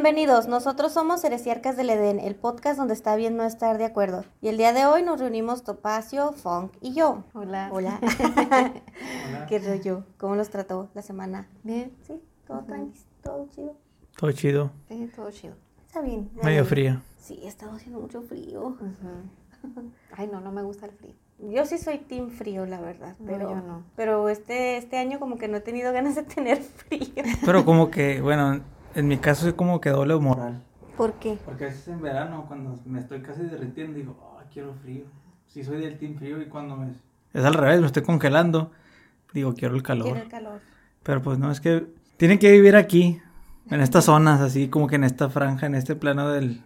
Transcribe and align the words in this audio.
Bienvenidos, 0.00 0.46
nosotros 0.46 0.92
somos 0.92 1.24
Heresiarcas 1.24 1.76
del 1.76 1.90
Edén, 1.90 2.20
el 2.20 2.36
podcast 2.36 2.78
donde 2.78 2.94
está 2.94 3.16
bien 3.16 3.36
no 3.36 3.42
estar 3.42 3.78
de 3.78 3.84
acuerdo. 3.84 4.24
Y 4.40 4.46
el 4.46 4.56
día 4.56 4.72
de 4.72 4.86
hoy 4.86 5.02
nos 5.02 5.18
reunimos 5.18 5.64
Topacio, 5.64 6.30
Funk 6.34 6.72
y 6.80 6.94
yo. 6.94 7.24
Hola. 7.34 7.68
Hola. 7.72 7.98
¿Qué 9.48 9.58
rollo? 9.58 10.04
¿Cómo 10.16 10.36
los 10.36 10.50
trató 10.50 10.88
la 10.94 11.02
semana? 11.02 11.48
Bien. 11.64 11.92
¿Sí? 12.06 12.22
¿Todo 12.46 12.60
tranquilo? 12.60 13.04
¿Todo 13.24 13.48
chido? 13.50 13.76
Todo 14.16 14.30
chido. 14.30 14.70
Sí, 14.88 15.10
todo 15.16 15.30
chido. 15.32 15.54
Está 15.88 16.00
bien. 16.00 16.30
Medio 16.44 16.64
frío. 16.64 17.02
Sí, 17.16 17.40
ha 17.44 17.48
estado 17.48 17.72
haciendo 17.72 17.98
mucho 17.98 18.22
frío. 18.22 18.76
Ay, 20.12 20.28
no, 20.28 20.40
no 20.40 20.52
me 20.52 20.62
gusta 20.62 20.86
el 20.86 20.92
frío. 20.92 21.14
Yo 21.40 21.66
sí 21.66 21.76
soy 21.76 21.98
team 21.98 22.30
frío, 22.30 22.66
la 22.66 22.80
verdad. 22.80 23.16
No, 23.18 23.26
Pero, 23.26 23.50
yo 23.50 23.56
no. 23.56 23.82
pero 23.96 24.28
este, 24.28 24.76
este 24.76 24.96
año 24.96 25.18
como 25.18 25.38
que 25.38 25.48
no 25.48 25.56
he 25.56 25.60
tenido 25.60 25.92
ganas 25.92 26.14
de 26.14 26.22
tener 26.22 26.58
frío. 26.62 27.24
Pero 27.44 27.64
como 27.64 27.90
que, 27.90 28.20
bueno, 28.20 28.60
en 28.98 29.08
mi 29.08 29.18
caso 29.18 29.48
es 29.48 29.54
como 29.54 29.80
que 29.80 29.90
doble 29.90 30.16
moral. 30.16 30.62
¿Por 30.96 31.14
qué? 31.14 31.38
Porque 31.44 31.64
a 31.64 31.68
veces 31.68 31.88
en 31.88 32.00
verano, 32.02 32.44
cuando 32.48 32.78
me 32.84 32.98
estoy 33.00 33.20
casi 33.20 33.42
derritiendo, 33.42 33.94
digo, 33.96 34.16
ah, 34.38 34.44
quiero 34.52 34.74
frío. 34.82 35.04
Sí 35.46 35.62
soy 35.64 35.80
del 35.80 35.96
team 35.98 36.16
frío 36.16 36.40
y 36.42 36.46
cuando 36.46 36.76
me... 36.76 36.88
Es 37.32 37.44
al 37.44 37.54
revés, 37.54 37.80
me 37.80 37.86
estoy 37.86 38.02
congelando. 38.02 38.72
Digo, 39.32 39.54
quiero 39.54 39.74
el 39.76 39.82
calor. 39.82 40.06
Quiero 40.06 40.22
el 40.22 40.28
calor. 40.28 40.60
Pero 41.02 41.22
pues 41.22 41.38
no, 41.38 41.50
es 41.50 41.60
que 41.60 41.86
tienen 42.16 42.38
que 42.38 42.50
vivir 42.50 42.74
aquí, 42.76 43.20
en 43.70 43.80
estas 43.80 44.06
zonas, 44.06 44.40
así 44.40 44.68
como 44.68 44.86
que 44.88 44.96
en 44.96 45.04
esta 45.04 45.28
franja, 45.30 45.66
en 45.66 45.74
este 45.74 45.94
plano 45.94 46.28
del, 46.30 46.62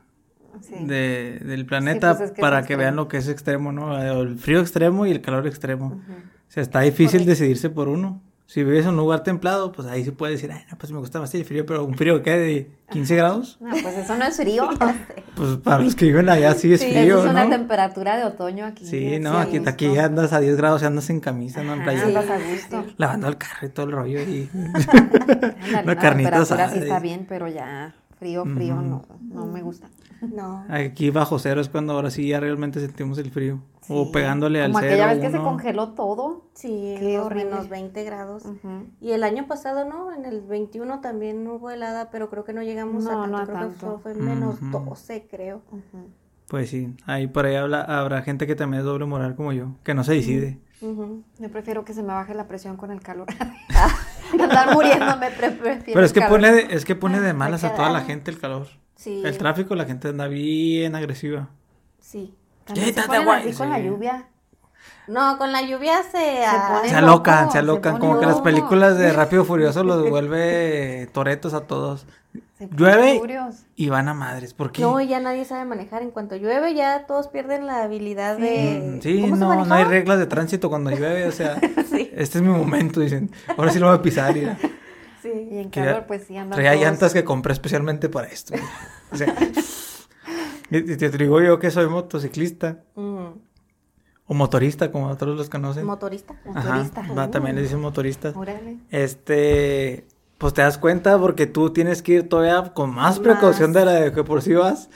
Sí. 0.60 0.74
de- 0.84 1.41
del 1.44 1.66
planeta, 1.66 2.12
pues 2.16 2.22
es 2.22 2.30
que 2.30 2.41
es 2.41 2.41
para 2.41 2.58
que 2.58 2.60
extremo. 2.75 2.80
vean 2.80 2.97
lo 2.97 3.08
que 3.08 3.16
es 3.19 3.28
extremo, 3.28 3.72
¿no? 3.72 3.98
El 4.00 4.38
frío 4.38 4.60
extremo 4.60 5.05
y 5.06 5.10
el 5.10 5.20
calor 5.20 5.47
extremo. 5.47 5.86
Ujú. 5.86 5.97
O 5.98 6.50
sea, 6.55 6.62
está 6.62 6.80
difícil 6.80 7.20
Correcto. 7.20 7.30
decidirse 7.30 7.70
por 7.70 7.88
uno. 7.88 8.20
Si 8.53 8.62
vives 8.64 8.84
en 8.84 8.91
un 8.91 8.97
lugar 8.98 9.22
templado, 9.22 9.72
pues 9.72 9.89
ahí 9.89 10.05
se 10.05 10.12
puede 10.12 10.33
decir, 10.34 10.53
ay, 10.53 10.61
no, 10.70 10.77
pues 10.77 10.92
me 10.92 10.98
gusta 10.98 11.19
más 11.19 11.34
el 11.34 11.42
frío, 11.47 11.64
pero 11.64 11.86
un 11.86 11.95
frío 11.95 12.22
que 12.22 12.33
de 12.33 12.70
15 12.91 13.17
grados, 13.17 13.56
No, 13.62 13.70
pues 13.70 13.97
eso 13.97 14.14
no 14.14 14.27
es 14.27 14.36
frío. 14.36 14.69
pues 15.36 15.56
para 15.56 15.83
los 15.83 15.94
que 15.94 16.05
viven 16.05 16.28
allá 16.28 16.53
sí 16.53 16.70
es 16.70 16.83
Sí, 16.83 16.91
frío, 16.91 17.20
eso 17.20 17.25
es 17.25 17.31
una 17.31 17.44
¿no? 17.44 17.50
temperatura 17.50 18.19
de 18.19 18.25
otoño 18.25 18.67
aquí. 18.67 18.84
Sí, 18.84 19.19
no, 19.20 19.39
a 19.39 19.42
aquí, 19.44 19.56
gusto. 19.56 19.70
aquí 19.70 19.97
andas 19.97 20.34
a 20.34 20.41
10 20.41 20.59
grados 20.59 20.83
y 20.83 20.84
andas 20.84 21.09
en 21.09 21.20
camisa, 21.20 21.62
¿no? 21.62 21.72
En 21.72 21.81
Ajá, 21.81 21.84
playa, 21.92 22.05
andas 22.05 22.28
a 22.28 22.39
gusto. 22.39 22.84
lavando 22.98 23.28
el 23.28 23.39
carro 23.39 23.67
y 23.67 23.70
todo 23.70 23.86
el 23.86 23.92
rollo 23.92 24.20
y... 24.20 24.50
Ándale, 24.55 25.56
Una 25.70 25.83
una 25.83 25.97
carnita 25.97 26.31
temperatura 26.31 26.42
asada 26.42 26.69
sí 26.72 26.78
está 26.81 27.00
bien, 27.00 27.25
pero 27.27 27.48
ya 27.48 27.94
frío, 28.19 28.44
frío 28.44 28.75
no, 28.83 29.06
no 29.22 29.47
me 29.47 29.62
gusta. 29.62 29.89
No. 30.20 30.66
Aquí 30.69 31.09
bajo 31.09 31.39
cero 31.39 31.62
es 31.62 31.70
cuando 31.70 31.94
ahora 31.94 32.11
sí 32.11 32.28
ya 32.28 32.39
realmente 32.39 32.81
sentimos 32.81 33.16
el 33.16 33.31
frío. 33.31 33.61
O 33.88 34.12
pegándole 34.12 34.62
al 34.62 34.70
Como 34.72 34.78
aquella 34.84 35.06
vez 35.08 35.19
que 35.19 35.30
se 35.30 35.38
congeló 35.38 35.88
todo. 35.94 36.47
Sí, 36.55 36.94
Qué 36.98 37.16
los 37.16 37.27
horrible. 37.27 37.47
menos 37.47 37.69
20 37.69 38.05
grados. 38.05 38.44
Y 39.00 39.11
el 39.11 39.25
año 39.25 39.47
pasado, 39.47 39.84
¿no? 39.84 40.12
En 40.12 40.25
el 40.25 40.41
21 40.42 41.00
también 41.00 41.47
hubo 41.48 41.70
helada, 41.70 42.10
pero 42.10 42.30
creo 42.30 42.44
que 42.44 42.53
no 42.53 42.62
llegamos 42.62 43.05
No, 43.05 43.10
a 43.10 43.14
tanto. 43.22 43.28
no 43.30 43.38
a 43.38 43.44
creo 43.44 43.56
que 43.56 43.62
tanto. 43.64 44.00
fue, 44.03 44.14
fue 44.14 44.22
menos 44.22 44.60
Ujú. 44.62 44.84
12, 44.91 45.27
creo. 45.28 45.62
Pues 46.47 46.70
sí, 46.70 46.94
ahí 47.06 47.27
por 47.27 47.47
ahí 47.47 47.56
habla, 47.56 47.80
habrá 47.83 48.22
gente 48.22 48.47
que 48.47 48.55
también 48.55 48.80
es 48.80 48.84
doble 48.84 49.06
moral 49.06 49.34
como 49.34 49.53
yo, 49.53 49.75
que 49.83 49.94
no 49.94 50.05
se 50.05 50.12
decide. 50.14 50.58
Yo 50.80 51.48
prefiero 51.50 51.84
que 51.84 51.94
se 51.94 52.03
me 52.03 52.08
baje 52.12 52.34
la 52.34 52.47
presión 52.48 52.77
con 52.77 52.91
el 52.91 53.00
calor. 53.00 53.27
Andar 54.33 54.75
muriéndome, 54.75 55.30
pre- 55.30 55.50
prefiero 55.53 55.92
Pero 55.94 56.00
es 56.05 56.10
el 56.10 56.14
que 56.14 56.20
calor. 56.20 56.38
pone 56.41 56.53
de, 56.53 56.66
es 56.75 56.84
que 56.84 56.94
pone 56.97 57.20
de 57.20 57.33
malas 57.33 57.64
a 57.64 57.75
toda 57.75 57.91
la 57.91 58.00
gente 58.03 58.30
el 58.30 58.38
calor. 58.38 58.66
Sí. 58.97 59.22
El 59.25 59.36
tráfico, 59.38 59.75
la 59.75 59.84
gente 59.84 60.08
anda 60.08 60.28
bien 60.28 60.94
agresiva. 60.94 61.48
Sí. 61.98 62.34
También 62.64 62.94
se 62.94 63.02
ponen 63.02 63.28
así 63.28 63.52
con 63.52 63.70
la 63.70 63.78
lluvia. 63.80 64.27
No, 65.08 65.36
con 65.36 65.50
la 65.52 65.62
lluvia 65.62 66.03
se... 66.04 66.42
pone- 66.69 66.81
Se 66.82 66.87
Es 66.88 66.92
alocan, 66.94 67.38
loco, 67.41 67.47
se 67.48 67.53
se 67.53 67.59
alocan. 67.59 67.92
pone 67.94 68.00
Como 68.06 68.20
que 68.20 68.26
las 68.26 68.41
películas 68.41 68.97
de 68.98 69.12
Rápido 69.12 69.42
y 69.42 69.47
Furioso 69.47 69.82
los 69.84 70.09
vuelve 70.09 71.09
toretos 71.12 71.54
a 71.54 71.62
todos. 71.66 72.06
Se 72.56 72.69
Llueve 72.69 73.19
furios. 73.19 73.56
y 73.75 73.88
van 73.88 74.09
a 74.09 74.14
madres. 74.14 74.54
¿Por 74.54 74.70
qué? 74.70 74.82
No, 74.82 75.00
ya 75.00 75.19
nadie 75.19 75.44
sabe 75.44 75.64
manejar. 75.64 76.03
En 76.03 76.12
cuanto 76.12 76.37
llueve, 76.37 76.75
ya 76.75 77.06
todos 77.06 77.26
pierden 77.28 77.66
la 77.66 77.82
habilidad 77.82 78.37
de... 78.38 78.97
Mm, 78.98 79.03
Sí, 79.03 79.20
¿Cómo 79.22 79.34
se 79.34 79.41
no, 79.41 79.64
no 79.64 79.75
hay 79.75 79.84
reglas 79.84 80.19
de 80.20 80.26
tránsito 80.26 80.69
cuando 80.70 80.91
llueve, 80.91 81.26
o 81.26 81.32
sea, 81.32 81.56
Sí. 81.91 82.10
este 82.14 82.38
es 82.38 82.42
mi 82.44 82.48
momento, 82.50 83.00
dicen. 83.00 83.31
Ahora 83.58 83.72
sí 83.72 83.81
lo 83.81 83.88
voy 83.88 83.97
a 83.97 84.03
pisar. 84.03 84.37
Y, 84.37 84.48
Sí. 85.20 85.48
Y 85.53 85.58
en 85.58 85.70
calor, 85.70 86.04
pues 86.06 86.25
sí, 86.26 86.37
andan 86.37 86.56
traía 86.56 86.72
todos- 86.72 86.84
llantas 86.84 87.12
que 87.12 87.22
compré 87.25 87.53
especialmente 87.53 88.08
para 88.08 88.26
esto. 88.28 88.54
O 89.12 89.16
sea, 89.16 89.32
te 90.72 91.10
digo 91.19 91.41
yo 91.41 91.59
que 91.59 91.71
soy 91.71 91.88
motociclista 91.88 92.81
Ujú. 92.94 93.38
o 94.27 94.34
motorista, 94.34 94.91
como 94.91 95.09
otros 95.09 95.37
los 95.37 95.49
conocen. 95.50 95.84
Motorista. 95.87 96.34
Ajá, 96.55 96.75
motorista. 96.77 97.03
va, 97.16 97.31
también 97.31 97.56
le 97.56 97.62
dicen 97.62 97.81
motoristas. 97.81 98.34
Órale. 98.37 98.78
Este, 98.91 100.06
pues 100.38 100.55
te 100.55 100.62
das 100.62 100.78
cuenta 100.78 101.19
porque 101.19 101.47
tú 101.47 101.71
tienes 101.71 102.03
que 102.03 102.12
ir 102.15 102.28
todavía 102.28 102.72
con 102.72 102.91
más 102.91 103.19
Más. 103.19 103.21
precaución 103.21 103.72
de 103.72 103.84
la 103.84 103.93
de 103.93 104.12
que 104.12 104.25
por 104.25 104.43
sí 104.43 104.55
vas. 104.55 104.88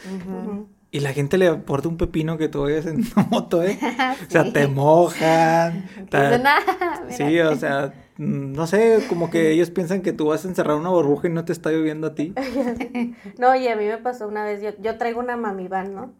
Y 0.91 1.01
la 1.01 1.13
gente 1.13 1.37
le 1.37 1.49
aporta 1.49 1.89
un 1.89 1.97
pepino 1.99 2.39
que 2.39 2.49
tú 2.49 2.63
vayas 2.63 2.87
en 2.87 3.05
moto, 3.31 3.63
¿eh? 3.63 3.79
O 4.27 4.31
sea, 4.31 4.51
te 4.53 4.67
mojan. 4.67 5.85
Dicen, 6.11 6.47
"Ah, 6.47 6.61
mira". 7.05 7.17
Sí, 7.17 7.39
o 7.41 7.55
sea, 7.57 7.87
mm, 7.89 7.93
no 8.19 8.67
sé, 8.67 9.05
como 9.09 9.31
que 9.31 9.51
ellos 9.51 9.71
piensan 9.71 10.03
que 10.03 10.13
tú 10.13 10.27
vas 10.27 10.45
a 10.45 10.49
encerrar 10.49 10.77
una 10.77 10.89
burbuja 10.91 11.29
y 11.29 11.33
no 11.33 11.45
te 11.45 11.53
está 11.53 11.71
lloviendo 11.71 12.07
a 12.09 12.15
ti. 12.15 12.33
No, 13.39 13.55
y 13.55 13.69
a 13.69 13.77
mí 13.77 13.85
me 13.87 13.99
pasó 13.99 14.27
una 14.29 14.45
vez, 14.45 14.63
yo, 14.63 14.71
yo 14.81 14.97
traigo 14.99 15.21
una 15.21 15.37
mami 15.37 15.69
van, 15.69 15.95
¿no? 15.95 16.11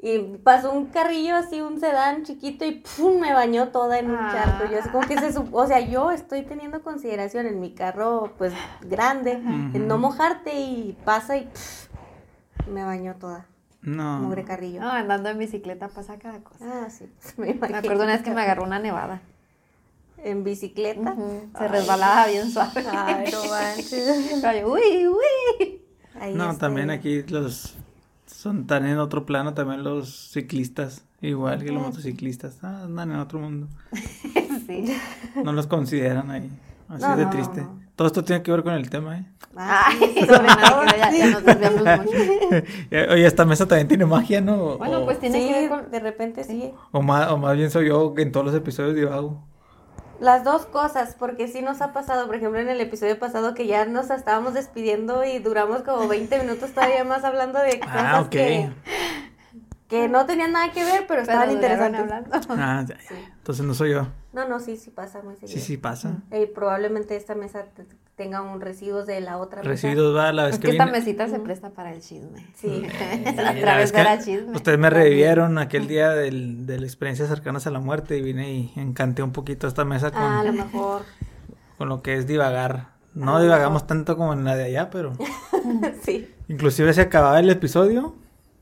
Y 0.00 0.18
pasó 0.44 0.72
un 0.72 0.86
carrillo 0.86 1.36
así, 1.36 1.60
un 1.62 1.80
sedán 1.80 2.22
chiquito 2.22 2.64
y 2.64 2.82
¡pum! 2.96 3.18
me 3.18 3.32
bañó 3.32 3.68
toda 3.68 3.98
en 3.98 4.10
un 4.10 4.18
charco. 4.30 4.70
Yo 4.70 4.78
así 4.78 4.88
como 4.90 5.06
que 5.06 5.18
se 5.18 5.38
o 5.52 5.66
sea, 5.66 5.80
yo 5.80 6.10
estoy 6.10 6.42
teniendo 6.42 6.82
consideración 6.82 7.46
en 7.46 7.60
mi 7.60 7.72
carro, 7.72 8.32
pues, 8.38 8.52
grande, 8.82 9.32
en 9.32 9.88
no 9.88 9.98
mojarte 9.98 10.54
y 10.60 10.96
pasa 11.04 11.38
y 11.38 11.44
¡pum! 12.66 12.74
me 12.74 12.84
bañó 12.84 13.14
toda, 13.16 13.46
No. 13.82 14.18
mugre 14.20 14.44
carrillo. 14.44 14.80
No, 14.80 14.90
andando 14.90 15.30
en 15.30 15.38
bicicleta 15.38 15.88
pasa 15.88 16.18
cada 16.18 16.40
cosa. 16.40 16.64
Ah, 16.84 16.90
sí, 16.90 17.10
me 17.38 17.54
Me 17.54 17.76
acuerdo 17.76 18.04
una 18.04 18.12
vez 18.12 18.22
que 18.22 18.30
me 18.30 18.42
agarró 18.42 18.64
una 18.64 18.78
nevada. 18.78 19.22
En 20.26 20.42
bicicleta. 20.44 21.14
Se 21.14 21.64
Ay. 21.64 21.68
resbalaba 21.68 22.26
bien 22.26 22.50
suave. 22.50 22.84
Ay, 22.90 23.30
no 23.32 23.44
manches. 23.50 24.44
Ay, 24.44 24.64
uy, 24.64 25.06
uy. 25.08 25.80
Ahí 26.20 26.34
No, 26.34 26.48
este, 26.50 26.60
también 26.60 26.90
aquí 26.90 27.22
los 27.28 27.76
son 28.26 28.66
tan 28.66 28.84
en 28.86 28.98
otro 28.98 29.24
plano 29.24 29.54
también 29.54 29.84
los 29.84 30.30
ciclistas, 30.32 31.04
igual 31.20 31.62
que 31.62 31.70
los 31.70 31.82
Ah. 31.82 31.86
motociclistas, 31.86 32.58
ah, 32.62 32.82
andan 32.84 33.12
en 33.12 33.18
otro 33.18 33.38
mundo. 33.38 33.68
Sí. 34.66 34.84
No 35.44 35.52
los 35.52 35.68
consideran 35.68 36.28
ahí. 36.32 36.50
Así 36.88 37.02
No, 37.02 37.16
de 37.16 37.24
no, 37.26 37.30
triste. 37.30 37.60
no. 37.60 37.78
Todo 37.94 38.08
esto 38.08 38.24
tiene 38.24 38.42
que 38.42 38.50
ver 38.50 38.64
con 38.64 38.74
el 38.74 38.90
tema, 38.90 39.18
¿eh? 39.18 39.26
Ah, 39.56 39.84
Ay, 39.86 40.26
sobre 40.26 40.42
nada 40.42 40.80
que 40.80 40.86
ver, 40.86 40.98
ya, 40.98 41.10
ya 41.16 41.26
nos 41.30 41.44
desviamos 41.44 41.82
mucho. 42.04 42.18
Oye, 43.12 43.26
esta 43.26 43.44
mesa 43.44 43.66
también 43.68 43.86
tiene 43.86 44.06
magia, 44.06 44.40
¿no? 44.40 44.76
Bueno, 44.78 45.02
O- 45.02 45.04
pues 45.04 45.20
tiene 45.20 45.40
sí, 45.40 45.46
que 45.46 45.52
ver 45.60 45.68
con... 45.68 45.90
de 45.92 46.00
repente 46.00 46.42
sí. 46.42 46.72
O 46.90 47.00
más, 47.00 47.30
o 47.30 47.38
más 47.38 47.56
bien 47.56 47.70
soy 47.70 47.86
yo 47.88 48.12
que 48.12 48.22
en 48.22 48.32
todos 48.32 48.44
los 48.46 48.54
episodios 48.56 48.96
divago. 48.96 49.40
Las 50.20 50.44
dos 50.44 50.66
cosas, 50.66 51.14
porque 51.18 51.46
sí 51.48 51.60
nos 51.62 51.80
ha 51.82 51.92
pasado, 51.92 52.26
por 52.26 52.36
ejemplo, 52.36 52.58
en 52.60 52.68
el 52.68 52.80
episodio 52.80 53.18
pasado 53.18 53.54
que 53.54 53.66
ya 53.66 53.84
nos 53.84 54.08
estábamos 54.10 54.54
despidiendo 54.54 55.24
y 55.24 55.38
duramos 55.38 55.82
como 55.82 56.08
20 56.08 56.38
minutos 56.40 56.70
todavía 56.70 57.04
más 57.04 57.22
hablando 57.24 57.58
de 57.58 57.78
cosas 57.80 57.94
Ah, 57.96 58.20
ok. 58.22 58.30
que, 58.30 58.70
que 59.88 60.08
no 60.08 60.26
tenían 60.26 60.52
nada 60.52 60.72
que 60.72 60.84
ver, 60.84 61.06
pero 61.06 61.08
Pero 61.08 61.22
estaban 61.22 61.48
duraron 61.54 61.86
interesantes. 61.94 62.00
hablando. 62.00 62.38
Ah, 62.62 62.84
ya, 62.88 62.96
ya. 62.98 63.28
Entonces 63.38 63.64
no 63.64 63.74
soy 63.74 63.92
yo. 63.92 64.08
No, 64.32 64.48
no, 64.48 64.58
sí, 64.60 64.76
sí 64.76 64.90
pasa 64.90 65.22
muy 65.22 65.34
seguido. 65.36 65.58
Sí, 65.58 65.60
sí 65.64 65.76
pasa. 65.76 66.16
Y 66.32 66.46
probablemente 66.46 67.16
esta 67.16 67.34
mesa 67.34 67.64
te- 67.74 67.86
tenga 68.16 68.40
un 68.42 68.60
residuos 68.60 69.06
de 69.06 69.20
la 69.20 69.38
otra 69.38 69.58
mesa. 69.58 69.70
Residuos 69.70 70.16
va 70.16 70.32
la 70.32 70.44
vez 70.46 70.54
Es 70.54 70.58
que 70.60 70.66
que 70.68 70.72
esta 70.72 70.86
mesita 70.86 71.28
se 71.28 71.38
presta 71.38 71.70
para 71.70 71.92
el 71.92 72.00
chisme. 72.00 72.44
Sí. 72.54 72.82
Sí, 73.26 73.38
A 73.38 73.42
la 73.42 73.54
través 73.60 73.92
de 73.92 74.02
la 74.04 74.18
chisme. 74.18 74.52
Ustedes 74.56 74.78
me 74.78 74.90
revivieron 74.90 75.58
aquel 75.58 75.86
día 75.86 76.10
del, 76.10 76.66
de 76.66 76.80
la 76.80 76.86
experiencia 76.86 77.26
cercanas 77.26 77.66
a 77.66 77.70
la 77.70 77.78
muerte 77.78 78.16
y 78.18 78.22
vine 78.22 78.52
y 78.52 78.72
encanté 78.76 79.22
un 79.22 79.32
poquito 79.32 79.68
esta 79.68 79.84
mesa 79.84 80.10
con, 80.10 80.22
Ah, 80.22 80.40
a 80.40 80.44
lo 80.44 80.52
mejor. 80.52 81.02
con 81.78 81.88
lo 81.88 82.02
que 82.02 82.14
es 82.14 82.26
divagar. 82.26 82.88
No 83.14 83.36
Ah, 83.36 83.42
divagamos 83.42 83.86
tanto 83.86 84.16
como 84.16 84.32
en 84.34 84.44
la 84.44 84.56
de 84.56 84.64
allá, 84.64 84.90
pero 84.90 85.12
sí. 86.02 86.28
inclusive 86.48 86.92
se 86.92 87.02
acababa 87.02 87.38
el 87.40 87.48
episodio 87.50 88.14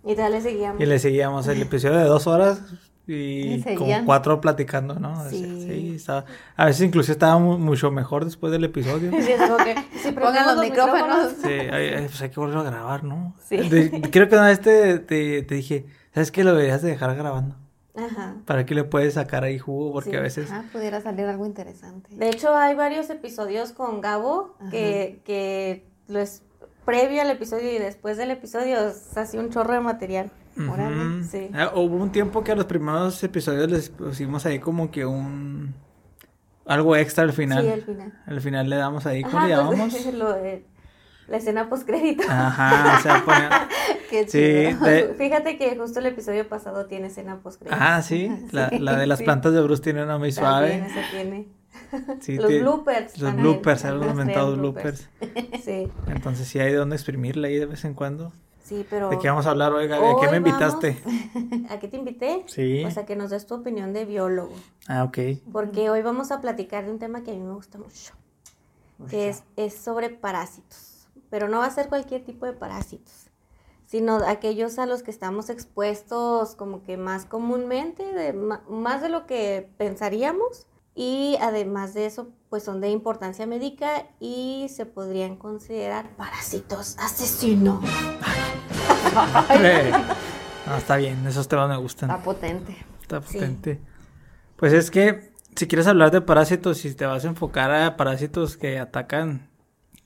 Y 0.06 0.15
ya 0.15 0.29
le 0.29 0.41
seguíamos. 0.41 0.81
y 0.81 0.87
le 0.87 0.99
seguíamos 0.99 1.47
el 1.49 1.62
episodio 1.62 1.97
de 1.99 2.05
dos 2.05 2.27
horas 2.27 2.61
Y 3.06 3.55
y 3.71 3.75
como 3.75 4.05
cuatro 4.06 4.41
platicando, 4.41 4.95
¿no? 4.99 5.29
Sí. 5.29 5.93
estaba- 5.97 6.25
a 6.56 6.67
veces 6.67 6.83
inclusive 6.87 7.12
estaba 7.12 7.39
mu- 7.39 7.59
mucho 7.59 7.91
mejor 7.91 8.25
después 8.25 8.51
del 8.53 8.65
episodio. 8.65 9.11
Sí, 9.21 9.33
es 9.33 9.41
como 9.43 9.56
que, 9.59 9.75
sí, 10.03 10.12
Pongan 10.12 10.47
los 10.47 10.59
micrófonos. 10.65 11.33
Sí, 11.43 11.49
pues 11.71 12.23
hay 12.23 12.31
que 12.31 12.41
volver 12.41 12.59
a 12.59 12.62
grabar, 12.62 13.05
¿no? 13.05 13.35
Sí. 13.47 13.56
De- 13.69 14.01
creo 14.11 14.29
que 14.29 14.35
una 14.37 14.47
vez 14.49 14.61
te, 14.61 14.99
te, 14.99 15.43
te 15.43 15.55
dije, 15.55 15.87
¿sabes 16.15 16.31
qué? 16.31 16.45
Lo 16.45 16.53
deberías 16.55 16.83
de 16.83 16.91
dejar 16.91 17.15
grabando. 17.17 17.56
Ajá. 17.97 18.35
Para 18.45 18.67
que 18.67 18.75
le 18.75 18.83
puedes 18.85 19.15
sacar 19.15 19.45
ahí 19.45 19.59
jugo, 19.59 19.93
porque 19.93 20.11
Sí. 20.11 20.17
a 20.17 20.21
veces... 20.21 20.49
Ah, 20.51 20.65
pudiera 20.73 21.01
salir 21.01 21.27
algo 21.27 21.47
interesante. 21.47 22.09
De 22.15 22.29
hecho, 22.29 22.55
hay 22.56 22.75
varios 22.75 23.09
episodios 23.09 23.71
con 23.73 24.01
Gabo 24.01 24.56
que, 24.73 25.21
que 25.25 25.87
lo 26.09 26.19
es 26.19 26.43
previo 26.84 27.22
al 27.22 27.31
episodio 27.31 27.72
y 27.72 27.78
después 27.78 28.16
del 28.16 28.31
episodio 28.31 28.90
se 28.92 29.20
hacía 29.20 29.40
un 29.40 29.50
chorro 29.50 29.72
de 29.75 29.81
material. 29.81 30.31
Sí. 31.28 31.50
Ah, 31.52 31.72
hubo 31.75 31.96
un 31.96 32.12
tiempo 32.12 32.44
que 32.44 32.52
a 32.52 32.54
los 32.54 32.66
primeros 32.66 33.22
episodios 33.25 33.69
les 33.70 33.88
pusimos 33.90 34.46
ahí 34.46 34.58
como 34.60 34.90
que 34.90 35.04
un... 35.04 35.75
Algo 36.66 36.96
extra 36.96 37.25
al 37.25 37.32
final. 37.32 37.62
Sí, 37.64 37.70
al 37.70 37.82
final. 37.82 38.12
Al 38.26 38.40
final 38.40 38.70
le 38.70 38.76
damos 38.76 39.04
ahí, 39.04 39.22
¿cómo 39.22 39.38
Ajá, 39.38 39.48
le 39.48 39.54
pues, 39.56 39.70
llamamos? 39.70 40.06
lo 40.14 40.32
de- 40.32 40.64
La 41.28 41.36
escena 41.38 41.69
postcrédito. 41.69 42.22
Ajá, 42.28 42.96
o 42.98 43.02
sea. 43.02 43.69
Qué 44.10 44.28
Sí, 44.28 44.38
de- 44.40 45.14
Fíjate 45.19 45.58
que 45.58 45.76
justo 45.76 45.98
el 45.98 46.06
episodio 46.06 46.48
pasado 46.48 46.86
tiene 46.86 47.08
escena 47.08 47.36
postcrédito. 47.42 47.76
Ah, 47.82 48.00
sí, 48.00 48.31
la, 48.52 48.70
la 48.78 48.96
de 48.96 49.06
las 49.06 49.22
plantas 49.22 49.52
de 49.52 49.60
Bruce 49.60 49.82
tiene 49.82 50.04
una 50.04 50.16
muy 50.19 50.32
También 50.32 50.86
suave. 50.86 51.00
ese 51.00 51.10
tiene. 51.10 51.48
Sí, 52.20 52.36
los 52.36 52.50
tie- 52.50 52.60
bloopers. 52.60 53.19
Los 53.19 53.32
ahí, 53.32 53.40
bloopers, 53.40 53.84
algunos 53.84 54.14
mentados 54.14 54.48
traen 54.54 54.60
bloopers. 54.60 55.08
Sí, 55.64 55.90
Entonces 56.08 56.46
sí 56.48 56.58
hay 56.58 56.72
de 56.72 56.78
dónde 56.78 56.96
exprimirle 56.96 57.48
ahí 57.48 57.58
de 57.58 57.66
vez 57.66 57.84
en 57.84 57.94
cuando. 57.94 58.32
sí, 58.62 58.86
pero... 58.90 59.08
¿De 59.10 59.19
qué 59.19 59.28
vamos 59.28 59.46
a 59.46 59.50
hablar 59.50 59.72
hoy, 59.72 59.86
Gaby? 59.88 60.06
¿A 60.06 60.20
qué 60.20 60.28
me 60.31 60.36
invitaste? 60.38 60.98
¿A 61.70 61.78
qué 61.78 61.88
te 61.88 61.96
invité? 61.96 62.44
Sí. 62.46 62.81
Pues 62.82 62.98
a 62.98 63.04
que 63.06 63.16
nos 63.16 63.31
des 63.31 63.46
tu 63.46 63.54
opinión 63.54 63.92
de 63.92 64.04
biólogo. 64.04 64.52
Ah, 64.88 65.04
ok. 65.04 65.19
Porque 65.52 65.90
hoy 65.90 66.02
vamos 66.02 66.31
a 66.31 66.40
platicar 66.40 66.84
de 66.84 66.90
un 66.90 66.98
tema 66.98 67.22
que 67.22 67.31
a 67.31 67.34
mí 67.34 67.40
me 67.40 67.52
gusta 67.54 67.78
mucho. 67.78 68.12
Que 69.10 69.28
es, 69.28 69.42
es 69.56 69.75
sobre 69.75 70.08
parásitos. 70.10 71.08
Pero 71.31 71.48
no 71.48 71.58
va 71.58 71.66
a 71.66 71.70
ser 71.70 71.88
cualquier 71.88 72.25
tipo 72.25 72.46
de 72.46 72.52
parásitos. 72.52 73.28
Sino 73.86 74.16
aquellos 74.26 74.78
a 74.78 74.86
los 74.86 75.02
que 75.02 75.10
estamos 75.10 75.50
expuestos 75.50 76.54
como 76.54 76.82
que 76.82 76.96
más 76.96 77.26
comúnmente, 77.26 78.02
de, 78.04 78.32
más 78.32 79.02
de 79.02 79.08
lo 79.08 79.26
que 79.26 79.69
pensaríamos. 79.76 80.66
Y 80.96 81.37
además 81.41 81.93
de 81.94 82.06
eso, 82.06 82.29
pues 82.50 82.62
son 82.62 82.81
de 82.81 82.88
importancia 82.91 83.46
médica 83.46 84.06
y 84.20 84.67
se 84.70 84.87
podrían 84.87 85.35
considerar 85.37 86.11
parásitos 86.17 86.96
asesinos. 87.00 87.82
No, 90.67 90.76
está 90.76 90.96
bien, 90.96 91.26
esos 91.26 91.46
temas 91.49 91.69
me 91.69 91.76
gustan. 91.76 92.11
Está 92.11 92.23
potente. 92.23 92.76
Está 93.02 93.20
Sí. 93.23 93.35
potente. 93.35 93.81
Pues 94.56 94.73
es 94.73 94.91
que 94.91 95.32
si 95.56 95.67
quieres 95.67 95.87
hablar 95.87 96.11
de 96.11 96.20
parásitos, 96.20 96.79
si 96.79 96.94
te 96.94 97.06
vas 97.06 97.25
a 97.25 97.29
enfocar 97.29 97.70
a 97.73 97.96
parásitos 97.96 98.56
que 98.56 98.79
atacan 98.79 99.49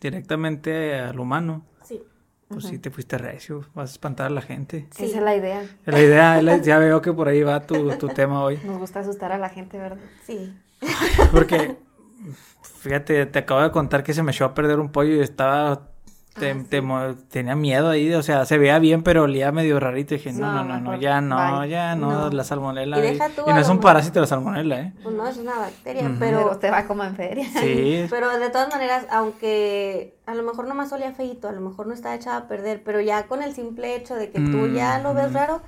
directamente 0.01 0.99
al 0.99 1.21
humano, 1.21 1.65
Sí. 1.85 2.03
pues 2.49 2.65
sí 2.65 2.79
te 2.79 2.91
fuiste 2.91 3.19
recio, 3.19 3.65
vas 3.75 3.91
a 3.91 3.93
espantar 3.93 4.27
a 4.27 4.31
la 4.31 4.41
gente. 4.43 4.89
Sí. 4.91 5.05
Esa 5.05 5.19
es 5.19 5.23
la 5.23 5.37
idea. 5.37 5.63
La 5.87 6.01
idea, 6.01 6.43
la- 6.43 6.57
ya 6.59 6.79
veo 6.79 7.01
que 7.03 7.13
por 7.13 7.29
ahí 7.29 7.43
va 7.43 7.61
tu, 7.67 7.91
tu 7.99 8.09
tema 8.09 8.43
hoy. 8.43 8.59
Nos 8.65 8.79
gusta 8.79 9.01
asustar 9.01 9.33
a 9.33 9.39
la 9.39 9.49
gente, 9.51 9.79
¿verdad? 9.79 9.99
Sí. 10.27 10.57
Porque, 11.33 11.77
fíjate, 12.81 13.27
te 13.27 13.39
acabo 13.41 13.61
de 13.63 13.71
contar 13.71 14.03
que 14.03 14.15
se 14.15 14.23
me 14.23 14.33
echó 14.33 14.45
a 14.45 14.55
perder 14.55 14.79
un 14.81 14.91
pollo 14.91 15.15
y 15.15 15.21
estaba, 15.21 15.89
te- 16.39 16.53
Ah, 16.53 16.65
te 16.71 16.81
tenía 17.31 17.57
miedo 17.57 17.89
ahí, 17.89 18.15
o 18.15 18.23
sea, 18.23 18.45
se 18.45 18.59
veía 18.59 18.79
bien, 18.79 19.03
pero 19.03 19.25
olía 19.25 19.51
medio 19.51 19.81
rarito. 19.81 20.15
Y 20.15 20.19
dije, 20.19 20.33
no, 20.33 20.53
No, 20.53 20.65
no, 20.65 20.81
no, 20.81 20.97
ya 21.01 21.21
no, 21.21 21.61
bye. 21.61 21.69
ya 21.69 21.97
no, 21.97 22.11
No. 22.13 22.31
la 22.31 22.45
salmonela. 22.45 22.97
Y 22.99 23.03
deja 23.03 23.29
tú 23.31 23.43
y 23.45 23.53
no 23.53 23.59
es 23.59 23.69
un 23.69 23.81
parásito 23.81 24.21
la 24.21 24.27
salmonela, 24.29 24.81
¿eh? 24.81 24.93
Pues 25.03 25.17
no, 25.17 25.27
es 25.27 25.37
una 25.37 25.59
bacteria. 25.59 26.03
Pero 26.21 26.39
pero... 26.45 26.59
te 26.59 26.71
va 26.71 26.87
como 26.87 27.03
en 27.03 27.17
feria. 27.17 27.49
Sí. 27.61 28.07
Pero 28.11 28.39
de 28.39 28.51
todas 28.51 28.69
maneras, 28.71 29.07
aunque 29.11 30.15
a 30.27 30.35
lo 30.35 30.45
mejor 30.45 30.69
nomás 30.69 30.93
olía 30.93 31.11
feito, 31.13 31.49
a 31.49 31.53
lo 31.53 31.61
mejor 31.61 31.89
no 31.89 31.95
estaba 31.95 32.15
echada 32.15 32.37
a 32.37 32.47
perder, 32.49 32.83
pero 32.85 33.01
ya 33.01 33.27
con 33.27 33.43
el 33.43 33.53
simple 33.53 33.97
hecho 33.97 34.15
de 34.15 34.31
que 34.31 34.39
tú 34.41 34.69
ya 34.69 35.01
lo 35.01 35.15
ves 35.15 35.33
Mm. 35.33 35.35
raro, 35.35 35.63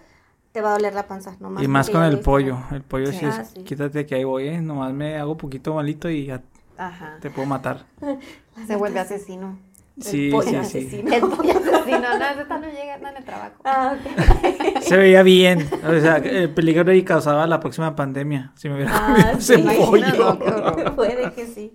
te 0.52 0.61
va 0.61 0.70
a 0.70 0.73
doler 0.73 0.94
la 0.94 1.06
panza. 1.06 1.37
Nomás 1.41 1.62
Y 1.62 1.69
más 1.69 1.91
con 1.91 2.02
el 2.02 2.20
pollo. 2.20 2.58
El 2.73 2.82
pollo 2.82 3.06
sí, 3.06 3.19
Sí. 3.20 3.26
es, 3.26 3.38
Ah, 3.38 3.44
sí. 3.44 3.62
quítate 3.64 4.06
que 4.06 4.14
ahí 4.17 4.25
voy, 4.25 4.49
¿eh? 4.49 4.61
Nomás 4.61 4.93
me 4.93 5.17
hago 5.17 5.37
poquito 5.37 5.75
malito 5.75 6.08
y 6.11 6.26
ya 6.26 6.43
Ajá. 6.76 7.19
te 7.20 7.31
puedo 7.31 7.47
matar. 7.47 7.87
Se 8.67 8.76
vuelve 8.76 9.00
asesino. 9.00 9.58
Sí, 9.99 10.31
pollo 10.31 10.44
sí, 10.44 10.50
sí. 10.50 10.56
asesino. 10.56 11.12
El 11.14 11.20
pollo 11.20 11.50
asesino. 11.50 11.99
No, 12.00 12.25
esta 12.41 12.58
no 12.58 12.67
llega, 12.69 12.97
no 12.99 13.08
en 13.08 13.17
el 13.19 13.25
trabajo. 13.25 13.55
Ah, 13.64 13.94
ok. 13.99 14.81
Se 14.82 14.97
veía 14.97 15.23
bien. 15.23 15.69
O 15.87 16.00
sea, 16.00 16.17
el 16.17 16.49
peligro 16.50 16.91
ahí 16.91 17.03
causaba 17.03 17.46
la 17.46 17.61
próxima 17.61 17.94
pandemia. 17.94 18.53
Si 18.55 18.69
me 18.69 18.76
hubiera 18.76 18.93
Ah, 18.96 19.14
comido 19.14 19.38
ese 19.38 19.58
pollo. 19.58 20.38
No. 20.85 20.96
Puede 20.96 21.32
que 21.32 21.46
sí. 21.46 21.73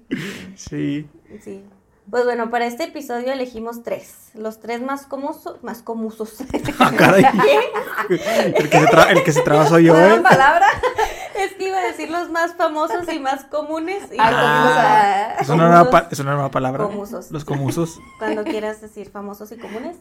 Sí. 0.55 1.07
Sí. 1.41 1.63
Pues 2.09 2.23
bueno, 2.23 2.51
para 2.51 2.65
este 2.67 2.83
episodio 2.83 3.31
elegimos 3.33 3.81
tres. 3.81 4.29
Los 4.35 4.59
tres 4.59 4.81
más 4.81 5.05
comusos. 5.07 5.63
Más 5.63 5.81
comusos. 5.81 6.35
Ah, 6.79 6.91
caray. 6.95 7.25
El 8.55 8.69
que 8.69 8.79
se, 8.79 8.85
tra- 8.87 9.09
el 9.09 9.23
que 9.23 9.31
se 9.31 9.41
traba 9.41 9.67
soy 9.67 9.85
yo, 9.85 9.93
¿Nueva 9.93 10.15
¿eh? 10.17 10.21
palabra? 10.21 10.67
es 11.39 11.53
que 11.53 11.67
iba 11.67 11.77
a 11.79 11.85
decir 11.85 12.09
los 12.11 12.29
más 12.29 12.53
famosos 12.55 13.11
y 13.11 13.19
más 13.19 13.45
comunes. 13.45 14.03
Y 14.11 14.17
Ah, 14.19 15.33
comusos. 15.35 15.41
Es 15.41 15.49
una, 15.49 15.67
nueva 15.69 15.89
pa- 15.89 16.07
es 16.11 16.19
una 16.19 16.33
nueva 16.33 16.51
palabra. 16.51 16.83
Comusos. 16.85 17.31
Los 17.31 17.43
comusos. 17.45 17.99
Cuando 18.19 18.43
quieras 18.43 18.81
decir 18.81 19.09
famosos 19.09 19.51
y 19.51 19.57
comunes. 19.57 19.97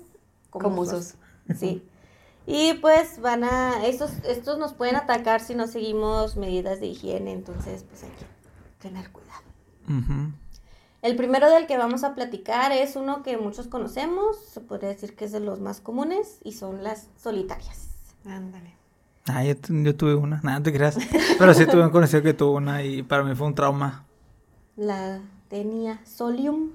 Comusos. 0.51 1.15
Sí. 1.59 1.89
Y 2.47 2.75
pues 2.75 3.21
van 3.21 3.45
a, 3.45 3.87
estos, 3.87 4.11
estos 4.29 4.59
nos 4.59 4.75
pueden 4.75 4.97
atacar 4.97 5.41
si 5.41 5.55
no 5.55 5.67
seguimos 5.67 6.37
medidas 6.37 6.79
de 6.81 6.87
higiene, 6.89 7.33
entonces 7.33 7.85
pues 7.89 8.03
hay 8.03 8.11
que 8.11 8.27
tener 8.87 9.11
cuidado. 9.11 9.41
Ujú. 9.89 10.33
El 11.05 11.17
primero 11.17 11.51
del 11.51 11.67
que 11.67 11.77
vamos 11.77 12.03
a 12.03 12.15
platicar 12.15 12.73
es 12.73 12.97
uno 12.97 13.23
que 13.23 13.37
muchos 13.37 13.67
conocemos, 13.67 14.39
se 14.53 14.61
podría 14.62 14.89
decir 14.89 15.15
que 15.15 15.27
es 15.27 15.33
de 15.33 15.41
los 15.41 15.61
más 15.61 15.83
comunes 15.83 16.39
y 16.43 16.53
son 16.53 16.83
las 16.83 17.09
solitarias. 17.23 17.89
Ándale. 18.27 18.73
Ah, 19.27 19.45
yo, 19.45 19.55
tu- 19.55 19.75
yo 19.83 19.95
tuve 19.95 20.15
una. 20.15 20.41
Nada, 20.43 20.59
no 20.61 20.62
te 20.62 20.73
creas. 20.73 20.97
Pero 21.39 21.53
sí 21.53 21.67
tuve 21.67 21.83
un 21.85 21.91
conocido 21.91 22.23
que 22.23 22.33
tuvo 22.33 22.53
una 22.56 22.83
y 22.83 23.03
para 23.03 23.23
mí 23.23 23.35
fue 23.35 23.47
un 23.47 23.55
trauma. 23.55 24.06
La 24.77 25.21
tenía 25.51 26.01
Solium. 26.06 26.71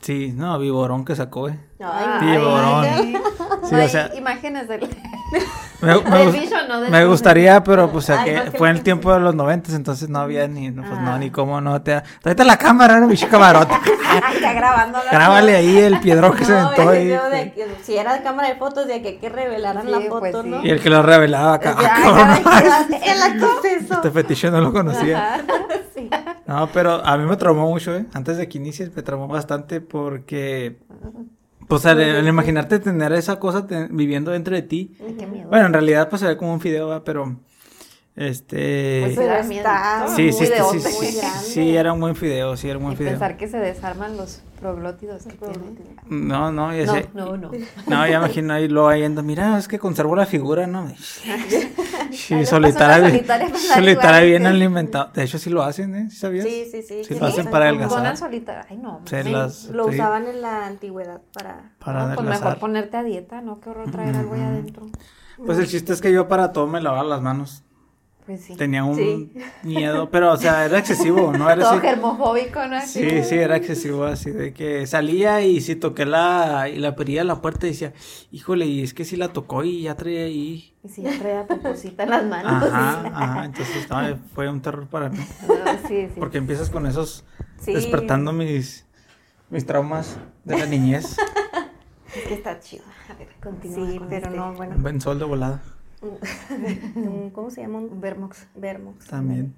Sí, 0.00 0.32
no, 0.34 0.58
viborón 0.58 1.04
que 1.04 1.14
sacó, 1.14 1.50
eh. 1.50 1.60
Ay, 1.78 2.20
Sí, 2.20 2.42
borón. 2.42 2.84
ay, 2.84 3.16
Sí, 3.64 3.74
no 3.74 3.84
o 3.84 3.88
sea- 3.88 4.14
imágenes 4.16 4.66
del, 4.66 4.80
Me, 5.80 5.94
me 6.00 6.18
del 6.18 6.28
gust- 6.28 6.40
bicho, 6.40 6.56
¿no? 6.68 6.80
Del- 6.80 6.90
me 6.90 7.04
gustaría, 7.04 7.62
pero 7.62 7.90
pues 7.90 8.08
Ay, 8.10 8.24
que 8.24 8.32
no, 8.36 8.44
que 8.44 8.58
fue 8.58 8.70
en 8.70 8.76
el 8.76 8.82
tiempo 8.82 9.12
de 9.12 9.20
los 9.20 9.34
noventas, 9.34 9.74
entonces 9.74 10.08
no 10.08 10.20
había 10.20 10.48
ni, 10.48 10.70
no, 10.70 10.82
pues 10.82 10.98
no, 11.00 11.12
Ah. 11.14 11.18
ni 11.18 11.30
cómo 11.30 11.60
no 11.60 11.82
te... 11.82 12.02
Tráete 12.22 12.44
la 12.44 12.56
cámara, 12.56 12.98
no, 13.00 13.06
bicho 13.08 13.28
camarota. 13.28 13.80
Está 14.34 14.52
grabando 14.52 14.98
la 15.04 15.10
Grábale 15.10 15.56
ahí 15.56 15.76
el 15.78 16.00
piedrón 16.00 16.34
que 16.36 16.44
se 16.44 16.52
No, 16.52 16.68
aventó 16.68 16.88
ahí. 16.88 17.06
de 17.08 17.52
que 17.52 17.66
si 17.82 17.96
era 17.96 18.22
cámara 18.22 18.48
de 18.48 18.54
fotos 18.56 18.86
de 18.86 19.02
que 19.02 19.08
hay 19.08 19.16
que 19.18 19.28
revelaran 19.28 19.84
Sí, 19.84 19.90
la 19.90 20.00
foto, 20.00 20.20
pues 20.20 20.36
sí. 20.42 20.48
¿no? 20.48 20.64
Y 20.64 20.70
el 20.70 20.80
que 20.80 20.88
lo 20.90 21.02
revelaba 21.02 21.54
acá. 21.54 21.76
Este 23.90 24.10
fetiche 24.10 24.50
no 24.50 24.60
lo 24.60 24.72
conocía. 24.72 25.44
Sí. 25.94 26.10
No, 26.46 26.68
pero 26.72 27.06
a 27.06 27.16
mí 27.16 27.24
me 27.24 27.36
traumó 27.36 27.68
mucho, 27.68 27.94
¿eh? 27.94 28.04
Antes 28.14 28.36
de 28.36 28.48
que 28.48 28.58
inicies 28.58 28.92
me 28.96 29.02
traumó 29.02 29.28
bastante 29.28 29.80
porque... 29.80 30.76
Pues 31.68 31.86
al, 31.86 32.00
al 32.00 32.26
imaginarte 32.28 32.78
tener 32.78 33.12
esa 33.12 33.38
cosa 33.38 33.66
te- 33.66 33.88
viviendo 33.90 34.30
dentro 34.30 34.54
de 34.54 34.62
ti. 34.62 34.96
Ay, 35.04 35.14
qué 35.18 35.26
miedo. 35.26 35.48
Bueno, 35.48 35.66
en 35.66 35.72
realidad 35.72 36.08
pues 36.08 36.20
se 36.20 36.28
ve 36.28 36.36
como 36.36 36.52
un 36.52 36.60
fideo, 36.60 36.88
¿va? 36.88 37.04
pero... 37.04 37.36
Este... 38.16 39.00
Pues 39.06 39.18
era 39.18 39.40
está 39.40 40.06
sí, 40.14 40.22
muy 40.22 40.32
sí, 40.32 40.46
sí, 40.46 40.52
sí, 40.70 40.80
sí, 40.80 40.96
muy 40.96 41.06
sí, 41.06 41.16
grande. 41.18 41.38
sí, 41.48 41.76
era 41.76 41.92
un 41.92 41.98
buen 42.00 42.14
fideo, 42.14 42.56
sí, 42.56 42.68
era 42.68 42.78
un 42.78 42.84
buen 42.84 42.94
Y 42.94 42.96
fideo. 42.96 43.10
pensar 43.10 43.36
que 43.36 43.48
se 43.48 43.56
desarman 43.58 44.16
los 44.16 44.40
proglótidos 44.60 45.24
que 45.24 45.32
tiene. 45.32 45.74
No, 46.06 46.52
no, 46.52 46.72
ya 46.72 46.86
No, 46.86 46.92
sé. 46.94 47.08
no, 47.12 47.36
no. 47.36 47.50
No, 47.88 48.06
ya 48.06 48.18
imagino 48.18 48.54
ahí 48.54 48.68
lo 48.68 48.86
ahí 48.86 49.02
anda, 49.02 49.20
mira, 49.22 49.58
es 49.58 49.66
que 49.66 49.80
conservo 49.80 50.14
la 50.14 50.26
figura, 50.26 50.66
¿no? 50.68 50.88
Sí, 52.12 52.46
solitaria, 52.46 53.08
solitaria 53.08 53.48
solitaria 53.74 53.90
igual, 53.92 54.26
bien 54.26 54.42
sí. 54.42 54.46
alimentado. 54.48 55.10
De 55.12 55.24
hecho, 55.24 55.38
sí 55.38 55.50
lo 55.50 55.62
hacen, 55.64 55.94
¿eh? 55.96 56.10
¿Sí 56.10 56.16
sabías? 56.16 56.44
Sí, 56.46 56.68
sí, 56.70 56.82
sí. 56.82 57.02
Lo 57.18 57.26
hacen 57.26 57.40
usan 57.40 57.44
para 57.50 57.66
como- 57.70 57.78
adelgazar. 57.80 57.98
Ponen 57.98 58.16
solitaria. 58.16 58.66
Ay, 58.70 58.76
no. 58.76 59.00
Se 59.06 59.22
sí. 59.24 59.30
las- 59.30 59.64
Lo 59.70 59.88
sí, 59.88 59.94
usaban 59.96 60.28
en 60.28 60.40
la 60.40 60.66
antigüedad 60.66 61.20
para... 61.32 61.72
para 61.84 62.06
No, 62.08 62.14
pues 62.14 62.28
mejor 62.28 62.58
ponerte 62.60 62.96
a 62.96 63.02
dieta, 63.02 63.40
¿no? 63.40 63.60
Qué 63.60 63.70
horror 63.70 63.90
traer 63.90 64.14
algo 64.16 64.34
ahí 64.34 64.42
adentro. 64.42 64.86
Pues 65.44 65.58
el 65.58 65.66
chiste 65.66 65.92
es 65.92 66.00
que 66.00 66.12
yo 66.12 66.28
para 66.28 66.52
todo 66.52 66.68
me 66.68 66.80
lavaba 66.80 67.02
las 67.02 67.20
manos. 67.20 67.64
Pues 68.26 68.40
sí. 68.42 68.56
Tenía 68.56 68.84
un 68.84 68.96
Sí. 68.96 69.32
miedo, 69.64 70.08
pero, 70.10 70.32
o 70.32 70.36
sea, 70.38 70.64
era 70.64 70.78
excesivo, 70.78 71.30
¿no? 71.36 71.50
Era 71.50 71.62
Todo 71.62 71.72
así. 71.74 71.80
germofóbico, 71.86 72.66
¿no? 72.66 72.80
Sí, 72.80 73.22
sí, 73.22 73.34
era 73.34 73.56
excesivo, 73.56 74.04
así 74.04 74.30
de 74.30 74.54
que 74.54 74.86
salía 74.86 75.42
y 75.42 75.60
si 75.60 75.76
toqué 75.76 76.06
la, 76.06 76.70
y 76.70 76.78
la 76.78 76.96
perilla 76.96 77.20
de 77.20 77.26
la 77.26 77.42
puerta 77.42 77.66
y 77.66 77.70
decía, 77.70 77.92
híjole, 78.32 78.64
y 78.64 78.82
es 78.82 78.94
que 78.94 79.04
si 79.04 79.16
la 79.16 79.28
tocó 79.34 79.62
y 79.62 79.82
ya 79.82 79.94
traía 79.94 80.24
ahí. 80.24 80.74
Y 80.82 80.88
si 80.88 81.02
ya 81.02 81.18
traía 81.18 81.46
poposita 81.46 82.04
en 82.04 82.10
las 82.10 82.24
manos. 82.24 82.64
Ajá, 82.64 83.12
ajá, 83.14 83.44
entonces 83.44 83.90
no, 83.90 84.18
fue 84.34 84.48
un 84.48 84.62
terror 84.62 84.86
para 84.86 85.10
mí. 85.10 85.18
No, 85.46 85.88
sí, 85.88 86.06
sí. 86.06 86.18
Porque 86.18 86.38
empiezas 86.38 86.70
con 86.70 86.86
esos, 86.86 87.24
Sí. 87.58 87.74
despertando 87.74 88.32
mis, 88.32 88.86
mis 89.50 89.66
traumas 89.66 90.16
de 90.44 90.58
la 90.58 90.64
niñez. 90.66 91.16
Es 92.16 92.22
que 92.28 92.34
está 92.34 92.60
chido. 92.60 92.84
A 93.10 93.14
ver, 93.18 93.28
continúa 93.42 93.90
Sí, 93.90 93.98
con 93.98 94.08
pero 94.08 94.26
este. 94.28 94.38
no, 94.38 94.54
bueno. 94.54 94.76
Un 94.76 94.82
buen 94.82 95.00
sol 95.00 95.18
de 95.18 95.24
volada 95.24 95.60
¿Cómo 97.32 97.50
se 97.50 97.62
llama? 97.62 97.78
Un 97.78 98.00
Vermox. 98.00 98.46
vermox. 98.54 99.06
también. 99.06 99.54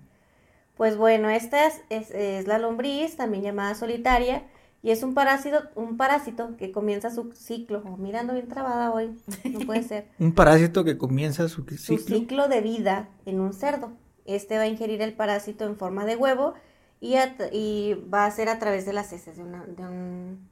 Pues 0.76 0.96
bueno, 0.96 1.30
esta 1.30 1.66
es, 1.66 1.80
es, 1.88 2.10
es 2.10 2.46
la 2.46 2.58
lombriz, 2.58 3.16
también 3.16 3.42
llamada 3.42 3.74
solitaria, 3.74 4.42
y 4.82 4.90
es 4.90 5.02
un 5.02 5.14
parásito, 5.14 5.62
un 5.74 5.96
parásito 5.96 6.56
que 6.58 6.70
comienza 6.70 7.10
su 7.10 7.32
ciclo. 7.32 7.82
Oh, 7.86 7.96
mirando 7.96 8.34
bien 8.34 8.46
trabada 8.48 8.92
hoy, 8.92 9.16
no 9.44 9.60
puede 9.60 9.82
ser. 9.82 10.06
Un 10.18 10.32
parásito 10.32 10.84
que 10.84 10.98
comienza 10.98 11.48
su 11.48 11.62
su 11.64 11.76
ciclo. 11.76 12.16
ciclo 12.18 12.48
de 12.48 12.60
vida 12.60 13.08
en 13.24 13.40
un 13.40 13.52
cerdo. 13.54 13.92
Este 14.26 14.56
va 14.58 14.64
a 14.64 14.66
ingerir 14.68 15.00
el 15.02 15.14
parásito 15.14 15.64
en 15.64 15.76
forma 15.76 16.04
de 16.04 16.16
huevo 16.16 16.52
y, 17.00 17.14
y 17.52 17.94
va 18.12 18.26
a 18.26 18.30
ser 18.30 18.48
a 18.48 18.58
través 18.58 18.84
de 18.86 18.92
las 18.92 19.12
heces 19.12 19.36
de, 19.38 19.42
una- 19.44 19.64
de 19.64 19.82
un, 19.82 20.48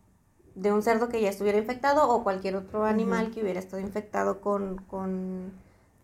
de 0.55 0.73
un 0.73 0.83
cerdo 0.83 1.09
que 1.11 1.21
ya 1.21 1.29
estuviera 1.29 1.59
infectado 1.59 2.09
o 2.09 2.23
cualquier 2.25 2.57
otro 2.57 2.85
animal 2.87 3.31
que 3.31 3.43
hubiera 3.43 3.61
estado 3.61 3.83
infectado 3.83 4.41
con, 4.41 4.77
con, 4.89 5.53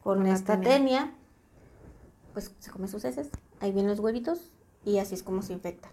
con 0.02 0.26
esta 0.26 0.60
tenia. 0.60 0.76
tenia. 0.76 1.14
Pues 2.32 2.54
se 2.58 2.70
come 2.70 2.88
sus 2.88 3.04
heces, 3.04 3.30
ahí 3.60 3.72
vienen 3.72 3.90
los 3.90 4.00
huevitos 4.00 4.50
y 4.84 4.98
así 4.98 5.14
es 5.14 5.22
como 5.22 5.42
se 5.42 5.52
infecta. 5.52 5.90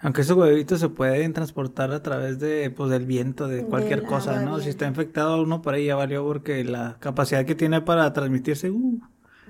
Aunque 0.00 0.20
esos 0.20 0.36
huevitos 0.36 0.80
se 0.80 0.90
pueden 0.90 1.32
transportar 1.32 1.90
a 1.92 2.02
través 2.02 2.38
de, 2.38 2.70
pues, 2.70 2.90
del 2.90 3.06
viento, 3.06 3.48
de 3.48 3.64
cualquier 3.64 4.02
cosa, 4.02 4.42
¿no? 4.42 4.60
Si 4.60 4.68
está 4.68 4.86
infectado 4.86 5.42
uno 5.42 5.62
por 5.62 5.72
ahí 5.72 5.86
ya 5.86 5.96
valió 5.96 6.22
porque 6.24 6.62
la 6.62 6.98
capacidad 7.00 7.46
que 7.46 7.54
tiene 7.54 7.80
para 7.80 8.12
transmitirse, 8.12 8.70
uh, 8.70 9.00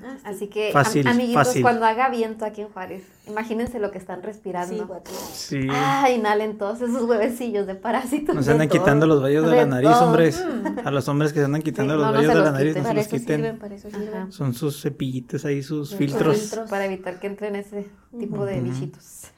Ah, 0.02 0.16
sí. 0.16 0.22
Así 0.24 0.46
que, 0.48 0.72
am- 0.74 1.06
amiguitos, 1.12 1.46
fácil. 1.46 1.62
cuando 1.62 1.86
haga 1.86 2.08
viento 2.08 2.44
aquí 2.44 2.60
en 2.62 2.68
Juárez, 2.68 3.04
imagínense 3.26 3.78
lo 3.78 3.90
que 3.90 3.98
están 3.98 4.22
respirando. 4.22 5.02
Sí, 5.32 5.60
sí. 5.62 5.68
Ah, 5.70 6.10
inhalen 6.10 6.58
todos 6.58 6.80
esos 6.80 7.02
huevecillos 7.04 7.66
de 7.66 7.74
parásitos. 7.74 8.34
Nos 8.34 8.46
de 8.46 8.52
andan 8.52 8.68
todo. 8.68 8.78
quitando 8.80 9.06
los 9.06 9.22
vellos 9.22 9.48
de 9.48 9.56
la 9.56 9.66
nariz, 9.66 9.90
todo. 9.90 10.04
hombres. 10.06 10.44
Mm. 10.44 10.86
A 10.86 10.90
los 10.90 11.08
hombres 11.08 11.32
que 11.32 11.38
se 11.38 11.44
andan 11.44 11.62
quitando 11.62 11.94
Sí, 11.94 11.98
los 12.00 12.06
no, 12.06 12.12
no 12.12 12.18
vellos 12.18 12.34
de 12.34 12.40
la 12.42 12.50
nariz, 12.50 12.76
no 12.76 12.84
se 12.84 12.94
los 12.94 13.06
quiten. 13.08 13.36
sirven, 13.40 13.58
para 13.58 13.74
eso 13.74 13.90
sirven. 13.90 14.32
Son 14.32 14.52
sus 14.54 14.82
cepillitos 14.82 15.44
ahí, 15.44 15.62
sus 15.62 15.94
filtros. 15.94 16.38
filtros. 16.38 16.68
Para 16.70 16.84
evitar 16.86 17.20
que 17.20 17.26
entren 17.28 17.56
ese 17.56 17.86
tipo 18.18 18.44
de 18.44 18.60
bichitos. 18.60 19.28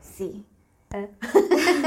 Sí. 0.00 0.44
Ah. 0.90 1.06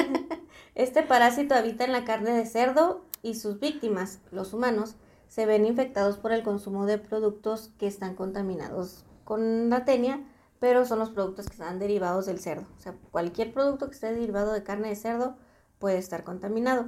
Este 0.76 1.04
parásito 1.04 1.54
habita 1.54 1.84
en 1.84 1.92
la 1.92 2.06
carne 2.06 2.32
de 2.32 2.46
cerdo 2.46 3.04
y 3.22 3.36
sus 3.36 3.60
víctimas, 3.60 4.20
los 4.32 4.54
humanos, 4.54 4.96
se 5.32 5.46
ven 5.46 5.66
infectados 5.66 6.18
por 6.18 6.34
el 6.34 6.44
consumo 6.44 6.86
de 6.86 6.98
productos 6.98 7.72
que 7.80 7.88
están 7.88 8.16
contaminados 8.16 9.06
con 9.24 9.70
la 9.70 9.86
tenia, 9.86 10.22
pero 10.60 10.86
son 10.86 11.00
los 11.00 11.10
productos 11.10 11.46
que 11.46 11.54
están 11.54 11.80
derivados 11.80 12.26
del 12.26 12.38
cerdo. 12.38 12.68
O 12.78 12.82
sea, 12.82 12.96
cualquier 13.12 13.54
producto 13.54 13.88
que 13.88 13.96
esté 13.96 14.14
derivado 14.14 14.52
de 14.52 14.64
carne 14.64 14.90
de 14.90 14.98
cerdo 14.98 15.38
puede 15.80 16.00
estar 16.00 16.26
contaminado. 16.26 16.88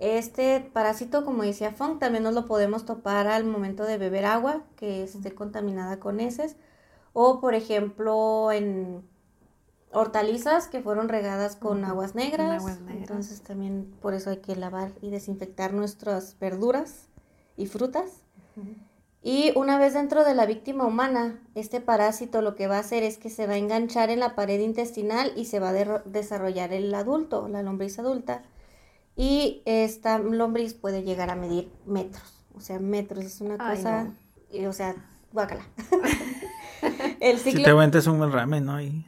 Este 0.00 0.70
parásito, 0.74 1.24
como 1.24 1.42
decía 1.42 1.72
Fong, 1.72 1.98
también 1.98 2.24
nos 2.24 2.34
lo 2.34 2.44
podemos 2.44 2.84
topar 2.84 3.26
al 3.26 3.44
momento 3.44 3.84
de 3.84 3.96
beber 3.96 4.26
agua 4.26 4.62
que 4.76 5.02
esté 5.04 5.34
contaminada 5.34 5.98
con 5.98 6.20
heces. 6.20 6.56
O, 7.14 7.40
por 7.40 7.54
ejemplo, 7.54 8.52
en 8.52 9.08
hortalizas 9.92 10.68
que 10.68 10.82
fueron 10.82 11.08
regadas 11.08 11.56
con 11.56 11.86
aguas 11.86 12.12
con 12.12 12.20
negras. 12.20 12.60
aguas 12.60 12.80
negras. 12.82 13.08
Entonces 13.08 13.40
también 13.40 13.96
por 14.02 14.12
eso 14.12 14.28
hay 14.28 14.42
que 14.42 14.56
lavar 14.56 14.92
y 15.00 15.10
desinfectar 15.10 15.72
nuestras 15.72 16.38
verduras 16.38 17.09
y 17.60 17.66
frutas. 17.66 18.22
Y 19.22 19.52
una 19.54 19.78
vez 19.78 19.92
dentro 19.92 20.24
de 20.24 20.34
la 20.34 20.46
víctima 20.46 20.86
humana, 20.86 21.38
este 21.54 21.80
parásito 21.80 22.40
lo 22.40 22.54
que 22.56 22.66
va 22.66 22.76
a 22.78 22.80
hacer 22.80 23.02
es 23.02 23.18
que 23.18 23.28
se 23.28 23.46
va 23.46 23.52
a 23.52 23.58
enganchar 23.58 24.08
en 24.08 24.20
la 24.20 24.34
pared 24.34 24.60
intestinal 24.60 25.32
y 25.36 25.44
se 25.44 25.60
va 25.60 25.70
a 25.70 26.02
desarrollar 26.06 26.72
el 26.72 26.94
adulto, 26.94 27.46
la 27.48 27.62
lombriz 27.62 27.98
adulta. 27.98 28.42
Y 29.16 29.60
esta 29.66 30.18
lombriz 30.18 30.72
puede 30.72 31.02
llegar 31.02 31.28
a 31.28 31.36
medir 31.36 31.70
metros, 31.84 32.42
o 32.54 32.60
sea, 32.60 32.78
metros, 32.78 33.24
es 33.24 33.40
una 33.42 33.56
Ay, 33.58 33.76
cosa, 33.76 34.04
no. 34.04 34.14
y, 34.50 34.64
o 34.64 34.72
sea, 34.72 34.94
guácala. 35.32 35.66
el 37.20 37.38
Si 37.38 37.50
ciclo... 37.50 37.64
te 37.64 37.70
aguantas 37.70 38.06
un 38.06 38.18
buen 38.18 38.32
ramen, 38.32 38.64
¿no? 38.64 38.80
Y-. 38.80 39.04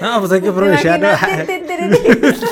No, 0.00 0.20
pues 0.20 0.32
hay 0.32 0.40
que 0.42 0.52
te. 0.52 1.18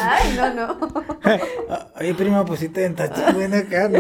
Ay, 0.03 0.35
no, 0.37 0.55
no. 0.55 0.79
Oye, 2.01 2.15
prima, 2.15 2.45
pues 2.45 2.61
sí 2.61 2.69
te 2.69 2.85
está 3.05 3.33
buena 3.33 3.59
acá, 3.59 3.89
¿no? 3.89 3.99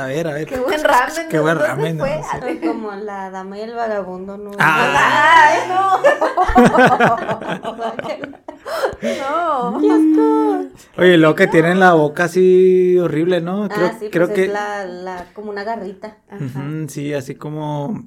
A 0.00 0.06
ver, 0.06 0.26
a 0.28 0.32
ver. 0.32 0.46
Qué 0.46 0.58
buen 0.58 0.82
ramen. 0.82 1.28
Qué 1.28 1.38
buen 1.38 1.58
¿Dónde 1.58 1.68
ramen, 1.68 1.96
¿no? 1.98 2.04
fue? 2.04 2.20
Sí. 2.52 2.66
Como 2.66 2.92
la 2.92 3.30
dama 3.30 3.58
y 3.58 3.62
el 3.62 3.74
vagabundo, 3.74 4.36
¿no? 4.36 4.50
Ah. 4.58 5.48
Ay, 5.48 5.58
no. 5.68 6.00
No. 9.20 9.78
Oye, 10.98 11.16
lo 11.16 11.34
que 11.34 11.46
tienen 11.46 11.80
la 11.80 11.94
boca 11.94 12.24
así 12.24 12.98
horrible, 12.98 13.40
¿no? 13.40 13.68
Creo, 13.68 13.86
ah, 13.86 13.96
sí, 13.98 14.10
creo 14.10 14.26
pues 14.26 14.36
que. 14.36 14.44
es 14.46 14.52
la, 14.52 14.84
la, 14.84 15.26
como 15.34 15.50
una 15.50 15.64
garrita. 15.64 16.18
Ajá. 16.28 16.64
Sí, 16.88 17.12
así 17.14 17.34
como. 17.34 18.04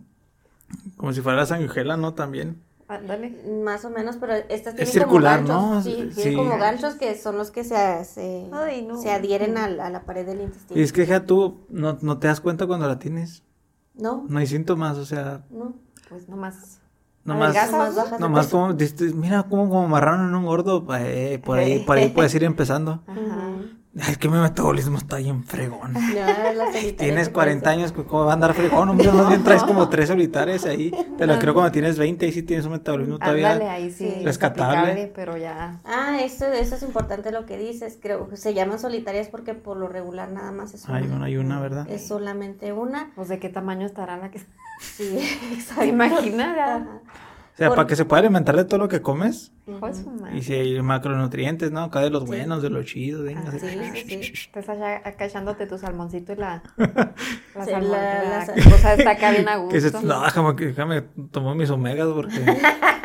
Como 0.98 1.14
si 1.14 1.22
fuera 1.22 1.38
la 1.40 1.46
sanguijuela, 1.46 1.98
¿no? 1.98 2.14
También. 2.14 2.62
Ándale. 2.88 3.30
Más 3.64 3.86
o 3.86 3.90
menos, 3.90 4.18
pero 4.18 4.34
estas 4.34 4.76
Es 4.76 4.92
tienen 4.92 4.92
circular, 4.92 5.42
como 5.44 5.72
ganchos. 5.72 5.72
¿no? 5.72 5.82
Sí, 5.84 6.10
Sí. 6.12 6.16
tienen 6.22 6.36
como 6.38 6.58
ganchos 6.58 6.94
que 6.96 7.16
son 7.18 7.38
los 7.38 7.50
que 7.52 7.64
se, 7.64 8.04
se, 8.06 8.48
Ay, 8.52 8.84
no. 8.86 9.02
se 9.02 9.12
adhieren 9.12 9.58
a, 9.58 9.68
la- 9.70 9.88
a 9.88 9.90
la 9.90 10.02
pared 10.04 10.26
del 10.26 10.42
intestino. 10.42 10.80
Y 10.80 10.84
es 10.84 10.94
que 10.94 11.06
ya 11.06 11.26
tú 11.26 11.66
no, 11.70 11.98
no 12.02 12.20
te 12.20 12.28
das 12.28 12.40
cuenta 12.42 12.68
cuando 12.68 12.88
la 12.88 13.00
tienes. 13.00 13.44
No, 13.96 14.26
No 14.28 14.40
hay 14.40 14.48
síntomas, 14.48 14.98
o 14.98 15.06
sea, 15.06 15.44
no. 15.50 15.76
Pues 16.10 16.28
nomás. 16.28 16.80
Nomás. 17.24 17.72
Nomás 17.72 18.20
Nomás 18.20 18.48
como, 18.48 18.76
mira 19.16 19.44
como, 19.44 19.70
como 19.70 19.88
marrano 19.88 20.28
en 20.28 20.36
un 20.36 20.46
gordo, 20.46 20.86
eh, 20.98 21.42
por 21.44 21.60
ahí, 21.60 21.80
por 21.80 21.98
ahí 21.98 22.10
puedes 22.10 22.34
ir 22.36 22.44
empezando. 22.44 23.04
Ajá. 23.08 23.50
Es 23.96 24.18
que 24.18 24.28
mi 24.28 24.40
metabolismo 24.40 24.98
está 24.98 25.18
bien 25.18 25.44
fregón. 25.44 25.94
Solitaria 25.94 26.98
Tienes 26.98 27.28
que 27.28 27.34
40 27.34 27.64
parece. 27.64 27.80
años, 27.80 27.92
¿cómo 27.92 28.26
va 28.26 28.32
a 28.32 28.34
andar 28.34 28.56
fregón? 28.56 28.90
Hombre, 28.90 29.12
más 29.12 29.28
bien 29.28 29.44
traes 29.44 29.62
como 29.64 29.88
tres 29.88 30.08
solitarios 30.08 30.66
ahí. 30.66 30.92
Te 31.16 31.28
lo 31.28 31.38
creo 31.38 31.54
cuando 31.54 31.72
tienes 31.72 32.00
20 32.00 32.26
y 32.26 32.32
sí 32.32 32.42
tienes 32.42 32.66
un 32.66 32.72
metabolismo 32.72 33.18
Ándale, 33.22 33.42
todavía. 33.44 33.72
ahí 33.74 33.92
sí. 33.92 34.06
Sí. 34.10 34.14
es 34.18 34.24
Rescatable. 34.24 35.12
Pero 35.14 35.38
ya. 35.38 35.80
Ah, 35.86 36.18
eso, 36.24 36.48
eso 36.48 36.74
es 36.76 36.82
importante 36.82 37.32
lo 37.32 37.46
que 37.46 37.60
dices. 37.60 38.00
Creo 38.02 38.28
que 38.30 38.36
se 38.36 38.56
llaman 38.56 38.80
solitarias 38.80 39.28
porque 39.28 39.54
por 39.54 39.78
lo 39.78 39.88
regular 39.88 40.32
nada 40.32 40.52
más 40.52 40.74
es 40.74 40.86
una. 40.86 40.98
Hay 40.98 41.04
una, 41.06 41.26
hay 41.26 41.38
una, 41.38 41.60
¿verdad? 41.60 41.88
Es 41.88 42.08
solamente 42.08 42.74
una. 42.74 43.12
Pues 43.16 43.30
de 43.30 43.38
qué 43.38 43.50
tamaño 43.50 43.86
estará 43.86 44.18
la 44.18 44.32
que. 44.32 44.42
Sí. 44.80 45.20
Ajá. 45.78 46.88
O 47.54 47.56
sea, 47.56 47.68
Por- 47.68 47.76
para 47.76 47.88
que 47.88 47.96
se 47.96 48.04
pueda 48.06 48.22
alimentar 48.22 48.56
de 48.56 48.66
todo 48.66 48.80
lo 48.80 48.88
que 48.88 49.04
comes. 49.04 49.52
Hijo 49.68 49.86
de 49.88 49.94
su 49.94 50.10
madre. 50.10 50.36
Y 50.38 50.42
si 50.42 50.54
hay 50.56 50.82
macronutrientes, 50.82 51.72
¿no? 51.72 51.84
Acá 51.84 52.00
de 52.00 52.10
los 52.10 52.26
buenos, 52.26 52.64
de 52.64 52.72
los 52.72 52.84
chidos, 52.86 53.24
venga. 53.24 53.44
Ah, 53.46 53.52
sí, 53.52 53.60
sí, 53.94 54.04
sí. 54.24 54.34
Estás 54.48 54.70
allá 54.70 55.02
acá 55.06 55.26
echándote 55.26 55.68
tu 55.68 55.78
salmoncito 55.78 56.34
y 56.34 56.38
la. 56.38 56.64
La 57.56 57.66
Sí, 57.66 57.70
salmón. 57.72 57.92
la- 57.92 58.24
La, 58.24 58.46
la 58.48 58.64
cosa 58.72 58.94
está 58.96 59.12
acá 59.12 59.30
bien 59.30 59.48
a 59.48 59.58
gusto. 59.58 59.72
Que 59.72 59.82
se, 59.82 59.92
no, 60.04 60.24
déjame, 60.24 60.54
déjame 60.54 61.02
tomo 61.30 61.54
mis 61.54 61.70
omegas 61.70 62.08
porque 62.08 62.44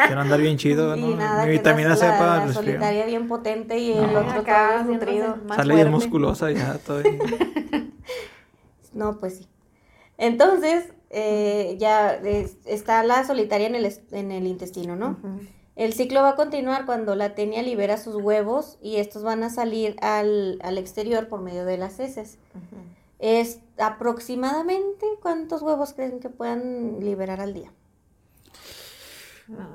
quiero 0.07 0.21
andar 0.23 0.41
bien 0.41 0.57
chido, 0.57 0.97
Y 0.97 1.01
¿no? 1.03 1.17
nada, 1.17 1.45
Mi 1.45 1.51
vitamina 1.53 1.91
la, 1.91 1.97
C 1.97 2.07
para 2.07 2.37
la 2.39 2.45
el 2.45 2.55
solitaria 2.55 3.05
bien 3.05 3.29
potente 3.29 3.79
y 3.79 3.93
el 3.93 4.11
No. 4.15 4.21
otro 4.21 4.41
acá 4.41 4.79
todo 4.83 4.95
nutrido. 4.95 5.37
más 5.47 5.57
Sale 5.59 5.75
bien 5.75 5.91
musculosa 5.91 6.51
ya, 6.51 6.79
todo. 6.79 7.03
No, 8.95 9.19
pues 9.19 9.39
sí. 9.39 9.47
Entonces, 10.17 10.87
eh, 11.11 11.77
ya 11.79 12.15
es- 12.15 12.57
está 12.67 13.03
la 13.03 13.25
solitaria 13.25 13.67
en 13.67 13.75
el, 13.75 13.93
en 14.12 14.33
el 14.33 14.47
intestino, 14.47 14.97
¿no? 14.97 15.17
El 15.77 15.93
ciclo 15.93 16.23
va 16.23 16.31
a 16.31 16.35
continuar 16.37 16.87
cuando 16.87 17.15
la 17.15 17.35
tenia 17.37 17.62
libera 17.62 17.97
sus 17.99 18.17
huevos 18.17 18.79
y 18.83 18.97
estos 18.97 19.23
van 19.23 19.43
a 19.45 19.50
salir 19.50 19.95
al, 20.03 20.59
al 20.62 20.77
exterior 20.77 21.29
por 21.29 21.41
medio 21.41 21.65
de 21.65 21.79
las 21.79 22.00
heces. 22.00 22.38
Es 23.21 23.61
aproximadamente 23.79 25.07
cuántos 25.23 25.62
huevos 25.62 25.93
creen 25.95 26.19
que 26.21 26.31
puedan 26.31 26.99
liberar 27.00 27.41
al 27.41 27.55
día. 27.55 27.73
No. 29.47 29.69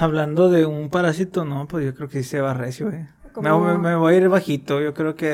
Hablando 0.00 0.48
de 0.48 0.66
un 0.66 0.88
parásito, 0.90 1.44
no, 1.44 1.68
pues 1.68 1.84
yo 1.84 1.94
creo 1.94 2.08
que 2.08 2.22
sí 2.22 2.28
se 2.30 2.40
va 2.40 2.52
recio, 2.54 2.90
eh. 2.90 3.06
Me, 3.36 3.50
me- 3.60 3.78
me 3.78 3.94
voy 3.96 4.14
a 4.14 4.16
ir 4.16 4.28
bajito, 4.28 4.80
yo 4.80 4.92
creo 4.92 5.14
que 5.14 5.26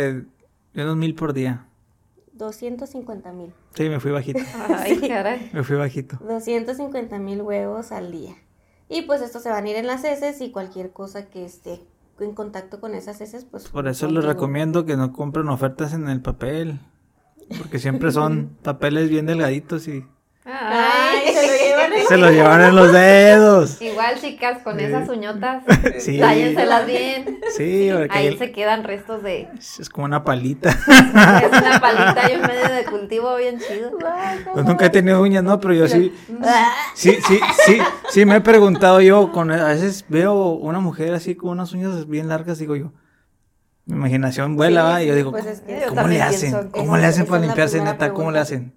de 0.74 0.82
unos 0.82 0.96
mil 0.96 1.14
por 1.14 1.32
día. 1.32 1.66
250 2.38 3.32
mil. 3.32 3.52
Sí, 3.74 3.88
me 3.88 4.00
fui 4.00 4.10
bajito. 4.12 4.40
Ay, 4.68 4.98
Sí. 5.00 5.08
caray. 5.08 5.50
Me 5.52 5.62
fui 5.64 5.76
bajito. 5.76 6.16
250 6.20 7.18
mil 7.18 7.42
huevos 7.42 7.92
al 7.92 8.10
día. 8.12 8.34
Y 8.88 9.02
pues 9.02 9.20
estos 9.22 9.42
se 9.42 9.48
van 9.50 9.64
a 9.64 9.68
ir 9.70 9.76
en 9.76 9.86
las 9.86 10.04
heces 10.04 10.40
y 10.40 10.50
cualquier 10.52 10.92
cosa 10.92 11.26
que 11.28 11.44
esté 11.44 11.80
en 12.20 12.32
contacto 12.34 12.80
con 12.80 12.94
esas 12.94 13.20
heces, 13.20 13.44
pues... 13.44 13.68
Por 13.68 13.88
eso 13.88 14.08
les 14.10 14.24
recomiendo 14.24 14.86
que 14.86 14.96
no 14.96 15.12
compren 15.12 15.48
ofertas 15.48 15.92
en 15.92 16.08
el 16.08 16.22
papel. 16.22 16.78
Porque 17.58 17.78
siempre 17.78 18.10
son 18.12 18.56
papeles 18.62 19.08
bien 19.10 19.26
delgaditos 19.26 19.86
y 19.88 20.04
Ay, 20.44 21.34
se 21.34 21.46
lo 21.46 21.52
llevan 21.52 21.92
en- 21.92 21.95
se 22.08 22.16
los 22.16 22.30
llevan 22.32 22.60
en 22.62 22.76
los 22.76 22.92
dedos. 22.92 23.80
Igual, 23.82 24.20
chicas, 24.20 24.62
con 24.62 24.78
Sí. 24.78 24.84
esas 24.84 25.08
uñotas, 25.08 25.62
Sí. 25.98 26.18
tállenselas 26.20 26.86
bien. 26.86 27.38
Sí, 27.56 27.88
porque 27.92 28.08
Ahí 28.10 28.28
ahí 28.28 28.38
se 28.38 28.52
quedan 28.52 28.84
restos 28.84 29.22
de. 29.22 29.48
es 29.58 29.88
como 29.90 30.04
una 30.04 30.24
palita. 30.24 30.70
Es 30.86 31.48
una 31.60 31.80
palita 31.80 32.30
y 32.30 32.36
un 32.36 32.42
medio 32.42 32.74
de 32.74 32.84
cultivo 32.84 33.36
bien 33.36 33.58
chido. 33.58 33.90
Pues 34.52 34.64
nunca 34.66 34.86
he 34.86 34.90
tenido 34.90 35.20
uñas, 35.22 35.42
no, 35.44 35.58
pero 35.60 35.74
yo 35.74 35.88
sí. 35.88 36.12
Ah, 36.42 36.72
Sí, 36.94 37.16
sí, 37.26 37.40
sí, 37.66 37.78
sí 38.10 38.24
me 38.26 38.36
he 38.36 38.40
preguntado 38.40 39.00
yo, 39.00 39.32
con, 39.32 39.50
a 39.50 39.68
veces 39.68 40.04
veo 40.08 40.50
una 40.52 40.80
mujer 40.80 41.14
así 41.14 41.34
con 41.34 41.50
unas 41.50 41.72
uñas 41.72 42.06
bien 42.08 42.28
largas, 42.28 42.58
digo 42.58 42.76
yo, 42.76 42.92
mi 43.84 43.94
imaginación 43.96 44.56
vuela, 44.56 44.96
Sí, 44.98 45.04
y 45.04 45.06
yo 45.06 45.14
digo, 45.14 45.30
pues 45.30 45.46
es 45.46 45.60
que- 45.60 45.80
Yo 45.80 45.88
¿cómo 45.94 46.08
le 46.08 46.22
hacen? 46.22 46.68
¿Cómo 46.70 46.96
le 46.96 47.06
hacen 47.06 47.26
para 47.26 47.40
limpiarse, 47.42 47.80
neta? 47.80 48.12
¿Cómo 48.12 48.30
le 48.30 48.38
hacen? 48.40 48.74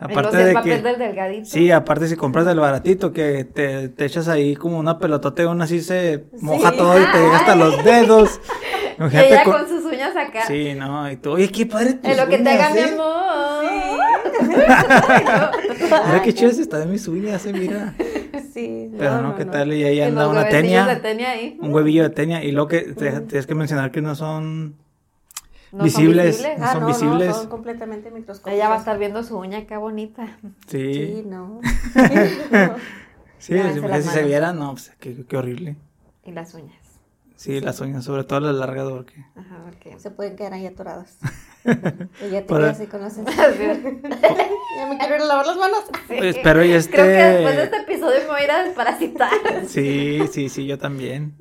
Aparte 0.00 0.38
el 0.40 0.46
de 0.46 0.52
papel 0.54 0.76
que, 0.78 0.82
del 0.88 0.98
delgadito. 0.98 1.44
sí, 1.44 1.70
aparte 1.70 2.08
si 2.08 2.16
compras 2.16 2.46
del 2.46 2.58
baratito, 2.58 3.12
que 3.12 3.44
te, 3.44 3.88
te 3.90 4.04
echas 4.06 4.28
ahí 4.28 4.56
como 4.56 4.78
una 4.78 4.98
pelotote, 4.98 5.42
aún 5.42 5.60
así 5.62 5.80
se 5.82 6.24
moja 6.40 6.70
Sí. 6.70 6.76
todo 6.78 6.98
y 7.00 7.04
te 7.04 7.18
llega 7.18 7.36
hasta 7.36 7.54
los 7.56 7.84
dedos. 7.84 8.40
Y 9.00 9.16
ella 9.16 9.44
con- 9.44 9.54
con 9.54 9.66
sus 9.66 9.82
uñas 9.86 10.14
acá. 10.14 10.42
Sí, 10.46 10.74
no, 10.74 11.10
y 11.10 11.16
tú, 11.16 11.30
oye, 11.30 11.48
qué 11.50 11.64
padre 11.64 11.94
tus 11.94 12.10
En 12.10 12.18
lo 12.18 12.28
que 12.28 12.36
te 12.36 12.50
haga 12.50 12.68
mi 12.74 12.80
¿eh? 12.80 12.84
amor. 12.92 13.64
Mira 16.06 16.22
qué 16.22 16.34
chidas 16.34 16.58
están 16.58 16.90
mis 16.90 17.06
uñas, 17.08 17.44
eh, 17.46 17.52
mira. 17.54 17.94
Sí, 18.52 18.90
Pero 18.98 19.22
no, 19.22 19.36
¿qué 19.36 19.44
tal? 19.46 19.72
Y 19.72 19.84
ahí 19.84 19.96
Y 19.98 20.00
anda 20.02 20.28
una 20.28 20.48
tenia. 20.48 20.84
de 20.86 20.96
tenia 20.96 21.30
ahí. 21.30 21.56
un 21.62 21.72
huevillo 21.72 22.02
de 22.02 22.10
tenia 22.10 22.44
y 22.44 22.52
lo 22.52 22.66
que 22.66 22.80
te- 22.80 23.20
tienes 23.22 23.46
que 23.46 23.54
mencionar 23.54 23.90
que 23.90 24.02
no 24.02 24.14
son 24.14 24.76
No 25.72 25.84
visibles, 25.84 26.36
son 26.36 26.44
visibles. 26.44 26.58
no 26.58 26.64
ah, 26.66 26.72
son 26.72 26.80
no, 26.80 26.86
visibles. 26.88 27.28
no, 27.28 27.34
son 27.34 27.46
completamente 27.48 28.10
microscópicos. 28.10 28.52
Ella 28.54 28.68
va 28.68 28.74
a 28.76 28.78
estar 28.78 28.98
viendo 28.98 29.22
su 29.22 29.38
uña, 29.38 29.66
qué 29.66 29.76
bonita. 29.76 30.38
Sí, 30.66 30.94
Sí, 30.94 31.22
sí, 31.22 31.24
no. 31.28 31.60
si 33.38 33.54
las 33.54 33.74
se 33.74 33.80
manos. 34.10 34.24
viera, 34.26 34.52
no, 34.52 34.72
pues 34.72 34.92
qué, 34.98 35.24
qué 35.26 35.36
horrible. 35.36 35.76
Y 36.24 36.32
las 36.32 36.54
uñas. 36.54 36.76
Sí, 37.36 37.58
las 37.60 37.80
uñas, 37.80 38.04
sobre 38.04 38.24
todo 38.24 38.40
las 38.40 38.54
largas, 38.54 38.86
porque... 38.90 39.24
Ajá, 39.34 39.62
porque. 39.64 39.98
Se 39.98 40.10
pueden 40.10 40.36
quedar 40.36 40.52
ahí 40.52 40.66
atoradas. 40.66 41.16
y 41.64 42.30
ya 42.30 42.40
te 42.42 42.42
Para- 42.42 42.70
así 42.70 42.86
con 42.86 43.00
la 43.00 43.08
sensación. 43.10 44.02
ya 44.02 44.86
me 44.86 44.98
quiero 44.98 45.16
ir 45.16 45.22
a 45.22 45.24
lavar 45.24 45.46
las 45.46 45.56
manos. 45.56 45.84
Pues, 46.06 46.36
pero 46.42 46.62
y 46.62 46.72
este... 46.72 46.92
Creo 46.92 47.06
que 47.06 47.12
después 47.12 47.56
de 47.56 47.62
este 47.64 47.76
episodio 47.78 48.18
me 48.20 48.26
voy 48.26 48.40
a 48.40 48.44
ir 48.44 48.50
a 48.50 48.64
desparasitar. 48.64 49.30
Sí, 49.68 50.20
sí, 50.30 50.48
sí, 50.50 50.66
yo 50.66 50.78
también. 50.78 51.34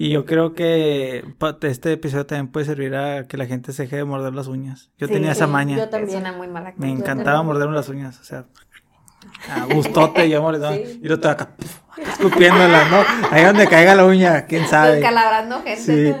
Y 0.00 0.10
yo 0.10 0.24
creo 0.24 0.54
que 0.54 1.24
este 1.62 1.92
episodio 1.94 2.24
también 2.24 2.46
puede 2.52 2.66
servir 2.66 2.94
a 2.94 3.26
que 3.26 3.36
la 3.36 3.46
gente 3.46 3.72
se 3.72 3.82
deje 3.82 3.96
de 3.96 4.04
morder 4.04 4.32
las 4.32 4.46
uñas. 4.46 4.90
Yo 4.96 5.08
Sí, 5.08 5.12
tenía 5.12 5.32
esa 5.32 5.48
maña. 5.48 5.76
yo 5.76 5.88
también. 5.88 6.20
una 6.20 6.32
muy 6.34 6.46
mala 6.46 6.72
Me 6.76 6.88
encantaba 6.88 7.42
morderme 7.42 7.74
las 7.74 7.88
uñas, 7.88 8.20
o 8.20 8.22
sea, 8.22 8.44
a 9.50 9.64
gustote 9.74 10.30
yo 10.30 10.40
mordía. 10.40 10.72
Sí. 10.72 11.00
Y 11.02 11.08
lo 11.08 11.14
estaba 11.14 11.32
acá, 11.34 11.56
escupiéndolas, 12.12 12.88
¿no? 12.92 12.98
Ahí 13.32 13.44
donde 13.44 13.66
caiga 13.66 13.96
la 13.96 14.06
uña, 14.06 14.46
quién 14.46 14.68
sabe. 14.68 14.96
Descalabrando 14.98 15.62
gente. 15.62 16.14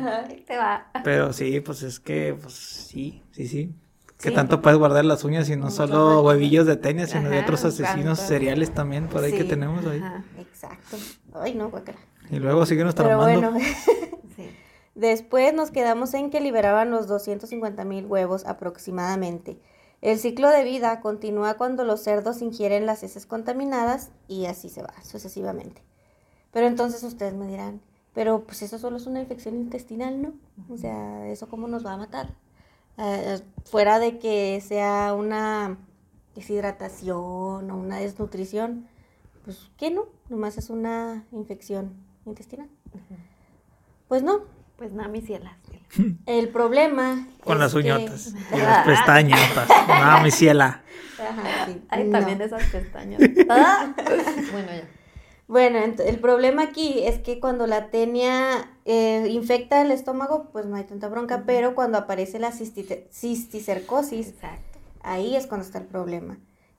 Te 0.44 0.56
va. 0.56 0.90
Pero 1.04 1.32
sí, 1.32 1.60
pues 1.60 1.84
es 1.84 2.00
que, 2.00 2.36
pues 2.42 2.54
sí, 2.54 3.22
sí, 3.30 3.46
sí. 3.46 3.72
Que 4.20 4.32
tanto 4.32 4.60
puedes 4.60 4.76
guardar 4.80 5.04
las 5.04 5.22
uñas 5.22 5.48
y 5.50 5.54
no 5.54 5.70
solo 5.70 6.22
huevillos 6.22 6.66
de 6.66 6.74
tenis, 6.74 7.10
sino 7.10 7.30
de 7.30 7.38
otros 7.38 7.64
asesinos 7.64 8.18
cuánto. 8.18 8.22
seriales 8.26 8.74
también 8.74 9.06
por 9.06 9.22
ahí 9.22 9.30
que 9.32 9.44
tenemos 9.44 9.86
ahí. 9.86 10.00
ajá, 10.00 10.24
Exacto. 10.36 10.96
Ay, 11.40 11.54
no, 11.54 11.70
guacala. 11.70 11.98
Y 12.30 12.36
luego 12.36 12.66
siguen 12.66 12.88
Pero 12.88 12.94
tramando. 13.08 13.50
bueno, 13.52 13.58
Sí. 14.36 14.50
después 14.94 15.54
nos 15.54 15.70
quedamos 15.70 16.14
en 16.14 16.30
que 16.30 16.40
liberaban 16.40 16.90
los 16.90 17.06
250 17.06 17.84
mil 17.84 18.06
huevos 18.06 18.44
aproximadamente. 18.46 19.58
El 20.00 20.18
ciclo 20.18 20.48
de 20.50 20.62
vida 20.64 21.00
continúa 21.00 21.54
cuando 21.54 21.84
los 21.84 22.00
cerdos 22.02 22.40
ingieren 22.42 22.86
las 22.86 23.02
heces 23.02 23.26
contaminadas 23.26 24.10
y 24.28 24.46
así 24.46 24.68
se 24.68 24.82
va 24.82 24.94
sucesivamente. 25.02 25.82
Pero 26.52 26.66
entonces 26.66 27.02
ustedes 27.02 27.34
me 27.34 27.46
dirán, 27.48 27.80
pero 28.14 28.44
pues 28.44 28.62
eso 28.62 28.78
solo 28.78 28.96
es 28.96 29.06
una 29.06 29.20
infección 29.20 29.56
intestinal, 29.56 30.22
¿no? 30.22 30.32
O 30.72 30.76
sea, 30.78 31.26
¿eso 31.28 31.48
cómo 31.48 31.66
nos 31.68 31.84
va 31.84 31.94
a 31.94 31.96
matar? 31.96 32.34
Eh, 32.96 33.40
fuera 33.64 33.98
de 33.98 34.18
que 34.18 34.60
sea 34.66 35.14
una 35.14 35.78
deshidratación 36.34 37.70
o 37.70 37.76
una 37.76 37.98
desnutrición, 37.98 38.86
pues 39.44 39.70
¿qué 39.76 39.90
no? 39.90 40.06
Nomás 40.28 40.58
es 40.58 40.70
una 40.70 41.24
infección 41.32 41.92
intestinal. 42.30 42.68
Pues 44.08 44.22
no, 44.22 44.40
Pues 44.76 44.92
nada, 44.92 45.08
mis 45.08 45.24
cielas. 45.26 45.54
el 46.26 46.48
problema 46.50 47.26
Con 47.42 47.58
las 47.58 47.72
que- 47.72 47.78
uñotas 47.80 48.32
y 48.54 48.56
las 48.58 48.86
pestañas. 48.86 49.40
No, 49.88 50.22
mi 50.22 50.30
ciela. 50.30 50.82
Ajá, 51.18 51.66
sí. 51.66 51.82
Ay, 51.88 52.04
No. 52.04 52.12
también 52.18 52.40
esas 52.40 52.62
pestañas. 52.64 53.20
Ah. 53.50 53.92
Bueno, 54.52 54.68
ya. 54.72 54.88
Bueno, 55.48 55.78
el 55.78 56.18
problema 56.20 56.62
aquí 56.62 57.00
es 57.04 57.18
que 57.20 57.40
cuando 57.40 57.66
la 57.66 57.88
tenia 57.90 58.70
eh, 58.84 59.26
infecta 59.30 59.80
el 59.80 59.90
estómago, 59.90 60.50
pues 60.52 60.66
no 60.66 60.76
hay 60.76 60.84
tanta 60.84 61.08
bronca, 61.08 61.44
pero 61.46 61.74
cuando 61.74 61.96
aparece 61.96 62.38
la 62.38 62.52
cisticercosis, 62.52 64.28
Exacto. 64.28 64.78
ahí 65.02 65.34
es 65.36 65.46
cuando 65.46 65.66
está 65.66 65.78
el 65.78 65.86
problema. 65.86 66.36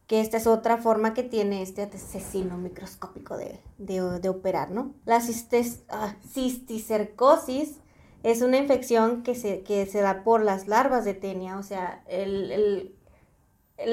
Que 0.10 0.20
esta 0.22 0.38
es 0.38 0.48
otra 0.48 0.78
forma 0.78 1.13
que 1.13 1.22
tiene 1.22 1.62
este 1.62 1.84
asesino 1.84 2.58
microscópico 2.58 3.38
de, 3.38 3.60
de- 3.78 4.20
de 4.20 4.30
operar, 4.30 4.72
¿no? 4.72 4.96
La 5.06 5.20
cistes- 5.22 5.84
ah, 5.89 6.16
cisticercosis 6.28 7.78
es 8.24 8.42
una 8.42 8.58
infección 8.58 9.22
que 9.22 9.36
se, 9.36 9.62
que 9.62 9.86
se 9.86 10.01
da 10.01 10.24
por 10.24 10.44
las 10.44 10.68
larvas 10.68 11.06
de 11.06 11.13
tenia, 11.13 11.58
o 11.60 11.63
sea, 11.63 12.04
el, 12.08 12.52
el- 12.52 12.95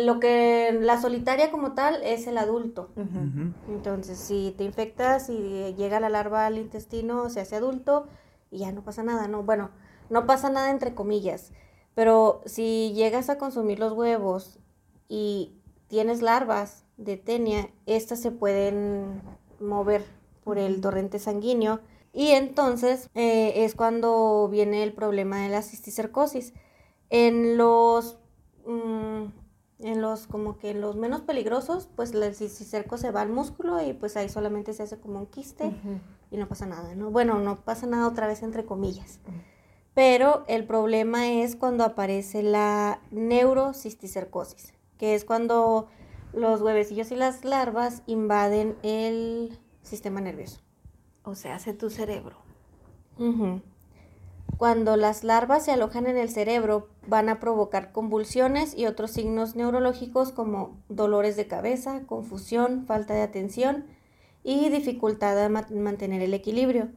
lo 0.06 0.18
que 0.18 0.76
la 0.80 0.98
solitaria 1.00 1.50
como 1.50 1.74
tal 1.74 2.02
es 2.02 2.26
el 2.26 2.38
adulto. 2.38 2.90
Entonces, 3.68 4.18
si 4.18 4.54
te 4.56 4.64
infectas 4.64 5.28
y 5.28 5.74
llega 5.76 6.00
la 6.00 6.08
larva 6.08 6.46
al 6.46 6.56
intestino, 6.58 7.28
se 7.28 7.40
hace 7.40 7.56
adulto 7.56 8.08
y 8.50 8.58
ya 8.60 8.72
no 8.72 8.82
pasa 8.82 9.02
nada, 9.04 9.28
¿no? 9.28 9.42
Bueno, 9.44 9.70
no 10.10 10.24
pasa 10.26 10.48
nada 10.50 10.70
entre 10.70 10.94
comillas, 10.94 11.52
pero 11.94 12.40
si 12.46 12.94
llegas 12.94 13.28
a 13.28 13.36
consumir 13.38 13.78
los 13.78 13.92
huevos 13.92 14.58
y 15.08 15.52
tienes 15.88 16.22
larvas 16.22 16.84
de 16.96 17.16
tenia, 17.16 17.70
estas 17.86 18.20
se 18.20 18.30
pueden 18.30 19.22
mover 19.60 20.04
por 20.44 20.58
el 20.58 20.80
torrente 20.80 21.18
sanguíneo 21.18 21.80
y 22.12 22.28
entonces 22.30 23.10
eh, 23.14 23.64
es 23.64 23.74
cuando 23.74 24.48
viene 24.50 24.82
el 24.82 24.92
problema 24.92 25.42
de 25.42 25.50
la 25.50 25.62
cisticercosis. 25.62 26.54
En 27.10 27.56
los 27.56 28.18
mm, 28.66 29.26
en 29.80 30.00
los 30.00 30.26
como 30.26 30.56
que 30.58 30.70
en 30.70 30.80
los 30.80 30.96
menos 30.96 31.20
peligrosos, 31.20 31.88
pues 31.94 32.12
el 32.12 32.34
cisticerco 32.34 32.96
se 32.96 33.10
va 33.10 33.20
al 33.20 33.28
músculo 33.28 33.82
y 33.82 33.92
pues 33.92 34.16
ahí 34.16 34.28
solamente 34.28 34.72
se 34.72 34.82
hace 34.82 34.98
como 34.98 35.18
un 35.20 35.26
quiste 35.26 35.72
y 36.30 36.36
no 36.36 36.48
pasa 36.48 36.66
nada, 36.66 36.94
¿no? 36.94 37.10
Bueno, 37.10 37.38
no 37.38 37.60
pasa 37.60 37.86
nada 37.86 38.08
otra 38.08 38.26
vez 38.26 38.42
entre 38.42 38.64
comillas. 38.64 39.20
Pero 39.94 40.44
el 40.48 40.66
problema 40.66 41.28
es 41.28 41.56
cuando 41.56 41.84
aparece 41.84 42.42
la 42.42 43.00
neurocisticercosis, 43.10 44.72
que 44.98 45.14
es 45.14 45.24
cuando 45.24 45.88
los 46.32 46.60
huevecillos 46.60 47.10
y 47.10 47.16
las 47.16 47.44
larvas 47.44 48.02
invaden 48.06 48.76
el 48.82 49.58
sistema 49.82 50.20
nervioso. 50.20 50.60
O 51.24 51.34
sea, 51.34 51.54
hace 51.56 51.72
tu 51.72 51.90
cerebro. 51.90 52.36
Cuando 54.58 54.96
las 54.96 55.22
larvas 55.24 55.64
se 55.64 55.72
alojan 55.72 56.06
en 56.06 56.16
el 56.16 56.30
cerebro, 56.30 56.88
van 57.06 57.28
a 57.28 57.40
provocar 57.40 57.92
convulsiones 57.92 58.76
y 58.76 58.86
otros 58.86 59.10
signos 59.10 59.54
neurológicos 59.54 60.32
como 60.32 60.78
dolores 60.88 61.36
de 61.36 61.46
cabeza, 61.46 62.02
confusión, 62.06 62.84
falta 62.86 63.12
de 63.14 63.22
atención 63.22 63.84
y 64.44 64.68
dificultad 64.70 65.36
de 65.36 65.48
ma- 65.48 65.66
mantener 65.70 66.22
el 66.22 66.32
equilibrio. 66.32 66.88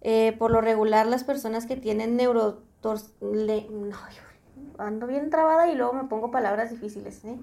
Eh, 0.00 0.34
por 0.38 0.50
lo 0.50 0.60
regular, 0.62 1.06
las 1.06 1.22
personas 1.24 1.66
que 1.66 1.76
tienen 1.76 2.16
le- 3.20 3.68
no, 3.70 3.96
ando 4.80 5.06
bien 5.06 5.30
trabada 5.30 5.68
y 5.68 5.74
luego 5.74 5.92
me 5.92 6.04
pongo 6.04 6.30
palabras 6.30 6.70
difíciles. 6.70 7.24
¿eh? 7.24 7.38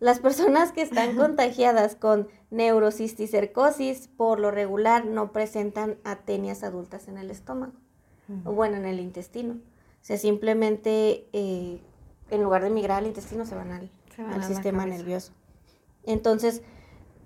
Las 0.00 0.20
personas 0.20 0.72
que 0.72 0.82
están 0.82 1.16
contagiadas 1.16 1.94
con 1.94 2.28
neurocisticercosis, 2.50 4.08
por 4.08 4.40
lo 4.40 4.50
regular, 4.50 5.04
no 5.04 5.32
presentan 5.32 5.96
atenias 6.04 6.62
adultas 6.62 7.08
en 7.08 7.18
el 7.18 7.30
estómago 7.30 7.72
o 8.44 8.52
bueno, 8.52 8.76
en 8.76 8.84
el 8.84 9.00
intestino. 9.00 9.54
O 9.54 10.04
sea, 10.04 10.18
simplemente 10.18 11.26
eh, 11.32 11.80
en 12.30 12.42
lugar 12.42 12.62
de 12.62 12.70
migrar 12.70 12.98
al 12.98 13.06
intestino 13.06 13.46
se 13.46 13.54
van 13.54 13.72
al, 13.72 13.90
Se 14.14 14.22
van 14.22 14.34
al 14.34 14.44
sistema 14.44 14.84
nervioso. 14.84 15.32
Entonces, 16.04 16.62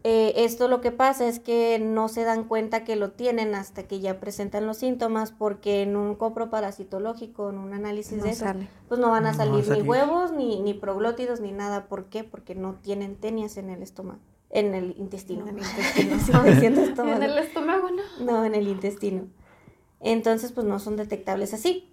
eh, 0.05 0.33
esto 0.45 0.67
lo 0.69 0.81
que 0.81 0.91
pasa 0.91 1.29
es 1.29 1.39
que 1.39 1.79
no 1.79 2.09
se 2.09 2.25
dan 2.25 2.45
cuenta 2.45 2.83
que 2.85 2.97
lo 2.97 3.13
tienen 3.13 3.55
hasta 3.55 3.85
que 3.85 4.01
ya 4.01 4.19
presentan 4.19 4.67
los 4.67 4.79
síntomas 4.79 5.31
porque 5.31 5.83
en 5.83 5.97
un 5.97 6.17
coproparasitológico, 6.17 7.51
en 7.51 7.59
un 7.59 7.73
análisis 7.73 8.19
No 8.19 8.25
de 8.25 8.31
eso, 8.31 8.45
sale. 8.45 8.69
pues 8.89 9.01
no 9.01 9.11
van 9.11 9.27
a 9.27 9.33
No 9.33 9.39
va 9.39 9.45
a 9.45 9.47
salir, 9.47 9.69
ni 9.71 9.83
huevos, 9.89 10.33
ni, 10.33 10.61
ni 10.61 10.75
proglótidos, 10.75 11.41
ni 11.41 11.53
nada. 11.53 11.87
¿Por 11.87 12.07
qué? 12.07 12.25
Porque 12.25 12.55
no 12.55 12.75
tienen 12.75 13.17
tenias 13.17 13.57
en 13.57 13.71
el 13.71 13.83
estómago, 13.83 14.19
en 14.51 14.75
el 14.75 14.95
intestino. 14.99 15.47
En 15.47 15.59
el 15.59 15.65
intestino. 15.69 16.19
Sigo 16.19 16.43
diciendo 16.43 16.81
estómago. 16.81 17.17
En 17.17 17.23
el 17.23 17.39
estómago, 17.39 17.89
¿no? 17.91 18.25
No, 18.25 18.45
en 18.45 18.55
el 18.57 18.67
intestino. 18.69 19.29
Entonces, 20.01 20.51
pues 20.51 20.67
no 20.67 20.81
son 20.81 20.97
detectables 20.97 21.55
así. 21.55 21.89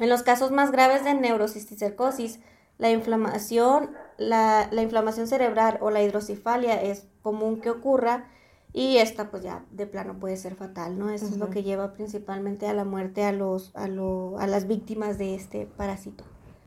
En 0.00 0.08
los 0.08 0.24
casos 0.24 0.50
más 0.50 0.72
graves 0.72 1.04
de 1.04 1.14
neurocisticercosis, 1.14 2.40
la 2.78 2.90
inflamación, 2.90 3.90
la, 4.18 4.68
la 4.70 4.82
inflamación 4.82 5.26
cerebral 5.26 5.78
o 5.80 5.90
la 5.90 6.02
hidrocefalia 6.02 6.80
es 6.82 7.06
común 7.22 7.60
que 7.60 7.70
ocurra 7.70 8.26
y 8.72 8.96
esta 8.98 9.30
pues 9.30 9.42
ya 9.42 9.64
de 9.70 9.86
plano 9.86 10.18
puede 10.18 10.36
ser 10.36 10.56
fatal, 10.56 10.98
¿no? 10.98 11.10
Eso 11.10 11.26
es 11.26 11.36
lo 11.38 11.48
que 11.50 11.62
lleva 11.62 11.92
principalmente 11.92 12.66
a 12.66 12.72
la 12.72 12.84
muerte 12.84 13.24
a, 13.24 13.32
los, 13.32 13.70
a, 13.76 13.86
lo- 13.88 14.36
a 14.38 14.46
las 14.46 14.66
víctimas 14.66 15.16
de 15.16 15.34
este 15.34 15.66
parásito. 15.66 16.24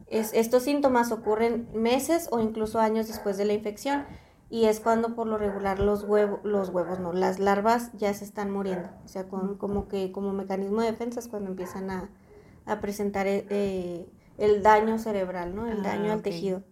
Es- 0.08 0.34
estos 0.34 0.64
síntomas 0.64 1.12
ocurren 1.12 1.68
meses 1.74 2.30
o 2.32 2.40
incluso 2.40 2.80
años 2.80 3.08
después 3.08 3.38
de 3.38 3.44
la 3.46 3.54
infección 3.54 4.06
y 4.50 4.66
es 4.66 4.80
cuando 4.80 5.16
por 5.16 5.28
lo 5.28 5.38
regular 5.38 5.80
los 5.80 6.04
huevos, 6.04 6.40
los 6.44 6.70
huevos 6.70 7.00
no, 7.00 7.12
las 7.12 7.40
larvas 7.40 7.92
ya 7.98 8.14
se 8.14 8.24
están 8.24 8.52
muriendo, 8.52 8.88
o 9.04 9.08
sea, 9.10 9.28
con, 9.28 9.58
como 9.58 9.90
que 9.90 10.14
como 10.14 10.32
mecanismo 10.32 10.80
de 10.82 10.92
defensa 10.92 11.20
es 11.20 11.28
cuando 11.28 11.50
empiezan 11.50 11.90
a, 11.92 12.10
a 12.66 12.80
presentar 12.80 13.28
eh, 13.28 13.46
eh, 13.50 14.10
el 14.38 14.64
daño 14.64 14.98
cerebral, 15.00 15.54
¿no? 15.54 15.68
El 15.68 15.80
Ah, 15.80 15.84
daño 15.84 16.14
al 16.14 16.22
tejido. 16.22 16.64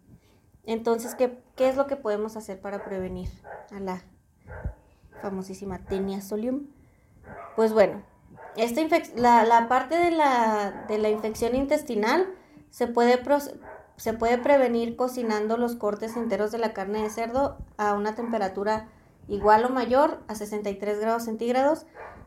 Entonces, 0.65 1.15
¿qué, 1.15 1.37
¿qué 1.55 1.69
es 1.69 1.75
lo 1.75 1.87
que 1.87 1.95
podemos 1.95 2.37
hacer 2.37 2.59
para 2.59 2.83
prevenir 2.83 3.29
a 3.71 3.79
la 3.79 4.03
famosísima 5.21 5.79
tenia 5.79 6.21
solium? 6.21 6.67
Pues 7.55 7.73
bueno, 7.73 8.03
esta 8.57 8.81
la, 9.15 9.43
la 9.43 9.67
parte 9.67 9.95
de 9.95 10.11
la, 10.11 10.85
de 10.87 10.97
la 10.97 11.09
infección 11.09 11.55
intestinal 11.55 12.27
se 12.69 12.87
puede, 12.87 13.21
se 13.97 14.13
puede 14.13 14.37
prevenir 14.37 14.95
cocinando 14.95 15.57
los 15.57 15.75
cortes 15.75 16.15
enteros 16.15 16.51
de 16.51 16.57
la 16.57 16.73
carne 16.73 17.03
de 17.03 17.09
cerdo 17.09 17.57
a 17.77 17.93
una 17.93 18.15
temperatura 18.15 18.89
igual 19.27 19.65
o 19.65 19.69
mayor 19.69 20.19
a 20.27 20.35
63 20.35 20.99
grados 20.99 21.23
centígrados 21.23 21.85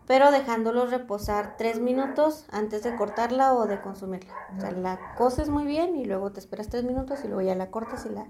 pero 0.08 0.30
dejándolos 0.30 0.90
reposar 0.90 1.56
tres 1.58 1.80
minutos 1.80 2.46
antes 2.50 2.82
de 2.82 2.96
cortarla 2.96 3.52
o 3.52 3.66
de 3.66 3.82
consumirla. 3.82 4.32
O 4.56 4.60
sea, 4.60 4.72
la 4.72 5.14
coces 5.16 5.50
muy 5.50 5.66
bien 5.66 5.96
y 5.96 6.06
luego 6.06 6.32
te 6.32 6.40
esperas 6.40 6.70
tres 6.70 6.82
minutos 6.82 7.20
y 7.24 7.28
luego 7.28 7.42
ya 7.42 7.54
la 7.54 7.70
cortas 7.70 8.06
y 8.06 8.08
la, 8.08 8.26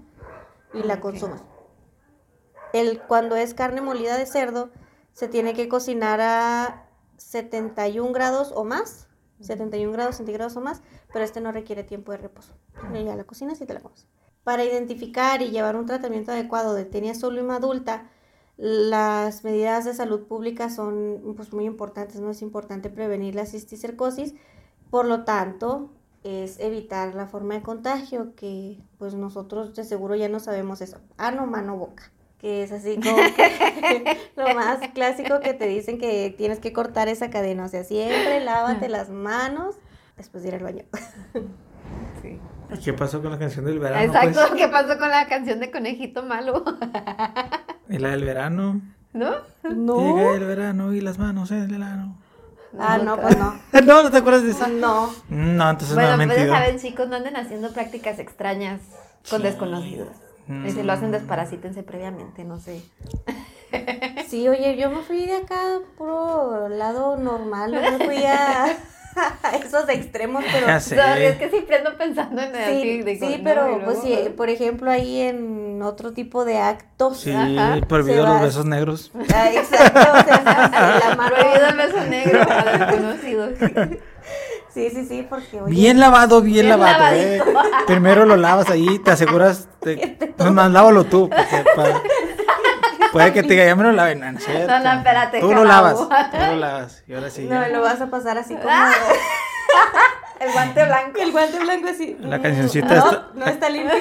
y 0.73 0.83
la 0.83 0.99
consumes. 0.99 1.41
El, 2.73 3.01
cuando 3.03 3.37
es 3.37 3.53
carne 3.53 3.79
molida 3.79 4.17
de 4.17 4.25
cerdo, 4.25 4.71
se 5.13 5.29
tiene 5.29 5.53
que 5.53 5.69
cocinar 5.69 6.19
a 6.19 6.89
71 7.15 8.11
grados 8.11 8.51
o 8.53 8.65
más, 8.65 9.07
71 9.39 9.93
grados 9.93 10.17
centígrados 10.17 10.57
o 10.57 10.61
más, 10.61 10.81
pero 11.13 11.23
este 11.23 11.39
no 11.39 11.53
requiere 11.53 11.85
tiempo 11.85 12.11
de 12.11 12.17
reposo. 12.17 12.55
Ya 12.93 13.15
la 13.15 13.23
cocinas 13.23 13.61
y 13.61 13.65
te 13.65 13.73
la 13.73 13.79
comes. 13.79 14.05
Para 14.43 14.65
identificar 14.65 15.41
y 15.41 15.51
llevar 15.51 15.77
un 15.77 15.85
tratamiento 15.85 16.33
adecuado 16.33 16.73
de 16.73 16.83
tenia 16.83 17.15
solum 17.15 17.51
adulta, 17.51 18.09
las 18.59 19.45
medidas 19.45 19.85
de 19.85 19.93
salud 19.93 20.27
pública 20.27 20.69
son 20.69 21.33
pues, 21.37 21.53
muy 21.53 21.63
importantes, 21.63 22.19
no 22.19 22.29
es 22.29 22.41
importante 22.41 22.89
prevenir 22.89 23.33
la 23.33 23.45
cisticercosis, 23.45 24.35
por 24.89 25.05
lo 25.05 25.23
tanto, 25.23 25.89
es 26.25 26.59
evitar 26.59 27.15
la 27.15 27.25
forma 27.25 27.53
de 27.53 27.61
contagio 27.61 28.35
que 28.35 28.77
pues 28.97 29.13
nosotros 29.13 29.73
de 29.75 29.85
seguro 29.85 30.15
ya 30.15 30.27
no 30.27 30.41
sabemos 30.41 30.81
eso, 30.81 30.97
ano, 31.17 31.45
mano, 31.45 31.77
boca 31.77 32.11
que 32.39 32.63
es 32.63 32.71
así 32.71 32.95
como 32.95 33.17
lo 34.37 34.55
más 34.55 34.79
clásico 34.93 35.41
que 35.41 35.53
te 35.53 35.67
dicen 35.67 35.97
que 35.97 36.33
tienes 36.37 36.59
que 36.59 36.73
cortar 36.73 37.07
esa 37.07 37.29
cadena, 37.29 37.65
o 37.65 37.67
sea, 37.67 37.83
siempre 37.83 38.39
lávate 38.39 38.89
las 38.89 39.09
manos 39.09 39.75
después 40.17 40.43
de 40.43 40.49
ir 40.49 40.55
al 40.55 40.63
baño. 40.63 40.83
sí. 42.21 42.39
¿Qué 42.83 42.93
pasó 42.93 43.21
con 43.21 43.31
la 43.31 43.39
canción 43.39 43.65
del 43.65 43.79
verano? 43.79 44.03
Exacto, 44.03 44.39
pues? 44.49 44.61
¿qué 44.61 44.67
pasó 44.69 44.97
con 44.97 45.09
la 45.09 45.27
canción 45.27 45.59
de 45.59 45.71
Conejito 45.71 46.23
Malo? 46.23 46.63
¿Y 47.89 47.97
la 47.97 48.09
del 48.11 48.23
verano? 48.23 48.81
¿No? 49.13 49.31
No. 49.63 50.17
Llega 50.17 50.35
el 50.35 50.45
verano 50.45 50.93
y 50.93 51.01
las 51.01 51.17
manos 51.17 51.51
en 51.51 51.63
el 51.63 51.67
verano. 51.67 52.15
Ah, 52.77 52.99
no, 52.99 53.17
pues 53.19 53.37
no. 53.37 53.55
no, 53.83 54.03
¿no 54.03 54.11
te 54.11 54.17
acuerdas 54.17 54.43
de 54.43 54.51
eso? 54.51 54.67
No. 54.67 55.09
No, 55.29 55.69
entonces 55.71 55.95
bueno, 55.95 56.11
no 56.11 56.17
Bueno, 56.17 56.33
pues 56.33 56.45
ya 56.45 56.53
saben, 56.53 56.79
chicos, 56.79 57.07
no 57.07 57.15
anden 57.15 57.35
haciendo 57.35 57.71
prácticas 57.71 58.19
extrañas 58.19 58.81
con 59.29 59.41
desconocidos. 59.41 60.09
Y 60.65 60.71
si 60.71 60.81
lo 60.81 60.93
hacen, 60.93 61.11
desparasítense 61.11 61.83
previamente, 61.83 62.43
no 62.43 62.59
sé. 62.59 62.81
Sí, 64.27 64.47
oye, 64.47 64.77
yo 64.77 64.89
me 64.89 65.01
fui 65.01 65.25
de 65.25 65.37
acá 65.37 65.79
puro 65.97 66.69
lado 66.69 67.17
normal, 67.17 67.71
no 67.71 67.81
me 67.81 68.05
fui 68.05 68.23
a, 68.23 68.65
esos 69.65 69.89
extremos, 69.89 70.43
pero... 70.51 70.67
Ya 70.67 71.17
es 71.19 71.37
que 71.37 71.49
siempre 71.49 71.77
ando 71.77 71.97
pensando 71.97 72.41
en 72.41 72.53
sí, 72.53 73.01
así, 73.01 73.19
Sí, 73.19 73.41
pero 73.43 73.81
pues 73.83 73.99
sí, 74.01 74.17
por 74.35 74.49
ejemplo, 74.49 74.91
ahí 74.91 75.21
en 75.21 75.81
otro 75.81 76.13
tipo 76.13 76.45
de 76.45 76.57
actos... 76.57 77.21
Sí, 77.21 77.33
prohibido 77.87 78.25
los 78.25 78.41
besos 78.41 78.65
negros. 78.65 79.11
Ah, 79.33 79.49
exacto, 79.51 79.99
o 79.99 80.23
sea, 80.23 81.01
la 81.09 81.15
mano... 81.15 81.35
Prohibido 81.35 81.67
el 81.67 81.77
beso 81.77 82.03
negro 82.05 82.41
a 82.49 82.77
desconocidos. 82.77 83.51
Sí, 84.73 84.89
sí, 84.91 85.05
sí, 85.05 85.27
porque... 85.27 85.61
bien 85.67 85.99
lavado, 85.99 86.41
bien, 86.41 86.69
lavado. 86.69 87.15
Eh. 87.15 87.41
Primero 87.87 88.25
lo 88.25 88.35
lavas 88.37 88.69
ahí, 88.69 88.99
te 88.99 89.11
aseguras... 89.11 89.67
Te... 89.79 90.17
No, 90.37 90.53
más 90.53 90.71
lávalo 90.71 91.03
tú, 91.05 91.29
porque 91.29 91.63
Puede 93.11 93.33
que 93.33 93.43
te 93.43 93.49
diga, 93.49 93.65
ya 93.65 93.75
me 93.75 93.83
lo 93.83 93.91
laven. 93.91 94.19
No, 94.19 94.31
no, 94.31 94.79
no, 94.83 94.91
espérate. 94.93 95.39
Tú 95.39 95.53
lo 95.53 95.63
lavas, 95.63 95.97
tú 95.97 96.37
lo 96.37 96.55
lavas. 96.55 97.03
Y 97.07 97.13
ahora 97.13 97.29
sí. 97.29 97.45
No, 97.45 97.67
lo 97.67 97.81
vas 97.81 98.01
a 98.01 98.07
pasar 98.07 98.37
así 98.37 98.55
como... 98.55 98.69
el 100.39 100.51
guante 100.51 100.85
blanco. 100.85 101.19
El 101.19 101.31
guante 101.31 101.59
blanco 101.59 101.87
así. 101.89 102.17
La 102.19 102.41
cancioncita 102.41 102.87
no, 102.87 102.95
está... 102.95 103.27
No 103.33 103.45
está 103.45 103.69
limpio. 103.69 103.97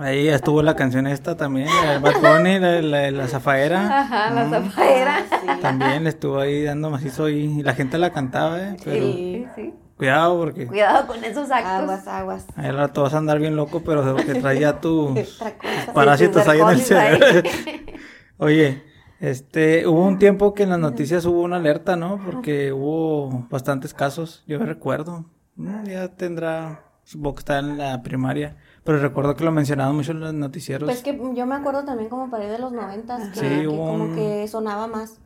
Ahí 0.00 0.28
estuvo 0.28 0.62
la 0.62 0.76
canción 0.76 1.08
esta 1.08 1.36
también, 1.36 1.68
el 1.68 1.98
Bad 1.98 2.20
Bunny, 2.20 2.60
la, 2.60 2.80
la, 2.80 3.10
la 3.10 3.26
zafaera. 3.26 4.00
Ajá, 4.00 4.30
la 4.30 4.48
zafaera. 4.48 5.24
También 5.60 6.04
le 6.04 6.10
estuvo 6.10 6.38
ahí 6.38 6.62
dando 6.62 6.88
macizo 6.88 7.28
y 7.28 7.62
la 7.64 7.74
gente 7.74 7.98
la 7.98 8.10
cantaba, 8.10 8.60
¿eh? 8.60 8.76
Pero 8.84 9.06
sí, 9.06 9.46
sí. 9.56 9.74
Cuidado 9.98 10.38
porque... 10.38 10.66
Cuidado 10.66 11.06
con 11.06 11.22
esos 11.24 11.50
actos. 11.50 11.70
Aguas, 11.70 12.08
aguas. 12.08 12.46
Ahí 12.56 12.70
rato 12.70 13.02
vas 13.02 13.14
a 13.14 13.18
andar 13.18 13.38
bien 13.38 13.56
loco, 13.56 13.82
pero 13.84 14.16
que 14.16 14.34
traía 14.36 14.80
tus 14.80 15.42
parásitos 15.94 16.46
ahí 16.48 16.60
en 16.60 16.68
el 16.68 16.80
cerebro. 16.80 17.50
Oye, 18.38 18.82
este, 19.20 19.86
hubo 19.86 20.04
un 20.04 20.18
tiempo 20.18 20.54
que 20.54 20.62
en 20.62 20.70
las 20.70 20.78
noticias 20.78 21.26
hubo 21.26 21.42
una 21.42 21.56
alerta, 21.56 21.96
¿no? 21.96 22.20
Porque 22.24 22.72
hubo 22.72 23.46
bastantes 23.50 23.92
casos, 23.92 24.44
yo 24.46 24.58
me 24.60 24.66
recuerdo. 24.66 25.26
Mm, 25.56 25.84
ya 25.84 26.08
tendrá, 26.08 26.84
supongo 27.02 27.34
que 27.34 27.40
está 27.40 27.58
en 27.58 27.76
la 27.76 28.00
primaria 28.02 28.56
pero 28.88 29.00
recuerdo 29.00 29.36
que 29.36 29.44
lo 29.44 29.52
mencionaban 29.52 29.94
mucho 29.94 30.12
en 30.12 30.20
los 30.20 30.32
noticieros. 30.32 30.86
Pues 30.86 31.02
que 31.02 31.14
yo 31.34 31.44
me 31.44 31.54
acuerdo 31.54 31.84
también 31.84 32.08
como 32.08 32.30
para 32.30 32.46
ir 32.46 32.50
de 32.50 32.58
los 32.58 32.72
noventas, 32.72 33.28
que, 33.38 33.40
sí, 33.60 33.66
como 33.66 34.14
que 34.14 34.48
sonaba 34.48 34.86
más. 34.86 35.20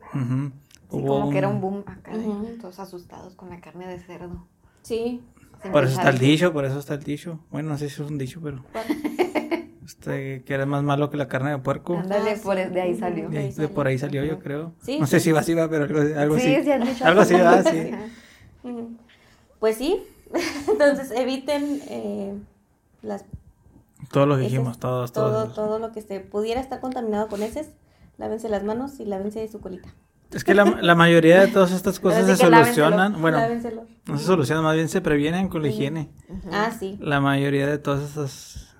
Sí, 0.91 1.01
como 1.01 1.29
que 1.29 1.37
era 1.37 1.47
un 1.47 1.61
boom 1.61 1.81
acá, 1.87 2.11
todos 2.59 2.79
asustados 2.79 3.35
con 3.35 3.49
la 3.49 3.61
carne 3.61 3.87
de 3.87 3.99
cerdo. 3.99 4.49
Sí. 4.83 5.21
Por 5.71 5.85
eso 5.85 5.97
está 5.97 6.09
el 6.09 6.19
dicho, 6.19 6.53
por 6.53 6.65
eso 6.65 6.77
está 6.77 6.93
el 6.95 7.03
dicho. 7.03 7.39
Bueno, 7.49 7.69
no 7.69 7.77
sé 7.77 7.89
si 7.89 8.01
es 8.01 8.09
un 8.09 8.17
dicho, 8.17 8.39
pero... 8.43 8.63
Este, 9.85 10.43
que 10.45 10.53
era 10.53 10.65
más 10.65 10.81
malo 10.81 11.09
que 11.09 11.17
la 11.17 11.27
carne 11.27 11.51
de 11.51 11.57
puerco. 11.57 11.97
Ándale, 11.97 12.31
ah, 12.31 12.39
por, 12.41 12.55
de 12.55 12.81
ahí 12.81 12.95
salió. 12.95 13.27
De, 13.29 13.67
por 13.67 13.85
ahí 13.85 13.97
salió, 13.97 14.23
yo 14.23 14.39
creo. 14.39 14.71
Sí, 14.81 14.97
no 14.97 15.05
sé 15.05 15.19
si 15.19 15.33
va 15.33 15.41
así, 15.41 15.53
va, 15.53 15.69
pero 15.69 15.83
algo, 15.83 15.99
algo 16.17 16.39
sí, 16.39 16.55
así. 16.55 16.63
Sí, 16.63 16.71
han 16.71 16.85
dicho 16.85 17.05
algo 17.05 17.19
así 17.19 17.33
va, 17.33 17.63
sí. 17.63 17.91
Pues 19.59 19.75
sí. 19.75 20.01
Entonces, 20.69 21.11
eviten 21.11 21.81
eh, 21.89 22.33
las 23.01 23.25
todos 24.11 24.27
lo 24.27 24.37
dijimos, 24.37 24.79
todos, 24.79 25.11
todos. 25.11 25.53
Todo, 25.53 25.79
lo 25.79 25.91
que 25.91 26.01
se 26.01 26.19
pudiera 26.19 26.61
estar 26.61 26.79
contaminado 26.79 27.27
con 27.27 27.41
heces, 27.41 27.69
lávense 28.17 28.49
las 28.49 28.63
manos 28.63 28.99
y 28.99 29.05
lávense 29.05 29.47
su 29.47 29.59
colita. 29.59 29.93
Es 30.33 30.43
que 30.43 30.53
la, 30.53 30.65
la 30.65 30.95
mayoría 30.95 31.41
de 31.41 31.47
todas 31.47 31.71
estas 31.71 31.99
cosas 31.99 32.25
se 32.25 32.35
solucionan, 32.37 33.21
bueno, 33.21 33.39
no 34.07 34.17
se 34.17 34.25
solucionan, 34.25 34.63
más 34.63 34.75
bien 34.75 34.89
se 34.89 35.01
previenen 35.01 35.47
con 35.47 35.61
la 35.61 35.69
higiene. 35.69 36.09
Ah, 36.51 36.71
sí. 36.77 36.97
La 36.99 37.21
mayoría 37.21 37.67
de 37.67 37.77
todos 37.77 38.11
esos 38.11 38.75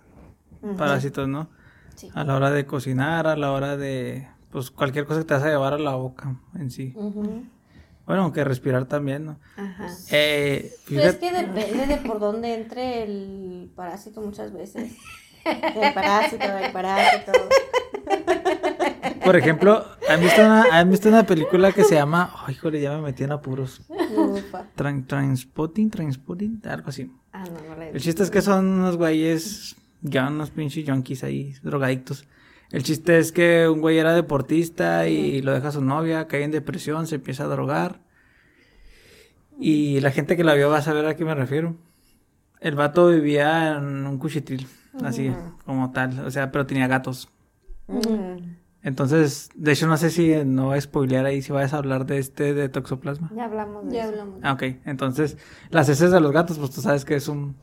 parásitos, 0.77 1.27
¿no? 1.27 1.49
Sí. 1.95 2.09
A 2.13 2.23
la 2.23 2.35
hora 2.35 2.51
de 2.51 2.65
cocinar, 2.65 3.27
a 3.27 3.35
la 3.35 3.51
hora 3.51 3.77
de, 3.77 4.27
pues 4.51 4.71
cualquier 4.71 5.05
cosa 5.05 5.19
que 5.21 5.25
te 5.25 5.33
vas 5.33 5.43
a 5.43 5.49
llevar 5.49 5.73
a 5.73 5.79
la 5.79 5.95
boca 5.95 6.35
en 6.55 6.71
sí. 6.71 6.93
Bueno, 8.05 8.23
aunque 8.23 8.43
respirar 8.43 8.85
también, 8.85 9.25
¿no? 9.25 9.39
Ajá. 9.55 9.87
Eh, 10.11 10.73
Pero 10.89 11.01
es 11.03 11.15
que 11.15 11.31
depende 11.31 11.87
de 11.87 11.97
por 11.97 12.19
dónde 12.19 12.53
entre 12.53 13.03
el 13.03 13.71
parásito 13.75 14.21
muchas 14.21 14.51
veces. 14.51 14.91
El 15.81 15.93
parásito, 15.93 16.45
el 16.45 16.71
parásito. 16.71 17.31
Por 19.23 19.35
ejemplo, 19.37 19.85
¿han 20.09 20.21
visto 20.21 20.41
una, 20.41 20.63
¿han 20.71 20.89
visto 20.89 21.09
una 21.09 21.25
película 21.25 21.71
que 21.71 21.83
se 21.83 21.95
llama... 21.95 22.33
Ay, 22.45 22.55
híjole, 22.55 22.81
ya 22.81 22.91
me 22.91 23.01
metí 23.01 23.23
en 23.23 23.31
apuros. 23.31 23.81
Tran, 24.75 25.07
transpotting, 25.07 25.89
transpotting, 25.89 26.61
algo 26.65 26.89
así. 26.89 27.09
Ah, 27.31 27.45
no, 27.45 27.75
no 27.75 27.81
El 27.81 28.01
chiste 28.01 28.23
es 28.23 28.29
que 28.29 28.41
son 28.41 28.65
unos 28.65 28.97
güeyes, 28.97 29.75
ya 30.01 30.27
unos 30.27 30.51
pinches 30.51 30.85
junkies 30.87 31.23
ahí, 31.23 31.55
drogadictos. 31.63 32.25
El 32.71 32.83
chiste 32.83 33.17
es 33.17 33.31
que 33.31 33.67
un 33.69 33.81
güey 33.81 33.97
era 33.97 34.13
deportista 34.13 35.07
y 35.07 35.41
lo 35.41 35.53
deja 35.53 35.69
a 35.69 35.71
su 35.71 35.81
novia, 35.81 36.27
cae 36.27 36.43
en 36.43 36.51
depresión, 36.51 37.07
se 37.07 37.15
empieza 37.15 37.45
a 37.45 37.47
drogar. 37.47 38.01
Y 39.59 39.99
la 40.01 40.11
gente 40.11 40.35
que 40.35 40.43
la 40.43 40.55
vio 40.55 40.69
va 40.69 40.79
a 40.79 40.81
saber 40.81 41.05
a 41.05 41.15
qué 41.15 41.23
me 41.23 41.35
refiero. 41.35 41.77
El 42.59 42.75
vato 42.75 43.09
vivía 43.09 43.77
en 43.77 44.07
un 44.07 44.17
cuchitril, 44.17 44.67
así 45.01 45.33
como 45.65 45.91
tal, 45.91 46.25
o 46.25 46.31
sea, 46.31 46.51
pero 46.51 46.65
tenía 46.65 46.87
gatos. 46.87 47.29
Entonces, 48.81 49.49
de 49.55 49.71
hecho, 49.71 49.87
no 49.87 49.95
sé 49.95 50.09
si 50.09 50.33
no 50.45 50.65
voy 50.65 50.77
a 50.77 50.81
spoilear 50.81 51.25
ahí 51.25 51.41
si 51.41 51.53
vas 51.53 51.73
a 51.73 51.77
hablar 51.77 52.05
de 52.05 52.17
este 52.17 52.53
de 52.53 52.67
toxoplasma. 52.67 53.31
Ya 53.35 53.45
hablamos 53.45 53.85
de 53.85 53.95
ya 53.95 54.05
hablamos. 54.05 54.39
Ah, 54.43 54.53
ok. 54.53 54.63
Entonces, 54.85 55.37
las 55.69 55.87
heces 55.87 56.11
de 56.11 56.19
los 56.19 56.33
gatos, 56.33 56.59
pues 56.59 56.71
tú 56.71 56.81
sabes 56.81 57.05
que 57.05 57.15
es 57.15 57.29
un, 57.29 57.55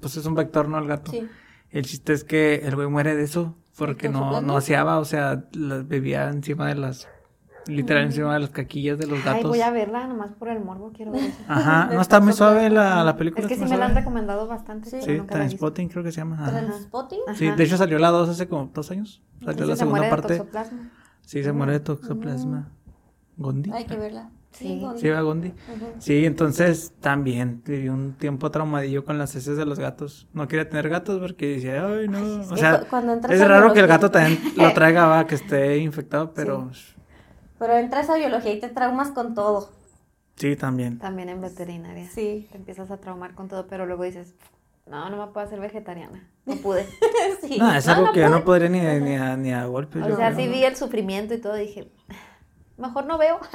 pues 0.00 0.16
es 0.16 0.26
un 0.26 0.34
vector, 0.34 0.68
¿no? 0.68 0.78
El 0.78 0.86
gato. 0.86 1.10
Sí. 1.10 1.26
El 1.70 1.84
chiste 1.84 2.12
es 2.12 2.24
que 2.24 2.56
el 2.56 2.74
güey 2.74 2.88
muere 2.88 3.14
de 3.14 3.24
eso 3.24 3.56
porque 3.78 4.08
no, 4.08 4.40
no 4.40 4.56
aseaba, 4.56 4.98
o 4.98 5.04
sea, 5.04 5.44
bebía 5.52 6.28
encima 6.28 6.66
de 6.68 6.74
las 6.74 7.08
literal 7.68 8.04
encima 8.04 8.34
de 8.34 8.40
las 8.40 8.50
caquillas 8.50 8.98
de 8.98 9.06
los 9.06 9.22
gatos. 9.24 9.44
Ay, 9.44 9.48
voy 9.48 9.60
a 9.60 9.70
verla 9.70 10.06
nomás 10.06 10.32
por 10.32 10.48
el 10.48 10.60
morbo, 10.60 10.90
quiero 10.92 11.12
ver 11.12 11.24
eso. 11.24 11.38
Ajá, 11.46 11.90
no 11.92 12.00
está 12.00 12.20
muy 12.20 12.32
suave 12.32 12.70
la, 12.70 13.04
la 13.04 13.16
película. 13.16 13.42
Es 13.42 13.48
que 13.48 13.56
sí 13.56 13.64
me 13.70 13.76
la 13.76 13.86
han 13.86 13.94
recomendado 13.94 14.46
bastante. 14.46 14.90
Sí, 14.90 15.00
sí 15.00 15.20
Transpotting 15.20 15.88
creo 15.88 16.02
que 16.02 16.12
se 16.12 16.18
llama. 16.18 16.44
¿Transpotting? 16.48 17.20
Sí, 17.34 17.50
de 17.50 17.64
hecho 17.64 17.76
salió 17.76 17.98
la 17.98 18.08
2 18.08 18.30
hace 18.30 18.48
como 18.48 18.70
dos 18.72 18.90
años. 18.90 19.22
Salió 19.44 19.66
la 19.66 19.76
segunda 19.76 20.00
muere 20.00 20.10
parte. 20.10 20.32
De 20.32 20.38
toxoplasma. 20.40 20.90
Sí, 21.20 21.44
se 21.44 21.52
muere 21.52 21.72
de 21.72 21.80
toxoplasma. 21.80 22.58
Mm. 22.58 23.42
Gondi. 23.42 23.70
Hay 23.72 23.84
que 23.84 23.96
verla. 23.96 24.30
Sí, 24.50 24.82
sí, 24.96 25.08
va 25.08 25.20
Gondi. 25.20 25.52
Sí, 25.98 26.24
entonces 26.24 26.92
también 27.00 27.62
viví 27.64 27.88
un 27.88 28.14
tiempo 28.14 28.50
traumadillo 28.50 29.04
con 29.04 29.18
las 29.18 29.36
heces 29.36 29.56
de 29.56 29.64
los 29.64 29.78
gatos. 29.78 30.26
No 30.32 30.48
quería 30.48 30.68
tener 30.68 30.88
gatos 30.88 31.20
porque 31.20 31.54
decía, 31.56 31.86
ay, 31.86 32.08
no. 32.08 32.40
o 32.40 32.56
sea, 32.56 32.82
es 33.28 33.46
raro 33.46 33.72
que 33.72 33.80
el 33.80 33.86
gato 33.86 34.10
también 34.10 34.40
lo 34.56 34.72
traiga, 34.72 35.06
va, 35.06 35.26
que 35.26 35.36
esté 35.36 35.78
infectado, 35.78 36.32
pero. 36.32 36.70
Pero 37.58 37.76
entras 37.76 38.08
a 38.10 38.16
biología 38.16 38.52
y 38.52 38.60
te 38.60 38.68
traumas 38.68 39.10
con 39.10 39.34
todo. 39.34 39.70
Sí, 40.36 40.56
también. 40.56 40.98
También 40.98 41.28
en 41.28 41.40
veterinaria. 41.40 42.08
Sí. 42.08 42.48
Te 42.50 42.58
empiezas 42.58 42.90
a 42.90 42.98
traumar 42.98 43.34
con 43.34 43.48
todo, 43.48 43.66
pero 43.66 43.86
luego 43.86 44.04
dices, 44.04 44.34
no, 44.86 45.10
no 45.10 45.16
me 45.16 45.32
puedo 45.32 45.46
hacer 45.46 45.60
vegetariana. 45.60 46.28
No 46.46 46.56
pude. 46.62 46.86
No, 47.58 47.74
es 47.74 47.88
algo 47.88 48.12
que 48.12 48.20
yo 48.20 48.28
no 48.28 48.44
podría 48.44 48.68
ni, 48.68 48.80
ni, 48.80 49.16
a, 49.16 49.36
ni 49.36 49.52
a 49.52 49.64
golpes. 49.66 50.02
O 50.02 50.16
sea, 50.16 50.34
sí 50.34 50.46
vi 50.48 50.64
el 50.64 50.76
sufrimiento 50.76 51.34
y 51.34 51.38
todo, 51.38 51.54
dije, 51.54 51.90
Mejor 52.78 53.06
no 53.06 53.18
veo. 53.18 53.38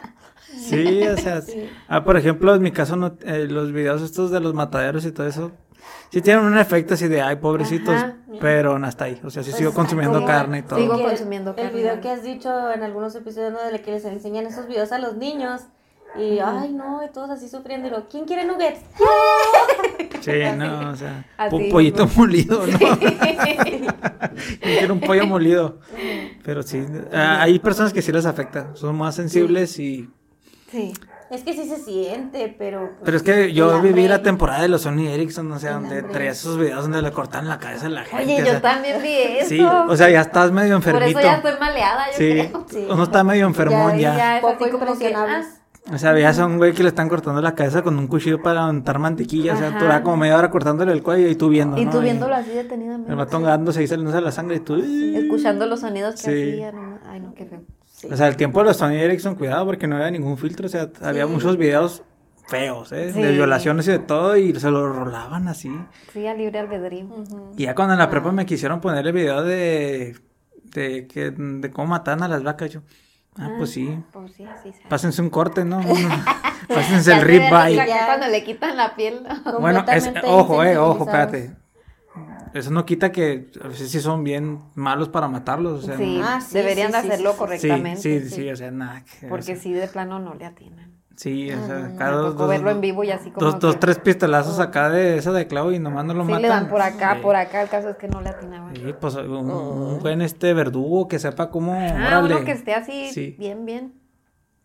Sí, 0.45 1.01
o 1.07 1.17
sea, 1.17 1.41
ah, 1.87 2.03
por 2.03 2.15
ejemplo, 2.15 2.53
en 2.53 2.61
mi 2.61 2.71
caso, 2.71 2.95
no, 2.95 3.17
eh, 3.21 3.47
los 3.49 3.71
videos 3.71 4.03
estos 4.03 4.29
de 4.29 4.39
los 4.39 4.53
mataderos 4.53 5.03
y 5.05 5.11
todo 5.11 5.25
eso, 5.25 5.51
sí 6.11 6.21
tienen 6.21 6.43
un 6.43 6.57
efecto 6.57 6.93
así 6.93 7.07
de, 7.07 7.21
ay, 7.21 7.37
pobrecitos, 7.37 7.95
Ajá. 7.95 8.17
Pero 8.39 8.79
no 8.79 8.87
hasta 8.87 9.05
ahí, 9.05 9.19
o 9.23 9.29
sea, 9.29 9.43
sí 9.43 9.49
Pues, 9.51 9.59
sigo 9.59 9.73
consumiendo 9.73 10.15
como- 10.15 10.27
carne 10.27 10.59
y 10.59 10.61
todo. 10.63 10.79
Sigo 10.79 11.01
consumiendo 11.01 11.51
el, 11.51 11.55
carne. 11.55 11.69
El 11.71 11.75
video 11.75 12.01
que 12.01 12.09
has 12.09 12.23
dicho 12.23 12.71
en 12.71 12.83
algunos 12.83 13.15
episodios 13.15 13.53
donde 13.53 13.81
que 13.81 13.91
les 13.91 14.05
enseñan 14.05 14.45
esos 14.45 14.67
videos 14.67 14.91
a 14.91 14.99
los 14.99 15.15
niños. 15.17 15.61
Y, 16.15 16.37
ay, 16.37 16.71
no, 16.71 17.03
y 17.03 17.09
todos 17.09 17.31
así 17.31 17.49
sufriendo. 17.49 17.87
Y 17.87 17.91
lo, 17.91 18.07
¿quién 18.07 18.25
quiere 18.25 18.45
nuggets? 18.45 18.81
Sí, 20.21 20.31
no, 20.57 20.91
o 20.91 20.95
sea, 20.95 21.25
Así 21.35 21.53
un 21.53 21.69
pollito 21.69 22.07
molido, 22.15 22.65
¿no? 22.65 22.79
Yo 22.79 22.87
quiero 24.61 24.93
un 24.93 25.01
pollo 25.01 25.25
molido. 25.27 25.79
Pero 26.43 26.63
sí, 26.63 26.81
ah, 27.13 27.41
hay 27.41 27.59
personas 27.59 27.91
que 27.91 28.01
sí 28.01 28.13
les 28.13 28.25
afecta, 28.25 28.73
son 28.73 28.97
más 28.97 29.15
sensibles 29.15 29.77
y... 29.79 30.09
Sí. 30.71 30.93
Es 31.33 31.41
que 31.43 31.53
sí 31.53 31.67
se 31.67 31.77
siente, 31.77 32.53
pero. 32.59 32.89
pues, 32.89 33.01
Pero 33.05 33.17
es 33.17 33.23
que 33.23 33.53
yo 33.53 33.81
viví 33.81 34.07
la 34.07 34.21
temporada 34.21 34.61
de 34.61 34.67
los 34.67 34.83
Sony 34.83 35.07
Ericsson, 35.07 35.51
o 35.51 35.57
sea, 35.57 35.73
donde 35.73 36.03
traía 36.03 36.29
esos 36.31 36.59
videos 36.59 36.83
donde 36.83 37.01
le 37.01 37.11
cortaban 37.11 37.47
la 37.49 37.57
cabeza 37.57 37.87
a 37.87 37.89
la 37.89 38.03
gente. 38.03 38.23
Oye, 38.23 38.35
o 38.43 38.45
yo 38.45 38.51
sea, 38.51 38.61
también 38.61 39.01
vi 39.01 39.13
eso. 39.39 39.49
Sí, 39.49 39.59
o 39.61 39.95
sea, 39.95 40.09
ya 40.11 40.21
estás 40.21 40.51
medio 40.51 40.79
Por 40.79 40.89
enfermito. 40.93 41.19
eso 41.19 41.27
ya 41.27 41.35
estoy 41.37 41.53
maleada, 41.59 42.05
yo 42.11 42.17
Sí, 42.17 42.47
creo. 42.49 42.65
Sí. 42.69 42.87
uno 42.89 43.03
está 43.03 43.23
medio 43.23 43.47
enfermón 43.47 43.97
ya. 43.97 44.15
Ya 44.15 44.35
es 44.37 44.41
Poco 44.43 44.65
ah, 45.15 45.41
O 45.91 45.97
sea, 45.97 46.11
veías 46.11 46.37
a 46.37 46.45
un 46.45 46.57
güey 46.57 46.71
que 46.73 46.83
le 46.83 46.89
están 46.89 47.09
cortando 47.09 47.41
la 47.41 47.55
cabeza 47.55 47.81
con 47.81 47.97
un 47.97 48.05
cuchillo 48.07 48.41
para 48.43 48.67
untar 48.67 48.99
mantequilla. 48.99 49.53
O 49.53 49.57
sea, 49.57 49.69
Ajá. 49.69 49.79
duraba 49.79 50.03
como 50.03 50.17
media 50.17 50.37
hora 50.37 50.51
cortándole 50.51 50.91
el 50.91 51.01
cuello 51.01 51.27
y 51.29 51.35
tú 51.35 51.49
viendo. 51.49 51.77
y 51.79 51.85
¿no? 51.85 51.91
tú 51.91 51.99
viéndolo 51.99 52.35
así 52.35 52.51
detenidamente. 52.51 53.09
El 53.09 53.17
vato 53.17 53.39
ganándose 53.39 53.81
y 53.81 53.87
saliéndose 53.87 54.21
la 54.21 54.31
sangre 54.31 54.57
y 54.57 54.59
tú. 54.59 54.75
Escuchando 54.75 55.65
los 55.65 55.79
sonidos 55.79 56.21
que 56.21 56.31
Sí. 56.31 56.51
hacían. 56.53 56.75
¿no? 56.75 56.99
Ay, 57.09 57.19
no, 57.21 57.33
qué 57.33 57.45
feo. 57.45 57.61
Sí. 58.03 58.09
O 58.11 58.17
sea, 58.17 58.27
el 58.27 58.35
tiempo 58.35 58.59
de 58.59 58.65
los 58.65 58.77
Sony 58.77 58.95
Ericsson, 58.95 59.35
cuidado 59.35 59.65
porque 59.65 59.87
no 59.87 59.95
había 59.95 60.11
ningún 60.11 60.37
filtro. 60.37 60.65
O 60.65 60.69
sea, 60.69 60.89
había 61.01 61.25
muchos 61.25 61.55
videos 61.55 62.03
feos, 62.49 62.91
¿eh? 62.91 63.13
Sí. 63.13 63.21
De 63.21 63.31
violaciones 63.31 63.87
y 63.87 63.91
de 63.91 63.99
todo 63.99 64.35
y 64.35 64.53
se 64.59 64.69
lo 64.69 64.91
rolaban 64.91 65.47
así. 65.47 65.71
Sí, 66.11 66.27
a 66.27 66.33
libre 66.33 66.59
albedrío. 66.59 67.05
Ujú. 67.05 67.53
Y 67.55 67.63
ya 67.63 67.75
cuando 67.75 67.93
en 67.93 67.99
la 67.99 68.09
prepa 68.09 68.33
me 68.33 68.45
quisieron 68.45 68.81
poner 68.81 69.07
el 69.07 69.13
video 69.13 69.41
de, 69.41 70.17
de, 70.63 71.07
que, 71.07 71.31
de 71.31 71.71
cómo 71.71 71.87
matan 71.87 72.23
a 72.23 72.27
las 72.27 72.43
vacas, 72.43 72.71
yo. 72.71 72.81
Ah, 73.37 73.51
pues 73.57 73.71
sí. 73.71 73.97
Pues 74.11 74.33
sí, 74.33 74.45
se 74.61 74.87
Pásense 74.89 75.21
un 75.21 75.29
corte, 75.29 75.63
¿no? 75.63 75.79
Pásense 76.67 77.13
el 77.13 77.25
ve 77.25 77.39
bye. 77.39 77.79
cuando 78.05 78.27
le 78.27 78.43
quitan 78.43 78.75
la 78.75 78.95
piel. 78.97 79.23
¿no? 79.45 79.59
Bueno, 79.59 79.85
es, 79.87 80.11
ojo, 80.25 80.61
eh, 80.61 80.77
ojo, 80.77 81.05
espérate. 81.05 81.62
Eso 82.53 82.69
no 82.71 82.85
quita 82.85 83.11
que 83.11 83.49
a 83.63 83.67
veces 83.67 83.89
sí 83.89 83.99
son 83.99 84.23
bien 84.23 84.59
malos 84.75 85.09
para 85.09 85.27
matarlos, 85.27 85.83
o 85.83 85.85
sea, 85.87 85.97
sí, 85.97 86.17
no- 86.19 86.25
Ah, 86.27 86.39
sí, 86.41 86.53
deberían 86.53 86.87
sí, 86.87 86.93
de 86.93 86.97
hacerlo 86.99 87.35
correctamente. 87.35 88.01
sí, 88.01 88.19
sí, 88.21 88.29
sí, 88.29 88.49
o 88.49 88.55
sea, 88.55 88.69
nada. 88.71 89.03
que- 89.19 89.27
Porque 89.27 89.41
o 89.53 89.55
sea, 89.55 89.55
sí, 89.55 89.73
de 89.73 89.87
plano 89.87 90.19
no 90.19 90.35
le 90.35 90.45
atinan. 90.45 90.91
Sí, 91.15 91.51
o 91.51 91.65
sea, 91.65 91.75
Me 91.79 92.05
dos, 92.05 92.31
tocó 92.31 92.43
dos, 92.43 92.49
verlo 92.49 92.71
en 92.71 92.81
vivo 92.81 93.03
y 93.03 93.11
así 93.11 93.29
como 93.31 93.45
dos, 93.45 93.59
dos, 93.59 93.79
tres 93.79 93.99
pistolazos 93.99 94.59
acá 94.59 94.89
de 94.89 95.17
esa 95.17 95.31
de 95.31 95.45
clavo 95.47 95.71
y 95.71 95.77
nomás 95.79 96.05
no 96.05 96.13
lo 96.15 96.23
Sí, 96.25 96.31
matan. 96.31 96.41
le 96.41 96.47
dan 96.47 96.69
por 96.69 96.81
acá, 96.81 97.15
Sí. 97.15 97.19
por 97.21 97.35
acá. 97.35 97.61
El 97.61 97.69
caso 97.69 97.89
es 97.89 97.97
que 97.97 98.07
no 98.07 98.19
le 98.21 98.29
atinaban. 98.29 98.75
Sí, 98.75 98.93
pues 98.99 99.15
un, 99.15 99.29
un 99.51 99.99
buen 99.99 100.21
este 100.23 100.53
verdugo 100.55 101.07
que 101.07 101.19
sepa 101.19 101.49
cómo, 101.51 101.73
Ah, 101.73 102.19
órale. 102.19 102.35
uno 102.35 102.45
que 102.45 102.51
esté 102.51 102.73
así, 102.73 103.11
Sí. 103.11 103.35
bien, 103.37 103.65
bien. 103.65 103.93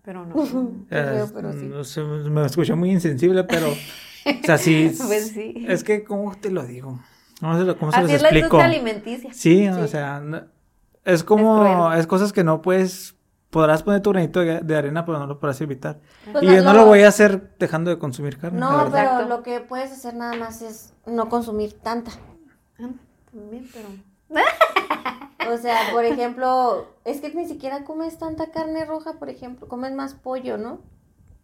Pero 0.03 0.25
no. 0.25 0.35
Eh, 0.91 1.25
pero 1.35 1.53
sí. 1.53 1.67
no 1.67 1.85
sé, 1.85 2.03
me 2.03 2.47
escuché 2.47 2.75
muy 2.75 2.91
insensible, 2.93 3.45
pero, 3.45 3.69
o 3.71 4.45
sea, 4.45 4.57
sí, 4.57 4.91
Pues 5.07 5.29
sí. 5.29 5.65
es 5.69 5.85
que, 5.85 6.03
¿cómo 6.05 6.35
te 6.35 6.51
lo 6.51 6.65
digo? 6.65 6.99
¿Cómo 7.41 7.57
se, 7.59 7.65
lo- 7.65 7.79
cómo 7.79 7.93
se 7.93 7.99
Así 7.99 8.07
los 8.07 8.13
es 8.17 8.23
la 8.23 8.29
explico? 8.29 8.57
industria 8.57 8.65
alimenticia. 8.81 9.33
Sí, 9.33 9.69
o 9.69 9.87
sea, 9.89 10.21
no- 10.21 10.43
es 11.05 11.25
como, 11.25 11.93
es, 11.93 12.07
cosas 12.07 12.33
que 12.33 12.45
no 12.45 12.61
puedes, 12.63 13.17
podrás 13.51 13.83
poner 13.83 14.03
tu 14.03 14.11
granito 14.11 14.41
de, 14.41 14.61
de 14.61 14.77
arena, 14.77 15.05
pero 15.07 15.19
no 15.19 15.27
lo 15.27 15.39
podrás 15.39 15.61
evitar. 15.61 16.01
Pues 16.33 16.43
y 16.45 16.47
no, 16.49 16.55
yo 16.55 16.63
no 16.63 16.73
lo- 16.75 16.87
voy 16.87 17.03
a 17.03 17.09
hacer 17.09 17.55
dejando 17.59 17.91
de 17.91 17.99
consumir 17.99 18.39
carne. 18.39 18.61
la 18.61 18.67
No, 18.71 18.77
pero 18.91 18.99
Exacto. 19.05 19.29
lo 19.29 19.43
que 19.43 19.61
puedes 19.61 19.91
hacer 19.93 20.15
nada 20.15 20.35
más 20.37 20.61
es 20.63 20.93
no 21.07 21.29
consumir 21.29 21.73
tanta. 21.79 22.11
Ah, 22.81 22.91
También, 23.33 23.69
pero. 23.73 23.89
O 25.51 25.57
sea, 25.57 25.77
por 25.93 26.05
ejemplo, 26.05 26.89
es 27.05 27.21
que 27.21 27.33
ni 27.33 27.47
siquiera 27.47 27.85
comes 27.85 28.19
tanta 28.19 28.51
carne 28.51 28.85
roja, 28.85 29.15
por 29.15 29.31
ejemplo, 29.31 29.67
comes 29.69 29.95
más 29.95 30.15
pollo, 30.15 30.59
¿no? 30.59 30.81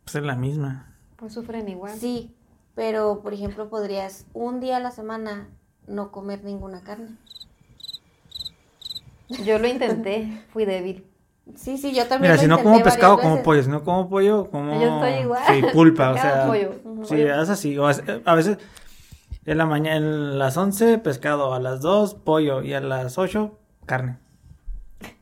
Pues 0.05 0.17
es 0.17 0.23
la 0.23 0.35
misma. 0.37 0.95
Pues 1.17 1.33
sufren 1.33 1.69
igual. 1.69 1.97
Sí, 1.99 2.35
pero 2.75 3.21
por 3.23 3.33
ejemplo 3.33 3.71
podrías 3.71 4.27
un 4.35 4.61
día 4.61 4.77
a 4.77 4.81
la 4.81 4.91
semana 4.91 5.49
no 5.87 6.11
comer 6.11 6.45
ninguna 6.45 6.83
carne. 6.83 7.17
Yo 9.29 9.59
lo 9.59 9.67
intenté, 9.67 10.43
fui 10.53 10.65
débil. 10.65 11.07
Sí, 11.57 11.77
sí, 11.77 11.95
yo 11.95 12.07
también 12.07 12.33
Mira, 12.33 12.35
lo 12.37 12.41
si 12.41 12.49
no 12.49 12.63
como 12.63 12.83
pescado, 12.83 13.19
como 13.19 13.31
veces. 13.33 13.45
pollo. 13.45 13.63
Si 13.63 13.69
no 13.69 13.85
como 13.85 14.09
pollo, 14.09 14.51
como... 14.51 14.81
Yo 14.81 14.95
estoy 14.95 15.23
igual. 15.23 15.43
Sí, 15.47 15.63
pulpa, 15.73 16.11
o 16.13 16.15
sea... 16.15 16.47
pollo. 16.47 16.73
Sí, 17.05 17.21
es 17.21 17.49
así. 17.51 17.77
o 17.77 17.87
a 17.87 17.95
a 18.25 18.35
veces, 18.35 18.59
en 19.45 19.59
la 19.59 19.67
mañana, 19.67 19.97
en 19.97 20.39
las 20.39 20.57
11, 20.57 20.99
pescado. 20.99 21.53
A 21.53 21.61
las 21.61 21.81
2, 21.83 22.15
pollo. 22.15 22.63
Y 22.63 22.73
a 22.73 22.81
las 22.81 23.19
8, 23.19 23.59
carne. 23.85 24.19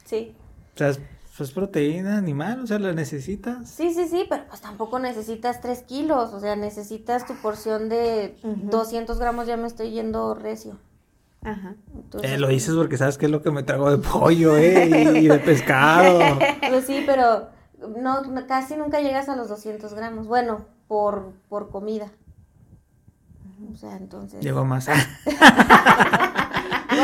Sí. 0.05 0.35
O 0.75 0.79
sea, 0.79 0.91
es, 0.91 1.01
es 1.41 1.51
proteína 1.53 2.19
animal, 2.19 2.61
o 2.63 2.67
sea, 2.67 2.79
la 2.79 2.93
necesitas. 2.93 3.69
Sí, 3.69 3.93
sí, 3.95 4.07
sí, 4.09 4.27
pero 4.29 4.45
pues 4.49 4.61
tampoco 4.61 4.99
necesitas 4.99 5.61
3 5.61 5.83
kilos, 5.83 6.33
o 6.35 6.41
sea, 6.41 6.57
necesitas 6.57 7.27
tu 7.27 7.35
porción 7.37 7.89
de 7.89 8.37
Ujú. 8.43 8.69
200 8.71 9.19
gramos, 9.19 9.47
ya 9.47 9.57
me 9.57 9.67
estoy 9.67 9.91
yendo 9.93 10.35
recio. 10.35 10.79
Ajá. 11.43 11.75
Entonces, 11.95 12.31
Eh, 12.33 12.39
lo 12.39 12.49
dices 12.49 12.75
porque 12.75 12.97
sabes 12.99 13.19
que 13.19 13.27
es 13.27 13.33
lo 13.33 13.43
que 13.43 13.51
me 13.51 13.63
trago 13.63 13.91
de 13.91 13.99
pollo, 13.99 14.57
eh, 14.57 15.19
y, 15.21 15.27
de 15.29 15.39
pescado. 15.39 16.39
Pues 16.69 16.85
sí, 16.87 17.03
pero 17.07 17.49
no, 17.99 18.23
no- 18.23 18.47
casi 18.47 18.77
nunca 18.77 19.01
llegas 19.01 19.29
a 19.29 19.35
los 19.37 19.49
200 19.49 19.95
gramos, 19.95 20.27
bueno, 20.29 20.67
por, 20.87 21.33
por 21.49 21.71
comida. 21.71 22.13
O 23.73 23.77
sea, 23.77 23.97
entonces... 23.97 24.41
Llego 24.43 24.65
más. 24.65 24.87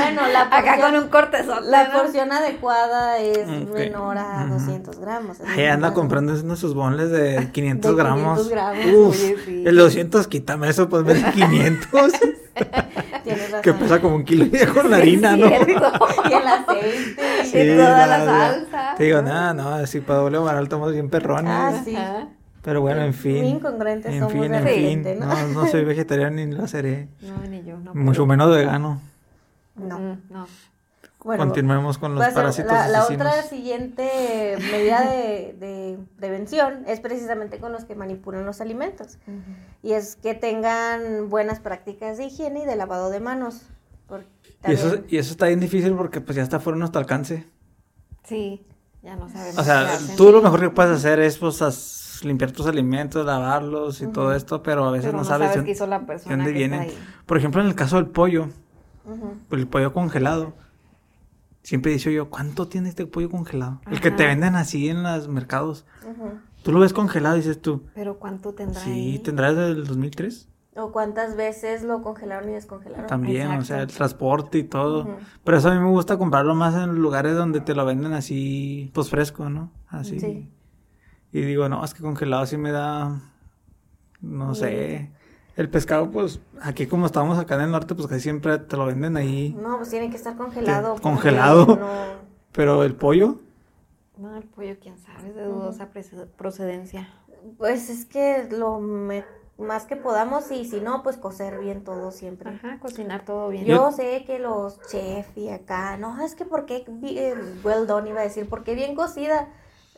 Bueno, 0.02 0.22
la 0.32 0.42
Acá 0.42 0.60
porción, 0.62 0.80
con 0.92 1.02
un 1.02 1.08
cortezón. 1.08 1.70
la 1.70 1.90
porción 1.92 2.32
adecuada 2.32 3.18
es 3.18 3.38
Ok. 3.48 3.74
menor 3.74 4.18
a 4.18 4.44
Ujú. 4.44 4.54
200 4.54 4.98
gramos. 4.98 5.38
Ay, 5.46 5.66
anda 5.66 5.92
comprando 5.94 6.56
sus 6.56 6.74
bonles 6.74 7.10
de 7.10 7.48
500 7.52 7.96
De 7.96 8.02
gramos. 8.02 8.38
500 8.38 8.48
gramos, 8.48 8.86
Uf, 8.94 9.20
oye, 9.22 9.36
sí. 9.44 9.64
el 9.66 9.76
200, 9.76 10.26
quítame 10.28 10.68
eso, 10.68 10.88
pues 10.88 11.04
ves 11.04 11.24
500. 11.34 12.12
Tienes 13.24 13.50
razón. 13.50 13.62
que 13.62 13.72
pesa 13.74 14.00
como 14.00 14.16
un 14.16 14.24
kilo 14.24 14.44
y 14.46 14.66
con 14.66 14.90
la 14.90 14.96
harina, 14.96 15.36
¿no? 15.36 15.46
Y 15.48 16.32
el 16.32 16.46
aceite. 16.46 17.44
Sí, 17.44 17.58
Y 17.58 17.76
toda 17.76 18.06
la 18.06 18.18
nada. 18.18 18.50
salsa. 18.54 18.94
Te 18.96 19.04
digo, 19.04 19.22
nada, 19.22 19.54
no, 19.54 19.68
así 19.74 20.00
para 20.00 20.20
doble 20.20 20.38
varal 20.38 20.64
estamos 20.64 20.92
bien 20.92 21.08
perrones. 21.08 21.52
Ah, 21.54 21.82
sí. 21.84 21.94
Ajá. 21.94 22.28
Pero 22.62 22.80
bueno, 22.80 23.02
en 23.02 23.14
fin. 23.14 23.38
Muy 23.38 23.48
incongruentes 23.48 24.12
En 24.12 24.18
somos 24.18 24.32
fin, 24.32 24.40
de 24.42 24.46
en 24.58 24.64
repente, 24.64 25.10
fin. 25.14 25.20
¿no? 25.20 25.26
No, 25.26 25.48
no 25.62 25.66
soy 25.68 25.84
vegetariano 25.86 26.36
ni 26.36 26.46
lo 26.52 26.66
seré. 26.66 27.08
No, 27.22 27.38
ni 27.48 27.62
yo. 27.64 27.78
No 27.78 27.94
Mucho 27.94 28.22
puedo. 28.22 28.26
menos 28.26 28.54
vegano. 28.54 29.00
No. 29.78 29.98
Mm, 29.98 30.22
no. 30.30 30.46
Bueno, 31.24 31.44
Continuemos 31.44 31.98
con 31.98 32.14
los 32.14 32.24
parásitos 32.28 32.70
la, 32.72 33.04
otra 33.04 33.42
siguiente 33.42 34.56
medida 34.70 35.00
de, 35.10 35.52
de 35.58 35.98
prevención 36.16 36.84
es 36.86 37.00
precisamente 37.00 37.58
con 37.58 37.72
los 37.72 37.84
que 37.84 37.96
manipulan 37.96 38.46
los 38.46 38.60
alimentos. 38.60 39.18
Y 39.82 39.94
es 39.94 40.14
que 40.14 40.34
tengan 40.34 41.28
buenas 41.28 41.58
prácticas 41.58 42.18
de 42.18 42.26
higiene 42.26 42.62
y 42.62 42.66
de 42.66 42.76
lavado 42.76 43.10
de 43.10 43.18
manos. 43.18 43.62
Y 44.68 44.72
eso, 44.72 45.00
y 45.08 45.18
eso 45.18 45.32
está 45.32 45.46
bien 45.48 45.58
difícil 45.60 45.92
porque 45.94 46.20
pues 46.20 46.36
ya 46.36 46.42
está 46.42 46.60
fuera 46.60 46.76
de 46.76 46.80
nuestro 46.80 47.00
alcance. 47.00 47.46
Sí, 48.24 48.64
ya 49.02 49.16
no 49.16 49.28
sabemos. 49.28 49.58
O 49.58 49.64
sea, 49.64 49.88
tú 50.16 50.30
lo 50.30 50.40
mejor 50.40 50.60
que 50.60 50.70
puedes 50.70 50.96
hacer 50.98 51.18
es 51.20 51.36
pues 51.38 51.60
as- 51.62 52.20
limpiar 52.22 52.52
tus 52.52 52.66
alimentos, 52.66 53.26
lavarlos 53.26 54.00
y 54.02 54.06
todo 54.06 54.32
esto, 54.34 54.62
pero 54.62 54.84
a 54.84 54.90
veces 54.92 55.06
Pero 55.06 55.18
no, 55.18 55.22
no 55.24 55.28
sabes, 55.28 55.48
sabes 55.48 55.62
de- 55.62 55.66
qué 55.66 55.72
hizo 55.72 55.86
la 55.86 55.98
de 55.98 56.06
persona 56.06 56.36
dónde 56.36 56.52
que 56.52 56.64
está 56.64 56.76
vienen. 56.76 56.90
ahí. 56.90 56.98
Por 57.26 57.38
ejemplo, 57.38 57.60
en 57.60 57.66
el 57.68 57.74
caso 57.74 57.96
del 57.96 58.06
pollo, 58.06 58.48
Ujú. 59.08 59.56
el 59.56 59.66
pollo 59.66 59.92
congelado. 59.92 60.54
Siempre 61.62 61.92
he 61.92 61.94
dicho 61.94 62.10
yo, 62.10 62.30
¿cuánto 62.30 62.68
tiene 62.68 62.88
este 62.88 63.06
pollo 63.06 63.30
congelado? 63.30 63.80
El 63.90 64.00
que 64.00 64.10
te 64.10 64.26
venden 64.26 64.54
así 64.54 64.88
en 64.88 65.02
los 65.02 65.28
mercados. 65.28 65.84
Tú 66.62 66.72
lo 66.72 66.80
ves 66.80 66.92
congelado 66.92 67.36
y 67.36 67.40
dices 67.40 67.60
tú, 67.60 67.82
Pero 67.94 68.18
¿cuánto 68.18 68.54
tendrá 68.54 68.80
sí, 68.80 68.90
ahí? 68.90 69.18
¿tendrá 69.18 69.52
desde 69.52 69.80
el 69.80 69.86
2003? 69.86 70.48
O 70.76 70.92
cuántas 70.92 71.36
veces 71.36 71.82
lo 71.82 72.02
congelaron 72.02 72.50
y 72.50 72.52
descongelaron. 72.52 73.06
También, 73.06 73.50
o 73.50 73.64
sea, 73.64 73.82
el 73.82 73.88
transporte 73.88 74.58
y 74.58 74.62
todo. 74.62 75.18
Pero 75.44 75.56
eso 75.56 75.70
a 75.70 75.74
mí 75.74 75.80
me 75.80 75.90
gusta 75.90 76.16
comprarlo 76.18 76.54
más 76.54 76.74
en 76.74 76.94
lugares 76.96 77.34
donde 77.34 77.60
te 77.60 77.74
lo 77.74 77.84
venden 77.84 78.12
así, 78.12 78.90
pues 78.94 79.10
fresco, 79.10 79.50
¿no? 79.50 79.72
Así. 79.88 80.20
Sí. 80.20 80.48
Y 81.32 81.40
digo, 81.42 81.68
no, 81.68 81.84
es 81.84 81.94
que 81.94 82.02
congelado 82.02 82.46
sí 82.46 82.56
me 82.56 82.70
da, 82.70 83.20
no 84.20 84.54
sé. 84.54 85.10
El 85.58 85.68
pescado, 85.68 86.08
pues, 86.08 86.40
aquí 86.62 86.86
como 86.86 87.04
estamos 87.06 87.36
acá 87.36 87.56
en 87.56 87.62
el 87.62 87.72
norte, 87.72 87.96
pues 87.96 88.06
casi 88.06 88.20
siempre 88.20 88.58
te 88.58 88.76
lo 88.76 88.86
venden 88.86 89.16
ahí. 89.16 89.56
No, 89.60 89.76
pues 89.78 89.90
tiene 89.90 90.08
que 90.08 90.16
estar 90.16 90.36
congelado. 90.36 90.94
congelado. 91.02 91.66
no- 91.66 92.28
Pero 92.52 92.84
el 92.84 92.94
pollo, 92.94 93.40
No, 94.16 94.36
el 94.36 94.44
pollo, 94.44 94.76
quién 94.80 94.98
sabe, 94.98 95.28
es 95.28 95.34
de 95.34 95.44
dudosa 95.44 95.88
procedencia. 96.36 97.08
Pues 97.56 97.90
es 97.90 98.04
que 98.04 98.48
lo 98.50 98.78
me- 98.80 99.24
más 99.58 99.84
que 99.86 99.96
podamos 99.96 100.50
y 100.52 100.64
si 100.64 100.80
no, 100.80 101.02
pues 101.02 101.16
cocer 101.16 101.58
bien 101.58 101.82
todo 101.82 102.12
siempre. 102.12 102.50
Ajá, 102.50 102.78
cocinar 102.80 103.24
todo 103.24 103.48
bien. 103.48 103.64
Yo 103.64 103.90
sé 103.90 104.24
que 104.26 104.38
los 104.38 104.80
chefs 104.88 105.36
y 105.36 105.48
acá, 105.50 105.96
no, 105.96 106.20
es 106.24 106.34
que 106.36 106.44
porque, 106.44 106.84
eh, 107.02 107.34
well 107.64 107.86
done 107.88 108.10
iba 108.10 108.20
a 108.20 108.24
decir, 108.24 108.48
porque 108.48 108.74
bien 108.76 108.94
cocida. 108.94 109.48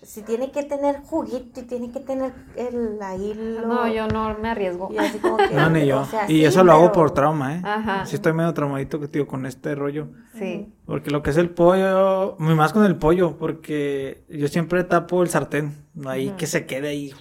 Si 0.03 0.23
tiene 0.23 0.51
que 0.51 0.63
tener 0.63 1.01
juguito 1.03 1.61
y 1.61 1.65
tiene 1.65 1.91
que 1.93 2.01
tener 2.01 2.33
el 2.57 2.99
ahí 3.03 3.35
lo- 3.35 3.67
No, 3.67 3.87
yo 3.93 4.09
no 4.09 4.37
me 4.39 4.49
arriesgo. 4.49 4.89
y 4.93 4.97
así 4.99 5.19
como 5.19 5.37
que, 5.37 5.51
No, 5.55 5.69
ni 5.71 5.87
yo. 5.87 6.01
o 6.01 6.05
sea, 6.07 6.25
y 6.25 6.37
sí, 6.39 6.45
eso 6.45 6.65
lo 6.65 6.73
hago 6.73 6.91
por 6.93 7.11
trauma, 7.13 7.57
¿eh? 7.57 7.61
Ajá. 7.65 8.07
Sí 8.07 8.17
estoy 8.17 8.33
medio 8.33 8.55
traumadito 8.55 8.99
tío 9.09 9.27
con 9.27 9.45
este 9.47 9.75
rollo. 9.75 10.09
Sí. 10.35 10.73
Porque 10.87 11.11
lo 11.11 11.23
que 11.23 11.31
es 11.31 11.37
el 11.37 11.51
pollo, 11.51 12.37
muy 12.39 12.55
más 12.55 12.73
con 12.73 12.85
el 12.87 12.97
pollo, 12.97 13.37
porque 13.37 14.25
yo 14.29 14.49
siempre 14.49 14.85
tapo 14.85 15.23
el 15.23 15.29
sartén, 15.29 15.75
ahí 16.07 16.31
que 16.39 16.47
se 16.47 16.65
quede 16.67 16.89
ahí, 16.89 17.13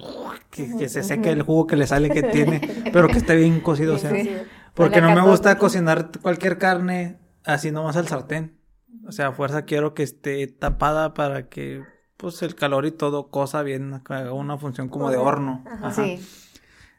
que, 0.50 0.76
que 0.78 0.88
se 0.90 1.04
seque 1.04 1.32
el 1.32 1.42
jugo 1.42 1.68
que 1.68 1.76
le 1.76 1.86
sale 1.86 2.10
que 2.10 2.24
tiene, 2.32 2.62
pero 2.94 3.08
que 3.08 3.18
esté 3.18 3.36
bien 3.36 3.60
cocido, 3.60 3.96
o 3.96 3.98
sea. 3.98 4.12
Sí. 4.12 4.30
Porque 4.74 5.02
no 5.02 5.14
me 5.14 5.22
gusta 5.22 5.58
cocinar 5.58 6.12
cualquier 6.22 6.58
carne 6.58 7.18
así 7.44 7.72
nomás 7.72 7.98
al 7.98 8.08
sartén. 8.08 8.58
O 9.06 9.12
sea, 9.12 9.28
a 9.28 9.32
fuerza 9.34 9.64
quiero 9.64 9.94
que 9.94 10.04
esté 10.04 10.48
tapada 10.48 11.14
para 11.14 11.50
que 11.50 11.84
pues 12.20 12.42
el 12.42 12.54
calor 12.54 12.86
y 12.86 12.92
todo 12.92 13.28
cosa 13.30 13.64
bien, 13.64 14.02
una 14.34 14.58
función 14.58 14.90
como 14.90 15.10
de 15.10 15.16
horno. 15.16 15.64
Ajá. 15.66 15.88
Ajá. 15.88 15.92
Sí. 16.04 16.28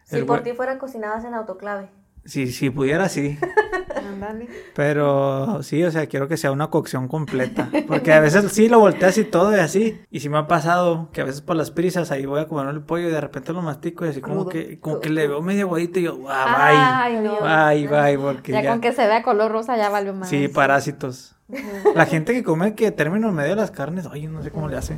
Si 0.04 0.22
por 0.22 0.42
ti 0.42 0.54
fuera 0.54 0.78
cocinadas 0.78 1.26
en 1.26 1.34
autoclave. 1.34 1.90
Si, 2.24 2.50
si 2.50 2.70
pudiera, 2.70 3.08
sí. 3.10 3.38
Pero 4.74 5.62
sí, 5.62 5.84
o 5.84 5.90
sea, 5.90 6.06
quiero 6.06 6.26
que 6.26 6.38
sea 6.38 6.52
una 6.52 6.68
cocción 6.68 7.06
completa. 7.06 7.68
Porque 7.86 8.12
a 8.12 8.20
veces 8.20 8.50
sí 8.52 8.68
lo 8.68 8.80
volteas 8.80 9.18
y 9.18 9.24
todo 9.24 9.54
y 9.54 9.60
así. 9.60 10.00
Y 10.10 10.20
sí 10.20 10.30
me 10.30 10.38
ha 10.38 10.46
pasado 10.46 11.10
que 11.12 11.20
a 11.20 11.24
veces 11.24 11.42
por 11.42 11.56
las 11.56 11.70
prisas 11.70 12.10
ahí 12.10 12.24
voy 12.24 12.40
a 12.40 12.48
comer 12.48 12.74
el 12.74 12.80
pollo 12.82 13.08
y 13.08 13.12
de 13.12 13.20
repente 13.20 13.52
lo 13.52 13.60
mastico 13.62 14.06
y 14.06 14.08
así 14.08 14.20
como 14.22 14.48
que, 14.48 14.80
como 14.80 15.00
que 15.00 15.10
le 15.10 15.28
veo 15.28 15.42
medio 15.42 15.66
aguadito 15.66 15.98
y 15.98 16.04
yo, 16.04 16.18
ah, 16.28 17.02
Ay, 17.04 17.20
no. 17.20 17.40
Bye, 17.40 17.88
bye, 17.88 18.18
porque 18.18 18.52
Ya, 18.52 18.62
ya. 18.62 18.70
con 18.70 18.80
que 18.80 18.92
se 18.92 19.06
vea 19.06 19.22
color 19.22 19.52
rosa 19.52 19.76
ya 19.76 19.90
valió 19.90 20.14
más. 20.14 20.28
Sí, 20.30 20.48
parásitos. 20.48 21.36
La 21.94 22.06
gente 22.06 22.32
que 22.32 22.42
come 22.42 22.74
que 22.74 22.90
término 22.90 23.32
medio 23.32 23.50
de 23.50 23.56
las 23.56 23.70
carnes, 23.70 24.06
ay, 24.10 24.26
no 24.26 24.42
sé 24.42 24.50
cómo 24.50 24.68
le 24.68 24.76
hace. 24.76 24.96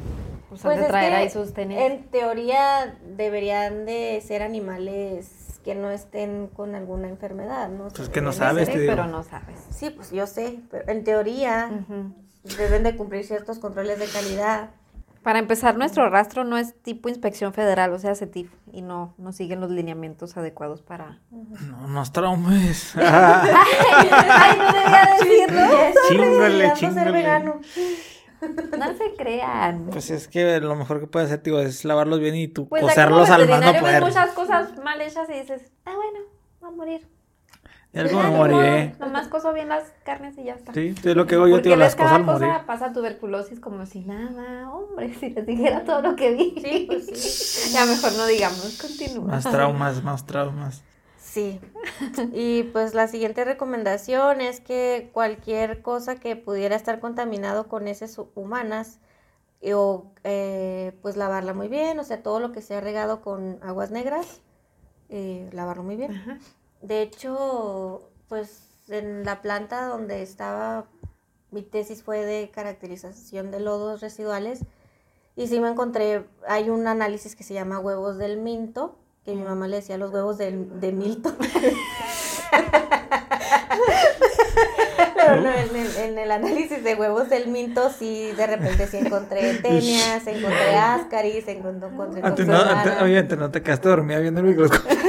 Pues, 0.49 0.65
han 0.65 0.77
de 0.77 0.83
es 0.83 0.89
traer 0.89 1.11
que 1.11 1.17
ahí 1.17 1.31
sus 1.31 1.53
tenis. 1.55 1.79
En 1.81 2.05
teoría 2.11 2.97
deberían 3.17 3.87
de 3.87 4.23
ser 4.27 4.43
animales 4.43 5.61
que 5.65 5.75
no 5.75 5.91
estén 5.91 6.49
con 6.49 6.75
alguna 6.75 7.09
enfermedad, 7.09 7.69
¿no? 7.69 7.89
Pues 7.89 8.09
que 8.09 8.21
no 8.21 8.33
sabes, 8.33 8.65
ese- 8.65 8.73
te 8.73 8.79
Sí, 8.79 8.83
digo. 8.83 8.93
pero 8.95 9.07
no 9.07 9.23
sabes. 9.23 9.57
Sí, 9.71 9.91
pues 9.91 10.11
yo 10.11 10.27
sé, 10.27 10.59
pero 10.71 10.91
en 10.91 11.05
teoría 11.05 11.71
deben 12.59 12.83
de 12.83 12.97
cumplir 12.97 13.25
ciertos 13.25 13.59
controles 13.61 13.99
de 13.99 14.07
calidad. 14.07 14.71
Para 15.23 15.39
empezar, 15.39 15.77
nuestro 15.79 16.09
rastro 16.11 16.43
no 16.43 16.59
es 16.59 16.75
tipo 16.83 17.09
inspección 17.09 17.53
federal, 17.53 17.93
o 17.93 17.99
sea, 17.99 18.15
CETIF, 18.17 18.51
y 18.73 18.83
no, 18.83 19.15
no 19.19 19.33
siguen 19.33 19.61
los 19.61 19.71
lineamientos 19.71 20.37
adecuados 20.37 20.83
para... 20.83 21.21
No 21.31 21.87
nos 21.87 22.13
traumes. 22.13 22.93
¡Ay, 22.97 24.59
no 24.59 24.73
debía 24.73 25.09
decirlo! 25.21 25.61
No 28.77 28.97
se 28.97 29.15
crean. 29.17 29.87
Pues 29.93 30.11
es 30.11 30.27
que 30.27 30.59
lo 30.61 30.75
mejor 30.75 30.99
que 30.99 31.07
puedes 31.07 31.29
hacer, 31.29 31.43
tío, 31.43 31.61
es 31.61 31.85
lavarlos 31.85 32.19
bien 32.19 32.35
y 32.35 32.49
tú 32.49 32.69
Pues 32.69 32.83
cocerlos 32.83 33.31
al 33.31 33.49
más 33.49 33.61
no 33.61 33.81
poder. 33.81 34.03
muchas 34.03 34.31
cosas 34.33 34.77
mal 34.83 35.01
hechas 35.01 35.29
y 35.31 35.35
dices, 35.35 35.71
ah, 35.85 35.95
bueno, 35.95 36.19
va 36.63 36.69
a 36.69 36.71
morir. 36.73 37.07
Algo 37.95 38.23
me 38.23 38.31
moriré. 38.31 38.95
modo, 38.99 39.07
Nomás 39.07 39.29
coso 39.29 39.53
bien 39.53 39.69
las 39.69 39.85
carnes 40.05 40.39
y 40.39 40.45
ya 40.45 40.55
está. 40.55 40.73
Sí, 40.73 40.95
es 41.05 41.17
lo 41.17 41.27
que 41.27 41.35
hago 41.35 41.47
yo, 41.49 41.61
tío, 41.61 41.77
las 41.77 41.95
cosas 41.95 42.13
al 42.13 42.25
cosa 42.25 42.47
morir. 42.47 42.67
pasa 42.67 42.93
tuberculosis 42.93 43.61
como 43.61 43.85
si 43.87 44.01
nada, 44.01 44.71
hombre, 44.71 45.15
si 45.15 45.31
les 45.31 45.45
dijera 45.47 45.85
todo 45.85 46.01
lo 46.01 46.17
que 46.17 46.33
vi. 46.33 46.55
Sí, 46.63 46.85
pues 46.89 47.07
sí. 47.07 47.71
Ya 47.75 47.85
mejor 47.85 48.13
no 48.15 48.27
digamos, 48.27 48.79
continúa. 48.81 49.25
Más 49.27 49.45
traumas, 49.45 50.03
más 50.03 50.25
traumas. 50.27 50.83
Sí. 51.19 51.61
Y 52.33 52.65
pues 52.65 52.95
la 52.95 53.09
siguiente 53.09 53.45
recomendación 53.45 54.41
es 54.41 54.61
que 54.61 55.11
cualquier 55.13 55.81
cosa 55.83 56.17
que 56.17 56.37
pudiera 56.37 56.77
estar 56.77 57.01
contaminado 57.01 57.69
con 57.69 57.89
heces 57.89 58.19
hu- 58.19 58.29
humanas 58.35 59.01
eh, 59.61 59.75
o 59.75 60.13
eh, 60.25 60.93
pues 61.03 61.17
lavarla 61.17 61.55
muy 61.55 61.69
bien, 61.69 61.99
o 61.99 62.05
sea, 62.05 62.23
todo 62.23 62.41
lo 62.41 62.53
que 62.53 62.61
sea 62.63 62.81
regado 62.81 63.21
con 63.23 63.59
aguas 63.63 63.91
negras, 63.91 64.41
eh, 65.09 65.49
lavarlo 65.53 65.85
muy 65.85 65.97
bien. 65.97 66.13
Ajá. 66.17 66.39
De 66.83 67.01
hecho, 67.03 68.11
pues 68.29 68.69
en 68.89 69.25
la 69.25 69.41
planta 69.41 69.87
donde 69.87 70.23
estaba, 70.23 70.85
mi 71.51 71.63
tesis 71.63 72.03
fue 72.03 72.25
de 72.25 72.51
caracterización 72.51 73.51
de 73.51 73.61
lodos 73.61 74.01
residuales 74.01 74.61
y 75.37 75.47
sí 75.47 75.61
me 75.61 75.69
encontré, 75.69 76.25
hay 76.47 76.69
un 76.69 76.87
análisis 76.87 77.37
que 77.37 77.45
se 77.45 77.55
llama 77.55 77.79
huevos 77.79 78.19
del 78.19 78.37
minto, 78.39 78.99
que 79.25 79.35
mi 79.35 79.43
mamá 79.43 79.69
le 79.69 79.77
decía 79.77 79.97
los 79.97 80.13
huevos 80.13 80.37
del, 80.37 80.81
de 80.81 80.93
Milton. 80.93 81.37
Pero 85.15 85.41
no, 85.41 85.53
en 85.53 85.77
el, 85.77 85.97
en 85.97 86.19
el 86.19 86.31
análisis 86.33 86.83
de 86.83 86.95
huevos 86.97 87.31
del 87.31 87.47
minto 87.47 87.91
sí 87.91 88.33
de 88.37 88.47
repente 88.47 88.89
sí 88.89 88.99
encontré 88.99 89.55
tenias, 89.55 90.27
encontré 90.27 90.77
ascaris, 90.77 91.47
encontré, 91.47 91.89
encontré 91.89 92.21
Antes 92.25 92.47
no, 92.47 92.55
toxoplasma. 92.55 92.83
antes, 92.83 93.03
oye, 93.03 93.19
antes 93.19 93.39
no 93.39 93.51
te 93.51 93.63
quedaste 93.63 93.89
dormida 93.89 94.19
viendo 94.19 94.41
el 94.41 94.47
microscopio. 94.49 95.02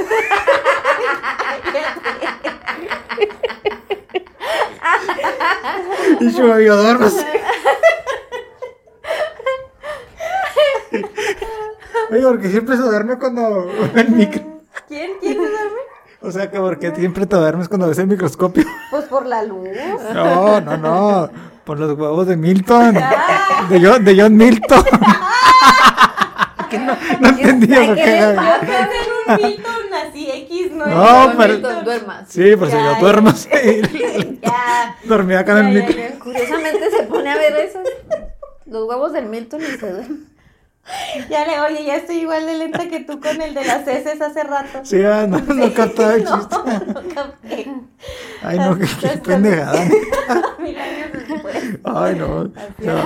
Y 6.20 6.30
yo, 6.32 6.58
yo 6.60 6.76
duermes. 6.76 7.24
Oye, 12.10 12.22
porque 12.22 12.48
siempre 12.48 12.76
se 12.76 12.82
duerme 12.82 13.18
cuando 13.18 13.70
el 13.94 14.10
micro. 14.10 14.42
¿Quién? 14.88 15.12
¿Quién 15.20 15.34
se 15.34 15.40
duerme? 15.40 15.78
O 16.20 16.30
sea, 16.30 16.50
que 16.50 16.58
porque 16.58 16.94
siempre 16.94 17.26
te 17.26 17.36
duermes 17.36 17.68
cuando 17.68 17.88
ves 17.88 17.98
el 17.98 18.06
microscopio. 18.06 18.64
Pues 18.90 19.04
por 19.04 19.26
la 19.26 19.42
luz. 19.42 19.68
No, 20.14 20.60
no, 20.60 20.76
no. 20.76 21.30
Por 21.64 21.78
los 21.78 21.98
huevos 21.98 22.26
de 22.26 22.36
Milton. 22.36 22.94
De 23.68 23.80
John, 23.80 24.04
de 24.04 24.20
John 24.20 24.36
Milton. 24.36 24.84
¿Qué 26.78 26.84
no, 26.84 26.96
no 27.20 27.28
entendí 27.28 27.72
eso. 27.72 27.84
Yo 27.84 27.94
¿qué? 27.94 28.02
pensé 28.02 28.96
en 29.00 29.36
un 29.36 29.42
Milton 29.42 29.94
así 30.08 30.30
X, 30.30 30.72
no 30.72 30.86
No, 30.86 31.32
pero- 31.36 31.52
Milton, 31.54 31.84
duermas. 31.84 32.24
Sí, 32.28 32.56
pues 32.56 32.70
si 32.70 32.76
yo 32.76 32.94
duermo 33.00 33.28
así. 33.30 33.48
Ya. 34.42 34.96
Dormía 35.04 35.40
acá 35.40 35.58
en 35.60 35.66
el 35.68 35.86
ya. 35.96 36.18
Curiosamente 36.18 36.90
se 36.90 37.02
pone 37.04 37.30
a 37.30 37.36
ver 37.36 37.56
esos, 37.56 37.82
los 38.66 38.88
huevos 38.88 39.12
del 39.12 39.26
Milton 39.26 39.60
y 39.62 39.78
se 39.78 39.90
duerme. 39.90 40.16
Ya 41.30 41.46
le, 41.46 41.58
oye, 41.60 41.82
ya 41.86 41.96
estoy 41.96 42.16
igual 42.16 42.44
de 42.44 42.58
lenta 42.58 42.86
que 42.90 43.00
tú 43.00 43.18
con 43.18 43.40
el 43.40 43.54
de 43.54 43.64
las 43.64 43.88
heces 43.88 44.20
hace 44.20 44.44
rato. 44.44 44.80
Sí, 44.82 45.02
ah, 45.02 45.26
no, 45.26 45.38
no 45.38 45.72
captaba 45.72 46.12
el 46.14 46.24
No, 46.24 46.38
chiste. 46.38 46.56
no 46.92 47.14
capté. 47.14 47.72
Ay, 48.42 48.58
no, 48.58 48.78
qué, 48.78 48.86
qué 49.00 49.08
pendejada. 49.24 49.82
Mil 50.58 50.76
años 50.78 51.08
después. 51.26 51.56
Ay, 51.84 52.14
no. 52.16 52.44
no. 52.44 53.02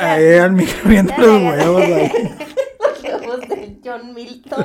Ahí 0.00 0.34
al 0.34 0.52
micro 0.52 0.80
viendo 0.90 1.14
los 1.18 1.42
huevos. 1.42 1.82
Ahí. 1.82 2.12
Huevos 3.42 3.58
del 3.60 3.80
John 3.84 4.14
Milton. 4.14 4.64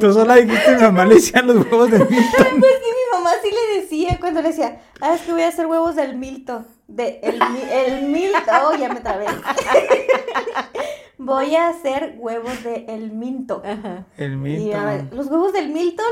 Tú 0.00 0.12
sola 0.12 0.36
dijiste 0.36 0.64
que 0.64 0.76
mi 0.76 0.82
mamá 0.82 1.04
le 1.04 1.14
decían 1.16 1.46
los 1.46 1.56
huevos 1.66 1.90
de 1.90 1.98
Milton. 1.98 2.46
Pues 2.60 2.72
que 2.72 2.92
mi 2.92 3.18
mamá 3.18 3.30
sí 3.42 3.50
le 3.50 3.80
decía 3.80 4.18
cuando 4.20 4.42
le 4.42 4.48
decía, 4.48 4.80
ah, 5.00 5.14
es 5.14 5.22
que 5.22 5.32
voy 5.32 5.42
a 5.42 5.48
hacer 5.48 5.66
huevos 5.66 5.96
del 5.96 6.16
Milton. 6.16 6.66
De 6.88 7.20
el, 7.22 7.40
el 7.70 8.02
Milton. 8.08 8.54
Oh, 8.64 8.74
ya 8.76 8.88
me 8.88 9.00
trabé. 9.00 9.26
voy 11.18 11.54
a 11.56 11.68
hacer 11.68 12.16
huevos 12.18 12.62
de 12.64 12.84
el 12.88 13.12
Minto. 13.12 13.62
El 14.16 14.46
Y 14.46 14.72
a 14.72 14.84
ver, 14.84 15.02
Milton. 15.02 15.16
los 15.18 15.26
huevos 15.28 15.52
del 15.52 15.68
Milton. 15.70 16.06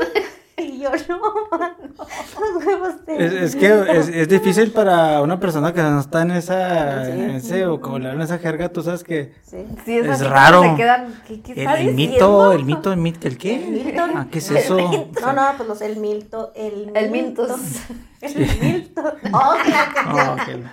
Y 0.61 0.79
yo, 0.79 0.89
no, 1.09 1.19
mamá, 1.49 1.75
los 1.97 2.65
huevos 2.65 3.05
del 3.05 3.21
Es, 3.21 3.33
es 3.33 3.55
que 3.55 3.67
es, 3.97 4.07
es 4.09 4.27
difícil 4.27 4.71
para 4.71 5.21
una 5.21 5.39
persona 5.39 5.73
que 5.73 5.81
no 5.81 5.99
está 5.99 6.21
en 6.21 6.31
esa, 6.31 7.05
Sí. 7.05 7.11
en 7.11 7.29
ese 7.31 7.65
vocabulario, 7.65 8.15
en 8.17 8.21
esa 8.21 8.37
jerga, 8.37 8.69
tú 8.69 8.83
sabes 8.83 9.03
que 9.03 9.33
Sí. 9.43 9.65
Sí, 9.85 9.97
es, 9.97 10.27
raro. 10.27 10.61
Se 10.63 10.75
quedan, 10.75 11.21
¿qué, 11.27 11.41
qué 11.41 11.63
el, 11.63 11.87
el 11.87 11.93
mito, 11.95 12.51
el 12.53 12.65
mito, 12.65 12.91
el 12.93 12.99
mito, 12.99 13.27
¿el 13.27 13.37
qué? 13.37 13.63
El 13.63 13.71
Milton. 13.71 14.11
Ah, 14.15 14.27
¿qué 14.31 14.37
es 14.39 14.51
eso? 14.51 14.77
No, 14.77 15.33
no, 15.33 15.41
pues 15.57 15.69
los 15.69 15.81
el 15.81 15.97
Milton. 15.97 16.47
El, 16.55 16.91
El. 16.95 17.05
El 18.21 18.35
Milton. 18.61 19.05
Oh, 19.33 19.53
claro 19.65 19.91
que 19.93 19.99
Oh, 20.11 20.35
sí. 20.45 20.51
ok. 20.51 20.65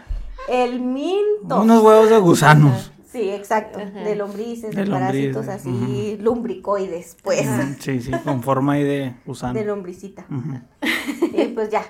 El 0.49 0.81
Milton. 0.81 1.63
Unos 1.63 1.83
huevos 1.83 2.11
de 2.11 2.19
gusanos. 2.19 2.93
Sí, 3.11 3.31
exacto. 3.31 3.79
Ajá. 3.79 3.91
De 4.05 4.15
lombrices, 4.17 4.75
De 4.75 4.85
de, 4.85 4.91
parásitos 4.91 5.49
así, 5.49 6.19
lumbricoides, 6.21 7.17
pues. 7.23 7.49
Sí, 7.81 8.01
sí, 8.03 8.11
con 8.25 8.43
forma 8.43 8.75
ahí 8.75 8.85
de 8.85 9.15
gusano. 9.25 9.55
De 9.55 9.65
lombricita. 9.65 10.27
Y 11.33 11.45
pues 11.49 11.71
ya. 11.71 11.83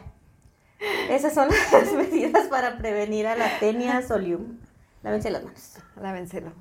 Esas 1.10 1.34
son 1.34 1.48
las 1.72 1.92
medidas 1.96 2.46
para 2.48 2.78
prevenir 2.78 3.26
a 3.26 3.34
la 3.36 3.58
tenia 3.58 4.00
solium. 4.06 4.58
Lávense 5.02 5.30
las 5.30 5.42
manos. 5.42 5.74
Lávenselo. 6.00 6.52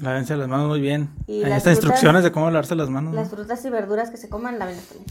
Lávense 0.00 0.36
las 0.36 0.46
manos 0.48 0.68
muy 0.68 0.80
bien. 0.80 1.10
Y 1.26 1.42
Ahí 1.44 1.52
frutas- 1.52 1.66
instrucciones 1.72 2.22
de 2.24 2.30
cómo 2.32 2.46
lavarse 2.50 2.74
las 2.76 2.90
manos. 2.90 3.14
¿no? 3.14 3.20
Las 3.20 3.30
frutas 3.30 3.64
y 3.64 3.70
verduras 3.70 4.10
que 4.10 4.16
se 4.16 4.28
coman, 4.28 4.58
lávenlas 4.58 4.84
también. 4.86 5.06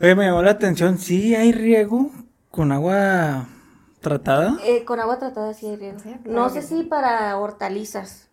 Oye, 0.00 0.14
me 0.14 0.24
llamó 0.26 0.42
la 0.42 0.50
atención, 0.52 0.98
sí 0.98 1.34
hay 1.34 1.52
riego 1.52 2.10
con 2.50 2.72
agua 2.72 3.46
tratada. 4.00 4.56
Eh, 4.64 4.84
con 4.84 5.00
agua 5.00 5.18
tratada 5.18 5.54
sí 5.54 5.66
hay 5.68 5.76
riego. 5.76 5.98
Sí, 6.00 6.10
claro 6.24 6.38
no 6.40 6.48
sé 6.50 6.60
si 6.62 6.82
para 6.82 7.36
hortalizas, 7.38 8.28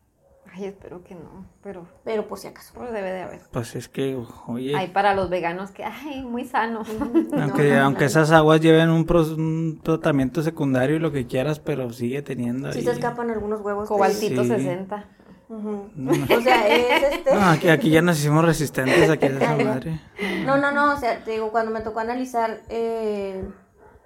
Ay, 0.52 0.66
espero 0.66 1.04
que 1.04 1.14
no, 1.16 1.46
pero 1.62 1.86
pero 2.04 2.28
por 2.28 2.40
si 2.40 2.48
acaso. 2.48 2.74
pues 2.76 2.92
debe 2.92 3.12
de 3.12 3.22
haber. 3.22 3.42
Pues 3.52 3.76
es 3.76 3.88
que, 3.88 4.18
oye, 4.48 4.76
Hay 4.76 4.88
para 4.88 5.14
los 5.14 5.30
veganos 5.30 5.72
que, 5.72 5.84
ay, 5.84 6.24
muy 6.24 6.44
sano. 6.46 6.84
aunque, 7.40 7.70
No, 7.70 7.76
no, 7.76 7.84
aunque 7.86 8.02
no. 8.02 8.06
esas 8.08 8.32
aguas 8.32 8.60
lleven 8.62 8.90
un, 8.90 9.06
pros- 9.06 9.38
un 9.38 9.80
tratamiento 9.84 10.42
secundario 10.42 10.96
y 10.96 11.00
lo 11.00 11.12
que 11.12 11.28
quieras, 11.28 11.60
pero 11.60 11.92
sigue 11.94 12.22
teniendo 12.22 12.72
Sí 12.72 12.80
ahí. 12.80 12.86
se 12.86 12.92
escapan 12.92 13.30
algunos 13.30 13.62
huevos. 13.62 13.84
de- 13.86 13.90
Cobaltito 13.90 14.44
Sí. 14.44 14.50
60. 14.50 15.06
Ujú. 15.50 15.90
O 16.38 16.42
sea, 16.42 16.68
es 16.68 17.04
este. 17.14 17.34
No, 17.34 17.42
aquí, 17.50 17.70
aquí 17.70 17.90
ya 17.90 18.02
nos 18.02 18.20
hicimos 18.20 18.46
resistentes 18.46 19.10
aquí 19.10 19.28
de 19.28 19.38
esa 19.38 19.56
madre. 19.58 20.00
No, 20.46 20.58
no, 20.58 20.72
no, 20.72 20.94
o 20.94 20.98
sea, 20.98 21.24
te 21.24 21.32
digo, 21.32 21.52
cuando 21.52 21.72
me 21.72 21.82
tocó 21.82 22.00
analizar 22.00 22.62
eh, 22.70 23.44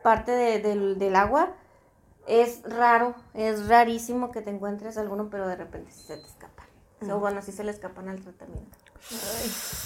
parte 0.03 0.31
de- 0.31 0.59
del, 0.59 0.97
del 0.99 1.15
agua, 1.17 1.53
es 2.27 2.61
raro, 2.63 3.15
es 3.33 3.67
rarísimo 3.67 4.31
que 4.31 4.41
te 4.41 4.49
encuentres 4.49 4.97
alguno, 4.97 5.29
pero 5.29 5.47
de 5.47 5.55
repente 5.55 5.91
sí 5.91 6.03
se 6.07 6.17
te 6.17 6.25
escapan. 6.27 6.65
O 7.11 7.19
bueno, 7.19 7.41
sí 7.41 7.51
se 7.51 7.63
le 7.65 7.71
escapan 7.71 8.07
al 8.09 8.21
tratamiento. 8.21 8.77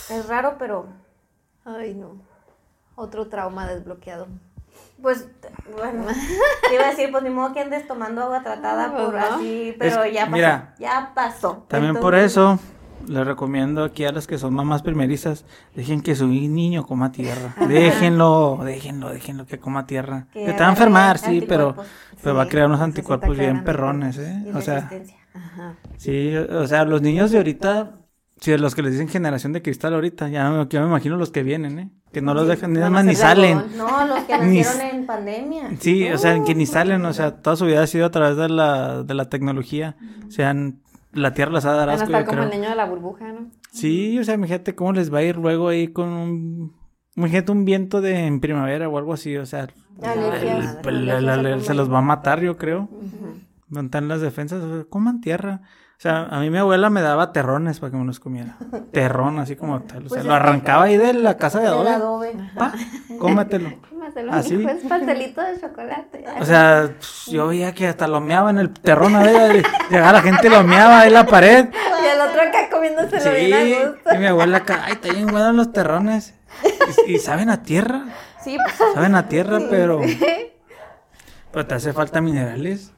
Es 0.10 0.28
raro, 0.28 0.56
pero 0.60 0.86
Ay, 1.66 1.94
no. 1.96 2.22
Otro 2.96 3.28
trauma 3.28 3.68
desbloqueado. 3.68 4.28
pues, 5.02 5.28
bueno, 5.76 6.06
te 6.68 6.76
iba 6.76 6.86
a 6.86 6.90
decir, 6.92 7.12
pues 7.12 7.24
ni 7.24 7.30
modo 7.30 7.54
que 7.54 7.62
andes 7.62 7.88
tomando 7.88 8.22
agua 8.24 8.44
tratada 8.44 8.96
por 8.96 9.14
no. 9.16 9.20
así, 9.36 9.76
pero 9.80 10.04
Es- 10.04 10.14
ya 10.14 10.22
pasó, 10.26 10.32
mira, 10.32 10.76
ya 10.80 11.12
pasó. 11.16 11.66
También 11.68 11.96
por 12.00 12.14
eso 12.16 12.60
les 13.08 13.26
recomiendo 13.26 13.84
aquí 13.84 14.06
a 14.06 14.12
las 14.12 14.28
que 14.28 14.38
son 14.38 14.54
mamás 14.54 14.82
primerizas, 14.82 15.46
dejen 15.76 16.02
que 16.02 16.16
su 16.16 16.28
niño 16.28 16.86
coma 16.86 17.12
tierra. 17.12 17.56
Déjenlo, 17.68 18.60
déjenlo, 18.64 19.10
déjenlo 19.10 19.46
que 19.46 19.60
coma 19.60 19.86
tierra. 19.86 20.28
Que 20.34 20.54
te 20.54 20.60
va 20.60 20.68
a 20.68 20.72
enfermar, 20.72 21.18
sí, 21.18 21.44
pero, 21.48 21.76
va 22.26 22.42
a 22.44 22.48
crear 22.48 22.68
unos 22.68 22.82
anticuerpos 22.82 23.38
bien 23.38 23.64
perrones, 23.64 24.18
¿eh? 24.18 24.46
O 24.54 24.62
sea. 24.62 24.90
Ajá. 25.34 25.76
sí, 25.98 26.36
o 26.36 26.66
sea, 26.68 26.84
los 26.86 27.02
niños 27.04 27.30
de 27.30 27.38
ahorita, 27.38 27.92
sí, 28.40 28.58
los 28.58 28.74
que 28.74 28.82
les 28.82 28.94
dicen 28.94 29.08
generación 29.08 29.54
de 29.54 29.62
cristal 29.62 29.94
ahorita, 29.94 30.30
ya, 30.30 30.50
me- 30.50 30.68
ya 30.68 30.82
me 30.82 30.88
imagino 30.88 31.16
los 31.16 31.30
que 31.30 31.44
vienen, 31.44 31.78
¿eh? 31.80 31.90
Que 32.12 32.22
no 32.22 32.34
los 32.34 32.48
dejan, 32.48 32.74
ni, 32.74 32.82
a 32.82 32.90
más 32.90 33.04
ni 33.06 33.12
de 33.12 33.16
salen. 33.18 33.62
No, 33.78 34.08
los 34.08 34.20
que 34.24 34.34
nacieron 34.38 34.82
en 34.82 35.06
pandemia. 35.06 35.70
Sí, 35.80 36.10
o 36.10 36.18
sea, 36.18 36.42
que 36.44 36.56
ni 36.56 36.66
salen, 36.66 37.06
o 37.06 37.14
sea, 37.14 37.36
toda 37.42 37.56
su 37.56 37.66
vida 37.66 37.84
ha 37.84 37.88
sido 37.88 38.06
a 38.08 38.12
través 38.12 38.36
de 38.38 38.50
la, 38.50 39.04
de 39.04 39.14
la 39.14 39.30
tecnología. 39.30 39.96
O 40.28 40.32
sea, 40.32 40.56
la 41.12 41.34
tierra 41.34 41.54
les 41.54 41.66
ha 41.66 41.72
de 41.72 41.78
dar 41.78 41.88
Van 41.88 42.00
a 42.00 42.04
asco, 42.04 42.18
estar 42.18 42.26
como 42.26 42.44
el 42.44 42.50
niño 42.50 42.70
de 42.70 42.76
la 42.76 42.86
burbuja, 42.86 43.32
¿no? 43.32 43.52
Sí, 43.72 44.18
o 44.20 44.24
sea, 44.24 44.36
imagínate 44.36 44.76
cómo 44.76 44.94
les 44.94 45.14
va 45.14 45.20
a 45.20 45.24
ir 45.24 45.38
luego 45.38 45.70
ahí 45.70 45.88
con 45.88 46.10
un... 46.10 46.76
Imagínate 47.16 47.52
un 47.52 47.66
viento 47.66 48.00
de 48.02 48.26
en 48.28 48.40
primavera 48.40 48.88
o 48.88 48.98
algo 48.98 49.14
así, 49.14 49.36
o 49.38 49.46
sea, 49.46 49.68
se 50.02 51.74
los 51.74 51.92
va 51.92 51.98
a 51.98 52.04
matar, 52.04 52.42
yo 52.42 52.58
creo. 52.58 52.90
No 53.70 53.82
están 53.82 54.08
las 54.08 54.22
defensas, 54.22 54.64
o 54.64 54.76
sea, 54.76 54.84
coman 54.86 55.20
tierra. 55.20 55.62
O 55.98 56.00
sea, 56.00 56.26
a 56.30 56.40
mí 56.42 56.52
mi 56.52 56.60
abuela 56.60 56.92
me 56.92 57.02
daba 57.02 57.32
terrones 57.34 57.80
para 57.80 57.90
que 57.90 57.98
me 57.98 58.06
los 58.06 58.20
comiera. 58.20 58.56
Terrón, 58.94 59.40
así 59.40 59.56
como 59.56 59.82
tal. 59.82 60.06
O 60.06 60.10
sea, 60.10 60.10
Pues 60.10 60.26
lo 60.26 60.34
es 60.36 60.40
que- 60.40 60.48
arrancaba 60.48 60.84
ahí 60.84 60.96
de 60.98 61.14
la 61.16 61.38
casa 61.38 61.60
de 61.60 61.66
adobe. 61.68 61.90
adobe. 61.90 62.34
Pa, 62.56 62.72
cómetelo. 63.20 63.72
Cómaselo, 63.90 64.32
¿Ah, 64.32 64.44
sí? 64.44 64.54
hijo, 64.56 64.70
es 64.70 64.84
pastelito 64.84 65.42
de 65.42 65.60
chocolate. 65.60 66.24
O 66.40 66.46
sea, 66.46 66.92
yo 67.28 67.48
veía 67.48 67.74
que 67.74 67.88
hasta 67.88 68.08
lo 68.08 68.22
meaba 68.22 68.52
en 68.52 68.60
el 68.60 68.70
terrón 68.70 69.16
a 69.16 69.24
ver, 69.24 69.66
llegaba 69.90 70.12
la 70.14 70.22
gente 70.22 70.46
y 70.48 70.50
lo 70.52 70.64
meaba 70.64 71.00
ahí 71.00 71.08
en 71.08 71.14
la 71.16 71.26
pared. 71.26 71.68
y 71.70 72.06
el 72.06 72.22
otro 72.22 72.42
acá 72.44 72.70
comiéndoselo 72.72 73.22
Sí, 73.36 73.46
bien 73.48 73.54
a 73.86 73.90
gusto. 73.90 74.14
y 74.14 74.18
mi 74.20 74.26
abuela 74.28 74.58
acá, 74.58 74.82
ay, 74.86 74.94
está 74.94 75.12
bien 75.12 75.26
buenos 75.28 75.56
los 75.56 75.74
terrones. 75.74 76.36
Y, 77.08 77.14
y 77.16 77.18
saben 77.20 77.50
a 77.50 77.64
tierra, 77.64 78.06
Sí, 78.44 78.56
pues, 78.64 78.94
saben 78.94 79.16
a 79.16 79.28
tierra, 79.28 79.60
pero... 79.70 80.00
Pero 81.58 81.66
te 81.70 81.74
hace 81.74 81.92
falta 81.92 82.22
minerales. 82.22 82.94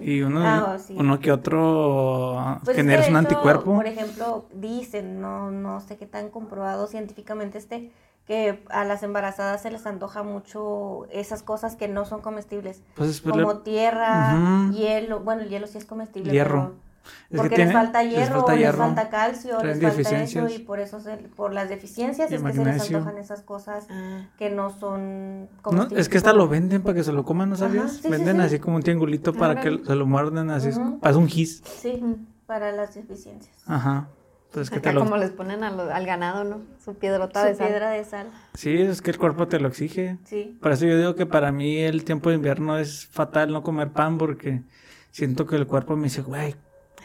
Y 0.00 0.20
uno, 0.22 0.40
Ah, 0.44 0.78
sí. 0.78 0.94
uno 0.96 1.18
que 1.18 1.32
otro 1.32 2.60
pues 2.62 2.76
es 2.78 2.84
generas 2.84 3.06
que 3.06 3.10
un 3.10 3.16
hecho, 3.18 3.28
anticuerpo. 3.28 3.74
Por 3.74 3.86
ejemplo, 3.88 4.46
dicen, 4.54 5.20
no, 5.20 5.50
no 5.50 5.80
sé 5.80 5.96
qué 5.96 6.06
tan 6.06 6.28
comprobado 6.30 6.86
científicamente 6.86 7.58
esté, 7.58 7.90
que 8.24 8.62
a 8.70 8.84
las 8.84 9.02
embarazadas 9.02 9.62
se 9.62 9.72
les 9.72 9.86
antoja 9.86 10.22
mucho 10.22 11.06
esas 11.10 11.42
cosas 11.42 11.74
que 11.74 11.88
no 11.88 12.04
son 12.04 12.20
comestibles. 12.20 12.80
Pues, 12.94 13.20
como 13.22 13.54
le- 13.54 13.58
tierra, 13.64 14.68
Ujú. 14.68 14.76
hielo, 14.76 15.18
bueno, 15.18 15.42
el 15.42 15.48
hielo 15.48 15.66
sí 15.66 15.76
es 15.78 15.84
comestible, 15.84 16.30
Hierro. 16.30 16.60
pero 16.60 16.74
Es 17.06 17.30
que 17.30 17.36
porque 17.36 17.56
tiene- 17.56 17.72
les 17.72 17.80
falta 17.82 18.02
les 18.02 18.12
hierro, 18.14 18.34
falta 18.40 18.52
o 18.52 18.56
hierro. 18.56 18.78
les 18.78 18.86
falta 18.94 19.08
calcio, 19.08 19.62
les 19.64 19.78
falta 19.80 20.22
eso 20.22 20.48
y 20.48 20.58
por 20.60 20.80
eso 20.80 21.00
se- 21.00 21.16
por 21.16 21.52
las 21.52 21.68
deficiencias 21.68 22.30
es 22.30 22.42
que 22.42 22.48
se 22.52 22.56
les 22.58 22.64
magnesio. 22.66 22.98
antojan 22.98 23.18
esas 23.18 23.42
cosas 23.42 23.86
Ah. 23.90 24.26
que 24.38 24.50
no 24.50 24.70
son 24.78 25.48
No, 25.72 25.88
es 25.96 26.08
que 26.08 26.18
hasta 26.18 26.32
lo 26.32 26.48
venden 26.48 26.82
para 26.82 26.94
que 26.94 27.04
se 27.04 27.12
lo 27.12 27.24
coman, 27.24 27.48
¿no 27.50 27.54
Ajá, 27.56 27.66
sabías? 27.66 27.92
sí, 27.92 28.02
sí, 28.02 28.08
venden 28.08 28.36
sí. 28.36 28.42
así 28.42 28.58
como 28.58 28.76
un 28.76 28.82
triangulito 28.82 29.32
para 29.34 29.60
que 29.60 29.80
se 29.84 29.94
lo 29.94 30.06
muerden 30.06 30.50
así. 30.50 30.70
Pasa 31.00 31.18
un 31.18 31.28
gis. 31.28 31.62
Sí, 31.80 32.02
para 32.46 32.72
las 32.72 32.94
deficiencias. 32.94 33.54
Ajá. 33.66 34.08
Entonces 34.48 34.70
que 34.70 34.80
te 34.80 34.92
lo... 34.92 35.00
como 35.00 35.16
les 35.18 35.30
ponen 35.32 35.60
lo- 35.60 35.92
al 35.92 36.06
ganado, 36.06 36.44
¿no? 36.44 36.60
Su 36.82 36.94
piedrota 36.94 37.42
Su 37.42 37.48
de 37.48 37.54
sal. 37.56 37.66
piedra 37.66 37.90
de 37.90 38.04
sal, 38.04 38.28
Sí, 38.54 38.72
es 38.80 39.02
que 39.02 39.10
el 39.10 39.18
cuerpo 39.18 39.48
te 39.48 39.58
lo 39.60 39.68
exige. 39.68 40.16
sí. 40.24 40.56
Por 40.62 40.72
eso 40.72 40.86
yo 40.86 40.96
digo 40.96 41.14
que 41.14 41.26
para 41.26 41.52
mí 41.52 41.76
el 41.78 42.04
tiempo 42.04 42.30
de 42.30 42.36
invierno 42.36 42.78
es 42.78 43.06
fatal 43.08 43.52
no 43.52 43.62
comer 43.62 43.90
pan 43.90 44.16
porque 44.16 44.62
siento 45.10 45.46
que 45.46 45.56
el 45.56 45.66
cuerpo 45.66 45.96
me 45.96 46.04
dice, 46.04 46.22
güey, 46.22 46.54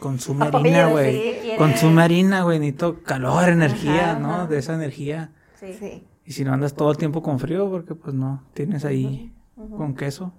consume 0.01 0.47
harina, 0.47 0.87
sí, 0.87 0.91
güey. 0.91 1.57
Consume 1.57 2.01
harina, 2.01 2.43
güey, 2.43 2.57
necesito 2.57 3.03
calor, 3.03 3.47
energía, 3.47 4.11
Ajá, 4.11 4.19
¿no? 4.19 4.33
ajá. 4.33 4.47
De 4.47 4.57
esa 4.57 4.73
energía. 4.73 5.29
Sí. 5.59 5.73
Sí. 5.77 6.03
Y 6.25 6.31
si 6.33 6.43
no 6.43 6.53
andas 6.53 6.73
todo 6.73 6.89
el 6.91 6.97
tiempo 6.97 7.21
con 7.21 7.39
frío 7.39 7.69
porque 7.69 7.93
pues 7.93 8.15
no, 8.15 8.43
tienes 8.53 8.83
ahí 8.83 9.31
con 9.55 9.95
queso. 9.95 10.33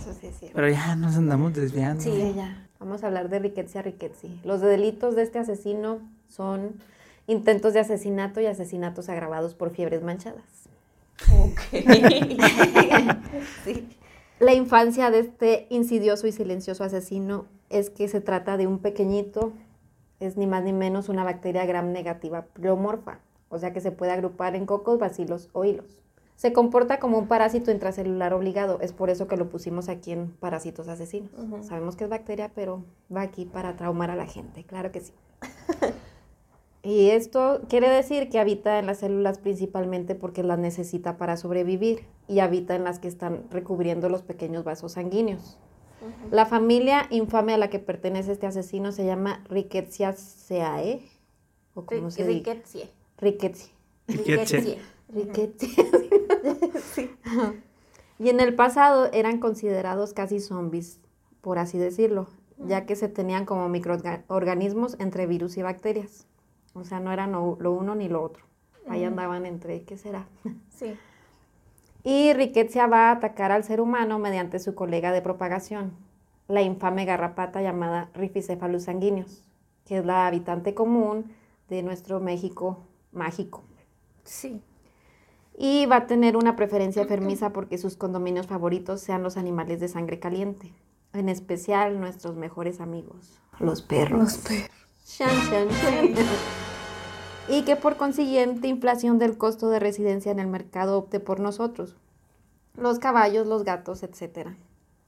Eso 0.00 0.14
sí 0.18 0.28
es 0.28 0.38
cierto. 0.38 0.56
Pero 0.56 0.70
ya 0.70 0.96
nos 0.96 1.16
andamos 1.16 1.52
desviando. 1.54 2.02
Sí, 2.02 2.32
ya. 2.34 2.66
Vamos 2.80 3.04
a 3.04 3.08
hablar 3.08 3.28
de 3.28 3.38
Riquezia 3.40 3.82
Riquetsi. 3.82 4.40
Los 4.42 4.62
delitos 4.62 5.16
de 5.16 5.22
este 5.22 5.38
asesino 5.38 5.98
son 6.28 6.76
intentos 7.26 7.74
de 7.74 7.80
asesinato 7.80 8.40
y 8.40 8.46
asesinatos 8.46 9.10
agravados 9.10 9.54
por 9.54 9.70
fiebres 9.70 10.02
manchadas. 10.02 10.44
sí. 13.64 13.86
La 14.38 14.54
infancia 14.54 15.10
de 15.10 15.20
este 15.20 15.66
insidioso 15.70 16.26
y 16.26 16.32
silencioso 16.32 16.84
asesino 16.84 17.46
es 17.70 17.90
que 17.90 18.08
se 18.08 18.20
trata 18.20 18.56
de 18.56 18.66
un 18.66 18.78
pequeñito, 18.78 19.52
es 20.20 20.36
ni 20.36 20.46
más 20.46 20.64
ni 20.64 20.72
menos 20.72 21.08
una 21.08 21.24
bacteria 21.24 21.66
gram 21.66 21.92
negativa 21.92 22.42
pleomorfa, 22.52 23.20
o 23.48 23.58
sea 23.58 23.72
que 23.72 23.80
se 23.80 23.92
puede 23.92 24.12
agrupar 24.12 24.54
en 24.56 24.66
cocos, 24.66 24.98
bacilos 24.98 25.50
o 25.52 25.64
hilos. 25.64 26.02
Se 26.36 26.52
comporta 26.52 26.98
como 26.98 27.18
un 27.18 27.28
parásito 27.28 27.70
intracelular 27.70 28.34
obligado, 28.34 28.78
es 28.80 28.92
por 28.92 29.08
eso 29.08 29.26
que 29.26 29.38
lo 29.38 29.48
pusimos 29.48 29.88
aquí 29.88 30.12
en 30.12 30.32
parásitos 30.32 30.86
asesinos. 30.88 31.30
Sabemos 31.62 31.96
que 31.96 32.04
es 32.04 32.10
bacteria, 32.10 32.50
pero 32.54 32.84
va 33.14 33.22
aquí 33.22 33.46
para 33.46 33.76
traumar 33.76 34.10
a 34.10 34.16
la 34.16 34.26
gente, 34.26 34.64
claro 34.64 34.92
que 34.92 35.00
sí. 35.00 35.12
Y 36.86 37.10
esto 37.10 37.62
quiere 37.68 37.88
decir 37.88 38.28
que 38.28 38.38
habita 38.38 38.78
en 38.78 38.86
las 38.86 38.98
células 38.98 39.38
principalmente 39.38 40.14
porque 40.14 40.44
las 40.44 40.60
necesita 40.60 41.16
para 41.16 41.36
sobrevivir 41.36 42.04
y 42.28 42.38
habita 42.38 42.76
en 42.76 42.84
las 42.84 43.00
que 43.00 43.08
están 43.08 43.42
recubriendo 43.50 44.08
los 44.08 44.22
pequeños 44.22 44.62
vasos 44.62 44.92
sanguíneos. 44.92 45.58
La 46.30 46.46
familia 46.46 47.06
infame 47.10 47.54
a 47.54 47.58
la 47.58 47.70
que 47.70 47.78
pertenece 47.78 48.32
este 48.32 48.46
asesino 48.46 48.92
se 48.92 49.04
llama 49.04 49.44
Rickettsiaceae, 49.48 51.02
o 51.74 51.86
como 51.86 52.10
se. 52.10 52.24
Riquetsie. 52.24 52.90
Rickettsia. 53.18 53.70
Y 58.18 58.30
en 58.30 58.40
el 58.40 58.54
pasado 58.54 59.10
eran 59.12 59.38
considerados 59.38 60.14
casi 60.14 60.40
zombies, 60.40 61.00
por 61.42 61.58
así 61.58 61.76
decirlo, 61.76 62.28
ya 62.56 62.86
que 62.86 62.96
se 62.96 63.08
tenían 63.08 63.44
como 63.44 63.68
microorganismos 63.68 64.96
entre 64.98 65.26
virus 65.26 65.58
y 65.58 65.62
bacterias. 65.62 66.26
O 66.72 66.84
sea, 66.84 66.98
no 66.98 67.12
eran 67.12 67.32
lo 67.32 67.58
lo 67.60 67.72
uno 67.72 67.94
ni 67.94 68.08
lo 68.08 68.22
otro. 68.22 68.42
Ahí 68.88 69.04
andaban 69.04 69.44
entre, 69.44 69.82
¿qué 69.82 69.98
será? 69.98 70.26
Sí. 70.70 70.96
Y 72.08 72.32
Rickettsia 72.34 72.86
va 72.86 73.08
a 73.08 73.14
atacar 73.14 73.50
al 73.50 73.64
ser 73.64 73.80
humano 73.80 74.20
mediante 74.20 74.60
su 74.60 74.76
colega 74.76 75.10
de 75.10 75.22
propagación, 75.22 75.92
la 76.46 76.62
infame 76.62 77.04
garrapata 77.04 77.60
llamada 77.60 78.10
Rhipicephalus 78.14 78.84
sanguineus, 78.84 79.42
que 79.84 79.98
es 79.98 80.06
la 80.06 80.28
habitante 80.28 80.72
común 80.72 81.32
de 81.68 81.82
nuestro 81.82 82.20
México 82.20 82.86
mágico. 83.10 83.64
Sí. 84.22 84.62
Y 85.58 85.86
va 85.86 85.96
a 85.96 86.06
tener 86.06 86.36
una 86.36 86.54
preferencia 86.54 87.02
enfermiza 87.02 87.52
porque 87.52 87.76
sus 87.76 87.96
condominios 87.96 88.46
favoritos 88.46 89.00
sean 89.00 89.24
los 89.24 89.36
animales 89.36 89.80
de 89.80 89.88
sangre 89.88 90.20
caliente, 90.20 90.72
en 91.12 91.28
especial 91.28 91.98
nuestros 91.98 92.36
mejores 92.36 92.80
amigos, 92.80 93.40
los 93.58 93.82
perros. 93.82 94.20
Los 94.20 94.38
perros. 94.38 94.70
Shan, 95.04 95.28
shan, 95.50 95.68
shan. 95.70 96.14
Y 97.48 97.62
que 97.62 97.76
por 97.76 97.96
consiguiente 97.96 98.66
inflación 98.66 99.20
del 99.20 99.38
costo 99.38 99.68
de 99.70 99.78
residencia 99.78 100.32
en 100.32 100.40
el 100.40 100.48
mercado 100.48 100.98
opte 100.98 101.20
por 101.20 101.38
nosotros, 101.38 101.96
los 102.76 102.98
caballos, 102.98 103.46
los 103.46 103.62
gatos, 103.62 104.02
etc. 104.02 104.48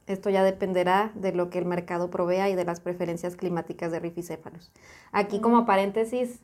Esto 0.06 0.30
ya 0.30 0.44
dependerá 0.44 1.10
de 1.16 1.32
lo 1.32 1.50
que 1.50 1.58
el 1.58 1.64
mercado 1.64 2.10
provea 2.10 2.48
y 2.48 2.54
de 2.54 2.64
las 2.64 2.78
preferencias 2.78 3.34
climáticas 3.34 3.90
de 3.90 3.98
rificéfalos. 3.98 4.70
Aquí 5.10 5.40
como 5.40 5.66
paréntesis, 5.66 6.40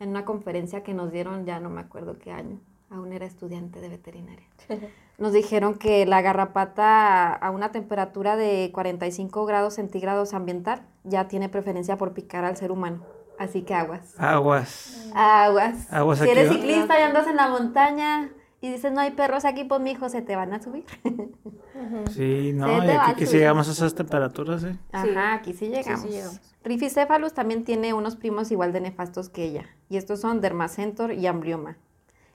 en 0.00 0.10
una 0.10 0.26
conferencia 0.26 0.82
que 0.82 0.92
nos 0.92 1.10
dieron, 1.10 1.46
ya 1.46 1.60
no 1.60 1.70
me 1.70 1.80
acuerdo 1.80 2.18
qué 2.18 2.30
año, 2.30 2.60
aún 2.90 3.14
era 3.14 3.24
estudiante 3.24 3.80
de 3.80 3.88
veterinaria. 3.88 4.46
Nos 5.18 5.32
dijeron 5.32 5.74
que 5.78 6.06
la 6.06 6.22
garrapata 6.22 7.32
a 7.32 7.50
una 7.50 7.72
temperatura 7.72 8.36
de 8.36 8.70
45 8.72 9.46
grados 9.46 9.74
centígrados 9.74 10.32
ambiental 10.32 10.86
ya 11.02 11.26
tiene 11.26 11.48
preferencia 11.48 11.98
por 11.98 12.12
picar 12.12 12.44
al 12.44 12.56
ser 12.56 12.70
humano. 12.70 13.02
Así 13.38 13.62
que 13.62 13.74
aguas. 13.74 14.14
Aguas. 14.18 15.10
Aguas. 15.14 15.92
Aguas 15.92 16.18
si 16.18 16.24
aquí, 16.24 16.32
eres 16.32 16.52
ciclista 16.52 16.98
y 16.98 17.02
andas 17.02 17.26
en 17.28 17.36
la 17.36 17.48
montaña 17.48 18.30
y 18.60 18.72
dices, 18.72 18.92
no 18.92 19.00
hay 19.00 19.12
perros 19.12 19.44
aquí, 19.44 19.64
pues 19.64 19.80
mi 19.80 19.92
hijo 19.92 20.08
se 20.08 20.20
te 20.22 20.34
van 20.34 20.52
a 20.52 20.60
subir. 20.60 20.84
Sí, 22.10 22.52
no, 22.52 22.66
Se 22.66 22.86
y 22.86 22.90
aquí 22.90 23.10
a 23.12 23.14
que 23.14 23.20
si 23.20 23.26
subir. 23.26 23.40
llegamos 23.40 23.68
a 23.68 23.72
esas 23.72 23.94
temperaturas, 23.94 24.64
¿eh? 24.64 24.76
Ajá, 24.90 25.34
aquí 25.34 25.52
sí 25.52 25.68
llegamos. 25.68 26.02
sí 26.02 26.08
llegamos. 26.08 26.40
Rificephalus 26.64 27.34
también 27.34 27.64
tiene 27.64 27.94
unos 27.94 28.16
primos 28.16 28.50
igual 28.50 28.72
de 28.72 28.80
nefastos 28.80 29.28
que 29.28 29.44
ella, 29.44 29.66
y 29.88 29.96
estos 29.96 30.20
son 30.20 30.40
Dermacentor 30.40 31.12
y 31.12 31.26
Amblioma, 31.28 31.76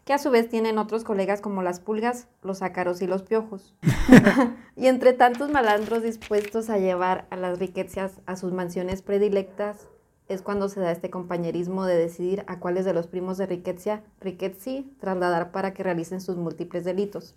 que 0.06 0.14
a 0.14 0.18
su 0.18 0.32
vez 0.32 0.48
tienen 0.48 0.78
otros 0.78 1.04
colegas 1.04 1.42
como 1.42 1.62
las 1.62 1.82
pulgas, 1.82 2.30
los 2.42 2.62
ácaros 2.62 3.02
y 3.02 3.08
los 3.08 3.24
piojos. 3.24 3.76
y 4.78 4.88
entre 4.88 5.12
tantos 5.12 5.52
malandros 5.52 6.04
dispuestos 6.04 6.70
a 6.70 6.78
llevar 6.78 7.28
a 7.30 7.36
las 7.36 7.60
riquezas 7.60 8.22
a 8.26 8.38
sus 8.38 8.54
mansiones 8.54 9.02
predilectas, 9.02 9.90
es 10.28 10.42
cuando 10.42 10.70
se 10.70 10.80
da 10.80 10.92
este 10.92 11.10
compañerismo 11.10 11.86
de 11.86 11.98
decidir 11.98 12.44
a 12.48 12.60
cuáles 12.60 12.86
de 12.86 12.94
los 12.94 13.08
primos 13.08 13.38
de 13.38 13.46
Riquezia, 13.46 14.04
Riquetsi 14.22 14.92
trasladar 15.00 15.52
para 15.52 15.74
que 15.74 15.84
realicen 15.84 16.22
sus 16.22 16.38
múltiples 16.38 16.86
delitos. 16.86 17.36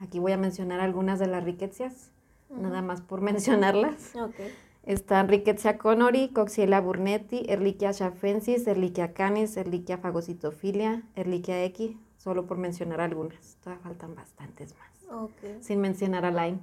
Aquí 0.00 0.18
voy 0.18 0.32
a 0.32 0.36
mencionar 0.36 0.80
algunas 0.80 1.18
de 1.18 1.28
las 1.28 1.44
riquecias, 1.44 2.10
nada 2.50 2.82
más 2.82 3.00
por 3.00 3.20
mencionarlas. 3.22 4.14
Ok. 4.16 4.34
Están 4.82 5.28
Rickettsia 5.28 5.78
conori, 5.78 6.28
Coxiella 6.28 6.78
burnetti, 6.80 7.46
Erlichia 7.48 7.94
chafensis, 7.94 8.66
Erlichia 8.66 9.14
canis, 9.14 9.56
Erlichia 9.56 9.96
fagocitofilia, 9.96 11.02
Erlichia 11.14 11.64
equi, 11.64 11.98
solo 12.18 12.46
por 12.46 12.58
mencionar 12.58 13.00
algunas. 13.00 13.56
Todavía 13.62 13.82
faltan 13.82 14.14
bastantes 14.14 14.74
más. 14.76 15.10
Ok. 15.10 15.62
Sin 15.62 15.80
mencionar 15.80 16.26
a 16.26 16.30
Lyme. 16.30 16.58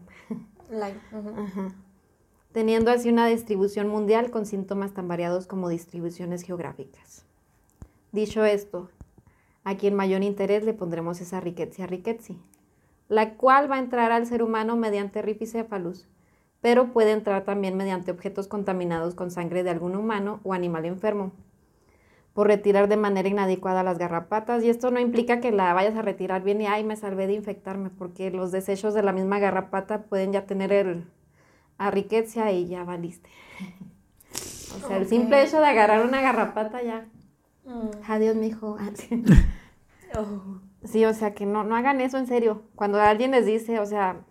Ujú. 1.11 1.41
Ajá. 1.41 1.75
Teniendo 2.51 2.91
así 2.91 3.09
una 3.09 3.27
distribución 3.27 3.87
mundial 3.87 4.29
con 4.29 4.45
síntomas 4.45 4.93
tan 4.93 5.07
variados 5.07 5.47
como 5.47 5.69
distribuciones 5.69 6.43
geográficas. 6.43 7.25
Dicho 8.11 8.43
esto, 8.43 8.89
a 9.63 9.77
quien 9.77 9.93
mayor 9.93 10.21
interés 10.21 10.65
le 10.65 10.73
pondremos 10.73 11.21
esa 11.21 11.39
Rickettsia 11.39 11.87
rickettsii, 11.87 12.41
la 13.07 13.35
cual 13.35 13.71
va 13.71 13.75
a 13.75 13.79
entrar 13.79 14.11
al 14.11 14.25
ser 14.25 14.43
humano 14.43 14.75
mediante 14.75 15.21
rificephalus, 15.21 16.09
pero 16.59 16.91
puede 16.91 17.11
entrar 17.11 17.45
también 17.45 17.77
mediante 17.77 18.11
objetos 18.11 18.49
contaminados 18.49 19.15
con 19.15 19.31
sangre 19.31 19.63
de 19.63 19.69
algún 19.69 19.95
humano 19.95 20.41
o 20.43 20.53
animal 20.53 20.83
enfermo, 20.83 21.31
por 22.33 22.47
retirar 22.47 22.89
de 22.89 22.97
manera 22.97 23.29
inadecuada 23.29 23.81
las 23.81 23.97
garrapatas, 23.97 24.61
y 24.65 24.69
esto 24.69 24.91
no 24.91 24.99
implica 24.99 25.39
que 25.39 25.51
la 25.51 25.73
vayas 25.73 25.95
a 25.95 26.01
retirar 26.01 26.43
bien 26.43 26.59
y 26.59 26.67
ay, 26.67 26.83
me 26.83 26.97
salvé 26.97 27.27
de 27.27 27.33
infectarme, 27.33 27.91
porque 27.91 28.29
los 28.29 28.51
desechos 28.51 28.93
de 28.93 29.03
la 29.03 29.13
misma 29.13 29.39
garrapata 29.39 30.03
pueden 30.03 30.33
ya 30.33 30.45
tener 30.45 30.73
el 30.73 31.05
a 31.81 31.91
riqueza 31.91 32.51
y 32.51 32.67
ya 32.67 32.83
valiste. 32.83 33.29
O 34.75 34.87
sea, 34.87 34.97
el 34.97 35.07
simple 35.07 35.43
hecho 35.43 35.59
de 35.59 35.65
agarrar 35.65 36.05
una 36.05 36.21
garrapata 36.21 36.81
ya. 36.81 37.07
Mm. 37.65 37.89
Adiós, 38.07 38.35
mijo. 38.35 38.77
Oh. 40.17 40.59
Sí, 40.83 41.05
o 41.05 41.13
sea, 41.13 41.35
que 41.35 41.45
no, 41.45 41.63
no 41.63 41.75
hagan 41.75 42.01
eso 42.01 42.17
en 42.17 42.25
serio. 42.25 42.63
Cuando 42.73 42.99
alguien 42.99 43.29
les 43.29 43.45
dice, 43.45 43.79
o 43.79 43.85
sea, 43.85 44.21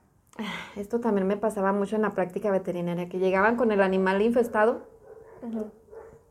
esto 0.74 0.98
también 0.98 1.28
me 1.28 1.36
pasaba 1.36 1.72
mucho 1.72 1.94
en 1.94 2.02
la 2.02 2.10
práctica 2.10 2.50
veterinaria, 2.50 3.08
que 3.08 3.20
llegaban 3.20 3.54
con 3.54 3.70
el 3.70 3.80
animal 3.80 4.20
infestado 4.20 4.88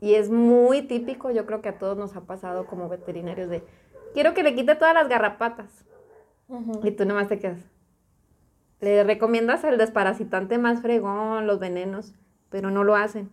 y 0.02 0.16
es 0.16 0.30
muy 0.30 0.82
típico, 0.82 1.32
yo 1.32 1.46
creo 1.46 1.62
que 1.62 1.70
a 1.70 1.78
todos 1.80 1.98
nos 1.98 2.16
ha 2.18 2.22
pasado 2.22 2.66
como 2.66 2.90
veterinarios 2.90 3.50
de, 3.50 3.64
quiero 4.14 4.34
que 4.34 4.44
le 4.44 4.56
quite 4.56 4.76
todas 4.76 4.94
las 4.94 5.08
garrapatas. 5.08 5.86
Y 6.84 6.92
tú 6.92 7.06
nomás 7.06 7.28
te 7.28 7.40
quedas. 7.40 7.60
Le 8.82 9.04
recomiendas 9.04 9.64
el 9.64 9.78
desparasitante 9.78 10.58
más 10.58 10.82
fregón, 10.82 11.48
los 11.48 11.60
venenos, 11.60 12.14
pero 12.50 12.72
no 12.72 12.84
lo 12.84 12.96
hacen. 12.96 13.30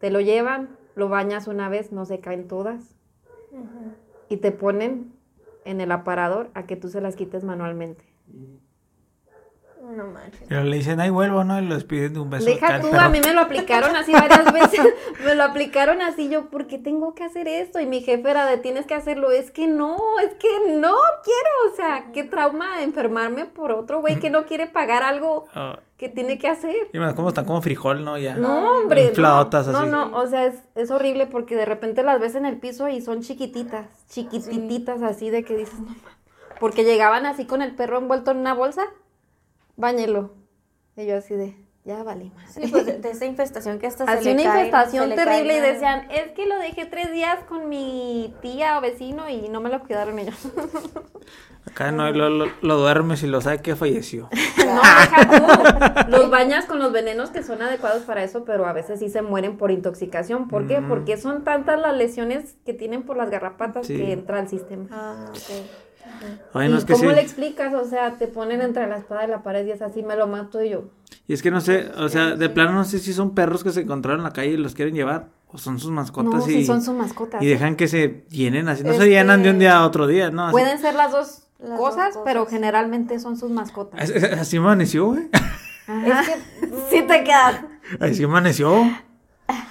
Te 0.00 0.10
lo 0.10 0.20
llevan, 0.20 0.76
lo 0.94 1.08
bañas 1.08 1.46
una 1.46 1.68
vez, 1.68 1.92
no 1.92 2.04
se 2.04 2.20
caen 2.20 2.48
todas. 2.48 2.94
Y 4.28 4.38
te 4.38 4.52
ponen 4.52 5.12
en 5.64 5.80
el 5.80 5.92
aparador 5.92 6.50
a 6.54 6.66
que 6.66 6.76
tú 6.76 6.88
se 6.88 7.00
las 7.00 7.16
quites 7.16 7.44
manualmente. 7.44 8.04
No 9.96 10.06
manches. 10.06 10.44
Pero 10.48 10.64
le 10.64 10.76
dicen, 10.76 11.00
ahí 11.00 11.10
vuelvo, 11.10 11.44
¿no? 11.44 11.60
Y 11.60 11.66
los 11.66 11.84
piden 11.84 12.14
de 12.14 12.20
un 12.20 12.30
beso. 12.30 12.46
Deja 12.46 12.80
tú, 12.80 12.88
a 12.94 13.08
mí 13.08 13.20
me 13.24 13.34
lo 13.34 13.40
aplicaron 13.42 13.94
así 13.94 14.12
varias 14.12 14.52
veces. 14.52 14.80
me 15.24 15.34
lo 15.34 15.44
aplicaron 15.44 16.00
así 16.00 16.28
yo, 16.28 16.48
¿por 16.50 16.66
qué 16.66 16.78
tengo 16.78 17.14
que 17.14 17.24
hacer 17.24 17.46
esto? 17.48 17.78
Y 17.80 17.86
mi 17.86 18.00
jefe 18.00 18.30
era 18.30 18.46
de, 18.46 18.56
tienes 18.56 18.86
que 18.86 18.94
hacerlo. 18.94 19.30
Es 19.30 19.50
que 19.50 19.66
no, 19.66 19.96
es 20.24 20.34
que 20.34 20.48
no 20.76 20.94
quiero. 21.22 21.72
O 21.72 21.76
sea, 21.76 22.06
qué 22.12 22.24
trauma 22.24 22.82
enfermarme 22.82 23.44
por 23.44 23.72
otro 23.72 24.00
güey 24.00 24.18
que 24.18 24.30
no 24.30 24.46
quiere 24.46 24.66
pagar 24.66 25.02
algo 25.02 25.44
Ah, 25.54 25.78
que 25.98 26.08
tiene 26.08 26.38
que 26.38 26.48
hacer. 26.48 26.74
y 26.92 26.98
bueno, 26.98 27.14
¿Cómo 27.14 27.28
están? 27.28 27.44
Como 27.44 27.62
frijol, 27.62 28.04
¿no? 28.04 28.18
Ya. 28.18 28.34
No, 28.34 28.78
hombre. 28.78 29.04
Infladotas 29.04 29.66
no, 29.68 29.78
así. 29.78 29.88
no, 29.88 30.08
no, 30.08 30.16
o 30.18 30.26
sea, 30.26 30.46
es, 30.46 30.56
es 30.74 30.90
horrible 30.90 31.26
porque 31.26 31.54
de 31.54 31.64
repente 31.64 32.02
las 32.02 32.18
ves 32.20 32.34
en 32.34 32.46
el 32.46 32.58
piso 32.58 32.88
y 32.88 33.00
son 33.00 33.22
chiquititas, 33.22 33.86
chiquititas 34.08 35.02
así 35.02 35.30
de 35.30 35.44
que 35.44 35.56
dices, 35.56 35.78
no 35.78 35.86
mames. 35.86 36.02
Porque 36.58 36.84
llegaban 36.84 37.26
así 37.26 37.44
con 37.44 37.60
el 37.62 37.74
perro 37.74 37.98
envuelto 37.98 38.30
en 38.30 38.38
una 38.38 38.54
bolsa, 38.54 38.84
báñelo. 39.76 40.34
Y 40.96 41.06
yo 41.06 41.16
así 41.16 41.34
de, 41.34 41.56
ya 41.84 42.02
vale 42.02 42.30
más. 42.36 42.52
Sí, 42.52 42.66
pues 42.70 42.84
de, 42.86 42.98
de 42.98 43.10
esa 43.10 43.24
infestación 43.24 43.78
que 43.78 43.86
hasta 43.86 44.04
se 44.06 44.10
Así 44.12 44.24
le 44.24 44.32
una 44.34 44.42
cae- 44.44 44.66
infestación 44.66 45.04
se 45.04 45.08
le 45.10 45.16
terrible 45.16 45.56
y 45.56 45.60
cae 45.60 45.72
decían, 45.72 46.10
es 46.10 46.32
que 46.32 46.46
lo 46.46 46.56
dejé 46.58 46.84
tres 46.86 47.12
días 47.12 47.38
con 47.48 47.68
mi 47.68 48.34
tía 48.42 48.78
o 48.78 48.80
vecino 48.80 49.28
y 49.30 49.48
no 49.48 49.60
me 49.60 49.70
lo 49.70 49.80
cuidaron 49.80 50.18
ellos. 50.18 50.36
Acá 51.64 51.92
no, 51.92 52.10
lo, 52.10 52.28
lo, 52.28 52.46
lo 52.60 52.76
duermes 52.76 53.22
y 53.22 53.28
lo 53.28 53.40
sabe 53.40 53.62
que 53.62 53.76
falleció. 53.76 54.28
no, 54.58 54.74
deja 54.74 56.04
tú. 56.04 56.10
Los 56.10 56.28
bañas 56.28 56.66
con 56.66 56.80
los 56.80 56.92
venenos 56.92 57.30
que 57.30 57.42
son 57.44 57.62
adecuados 57.62 58.02
para 58.02 58.24
eso, 58.24 58.44
pero 58.44 58.66
a 58.66 58.72
veces 58.72 58.98
sí 58.98 59.08
se 59.08 59.22
mueren 59.22 59.56
por 59.56 59.70
intoxicación. 59.70 60.48
¿Por 60.48 60.66
qué? 60.66 60.80
Mm. 60.80 60.88
Porque 60.88 61.16
son 61.16 61.44
tantas 61.44 61.80
las 61.80 61.96
lesiones 61.96 62.56
que 62.66 62.74
tienen 62.74 63.04
por 63.04 63.16
las 63.16 63.30
garrapatas 63.30 63.86
Sí. 63.86 63.96
que 63.96 64.12
entra 64.12 64.40
al 64.40 64.48
sistema. 64.48 64.86
Ah, 64.90 65.26
ok. 65.30 65.66
Ay, 66.54 66.68
no, 66.68 66.76
¿Y 66.76 66.78
es 66.78 66.84
que 66.84 66.92
cómo 66.92 67.10
sí. 67.10 67.14
le 67.16 67.20
explicas? 67.22 67.74
O 67.74 67.84
sea, 67.84 68.16
te 68.16 68.28
ponen 68.28 68.60
entre 68.60 68.86
la 68.86 68.96
espada 68.98 69.24
y 69.24 69.28
la 69.28 69.42
pared 69.42 69.66
y 69.66 69.70
es 69.72 69.82
así, 69.82 70.02
me 70.02 70.16
lo 70.16 70.26
mato 70.26 70.62
y 70.62 70.70
yo. 70.70 70.84
Y 71.26 71.32
es 71.34 71.42
que 71.42 71.50
no 71.50 71.60
sé, 71.60 71.90
o 71.96 72.08
sea, 72.08 72.36
de 72.36 72.48
plano 72.48 72.72
no 72.72 72.84
sé 72.84 72.98
si 72.98 73.12
son 73.12 73.34
perros 73.34 73.62
que 73.64 73.70
se 73.70 73.80
encontraron 73.82 74.20
en 74.20 74.24
la 74.24 74.32
calle 74.32 74.50
y 74.50 74.56
los 74.56 74.74
quieren 74.74 74.94
llevar, 74.94 75.28
o 75.48 75.58
son 75.58 75.78
sus 75.78 75.90
mascotas 75.90 76.46
No, 76.46 76.50
y, 76.50 76.54
si 76.54 76.64
son 76.64 76.82
sus 76.82 76.94
mascotas. 76.94 77.42
y 77.42 77.46
dejan 77.46 77.76
que 77.76 77.88
se 77.88 78.24
llenen 78.30 78.68
así. 78.68 78.82
No 78.84 78.92
se 78.94 79.08
llenan 79.08 79.42
de 79.42 79.50
un 79.50 79.58
día 79.58 79.76
a 79.78 79.86
otro 79.86 80.06
día, 80.06 80.30
¿no? 80.30 80.44
Así, 80.44 80.52
Pueden 80.52 80.78
ser 80.78 80.94
las 80.94 81.12
dos 81.12 81.44
Las 81.58 81.70
dos 81.70 81.78
cosas, 81.78 82.18
pero 82.24 82.46
generalmente 82.46 83.18
son 83.18 83.36
sus 83.36 83.50
mascotas. 83.50 84.10
así, 84.10 84.56
amaneció, 84.58 85.06
güey. 85.06 85.28
Es 85.32 86.28
que, 86.28 86.66
sí 86.90 87.02
te 87.02 87.24
quedas. 87.24 87.64
Así 88.00 88.24
amaneció. 88.24 88.84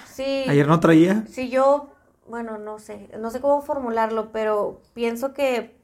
Sí. 0.06 0.44
Ayer 0.48 0.66
no 0.68 0.78
traía. 0.80 1.24
Si 1.28 1.48
yo, 1.48 1.92
bueno, 2.28 2.58
no 2.58 2.78
sé, 2.78 3.08
no 3.18 3.30
sé 3.30 3.40
cómo 3.40 3.62
formularlo, 3.62 4.30
pero 4.32 4.80
pienso 4.94 5.32
que, 5.32 5.74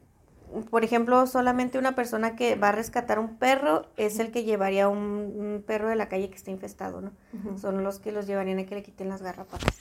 por 0.71 0.85
ejemplo, 0.85 1.27
solamente 1.27 1.79
una 1.79 1.95
persona 1.95 2.37
que 2.37 2.57
va 2.57 2.71
a 2.71 2.73
rescatar 2.73 3.19
un 3.19 3.37
perro 3.37 3.87
es 3.97 4.19
el 4.19 4.31
que 4.31 4.45
llevaría 4.45 4.89
un, 4.89 4.99
un 4.99 5.65
perro 5.67 5.89
de 5.89 5.97
la 5.97 6.09
calle 6.09 6.31
que 6.31 6.37
está 6.37 6.51
infestado, 6.51 7.01
¿no? 7.01 7.13
Son 7.59 7.83
los 7.85 7.99
que 7.99 8.13
los 8.13 8.27
llevarían 8.27 8.59
a 8.59 8.67
que 8.67 8.75
le 8.75 8.83
quiten 8.83 9.09
las 9.09 9.23
garrapatas. 9.23 9.75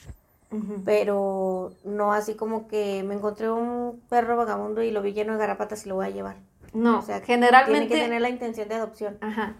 Pero 0.84 1.72
no 1.84 2.12
así 2.12 2.34
como 2.34 2.68
que 2.68 3.02
me 3.02 3.14
encontré 3.14 3.50
un 3.50 4.00
perro 4.08 4.36
vagabundo 4.36 4.82
y 4.82 4.90
lo 4.90 5.02
vi 5.02 5.12
lleno 5.12 5.34
de 5.34 5.38
garrapatas 5.38 5.84
y 5.84 5.88
lo 5.88 5.96
voy 5.96 6.06
a 6.06 6.10
llevar. 6.10 6.36
No, 6.72 6.98
O 6.98 7.02
sea, 7.02 7.20
generalmente. 7.20 7.86
Tiene 7.86 8.00
que 8.00 8.04
tener 8.06 8.20
la 8.22 8.28
intención 8.28 8.68
de 8.68 8.74
adopción. 8.74 9.18
Ajá. 9.20 9.54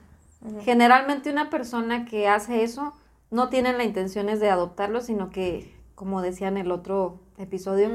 Generalmente 0.61 1.31
una 1.31 1.51
persona 1.51 2.05
que 2.05 2.29
hace 2.29 2.63
eso 2.63 2.93
no 3.31 3.49
tiene 3.49 3.73
la 3.73 3.85
intenciones 3.85 4.41
de 4.41 4.51
adoptarlo, 4.51 5.01
sino 5.01 5.31
que, 5.31 5.75
como 5.95 6.23
decía 6.23 6.49
en 6.49 6.57
el 6.57 6.71
otro 6.71 7.21
episodio. 7.39 7.91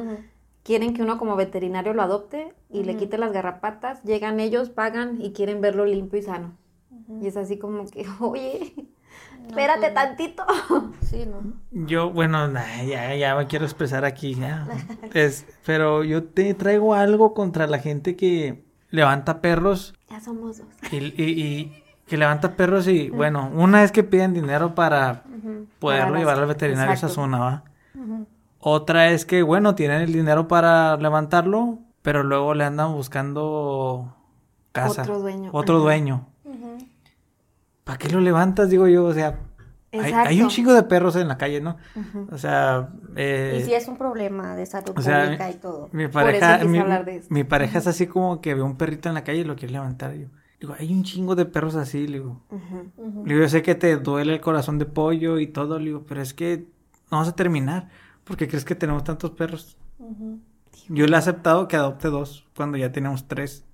Quieren 0.64 0.94
que 0.94 1.02
uno 1.04 1.18
como 1.18 1.36
veterinario 1.36 1.94
lo 1.94 2.02
adopte 2.02 2.54
y 2.70 2.84
le 2.84 2.92
Ujú. 2.92 3.00
quite 3.00 3.18
las 3.18 3.32
garrapatas, 3.34 4.02
llegan 4.04 4.40
ellos, 4.40 4.70
pagan 4.70 5.22
y 5.22 5.34
quieren 5.34 5.62
verlo 5.62 5.86
limpio 5.86 6.20
y 6.20 6.24
sano. 6.24 6.58
Y 7.22 7.28
es 7.28 7.38
así 7.38 7.58
como 7.58 7.86
que, 7.88 8.06
oye, 8.20 8.74
espérate 9.48 9.80
pues 9.82 9.94
no. 9.94 10.00
tantito. 10.02 10.46
Sí, 11.02 11.26
¿no? 11.26 11.54
Yo, 11.86 12.10
bueno, 12.12 12.48
nah, 12.48 12.84
ya, 12.84 13.14
ya 13.16 13.36
me 13.36 13.48
quiero 13.48 13.66
expresar 13.66 14.06
aquí, 14.06 14.36
ya. 14.36 14.68
Es, 15.14 15.46
pero 15.66 16.04
yo 16.04 16.24
te 16.24 16.54
traigo 16.54 16.94
algo 16.94 17.34
contra 17.34 17.68
la 17.68 17.80
gente 17.80 18.16
que 18.16 18.64
levanta 18.90 19.42
perros 19.42 19.94
ya 20.10 20.20
somos 20.22 20.60
dos. 20.60 20.68
y, 20.92 20.98
y- 20.98 21.42
y 21.44 21.84
que 22.08 22.18
levanta 22.18 22.56
perros 22.56 22.88
y, 22.88 23.10
bueno, 23.10 23.50
una 23.56 23.84
es 23.84 23.92
que 23.92 24.04
piden 24.04 24.34
dinero 24.34 24.76
para 24.76 25.24
Ujú. 25.26 25.66
poderlo 25.80 26.08
Para 26.14 26.20
llevar 26.20 26.40
al 26.40 26.48
veterinario 26.48 26.92
a 26.92 26.94
esa 26.96 27.10
zona, 27.10 27.40
¿va? 27.40 27.64
Ujú. 27.96 28.28
Otra 28.66 29.12
es 29.12 29.26
que, 29.26 29.44
bueno, 29.44 29.76
tienen 29.76 30.02
el 30.02 30.14
dinero 30.14 30.48
para 30.48 30.96
levantarlo, 30.96 31.80
pero 32.02 32.24
luego 32.24 32.54
le 32.54 32.64
andan 32.64 32.94
buscando 32.94 34.16
casa. 34.72 35.02
Otro 35.02 35.20
dueño, 35.20 35.50
Otro 35.52 35.76
ajá. 35.76 35.84
dueño. 35.84 36.28
¿Para 37.84 37.98
qué 37.98 38.08
lo 38.08 38.22
levantas? 38.22 38.70
Digo 38.70 38.88
yo, 38.88 39.04
o 39.04 39.14
sea, 39.14 39.38
hay, 39.92 40.42
un 40.42 40.48
chingo 40.48 40.74
de 40.74 40.84
perros 40.84 41.18
en 41.18 41.28
la 41.28 41.38
calle, 41.38 41.60
¿no? 41.60 41.76
O 42.32 42.38
sea, 42.38 42.90
eh, 43.18 43.58
Y 43.60 43.66
si 43.66 43.74
es 43.74 43.88
un 43.90 43.98
problema 43.98 44.56
de 44.56 44.66
salud 44.66 44.94
o 44.96 45.02
sea, 45.02 45.26
pública 45.26 45.52
y 45.52 45.56
todo. 45.56 45.90
mi 45.92 46.08
Por 46.08 46.22
eso 46.22 46.40
pareja, 46.40 46.58
quise 46.60 46.70
mi, 46.70 46.80
hablar 46.80 47.04
de 47.04 47.18
esto. 47.18 47.34
mi 47.34 47.44
pareja 47.44 47.80
es 47.80 47.88
así 47.88 48.08
como 48.08 48.40
que 48.40 48.56
ve 48.56 48.62
un 48.62 48.78
perrito 48.78 49.10
en 49.10 49.16
la 49.16 49.26
calle 49.26 49.40
y 49.40 49.44
lo 49.44 49.58
quiere 49.58 49.74
levantar. 49.74 50.14
Yo, 50.16 50.28
digo, 50.62 50.74
hay 50.80 50.94
un 50.94 51.04
chingo 51.04 51.36
de 51.36 51.46
perros 51.46 51.76
así, 51.76 52.08
digo. 52.08 52.42
Digo, 53.26 53.42
yo 53.42 53.50
sé 53.50 53.62
que 53.62 53.76
te 53.76 53.98
duele 53.98 54.34
el 54.34 54.40
corazón 54.40 54.80
de 54.80 54.86
pollo 54.86 55.38
y 55.38 55.48
todo, 55.48 55.78
digo, 55.80 56.06
pero 56.08 56.22
es 56.22 56.34
que 56.34 56.66
no 57.12 57.18
vas 57.18 57.28
a 57.28 57.36
terminar. 57.36 57.90
Porque 58.24 58.48
crees 58.48 58.66
que 58.66 58.76
tenemos 58.76 59.04
tantos 59.04 59.32
perros? 59.32 59.78
Yo 60.90 61.06
le 61.06 61.14
he 61.16 61.18
aceptado 61.18 61.68
que 61.68 61.76
adopte 61.76 62.10
dos 62.10 62.46
cuando 62.56 62.78
ya 62.78 62.92
tenemos 62.92 63.28
tres, 63.28 63.66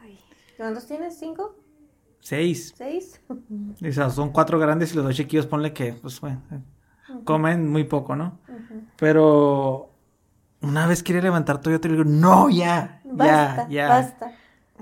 Ay, 0.00 0.18
¿Cuántos 0.56 0.86
tienes? 0.86 1.18
¿Cinco? 1.18 1.56
seis. 2.20 2.72
¿Seis? 2.76 3.20
O 3.28 3.92
sea, 3.92 4.10
son 4.10 4.30
cuatro 4.30 4.58
grandes 4.58 4.92
y 4.92 4.96
los 4.96 5.04
dos 5.04 5.14
chiquillos, 5.16 5.46
ponle 5.46 5.72
que, 5.72 5.94
pues 5.94 6.20
bueno. 6.20 6.40
eh. 6.52 6.60
comen 7.24 7.68
muy 7.68 7.84
poco, 7.84 8.16
¿no? 8.16 8.38
Pero 8.96 9.90
una 10.60 10.86
vez 10.86 11.02
quiere 11.02 11.22
levantar 11.22 11.60
todo, 11.60 11.72
yo 11.72 11.80
te 11.80 11.88
digo, 11.88 12.04
no, 12.04 12.48
ya, 12.50 13.00
Basta, 13.04 13.66
ya, 13.68 13.68
ya. 13.68 13.88
basta. 13.88 14.32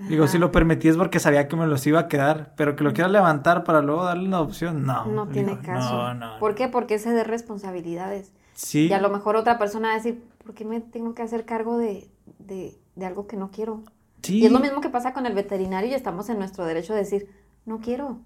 Digo, 0.09 0.27
si 0.29 0.39
lo 0.39 0.51
permití 0.51 0.89
es 0.89 0.97
porque 0.97 1.19
sabía 1.21 1.47
que 1.49 1.57
me 1.57 1.67
los 1.67 1.87
iba 1.87 2.01
a 2.01 2.09
quedar, 2.09 2.55
pero 2.57 2.75
que 2.75 2.85
lo 2.85 2.93
quiera 2.95 3.09
levantar 3.11 3.65
para 3.65 3.83
luego 3.83 4.05
darle 4.05 4.27
una 4.29 4.41
opción, 4.41 4.85
no. 4.87 5.05
No 5.07 5.29
tiene 5.29 5.53
Digo, 5.53 5.63
caso. 5.63 5.95
No, 5.95 6.15
no. 6.15 6.39
¿Por 6.39 6.55
qué? 6.55 6.69
Porque 6.69 6.95
ese 6.95 7.11
de 7.11 7.25
responsabilidades. 7.25 8.33
Sí. 8.63 8.89
Y 8.89 8.93
a 8.93 9.01
lo 9.01 9.09
mejor 9.11 9.37
otra 9.37 9.59
persona 9.59 9.89
va 9.89 9.95
a 9.95 9.97
decir, 9.97 10.23
¿por 10.45 10.55
qué 10.55 10.65
me 10.65 10.81
tengo 10.81 11.15
que 11.15 11.23
hacer 11.23 11.45
cargo 11.47 11.79
de, 11.79 12.11
de, 12.39 12.79
de 12.95 13.07
algo 13.07 13.27
que 13.27 13.37
no 13.37 13.51
quiero? 13.51 13.83
sí. 14.23 14.41
Y 14.41 14.47
es 14.47 14.53
lo 14.53 14.61
mismo 14.61 14.81
que 14.83 14.91
pasa 14.91 15.15
con 15.15 15.25
el 15.25 15.35
veterinario 15.35 15.91
y 15.91 15.95
estamos 15.95 16.29
en 16.29 16.39
nuestro 16.39 16.67
derecho 16.67 16.93
de 16.93 17.01
decir, 17.01 17.29
no 17.65 17.81
quiero, 17.81 18.19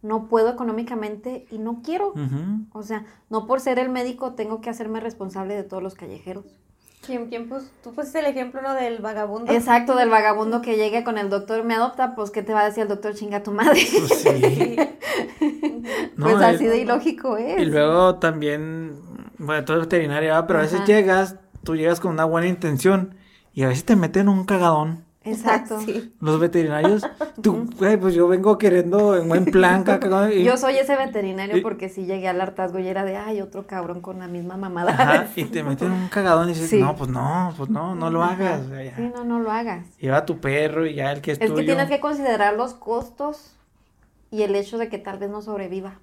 no 0.00 0.28
puedo 0.28 0.48
económicamente 0.50 1.46
y 1.50 1.58
no 1.58 1.82
quiero. 1.82 2.14
O 2.72 2.82
sea, 2.82 3.04
no 3.28 3.46
por 3.46 3.60
ser 3.60 3.78
el 3.78 3.90
médico 3.90 4.32
tengo 4.32 4.60
que 4.62 4.70
hacerme 4.70 5.00
responsable 5.00 5.54
de 5.54 5.62
todos 5.62 5.82
los 5.82 5.94
callejeros. 5.94 6.46
¿Quién, 7.04 7.28
quién 7.28 7.48
pus- 7.48 7.70
tú 7.82 7.92
pusiste 7.92 8.20
el 8.20 8.26
ejemplo, 8.26 8.62
¿no? 8.62 8.74
Del 8.74 8.98
vagabundo. 8.98 9.52
Exacto, 9.52 9.96
del 9.96 10.08
vagabundo 10.18 10.62
que 10.62 10.76
llegue 10.76 11.02
con 11.04 11.18
el 11.18 11.28
doctor, 11.30 11.64
me 11.64 11.74
adopta, 11.74 12.14
pues 12.14 12.30
¿qué 12.30 12.42
te 12.42 12.52
va 12.52 12.60
a 12.60 12.64
decir 12.66 12.82
el 12.84 12.88
doctor? 12.88 13.14
Chinga 13.14 13.42
tu 13.42 13.52
madre. 13.52 13.80
Pues 13.98 14.20
sí. 14.20 14.76
No, 16.16 16.26
pues 16.30 16.42
así 16.42 16.64
de 16.66 16.78
ilógico 16.78 17.36
es. 17.36 17.60
Y 17.60 17.64
luego 17.64 18.16
también, 18.16 19.00
bueno, 19.38 19.64
tú 19.64 19.72
eres 19.72 19.86
veterinaria, 19.86 20.46
pero 20.46 20.60
a 20.60 20.62
veces 20.62 20.84
llegas, 20.86 21.36
tú 21.64 21.74
llegas 21.74 22.00
con 22.00 22.12
una 22.12 22.24
buena 22.24 22.46
intención 22.46 23.16
y 23.52 23.64
a 23.64 23.68
veces 23.68 23.84
te 23.84 23.96
meten 23.96 24.28
un 24.28 24.44
cagadón. 24.44 25.04
Exacto. 25.24 25.80
Sí. 25.86 26.12
Los 26.20 26.40
veterinarios, 26.40 27.02
tú, 27.40 27.66
pues 28.00 28.14
yo 28.14 28.26
vengo 28.28 28.58
queriendo 28.58 29.16
en 29.16 29.28
buen 29.28 29.44
plan, 29.44 29.84
caca, 29.84 30.32
y, 30.32 30.42
Yo 30.44 30.56
soy 30.56 30.76
ese 30.78 30.96
veterinario 30.96 31.56
y- 31.56 31.60
porque 31.60 31.88
si 31.88 32.04
llegué 32.06 32.28
al 32.28 32.40
hartazgo 32.40 32.78
y 32.78 32.88
era 32.88 33.04
de, 33.04 33.16
ay, 33.16 33.40
otro 33.40 33.66
cabrón 33.66 34.00
con 34.00 34.18
la 34.18 34.26
misma 34.28 34.56
mamada. 34.56 34.92
Ajá, 34.92 35.26
y 35.36 35.44
te 35.44 35.62
meten 35.62 35.90
un 35.92 36.08
cagadón 36.08 36.48
y 36.50 36.52
dices, 36.54 36.70
Sí. 36.70 36.80
no, 36.80 36.96
pues 36.96 37.10
no, 37.10 37.52
pues 37.56 37.70
no, 37.70 37.94
no 37.94 38.10
lo 38.10 38.22
Ajá. 38.22 38.34
hagas. 38.34 38.60
o 38.66 38.68
sea, 38.68 38.82
ya. 38.84 38.96
Sí, 38.96 39.10
no, 39.14 39.24
no 39.24 39.38
lo 39.40 39.50
hagas. 39.50 39.86
Lleva 39.98 40.18
a 40.18 40.26
tu 40.26 40.38
perro 40.40 40.86
y 40.86 40.94
ya 40.94 41.12
el 41.12 41.20
que 41.20 41.32
es, 41.32 41.40
Es 41.40 41.46
tuyo. 41.48 41.56
que 41.60 41.64
tienes 41.66 41.88
que 41.88 42.00
considerar 42.00 42.54
los 42.54 42.74
costos 42.74 43.54
y 44.30 44.42
el 44.42 44.54
hecho 44.56 44.78
de 44.78 44.88
que 44.88 44.98
tal 44.98 45.18
vez 45.18 45.30
no 45.30 45.42
sobreviva. 45.42 45.94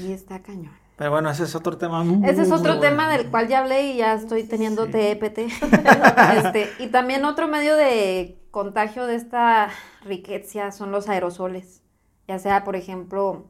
Y 0.00 0.12
está 0.12 0.40
cañón. 0.40 0.72
Pero 0.96 1.10
bueno, 1.10 1.30
ese 1.30 1.44
es 1.44 1.54
otro 1.54 1.78
tema. 1.78 2.04
Ese 2.24 2.42
es 2.42 2.48
muy 2.48 2.58
otro 2.58 2.76
bueno. 2.76 2.80
tema 2.80 3.10
del 3.10 3.30
cual 3.30 3.48
ya 3.48 3.60
hablé 3.60 3.92
y 3.92 3.96
ya 3.96 4.14
estoy 4.14 4.44
teniendo 4.44 4.86
Sí. 4.86 4.92
TEPT. 4.92 5.38
Este, 6.36 6.68
y 6.78 6.88
también 6.88 7.24
otro 7.24 7.48
medio 7.48 7.76
de 7.76 8.38
contagio 8.50 9.06
de 9.06 9.14
esta 9.16 9.70
riqueza 10.04 10.70
son 10.72 10.92
los 10.92 11.08
aerosoles. 11.08 11.82
Ya 12.28 12.38
sea, 12.38 12.62
por 12.64 12.76
ejemplo, 12.76 13.46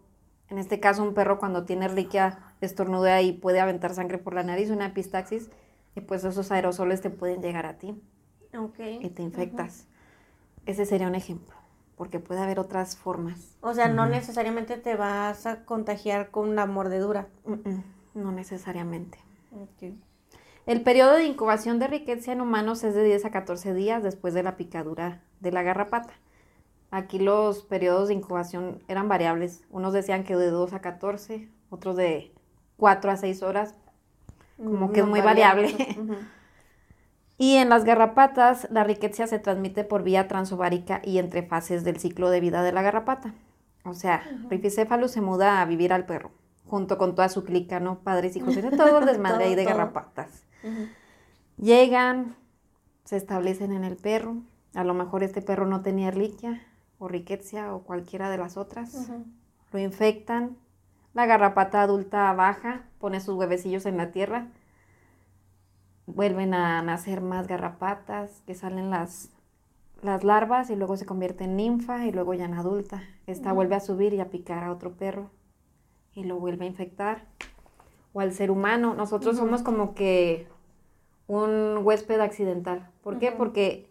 en 0.49 0.59
este 0.59 0.81
caso 0.81 1.03
un 1.03 1.15
perro 1.15 1.39
cuando 1.39 1.65
tiene 1.65 1.89
riquia 1.89 2.39
estornudea 2.61 3.21
y 3.23 3.33
puede 3.33 3.61
aventar 3.61 3.93
sangre 3.95 4.19
por 4.19 4.35
la 4.35 4.45
nariz, 4.45 4.71
una 4.71 4.87
epistaxis, 4.87 5.51
y 5.97 6.01
pues 6.01 6.25
esos 6.25 6.51
aerosoles 6.53 7.01
te 7.01 7.11
pueden 7.11 7.43
llegar 7.43 7.67
a 7.67 7.77
ti 7.79 8.01
Ok. 8.57 8.79
y 9.01 9.09
te 9.11 9.23
infectas. 9.23 9.87
Ese 10.65 10.87
sería 10.87 11.09
un 11.09 11.17
ejemplo, 11.17 11.55
porque 12.03 12.19
puede 12.19 12.41
haber 12.41 12.59
otras 12.59 12.97
formas. 12.97 13.57
O 13.61 13.75
sea, 13.75 13.87
no 13.87 14.07
necesariamente 14.07 14.77
te 14.77 14.97
vas 14.97 15.47
a 15.47 15.65
contagiar 15.65 16.33
con 16.33 16.49
una 16.49 16.67
mordedura. 16.67 17.29
No 18.13 18.33
necesariamente. 18.33 19.21
El 20.67 20.83
periodo 20.83 21.13
de 21.13 21.27
incubación 21.27 21.79
de 21.79 21.87
riqueza 21.87 22.33
en 22.33 22.41
humanos 22.41 22.83
es 22.83 22.97
de 22.97 23.05
10 23.05 23.27
a 23.27 23.31
14 23.31 23.73
días 23.73 24.03
después 24.03 24.35
de 24.35 24.43
la 24.43 24.57
picadura 24.57 25.23
de 25.39 25.53
la 25.53 25.63
garrapata. 25.63 26.13
Aquí 26.91 27.21
los 27.21 27.63
periodos 27.63 28.09
de 28.09 28.15
incubación 28.15 28.83
eran 28.89 29.09
variables. 29.09 29.63
Unos 29.71 29.93
decían 29.93 30.25
que 30.25 30.35
de 30.35 30.51
2 30.51 30.73
a 30.73 30.81
14, 30.81 31.49
otros 31.71 31.95
de 31.95 32.35
4 32.79 33.13
a 33.13 33.17
6 33.17 33.45
horas. 33.45 33.77
Como 34.57 34.91
que 34.91 35.03
es 35.03 35.07
muy 35.07 35.21
variable. 35.21 35.73
Ujú. 35.97 36.17
Y 37.43 37.57
en 37.57 37.71
las 37.71 37.83
garrapatas, 37.83 38.69
la 38.71 38.85
riqueza 38.85 39.27
se 39.27 39.41
transmite 39.41 39.83
por 39.83 40.05
vía 40.05 40.29
transovárica 40.29 41.03
y 41.03 41.19
entre 41.19 41.43
fases 41.43 41.83
del 41.83 41.99
ciclo 41.99 42.31
de 42.31 42.39
vida 42.39 42.63
de 42.63 42.71
la 42.71 42.83
garrapata. 42.83 43.35
O 43.85 43.95
sea, 43.95 44.23
Rifecephalus 44.49 45.11
se 45.11 45.23
muda 45.23 45.61
a 45.61 45.65
vivir 45.65 45.93
al 45.93 46.07
perro, 46.07 46.31
junto 46.67 46.99
con 46.99 47.17
toda 47.17 47.29
su 47.29 47.43
clica, 47.43 47.81
¿no? 47.81 47.99
Padres, 47.99 48.37
hijos, 48.37 48.55
tiene 48.55 48.71
todo 48.71 49.01
el 49.01 49.07
desmadre 49.07 49.47
ahí 49.47 49.57
de 49.57 49.65
Todo, 49.65 49.75
garrapatas. 49.75 50.45
Llegan, 51.57 52.37
se 53.03 53.17
establecen 53.17 53.73
en 53.73 53.83
el 53.83 53.97
perro. 53.97 54.37
A 54.75 54.85
lo 54.85 54.95
mejor 54.95 55.25
este 55.25 55.43
perro 55.43 55.67
no 55.67 55.83
tenía 55.83 56.07
erliquia 56.07 56.63
o 57.01 57.09
riqueza 57.09 57.75
o 57.75 57.83
cualquiera 57.83 58.31
de 58.31 58.39
las 58.39 58.57
otras. 58.57 59.11
Lo 59.73 59.81
infectan. 59.81 60.59
La 61.13 61.27
garrapata 61.27 61.83
adulta 61.83 62.33
baja, 62.35 62.85
pone 63.01 63.21
sus 63.21 63.35
huevecillos 63.35 63.85
en 63.85 63.97
la 63.97 64.13
tierra. 64.13 64.47
Vuelven 66.07 66.55
a 66.55 66.83
nacer 66.83 67.21
más 67.21 67.47
garrapatas, 67.47 68.43
que 68.47 68.55
salen 68.55 68.91
las, 68.91 69.31
las 70.03 70.25
larvas 70.25 70.71
y 70.71 70.77
luego 70.77 70.97
se 70.97 71.07
convierte 71.07 71.45
en 71.45 71.57
ninfa 71.57 72.07
y 72.07 72.13
luego 72.13 72.35
ya 72.35 72.45
en 72.45 72.55
adulta. 72.55 73.03
Esta 73.27 73.53
vuelve 73.53 73.77
a 73.77 73.81
subir 73.81 74.13
y 74.15 74.21
a 74.21 74.31
picar 74.31 74.65
a 74.65 74.73
otro 74.73 74.93
perro 74.93 75.31
y 76.15 76.25
lo 76.25 76.39
vuelve 76.39 76.65
a 76.65 76.69
infectar. 76.69 77.25
O 78.13 78.21
al 78.21 78.33
ser 78.33 78.51
humano. 78.51 78.95
Nosotros 78.95 79.37
somos 79.37 79.63
como 79.63 79.95
que 79.95 80.47
un 81.29 81.79
huésped 81.83 82.21
accidental. 82.21 82.91
¿Por 83.03 83.19
qué? 83.19 83.29
Ujú. 83.29 83.39
Porque 83.39 83.87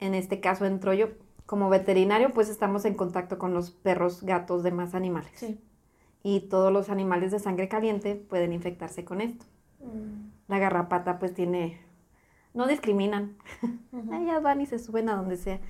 en 0.00 0.14
este 0.14 0.40
caso 0.40 0.66
entro 0.66 0.92
yo. 0.92 1.08
Como 1.46 1.68
veterinario, 1.68 2.34
pues 2.34 2.48
estamos 2.48 2.84
en 2.84 2.94
contacto 2.94 3.38
con 3.38 3.54
los 3.54 3.70
perros, 3.70 4.24
gatos, 4.24 4.64
demás 4.64 4.94
animales. 4.96 5.30
Sí. 5.36 5.60
Y 6.24 6.40
todos 6.40 6.72
los 6.72 6.90
animales 6.90 7.30
de 7.30 7.38
sangre 7.38 7.68
caliente 7.68 8.16
pueden 8.16 8.52
infectarse 8.52 9.04
con 9.04 9.20
esto. 9.20 9.44
Mm. 9.80 10.25
La 10.48 10.58
garrapata 10.58 11.18
pues 11.18 11.34
tiene... 11.34 11.80
No 12.54 12.66
discriminan. 12.66 13.36
Ellas 14.12 14.42
van 14.42 14.60
y 14.60 14.66
se 14.66 14.78
suben 14.78 15.08
a 15.08 15.16
donde 15.16 15.36
sea. 15.36 15.60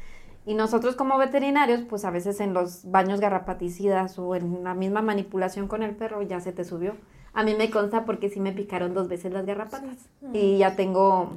Y 0.45 0.55
nosotros 0.55 0.95
como 0.95 1.19
veterinarios, 1.19 1.83
pues 1.83 2.05
a 2.05 2.11
veces 2.11 2.41
en 2.41 2.55
los 2.55 2.89
baños 2.91 3.21
garrapaticidas 3.21 4.19
o 4.19 4.37
en 4.37 4.63
la 4.63 4.75
misma 4.75 5.03
manipulación 5.03 5.67
con 5.67 5.83
el 5.83 5.97
perro 5.97 6.23
ya 6.23 6.41
se 6.41 6.53
te 6.53 6.65
subió. 6.65 6.95
A 7.33 7.43
mí 7.43 7.55
me 7.55 7.71
consta 7.71 8.05
porque 8.05 8.31
sí 8.31 8.39
me 8.39 8.53
picaron 8.53 8.95
dos 8.95 9.09
veces 9.09 9.33
las 9.33 9.45
garrapatas. 9.45 10.09
Y 10.33 10.59
ya 10.59 10.77
tengo 10.77 11.33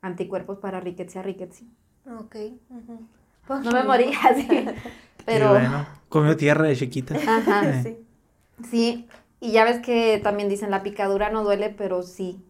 anticuerpos 0.00 0.58
para 0.58 0.80
riqueza 0.80 1.22
riqueza. 1.22 1.64
Ok. 2.18 2.36
No 3.48 3.72
me 3.72 3.82
morí 3.82 4.12
así. 4.22 4.46
Pero... 5.26 5.46
Qué 5.46 5.52
bueno. 5.52 5.86
Comió 6.08 6.36
tierra 6.36 6.66
de 6.66 6.76
chiquita. 6.76 7.16
Ajá. 7.16 7.68
Eh. 7.68 7.82
Sí. 7.82 7.96
Sí, 8.70 9.08
y 9.40 9.52
ya 9.52 9.64
ves 9.64 9.80
que 9.80 10.20
también 10.22 10.48
dicen 10.48 10.70
la 10.70 10.82
picadura 10.82 11.30
no 11.30 11.42
duele, 11.42 11.70
pero 11.70 12.02
sí. 12.02 12.44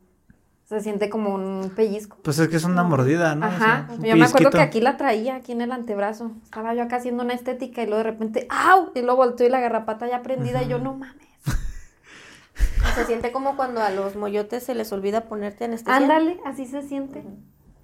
Se 0.72 0.80
siente 0.80 1.10
como 1.10 1.34
un 1.34 1.70
pellizco. 1.76 2.16
Pues 2.22 2.38
es 2.38 2.48
que 2.48 2.56
es 2.56 2.64
una 2.64 2.82
mordida, 2.82 3.34
¿no? 3.34 3.44
O 3.46 3.48
Ajá. 3.50 3.86
sea, 4.00 4.08
yo 4.08 4.16
me 4.16 4.24
acuerdo 4.24 4.50
que 4.50 4.60
aquí 4.62 4.80
la 4.80 4.96
traía, 4.96 5.36
aquí 5.36 5.52
en 5.52 5.60
el 5.60 5.70
antebrazo. 5.70 6.32
Estaba 6.44 6.74
yo 6.74 6.82
acá 6.82 6.96
haciendo 6.96 7.22
una 7.22 7.34
estética 7.34 7.82
y 7.82 7.86
luego 7.86 7.98
de 7.98 8.10
repente, 8.10 8.46
¡au! 8.48 8.90
Y 8.94 9.00
luego 9.02 9.16
volteó 9.16 9.46
y 9.46 9.50
la 9.50 9.60
garrapata 9.60 10.08
ya 10.08 10.22
prendida 10.22 10.62
y 10.62 10.68
yo, 10.68 10.78
no 10.78 10.94
mames. 10.94 11.26
Se 12.94 13.04
siente 13.06 13.32
como 13.32 13.56
cuando 13.56 13.80
a 13.82 13.90
los 13.90 14.16
moyotes 14.16 14.62
se 14.64 14.74
les 14.74 14.92
olvida 14.92 15.22
ponerte 15.22 15.64
anestesia. 15.64 15.94
Ándale, 15.96 16.38
así 16.46 16.66
se 16.66 16.82
siente. 16.82 17.22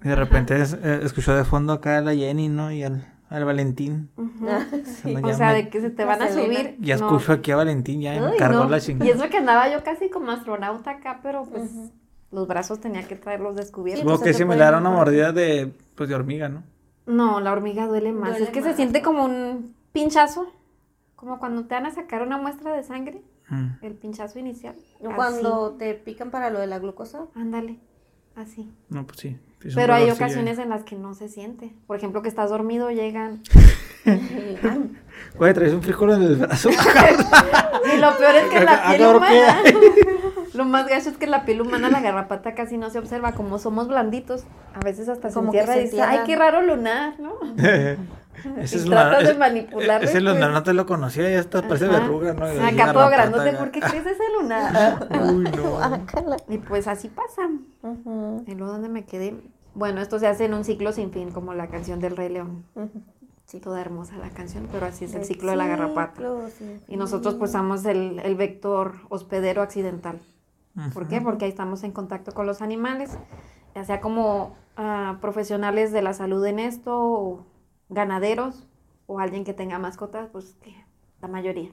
Y 0.03 0.07
de 0.07 0.15
repente 0.15 0.59
es- 0.61 0.73
eh, 0.73 1.01
escuchó 1.03 1.35
de 1.35 1.43
fondo 1.43 1.73
acá 1.73 1.97
a 1.97 2.01
la 2.01 2.13
Jenny, 2.15 2.47
¿no? 2.49 2.71
Y 2.71 2.83
al, 2.83 3.05
al 3.29 3.45
Valentín. 3.45 4.09
Ah, 4.47 4.65
sí. 5.03 5.15
O 5.15 5.33
sea, 5.33 5.53
de 5.53 5.69
que 5.69 5.81
se 5.81 5.89
te 5.89 6.05
van 6.05 6.21
a 6.21 6.29
subir. 6.31 6.75
Ya 6.79 6.97
no. 6.97 7.07
escucho 7.07 7.33
aquí 7.33 7.51
a 7.51 7.55
Valentín, 7.55 8.01
ya 8.01 8.11
Ay, 8.11 8.33
encargó 8.33 8.63
no. 8.63 8.69
la 8.69 8.77
Y 8.77 8.81
chingada. 8.81 9.11
eso 9.11 9.29
que 9.29 9.37
andaba 9.37 9.71
yo 9.71 9.83
casi 9.83 10.09
como 10.09 10.31
astronauta 10.31 10.91
acá, 10.91 11.19
pero 11.23 11.43
pues. 11.43 11.69
Los 12.31 12.47
brazos 12.47 12.79
tenía 12.79 13.07
que 13.07 13.15
traerlos 13.15 13.55
descubiertos. 13.55 14.01
Supongo 14.01 14.19
pues, 14.19 14.25
que 14.25 14.29
es 14.31 14.37
similar 14.37 14.73
a 14.73 14.77
una 14.77 14.89
mordida 14.89 15.31
de, 15.31 15.73
pues, 15.95 16.09
de 16.09 16.15
hormiga, 16.15 16.49
¿no? 16.49 16.63
No, 17.05 17.39
la 17.39 17.51
hormiga 17.51 17.87
duele 17.87 18.11
más. 18.11 18.31
Duele 18.31 18.45
es 18.45 18.51
que 18.51 18.61
se 18.61 18.75
siente 18.75 19.01
como 19.01 19.25
un 19.25 19.75
pinchazo. 19.91 20.53
Como 21.15 21.39
cuando 21.39 21.65
te 21.65 21.75
van 21.75 21.85
a 21.85 21.91
sacar 21.91 22.21
una 22.21 22.37
muestra 22.37 22.73
de 22.75 22.83
sangre. 22.83 23.21
Mm. 23.49 23.67
El 23.81 23.95
pinchazo 23.95 24.39
inicial. 24.39 24.75
Cuando 25.15 25.71
te 25.71 25.95
pican 25.95 26.29
para 26.29 26.49
lo 26.49 26.59
de 26.59 26.67
la 26.67 26.79
glucosa. 26.79 27.25
Ándale. 27.35 27.79
Así. 28.35 28.71
No, 28.89 29.05
pues 29.05 29.19
sí. 29.19 29.37
Pero 29.75 29.93
hay 29.93 30.09
ocasiones 30.09 30.57
en 30.59 30.69
las 30.69 30.83
que 30.83 30.95
no 30.95 31.13
se 31.13 31.27
siente. 31.27 31.73
Por 31.87 31.97
ejemplo, 31.97 32.21
que 32.21 32.29
estás 32.29 32.49
dormido, 32.49 32.91
llegan. 32.91 33.41
Güey, 35.35 35.53
traes 35.53 35.73
un 35.73 35.83
frijol 35.83 36.13
en 36.13 36.21
el 36.23 36.35
brazo. 36.37 36.69
Y 37.93 37.97
lo 37.97 38.17
peor 38.17 38.35
es 38.35 38.49
que 38.49 38.59
la 38.59 38.83
piel 38.87 39.15
humana. 39.15 39.63
Lo 40.59 40.65
más 40.65 40.89
gacho 40.89 41.09
es 41.09 41.15
que 41.17 41.25
la 41.25 41.45
piel 41.45 41.61
humana, 41.61 41.89
la 41.89 42.01
garrapata 42.01 42.53
casi 42.53 42.77
no 42.77 42.89
se 42.89 42.99
observa. 42.99 43.31
Como 43.31 43.59
somos 43.59 43.87
blanditos, 43.87 44.43
a 44.73 44.79
veces 44.81 45.07
hasta 45.07 45.29
Como 45.31 45.53
se 45.53 45.57
que 45.57 45.59
entierra 45.61 45.73
se 45.75 45.79
y 45.79 45.83
dice, 45.85 46.01
ay, 46.01 46.19
qué 46.25 46.35
raro 46.35 46.61
lunar, 46.61 47.13
¿no? 47.17 47.35
ese 48.57 48.75
Y 48.77 48.79
es 48.79 48.85
tratas 48.85 49.19
de 49.19 49.29
ese- 49.29 49.37
manipularlo, 49.39 50.03
Ese 50.05 50.19
pues. 50.19 50.23
lunar 50.23 50.51
no 50.51 50.61
te 50.63 50.73
lo 50.73 50.85
conocía, 50.85 51.29
ya 51.29 51.39
está, 51.39 51.61
parece 51.61 51.85
Ajá. 51.85 51.99
verruga, 52.01 52.33
¿no? 52.33 52.53
Y 52.53 52.57
Acá 52.59 52.91
todo 52.91 53.09
grandote. 53.09 53.53
¿por 53.53 53.71
qué 53.71 53.79
crees 53.79 54.05
ese 54.05 54.23
lunar? 54.37 55.07
Uy, 55.33 55.43
no. 55.45 55.79
Y 56.49 56.57
pues 56.57 56.89
así 56.89 57.07
pasa. 57.07 57.47
Ujú, 57.81 58.43
¿Y 58.45 58.55
luego 58.55 58.73
dónde 58.73 58.89
me 58.89 59.05
quedé? 59.05 59.35
Bueno, 59.75 60.01
esto 60.01 60.19
se 60.19 60.27
hace 60.27 60.43
en 60.43 60.53
un 60.55 60.65
ciclo 60.65 60.91
sin 60.91 61.11
fin, 61.13 61.31
como 61.31 61.53
la 61.53 61.67
canción 61.67 62.01
del 62.01 62.17
Rey 62.17 62.27
León. 62.27 62.65
ujú. 62.75 62.89
Sí. 63.45 63.59
Toda 63.61 63.79
hermosa 63.81 64.15
la 64.17 64.29
canción, 64.29 64.67
pero 64.71 64.85
así 64.87 65.05
es 65.05 65.13
el 65.15 65.21
El 65.21 65.25
ciclo 65.25 65.49
de 65.51 65.55
la 65.57 65.65
garrapata. 65.67 66.21
Y 66.87 66.97
nosotros 66.97 67.33
pues 67.35 67.49
fin. 67.51 67.61
somos 67.61 67.85
el, 67.85 68.19
el 68.19 68.35
vector 68.35 68.95
hospedero 69.09 69.61
accidental. 69.63 70.19
¿Por 70.93 71.07
qué? 71.07 71.19
Porque 71.19 71.45
ahí 71.45 71.51
estamos 71.51 71.83
en 71.83 71.91
contacto 71.91 72.31
con 72.31 72.45
los 72.45 72.61
animales, 72.61 73.17
ya 73.75 73.83
sea 73.83 73.99
como 73.99 74.55
ah, 74.77 75.17
profesionales 75.19 75.91
de 75.91 76.01
la 76.01 76.13
salud 76.13 76.45
en 76.45 76.59
esto, 76.59 76.97
o 76.97 77.45
ganaderos, 77.89 78.67
o 79.07 79.19
alguien 79.19 79.43
que 79.43 79.53
tenga 79.53 79.79
mascotas, 79.79 80.29
pues 80.29 80.55
que 80.61 80.73
la 81.21 81.27
mayoría. 81.27 81.71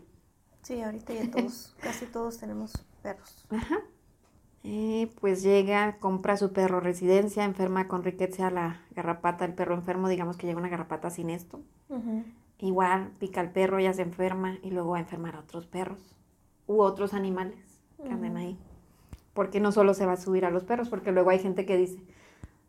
Sí, 0.63 0.83
ahorita 0.83 1.13
ya 1.13 1.31
todos, 1.31 1.77
casi 1.81 2.07
todos 2.07 2.39
tenemos 2.39 2.73
perros. 3.03 3.47
Ajá. 3.51 3.79
Eh, 4.65 5.13
pues 5.21 5.45
llega, 5.45 5.99
compra 6.01 6.37
su 6.37 6.53
perro 6.53 6.81
residencia, 6.81 7.45
enferma 7.45 7.87
con 7.87 8.03
riqueza 8.03 8.51
la 8.51 8.81
garrapata, 8.91 9.45
el 9.45 9.55
perro 9.55 9.77
enfermo, 9.77 10.09
digamos 10.09 10.37
que 10.37 10.49
llega 10.49 10.59
una 10.59 10.69
garrapata 10.69 11.09
sin 11.09 11.31
esto. 11.31 11.61
Igual 12.59 13.13
pica 13.21 13.41
al 13.41 13.53
perro, 13.53 13.79
ya 13.79 13.93
se 13.93 14.03
enferma 14.03 14.59
y 14.63 14.73
luego 14.73 14.91
va 14.91 14.97
a 14.97 15.03
enfermar 15.03 15.37
a 15.37 15.41
otros 15.41 15.69
perros 15.69 16.17
u 16.67 16.81
otros 16.81 17.15
animales 17.15 17.81
que 18.03 18.09
anden 18.09 18.37
ahí. 18.37 18.59
Porque 19.37 19.61
no 19.61 19.71
solo 19.71 19.95
se 19.95 20.05
va 20.05 20.15
a 20.15 20.17
subir 20.17 20.45
a 20.45 20.51
los 20.51 20.65
perros, 20.65 20.89
porque 20.89 21.13
luego 21.13 21.31
hay 21.31 21.39
gente 21.39 21.65
que 21.65 21.77
dice, 21.77 22.03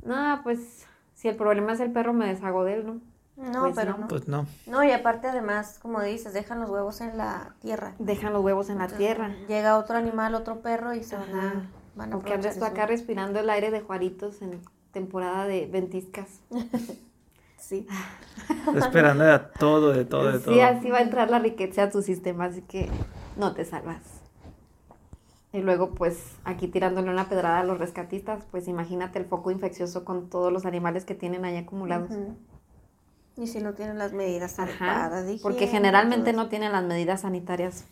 no, 0.04 0.42
pues 0.44 0.86
si 1.16 1.28
el 1.28 1.36
problema 1.36 1.74
es 1.74 1.80
el 1.80 1.92
perro, 1.92 2.14
me 2.14 2.28
deshago 2.28 2.64
de 2.64 2.76
él, 2.76 2.86
¿no? 2.86 3.00
No, 3.38 3.62
Pues 3.62 3.76
pero 3.76 3.94
no. 3.94 3.98
no. 4.00 4.08
Pues 4.08 4.28
no. 4.28 4.46
No, 4.68 4.84
y 4.84 4.92
aparte 4.92 5.28
además, 5.28 5.80
como 5.82 6.02
dices, 6.02 6.34
dejan 6.34 6.60
los 6.60 6.70
huevos 6.70 7.02
en 7.02 7.18
la 7.18 7.56
tierra. 7.62 7.96
Dejan 7.98 8.34
los 8.34 8.44
huevos 8.44 8.70
en 8.70 8.78
la 8.78 8.88
tierra. 8.88 9.36
Llega 9.48 9.78
otro 9.78 9.98
animal, 9.98 10.36
otro 10.36 10.60
perro 10.62 10.94
y 10.94 11.04
se 11.04 11.16
van 11.16 11.36
a, 11.36 11.70
van 11.96 12.10
a 12.10 12.12
tú 12.12 12.18
aprovechar 12.20 12.64
acá 12.64 12.86
respirando 12.86 13.40
el 13.40 13.50
aire 13.50 13.72
de 13.72 13.82
Juaritos 13.82 14.42
en 14.42 14.60
temporada 14.92 15.46
de 15.48 15.66
ventiscas. 15.68 16.42
Sí. 17.60 17.88
Esperando 18.76 19.24
de 19.24 19.40
todo, 19.60 19.92
de 19.92 20.06
todo, 20.06 20.32
de 20.32 20.40
todo. 20.40 20.54
Sí, 20.54 20.62
así 20.62 20.92
va 20.92 21.00
a 21.00 21.02
entrar 21.02 21.32
la 21.32 21.40
riqueza 21.40 21.84
a 21.84 21.90
tu 21.90 22.04
sistema, 22.04 22.46
así 22.46 22.62
que 22.62 22.88
no 23.36 23.54
te 23.56 23.66
salvas. 23.66 24.17
Y 25.54 25.62
luego, 25.62 25.92
pues, 25.92 26.36
aquí 26.44 26.68
tirándole 26.68 27.10
una 27.10 27.30
pedrada 27.30 27.62
a 27.62 27.64
los 27.64 27.80
rescatistas, 27.80 28.44
pues 28.52 28.68
imagínate 28.68 29.18
el 29.20 29.26
foco 29.26 29.50
infeccioso 29.50 30.04
con 30.04 30.30
todos 30.30 30.52
los 30.52 30.66
animales 30.66 31.06
que 31.06 31.16
tienen 31.16 31.46
ahí 31.46 31.56
acumulados. 31.58 32.12
Y 33.38 33.48
si 33.48 33.60
no 33.62 33.74
tienen 33.74 33.98
las 33.98 34.14
medidas 34.14 34.60
adecuadas. 34.60 35.26
de 35.26 35.40
porque 35.42 35.68
generalmente 35.68 36.34
no 36.34 36.50
tienen 36.50 36.72
las 36.74 36.84
medidas 36.84 37.22
sanitarias 37.22 37.86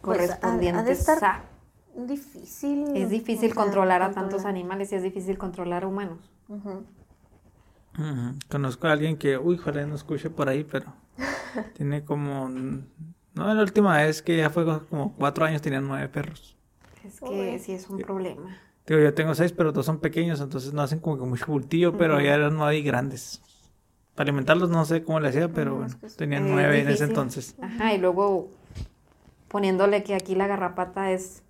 Pues, 0.00 0.18
ha- 0.18 0.22
ha 0.22 0.26
de 0.26 0.38
correspondientes. 0.38 1.00
estar 1.00 1.24
a- 1.24 1.36
eso. 1.94 2.04
Difícil. 2.06 2.96
es 2.96 3.10
difícil 3.10 3.50
o 3.50 3.54
sea, 3.54 3.62
controlar 3.64 4.00
a 4.02 4.12
tantos 4.12 4.46
animales 4.46 4.90
y 4.92 4.94
es 4.96 5.02
difícil 5.02 5.36
controlar 5.36 5.84
a 5.84 5.88
humanos. 5.88 6.30
Conozco 8.50 8.86
a 8.86 8.92
alguien 8.92 9.18
que, 9.18 9.36
uy, 9.36 9.56
ojalá 9.60 9.86
no 9.86 9.94
escuche 9.94 10.30
por 10.30 10.48
ahí, 10.48 10.64
pero 10.64 10.86
tiene 11.76 12.04
como, 12.04 12.48
no, 12.48 12.84
la 13.54 13.60
última 13.62 13.98
vez 13.98 14.22
que 14.22 14.38
ya 14.38 14.48
fue 14.50 14.64
como 14.88 15.12
cuatro 15.14 15.44
años, 15.44 15.60
tenía 15.60 15.80
nueve 15.82 16.08
perros. 16.08 16.56
Es 17.04 17.20
que 17.20 17.54
Uy. 17.54 17.58
sí 17.58 17.72
es 17.72 17.88
un 17.90 17.98
problema. 18.00 18.56
Digo, 18.86 19.00
yo 19.00 19.14
tengo 19.14 19.34
seis, 19.34 19.52
pero 19.52 19.72
dos 19.72 19.86
son 19.86 19.98
pequeños, 19.98 20.40
entonces 20.40 20.72
no 20.72 20.82
hacen 20.82 20.98
como 20.98 21.16
que 21.18 21.24
mucho 21.24 21.46
bultillo, 21.46 21.96
pero 21.96 22.14
Ujú. 22.14 22.24
ya 22.24 22.34
eran 22.34 22.56
nueve 22.56 22.78
y 22.78 22.82
grandes. 22.82 23.40
Para 24.14 24.28
alimentarlos 24.28 24.70
no 24.70 24.84
sé 24.84 25.04
cómo 25.04 25.20
le 25.20 25.28
hacía, 25.28 25.48
pero 25.48 25.70
No, 25.72 25.76
bueno, 25.78 25.94
que 26.00 26.08
tenían 26.08 26.46
Eh, 26.46 26.50
nueve 26.50 26.80
en 26.80 26.88
ese 26.88 27.04
entonces. 27.04 27.56
Ajá, 27.62 27.94
y 27.94 27.98
luego 27.98 28.48
poniéndole 29.48 30.02
que 30.02 30.14
aquí 30.14 30.34
la 30.34 30.46
garrapata 30.46 31.12
es 31.12 31.42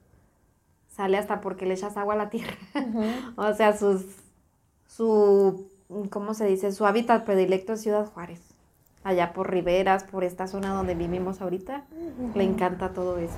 sale 0.88 1.16
hasta 1.16 1.40
porque 1.40 1.64
le 1.66 1.74
echas 1.74 1.96
agua 1.96 2.14
a 2.14 2.18
la 2.18 2.30
tierra. 2.30 2.54
O 3.36 3.52
sea, 3.54 3.76
sus 3.76 4.04
su 4.86 5.68
¿cómo 6.10 6.34
se 6.34 6.46
dice? 6.46 6.72
Su 6.72 6.86
hábitat 6.86 7.24
predilecto 7.24 7.72
es 7.72 7.82
Ciudad 7.82 8.06
Juárez. 8.06 8.40
Allá 9.04 9.32
por 9.32 9.50
Riberas, 9.50 10.04
por 10.04 10.22
esta 10.22 10.46
zona 10.46 10.72
donde 10.74 10.94
vivimos 10.94 11.40
ahorita, 11.40 11.84
le 12.34 12.44
encanta 12.44 12.92
todo 12.92 13.18
eso. 13.18 13.34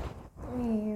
Y, 0.60 0.94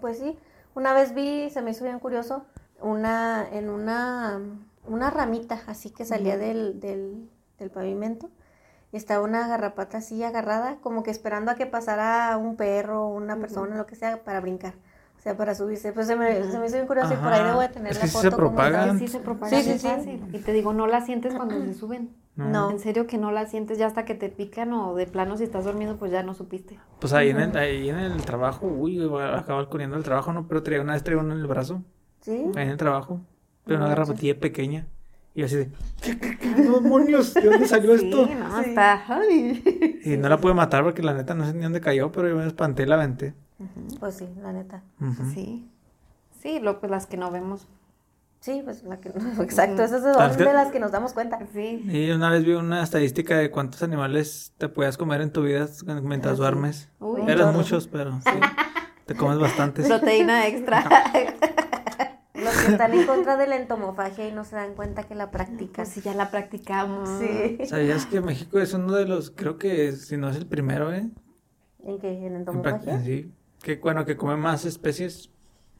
pues 0.00 0.18
sí, 0.18 0.36
una 0.74 0.92
vez 0.94 1.14
vi, 1.14 1.50
se 1.50 1.62
me 1.62 1.70
hizo 1.72 1.84
bien 1.84 1.98
curioso, 1.98 2.44
una, 2.80 3.46
en 3.52 3.68
una, 3.70 4.40
una 4.86 5.10
ramita 5.10 5.60
así 5.66 5.90
que 5.90 6.04
salía 6.04 6.36
del, 6.38 6.80
del, 6.80 7.28
del 7.58 7.70
pavimento. 7.70 8.30
Y 8.92 8.96
estaba 8.98 9.24
una 9.24 9.48
garrapata 9.48 9.98
así 9.98 10.22
agarrada, 10.22 10.76
como 10.82 11.02
que 11.02 11.10
esperando 11.10 11.50
a 11.50 11.54
que 11.54 11.64
pasara 11.64 12.36
un 12.36 12.56
perro, 12.56 13.06
una 13.08 13.36
persona, 13.38 13.74
lo 13.76 13.86
que 13.86 13.96
sea, 13.96 14.22
para 14.22 14.40
brincar. 14.40 14.74
O 15.18 15.22
sea, 15.22 15.34
para 15.36 15.54
subirse. 15.54 15.92
Pues 15.94 16.08
se 16.08 16.16
me, 16.16 16.42
se 16.50 16.58
me 16.58 16.66
hizo 16.66 16.74
bien 16.74 16.86
curioso 16.86 17.14
y 17.14 17.16
por 17.16 17.32
ahí 17.32 17.42
debo 17.42 17.60
de 17.60 17.68
tener 17.68 17.92
Es 17.92 17.96
la 17.98 18.02
que 18.02 18.08
sí 18.08 18.12
foto. 18.12 18.22
se 18.30 18.36
como 18.36 18.48
propagan. 18.50 18.96
está. 18.96 18.98
Sí, 18.98 19.08
se 19.08 19.18
Sí, 19.62 19.62
sí, 19.62 19.78
sí. 19.78 19.88
fácil. 19.88 20.28
Y 20.34 20.38
te 20.40 20.52
digo, 20.52 20.74
no 20.74 20.86
la 20.86 21.00
sientes 21.00 21.34
cuando 21.34 21.58
se 21.62 21.72
suben. 21.78 22.14
No. 22.34 22.70
En 22.70 22.78
serio 22.78 23.06
que 23.06 23.18
no 23.18 23.30
la 23.30 23.46
sientes 23.46 23.76
ya 23.78 23.86
hasta 23.86 24.04
que 24.06 24.14
te 24.14 24.30
pican 24.30 24.72
o 24.72 24.94
de 24.94 25.06
plano 25.06 25.36
si 25.36 25.44
estás 25.44 25.64
dormido 25.66 25.96
pues 25.96 26.10
ya 26.12 26.22
no 26.22 26.32
supiste. 26.32 26.78
Pues 26.98 27.12
ahí 27.12 27.28
en 27.30 27.38
el, 27.40 27.56
ahí 27.56 27.90
en 27.90 27.96
el 27.98 28.22
trabajo, 28.24 28.66
uy, 28.66 28.98
acaba 29.34 29.68
corriendo 29.68 29.96
el 29.96 30.02
trabajo, 30.02 30.32
¿no? 30.32 30.48
Pero 30.48 30.62
traía 30.62 30.80
una 30.80 30.94
vez 30.94 31.04
traía 31.04 31.20
uno 31.20 31.34
en 31.34 31.40
el 31.40 31.46
brazo, 31.46 31.82
Sí. 32.20 32.32
ahí 32.56 32.64
en 32.64 32.70
el 32.70 32.76
trabajo, 32.78 33.20
pero 33.64 33.78
No 33.78 33.84
una 33.84 33.94
garrapatilla 33.94 34.38
pequeña. 34.40 34.86
Y 35.34 35.42
así 35.42 35.56
de, 35.56 35.70
¿qué, 36.02 36.18
qué, 36.18 36.38
qué 36.38 36.48
demonios? 36.54 37.34
¿De 37.34 37.42
dónde 37.42 37.66
salió 37.66 37.94
esto? 37.94 38.26
Sí, 38.26 38.34
no, 38.34 38.62
Sí. 38.62 38.68
está. 38.70 39.02
ay. 39.08 40.00
Y 40.04 40.16
no 40.16 40.28
la 40.30 40.38
pude 40.38 40.54
matar 40.54 40.84
porque 40.84 41.02
la 41.02 41.12
neta 41.14 41.34
no 41.34 41.44
sé 41.46 41.52
ni 41.54 41.62
dónde 41.62 41.80
cayó, 41.80 42.12
pero 42.12 42.28
yo 42.28 42.36
me 42.36 42.46
espanté 42.46 42.82
y 42.84 42.86
la 42.86 42.94
aventé. 42.96 43.34
Pues 44.00 44.14
sí, 44.16 44.28
la 44.42 44.52
neta. 44.52 44.82
Sí. 45.34 45.68
Sí, 46.40 46.60
lo, 46.60 46.80
pues 46.80 46.90
las 46.90 47.06
que 47.06 47.16
no 47.16 47.30
vemos. 47.30 47.68
Sí, 48.42 48.60
pues 48.64 48.82
la 48.82 48.98
que. 49.00 49.08
Exacto, 49.40 49.82
esas 49.84 50.02
son 50.02 50.36
de 50.36 50.44
las 50.52 50.72
que 50.72 50.80
nos 50.80 50.90
damos 50.90 51.12
cuenta. 51.12 51.38
Sí. 51.54 51.80
Y 51.88 52.10
una 52.10 52.28
vez 52.28 52.44
vi 52.44 52.54
una 52.54 52.82
estadística 52.82 53.38
de 53.38 53.52
cuántos 53.52 53.84
animales 53.84 54.52
te 54.58 54.68
puedes 54.68 54.98
comer 54.98 55.20
en 55.20 55.30
tu 55.30 55.42
vida 55.42 55.68
mientras 56.02 56.34
Ah, 56.34 56.36
duermes. 56.38 56.88
Uy, 56.98 57.22
Eran 57.28 57.54
muchos, 57.54 57.86
pero 57.86 58.20
sí. 58.24 58.30
Te 59.06 59.14
comes 59.14 59.38
bastantes. 59.38 59.86
proteína 59.88 60.48
extra. 60.48 60.84
Los 62.34 62.56
que 62.56 62.72
están 62.72 62.92
en 62.94 63.06
contra 63.06 63.36
de 63.36 63.46
la 63.46 63.54
entomofagia 63.56 64.26
y 64.26 64.32
no 64.32 64.42
se 64.44 64.56
dan 64.56 64.74
cuenta 64.74 65.04
que 65.04 65.14
la 65.14 65.30
practican. 65.30 65.84
pues 65.84 65.88
si 65.90 66.00
ya 66.00 66.12
la 66.12 66.32
practicamos. 66.32 67.08
Sí. 67.20 67.58
¿Sabías 67.66 68.06
que 68.06 68.20
México 68.20 68.58
es 68.58 68.74
uno 68.74 68.92
de 68.94 69.06
los, 69.06 69.30
creo 69.30 69.56
que 69.56 69.92
si 69.92 70.16
no 70.16 70.28
es 70.28 70.36
el 70.36 70.46
primero, 70.46 70.92
eh? 70.92 71.08
¿En 71.84 72.00
qué? 72.00 72.10
¿En 72.18 72.24
En 72.24 72.36
entomofagia? 72.36 73.00
sí. 73.04 73.30
Que 73.62 73.76
bueno, 73.76 74.04
que 74.04 74.16
come 74.16 74.36
más 74.36 74.64
especies. 74.64 75.30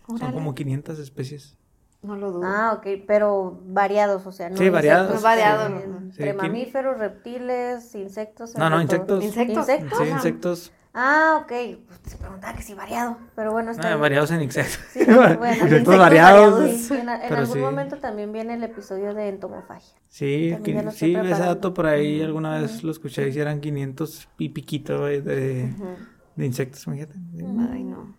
Son 0.06 0.32
como 0.32 0.54
500 0.54 1.00
especies. 1.00 1.56
No 2.02 2.16
lo 2.16 2.32
dudo. 2.32 2.42
Ah, 2.44 2.74
ok, 2.76 3.04
pero 3.06 3.60
variados, 3.64 4.26
o 4.26 4.32
sea, 4.32 4.50
no 4.50 4.56
Sí, 4.56 4.68
variados. 4.70 5.02
insectos, 5.14 5.22
No 5.22 5.28
variados, 5.28 5.70
eh, 5.70 5.86
no. 5.86 5.98
Entre 5.98 6.12
Sí, 6.12 6.16
¿quién? 6.22 6.36
mamíferos, 6.36 6.98
reptiles, 6.98 7.94
insectos. 7.94 8.56
No, 8.56 8.68
no, 8.68 8.82
insectos. 8.82 9.24
¿Insectos? 9.24 9.56
¿Insectos? 9.68 9.98
Sí, 9.98 10.04
Ajá. 10.04 10.16
insectos. 10.16 10.72
Ah, 10.94 11.38
ok. 11.42 11.52
Pues 11.86 12.00
te 12.00 12.16
preguntaba 12.16 12.54
que 12.54 12.62
si 12.62 12.74
variado, 12.74 13.16
pero 13.34 13.52
bueno, 13.52 13.70
está 13.70 13.92
Ah, 13.92 13.96
variados 13.96 14.30
en 14.32 14.42
insectos. 14.42 14.78
Sí, 14.90 15.04
bueno, 15.04 15.20
insectos 15.46 15.62
insectos 15.70 15.98
variados. 15.98 16.70
Sí, 16.70 16.94
en, 16.94 17.08
en 17.08 17.20
Pero 17.28 17.36
algún 17.36 17.54
sí. 17.54 17.62
momento 17.62 17.96
también 17.98 18.32
viene 18.32 18.54
el 18.54 18.62
episodio 18.64 19.14
de 19.14 19.28
entomofagia. 19.28 19.94
Sí, 20.08 20.50
estoy 20.50 20.90
sí, 20.90 21.14
ese 21.14 21.28
dato 21.30 21.72
por 21.72 21.86
ahí 21.86 22.20
alguna 22.20 22.60
vez 22.60 22.82
lo 22.82 22.90
escuché 22.90 23.28
y 23.30 23.38
eran 23.38 23.60
500 23.60 24.28
y 24.38 24.48
piquito 24.50 24.98
güey, 25.00 25.22
de, 25.22 25.72
de 26.36 26.46
insectos, 26.46 26.86
imagínate. 26.86 27.14
Ay, 27.72 27.84
no. 27.84 28.14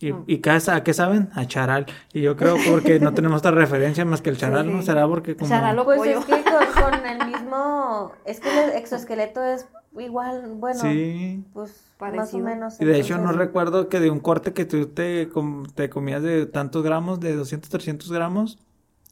Y, 0.00 0.14
y 0.26 0.38
cada- 0.38 0.76
¿a 0.76 0.84
qué 0.84 0.94
saben? 0.94 1.28
A 1.34 1.46
charal. 1.46 1.86
Y 2.12 2.20
yo 2.22 2.36
creo 2.36 2.56
porque 2.70 3.00
no 3.00 3.14
tenemos 3.14 3.38
otra 3.38 3.50
referencia 3.50 4.04
más 4.04 4.22
que 4.22 4.30
el 4.30 4.36
charal, 4.36 4.66
Sí, 4.66 4.72
¿no? 4.72 4.82
Será 4.82 5.06
porque 5.08 5.34
como... 5.36 5.48
Charal 5.48 5.78
o 5.78 5.84
Pues 5.84 5.98
pollo. 5.98 6.18
es 6.20 6.24
que 6.24 6.42
con, 6.44 6.82
con 6.92 7.06
el 7.06 7.26
mismo, 7.26 8.12
es 8.24 8.38
que 8.40 8.48
el 8.64 8.70
exoesqueleto 8.76 9.42
es 9.42 9.66
igual, 9.98 10.52
bueno, 10.54 10.78
Sí. 10.80 11.44
pues 11.52 11.70
más 11.70 11.80
o 11.96 11.98
Parecido. 11.98 12.44
menos. 12.44 12.80
Y 12.80 12.84
de 12.84 13.00
hecho 13.00 13.18
no 13.18 13.32
recuerdo 13.32 13.88
que 13.88 13.98
de 13.98 14.10
un 14.10 14.20
corte 14.20 14.52
que 14.52 14.64
tú 14.64 14.86
te, 14.86 15.28
com- 15.30 15.64
te 15.74 15.90
comías 15.90 16.22
de 16.22 16.46
tantos 16.46 16.84
gramos, 16.84 17.18
de 17.18 17.34
200, 17.34 17.68
300 17.68 18.12
gramos, 18.12 18.58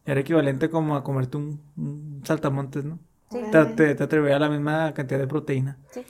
era 0.05 0.21
equivalente 0.21 0.71
como 0.71 0.95
a 0.95 1.03
comerte 1.03 1.37
un, 1.37 1.61
un 1.77 2.21
saltamontes, 2.25 2.85
¿no? 2.85 3.01
Sí, 3.33 3.39
Te, 3.51 3.65
te, 3.65 3.95
te 3.97 4.05
atribuía 4.05 4.39
la 4.39 4.49
misma 4.49 4.95
cantidad 4.95 5.19
de 5.19 5.27
proteína. 5.27 5.79
sí. 5.91 6.05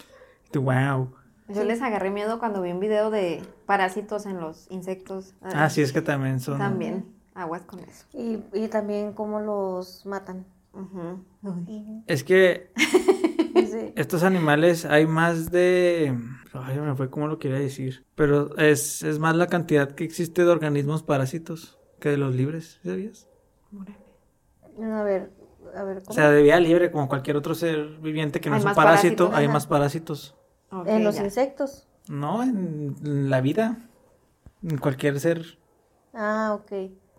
Y 0.47 0.51
tú, 0.51 0.61
wow. 0.61 1.14
Yo 1.49 1.64
les 1.64 1.80
agarré 1.82 2.11
miedo 2.11 2.38
cuando 2.38 2.61
vi 2.62 2.72
un 2.72 2.80
video 2.80 3.11
de 3.11 3.42
parásitos 3.66 4.26
en 4.26 4.40
los 4.40 4.66
insectos. 4.70 5.34
Ah, 5.42 5.70
sí, 5.70 5.80
es 5.82 5.92
que 5.92 6.03
también 6.03 6.40
son... 6.40 6.59
También. 6.59 7.07
Aguas 7.34 7.62
con 7.62 7.80
eso. 7.80 8.07
Y, 8.14 8.38
y 8.53 8.68
también 8.68 9.12
cómo 9.12 9.40
los 9.40 10.07
matan. 10.07 10.47
Ujú. 10.72 11.22
Es 12.07 12.24
que 12.24 12.72
Sí. 13.55 13.92
estos 13.97 14.22
animales 14.22 14.84
hay 14.84 15.07
más 15.07 15.51
de... 15.51 16.16
Ay, 16.53 16.78
me 16.78 16.94
fue 16.94 17.11
como 17.11 17.26
lo 17.26 17.38
quería 17.38 17.59
decir. 17.59 18.05
Pero 18.14 18.57
es, 18.59 19.03
es 19.03 19.18
más 19.18 19.36
la 19.36 19.47
cantidad 19.47 19.92
que 19.92 20.05
existe 20.05 20.44
de 20.44 20.51
organismos 20.51 21.03
parásitos 21.03 21.78
que 22.01 22.11
de 22.11 22.16
los 22.16 22.34
libres, 22.34 22.80
¿sabías? 22.84 23.28
A 24.80 25.03
ver, 25.03 25.30
a 25.74 25.82
ver, 25.84 25.99
O 25.99 26.01
¿cómo? 26.03 26.14
sea, 26.14 26.30
de 26.30 26.42
vida 26.42 26.61
libre, 26.61 26.90
como 26.90 27.09
cualquier 27.09 27.36
otro 27.36 27.55
ser 27.55 27.99
viviente 27.99 28.40
que 28.40 28.49
no 28.51 28.57
Hay 28.57 28.61
es 28.61 28.66
un 28.66 28.74
parásito, 28.74 29.24
parásitos, 29.24 29.34
hay 29.38 29.44
ajá. 29.47 29.53
más 29.55 29.66
parásitos. 29.66 30.36
En 30.86 31.04
los 31.04 31.16
ya. 31.16 31.24
insectos. 31.24 31.86
No, 32.08 32.42
en 32.42 32.96
la 33.30 33.40
vida. 33.40 33.78
En 34.62 34.78
cualquier 34.78 35.18
ser. 35.20 35.58
Ah, 36.14 36.52
ok. 36.58 36.72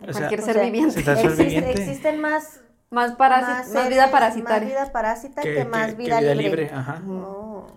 O 0.08 0.14
sea, 0.14 0.28
Cualquier 0.28 0.42
O 0.42 0.46
ser 0.46 0.54
sea, 0.56 0.64
viviente. 0.64 1.04
Ser 1.04 1.18
existe- 1.18 1.44
viviente. 1.44 1.72
existen 1.72 2.20
más 2.22 2.62
Más, 2.90 3.20
más, 3.20 3.68
seres, 3.70 3.90
vida 3.90 4.10
parasitaria. 4.12 4.60
Más 4.60 4.70
vida 4.86 4.92
parásita 4.94 5.42
que, 5.42 5.54
Que- 5.56 5.66
más 5.66 5.88
que 5.92 5.96
vida, 5.96 6.22
libre. 6.22 6.36
libre, 6.36 6.72
ajá. 6.74 7.02
Oh, 7.10 7.68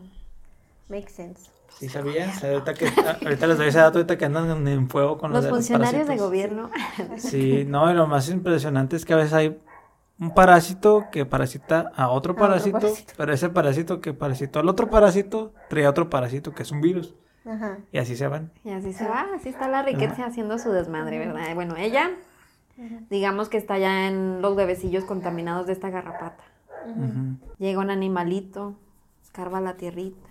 makes 0.88 1.10
sense. 1.10 1.50
¿Sí 1.78 1.88
sabías? 1.88 2.44
Ahorita, 2.44 2.74
que, 2.74 2.86
ahorita 3.24 3.46
les 3.48 3.58
doy 3.58 3.68
ese 3.68 3.78
dato, 3.78 3.98
ahorita 3.98 4.18
que 4.18 4.24
andan 4.26 4.68
en 4.68 4.88
fuego 4.88 5.18
con 5.18 5.30
Los 5.32 5.38
los, 5.38 5.44
de 5.44 5.50
funcionarios 5.50 5.92
de 5.92 5.98
parásitos. 6.00 6.26
gobierno. 6.26 6.70
Sí, 7.16 7.64
no, 7.66 7.90
y 7.90 7.94
lo 7.94 8.06
más 8.06 8.28
impresionante 8.28 8.96
es 8.96 9.04
que 9.04 9.14
a 9.14 9.16
veces 9.16 9.32
hay 9.32 9.58
un 10.20 10.34
parásito 10.34 11.06
que 11.10 11.24
parasita 11.24 11.90
a 11.96 12.08
otro 12.08 12.32
otro 12.32 12.36
parásito, 12.36 12.78
parásito. 12.78 13.14
pero 13.16 13.32
ese 13.32 13.48
parásito 13.48 14.00
que 14.00 14.12
parasitó 14.12 14.60
al 14.60 14.68
otro 14.68 14.90
parásito 14.90 15.54
trae 15.68 15.88
otro 15.88 16.10
parásito 16.10 16.52
que 16.52 16.62
es 16.62 16.70
un 16.70 16.82
virus. 16.82 17.14
Ajá. 17.46 17.78
Y 17.90 17.98
así 17.98 18.16
se 18.16 18.28
van. 18.28 18.52
Y 18.62 18.70
así 18.70 18.92
se 18.92 19.08
va, 19.08 19.26
así 19.34 19.48
está 19.48 19.66
la 19.68 19.82
riqueza 19.82 20.26
haciendo 20.26 20.58
su 20.58 20.70
desmadre, 20.72 21.18
¿verdad? 21.18 21.54
Bueno, 21.54 21.74
ella, 21.76 22.10
digamos 23.08 23.48
que 23.48 23.56
está 23.56 23.78
ya 23.78 24.08
en 24.08 24.42
los 24.42 24.54
huevecillos 24.56 25.04
contaminados 25.04 25.66
de 25.66 25.72
esta 25.72 25.88
garrapata. 25.88 26.44
Llega 27.58 27.80
un 27.80 27.90
animalito, 27.90 28.74
escarba 29.22 29.60
la 29.60 29.76
tierrita, 29.76 30.28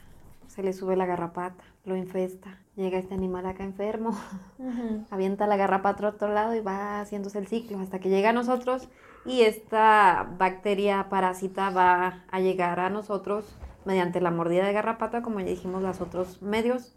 se 0.49 0.63
le 0.63 0.73
sube 0.73 0.95
la 0.95 1.05
garrapata, 1.05 1.63
lo 1.85 1.95
infesta. 1.95 2.57
Llega 2.75 2.97
este 2.97 3.13
animal 3.13 3.45
acá 3.45 3.63
enfermo, 3.63 4.17
avienta 5.11 5.47
la 5.47 5.57
garrapata 5.57 6.05
a 6.05 6.09
otro 6.09 6.33
lado 6.33 6.55
y 6.55 6.59
va 6.59 7.01
haciéndose 7.01 7.37
el 7.39 7.47
ciclo 7.47 7.79
hasta 7.79 7.99
que 7.99 8.09
llega 8.09 8.29
a 8.29 8.33
nosotros 8.33 8.89
y 9.25 9.41
esta 9.41 10.27
bacteria 10.37 11.07
parásita 11.09 11.69
va 11.69 12.23
a 12.31 12.39
llegar 12.39 12.79
a 12.79 12.89
nosotros 12.89 13.45
mediante 13.85 14.21
la 14.21 14.31
mordida 14.31 14.65
de 14.65 14.73
garrapata, 14.73 15.21
como 15.21 15.39
ya 15.39 15.47
dijimos, 15.47 15.83
los 15.83 16.01
otros 16.01 16.41
medios, 16.41 16.95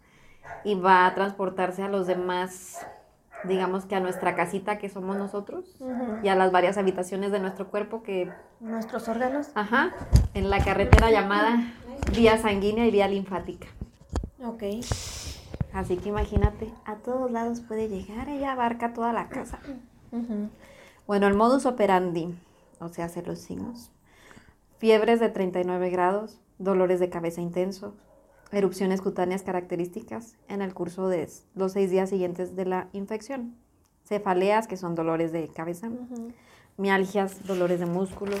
y 0.63 0.75
va 0.75 1.05
a 1.05 1.15
transportarse 1.15 1.83
a 1.83 1.89
los 1.89 2.07
demás, 2.07 2.85
digamos 3.45 3.85
que 3.85 3.95
a 3.95 3.99
nuestra 3.99 4.35
casita 4.35 4.77
que 4.77 4.89
somos 4.89 5.17
nosotros 5.17 5.77
y 6.23 6.27
a 6.27 6.35
las 6.35 6.51
varias 6.51 6.77
habitaciones 6.77 7.31
de 7.31 7.39
nuestro 7.39 7.69
cuerpo 7.69 8.03
que 8.03 8.31
Nuestros 8.59 9.09
órganos. 9.09 9.49
Ajá, 9.55 9.91
en 10.33 10.49
la 10.49 10.63
carretera 10.63 11.11
llamada 11.11 11.59
vía 12.11 12.37
sanguínea 12.37 12.85
y 12.85 12.91
vía 12.91 13.07
linfática. 13.07 13.67
Ok. 14.43 14.63
Así 15.73 15.97
que 15.97 16.09
imagínate, 16.09 16.71
a 16.85 16.95
todos 16.97 17.31
lados 17.31 17.61
puede 17.61 17.87
llegar, 17.89 18.29
ella 18.29 18.51
abarca 18.51 18.93
toda 18.93 19.13
la 19.13 19.29
casa. 19.29 19.59
Bueno, 21.07 21.27
el 21.27 21.33
modus 21.33 21.65
operandi, 21.65 22.35
o 22.79 22.89
sea, 22.89 23.05
hacer 23.05 23.27
los 23.27 23.39
signos. 23.39 23.89
Fiebres 24.77 25.19
de 25.19 25.29
39 25.29 25.89
grados, 25.89 26.39
dolores 26.59 26.99
de 26.99 27.09
cabeza 27.09 27.41
intensos, 27.41 27.93
erupciones 28.51 29.01
cutáneas 29.01 29.41
características 29.41 30.35
en 30.47 30.61
el 30.61 30.73
curso 30.75 31.07
de 31.07 31.27
los 31.55 31.71
seis 31.71 31.89
días 31.89 32.09
siguientes 32.09 32.55
de 32.55 32.65
la 32.65 32.87
infección. 32.93 33.55
Cefaleas, 34.03 34.67
que 34.67 34.77
son 34.77 34.93
dolores 34.93 35.31
de 35.31 35.47
cabeza, 35.47 35.87
Ujú. 35.87 36.33
mialgias, 36.77 37.47
dolores 37.47 37.79
de 37.79 37.85
músculos, 37.87 38.39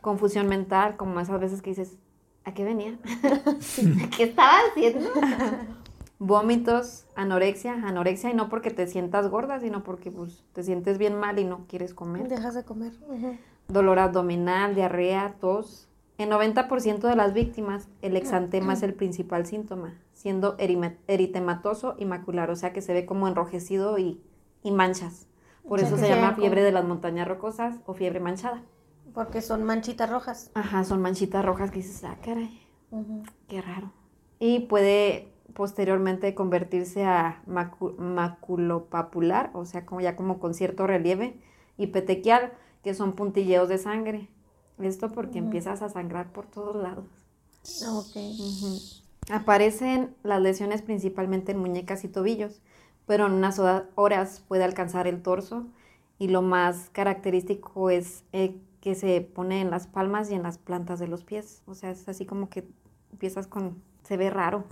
confusión 0.00 0.48
mental, 0.48 0.96
como 0.96 1.20
esas 1.20 1.38
veces 1.38 1.62
que 1.62 1.70
dices, 1.70 1.96
¿a 2.44 2.54
qué 2.54 2.64
venía? 2.64 2.98
¿Qué 4.16 4.24
estaba 4.24 4.58
haciendo? 4.70 5.08
Vómitos, 6.18 7.04
anorexia, 7.16 7.74
anorexia 7.84 8.30
y 8.30 8.34
no 8.34 8.48
porque 8.48 8.70
te 8.70 8.86
sientas 8.86 9.28
gorda, 9.28 9.58
sino 9.58 9.82
porque 9.82 10.10
pues, 10.12 10.44
te 10.52 10.62
sientes 10.62 10.96
bien 10.98 11.18
mal 11.18 11.38
y 11.40 11.44
no 11.44 11.66
quieres 11.66 11.94
comer. 11.94 12.28
Dejas 12.28 12.54
de 12.54 12.64
comer. 12.64 12.92
Dolor 13.66 13.98
abdominal, 13.98 14.74
diarrea, 14.76 15.34
tos. 15.40 15.88
En 16.18 16.30
90% 16.30 17.00
de 17.08 17.16
las 17.16 17.32
víctimas, 17.32 17.88
el 18.02 18.16
exantema 18.16 18.74
es 18.74 18.82
el 18.84 18.94
principal 18.94 19.46
síntoma, 19.46 19.94
siendo 20.12 20.54
eritematoso 20.58 21.96
y 21.98 22.04
macular, 22.04 22.50
o 22.50 22.56
sea 22.56 22.72
que 22.72 22.82
se 22.82 22.92
ve 22.92 23.04
como 23.04 23.26
enrojecido 23.26 23.98
y, 23.98 24.20
y 24.62 24.70
manchas. 24.70 25.26
Por 25.66 25.78
O 25.78 25.80
sea, 25.80 25.88
eso 25.88 25.96
se 25.96 26.08
llama 26.08 26.30
como- 26.34 26.42
fiebre 26.42 26.62
de 26.62 26.70
las 26.70 26.84
montañas 26.84 27.26
rocosas 27.26 27.80
o 27.86 27.94
fiebre 27.94 28.20
manchada. 28.20 28.62
Porque 29.14 29.42
son 29.42 29.62
manchitas 29.64 30.08
rojas. 30.10 30.50
Ajá, 30.54 30.84
son 30.84 31.02
manchitas 31.02 31.44
rojas 31.44 31.70
que 31.70 31.78
dices, 31.78 32.02
ah, 32.04 32.16
caray, 32.24 32.60
qué 33.48 33.60
raro. 33.60 33.92
Y 34.38 34.60
puede 34.60 35.28
posteriormente 35.54 36.34
convertirse 36.34 37.04
a 37.04 37.42
macu- 37.46 37.96
maculopapular, 37.98 39.50
o 39.54 39.64
sea, 39.66 39.84
como 39.84 40.00
ya 40.00 40.16
como 40.16 40.38
con 40.38 40.54
cierto 40.54 40.86
relieve, 40.86 41.38
y 41.76 41.88
petequial, 41.88 42.52
que 42.82 42.94
son 42.94 43.12
puntilleos 43.12 43.68
de 43.68 43.78
sangre. 43.78 44.28
Esto 44.78 45.10
porque 45.10 45.38
empiezas 45.38 45.82
a 45.82 45.88
sangrar 45.90 46.32
por 46.32 46.46
todos 46.46 46.74
lados. 46.76 47.04
Ok. 47.88 48.16
Aparecen 49.30 50.14
las 50.22 50.40
lesiones 50.40 50.82
principalmente 50.82 51.52
en 51.52 51.58
muñecas 51.58 52.02
y 52.04 52.08
tobillos, 52.08 52.60
pero 53.06 53.26
en 53.26 53.32
unas 53.32 53.58
horas- 53.58 53.84
horas 53.94 54.42
puede 54.48 54.64
alcanzar 54.64 55.06
el 55.06 55.22
torso 55.22 55.66
y 56.18 56.28
lo 56.28 56.42
más 56.42 56.88
característico 56.90 57.90
es 57.90 58.24
eh, 58.32 58.56
que 58.82 58.96
se 58.96 59.20
pone 59.20 59.60
en 59.60 59.70
las 59.70 59.86
palmas 59.86 60.30
y 60.30 60.34
en 60.34 60.42
las 60.42 60.58
plantas 60.58 60.98
de 60.98 61.06
los 61.06 61.22
pies. 61.22 61.62
O 61.66 61.74
sea, 61.74 61.90
es 61.90 62.08
así 62.08 62.26
como 62.26 62.50
que 62.50 62.68
empiezas 63.12 63.46
con... 63.46 63.80
se 64.02 64.16
ve 64.16 64.28
raro. 64.28 64.64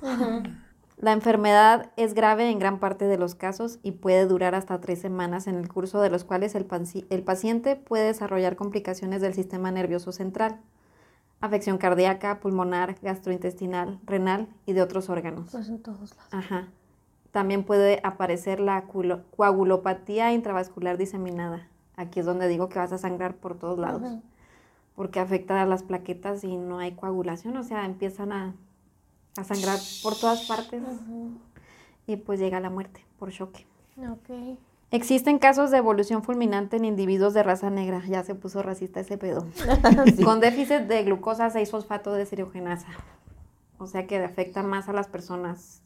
La 0.96 1.12
enfermedad 1.12 1.92
es 1.96 2.12
grave 2.12 2.50
en 2.50 2.58
gran 2.58 2.78
parte 2.78 3.06
de 3.06 3.16
los 3.16 3.34
casos 3.34 3.78
y 3.82 3.92
puede 3.92 4.26
durar 4.26 4.54
hasta 4.54 4.80
tres 4.80 5.00
semanas 5.00 5.46
en 5.46 5.54
el 5.54 5.68
curso 5.68 6.02
de 6.02 6.10
los 6.10 6.24
cuales 6.24 6.54
el, 6.56 6.66
paciente 6.66 7.76
puede 7.76 8.04
desarrollar 8.04 8.56
complicaciones 8.56 9.22
del 9.22 9.32
sistema 9.32 9.70
nervioso 9.70 10.12
central, 10.12 10.60
afección 11.40 11.78
cardíaca, 11.78 12.40
pulmonar, 12.40 12.96
gastrointestinal, 13.00 13.98
renal 14.04 14.48
y 14.66 14.74
de 14.74 14.82
otros 14.82 15.08
órganos. 15.08 15.50
Pues 15.52 15.70
en 15.70 15.80
todos 15.80 16.16
lados. 16.16 16.28
Ajá. 16.32 16.68
También 17.30 17.64
puede 17.64 18.00
aparecer 18.02 18.60
la 18.60 18.84
coagulopatía 19.36 20.34
intravascular 20.34 20.98
diseminada. 20.98 21.69
Aquí 22.00 22.20
es 22.20 22.26
donde 22.26 22.48
digo 22.48 22.68
que 22.70 22.78
vas 22.78 22.92
a 22.92 22.98
sangrar 22.98 23.34
por 23.36 23.58
todos 23.58 23.78
lados, 23.78 24.02
porque 24.96 25.20
afecta 25.20 25.60
a 25.60 25.66
las 25.66 25.82
plaquetas 25.82 26.44
y 26.44 26.56
no 26.56 26.78
hay 26.78 26.92
coagulación, 26.92 27.56
o 27.58 27.62
sea, 27.62 27.84
empiezan 27.84 28.32
a, 28.32 28.54
a 29.36 29.44
sangrar 29.44 29.78
por 30.02 30.14
todas 30.18 30.46
partes 30.46 30.82
Ujú. 30.82 31.32
y 32.06 32.16
pues 32.16 32.40
llega 32.40 32.58
la 32.60 32.70
muerte 32.70 33.04
por 33.18 33.30
choque. 33.30 33.66
Ok. 33.98 34.58
Existen 34.92 35.38
casos 35.38 35.70
de 35.70 35.76
evolución 35.76 36.22
fulminante 36.24 36.76
en 36.76 36.84
individuos 36.86 37.34
de 37.34 37.42
raza 37.42 37.68
negra, 37.70 38.02
ya 38.08 38.24
se 38.24 38.34
puso 38.34 38.62
racista 38.62 39.00
ese 39.00 39.18
pedo, 39.18 39.46
con 40.24 40.40
déficit 40.40 40.80
de 40.88 41.04
glucosa 41.04 41.48
6-fosfato 41.50 42.12
de 42.12 42.24
seriogenasa, 42.26 42.88
o 43.78 43.86
sea 43.86 44.06
que 44.06 44.16
afecta 44.24 44.62
más 44.62 44.88
a 44.88 44.92
las 44.94 45.06
personas 45.06 45.82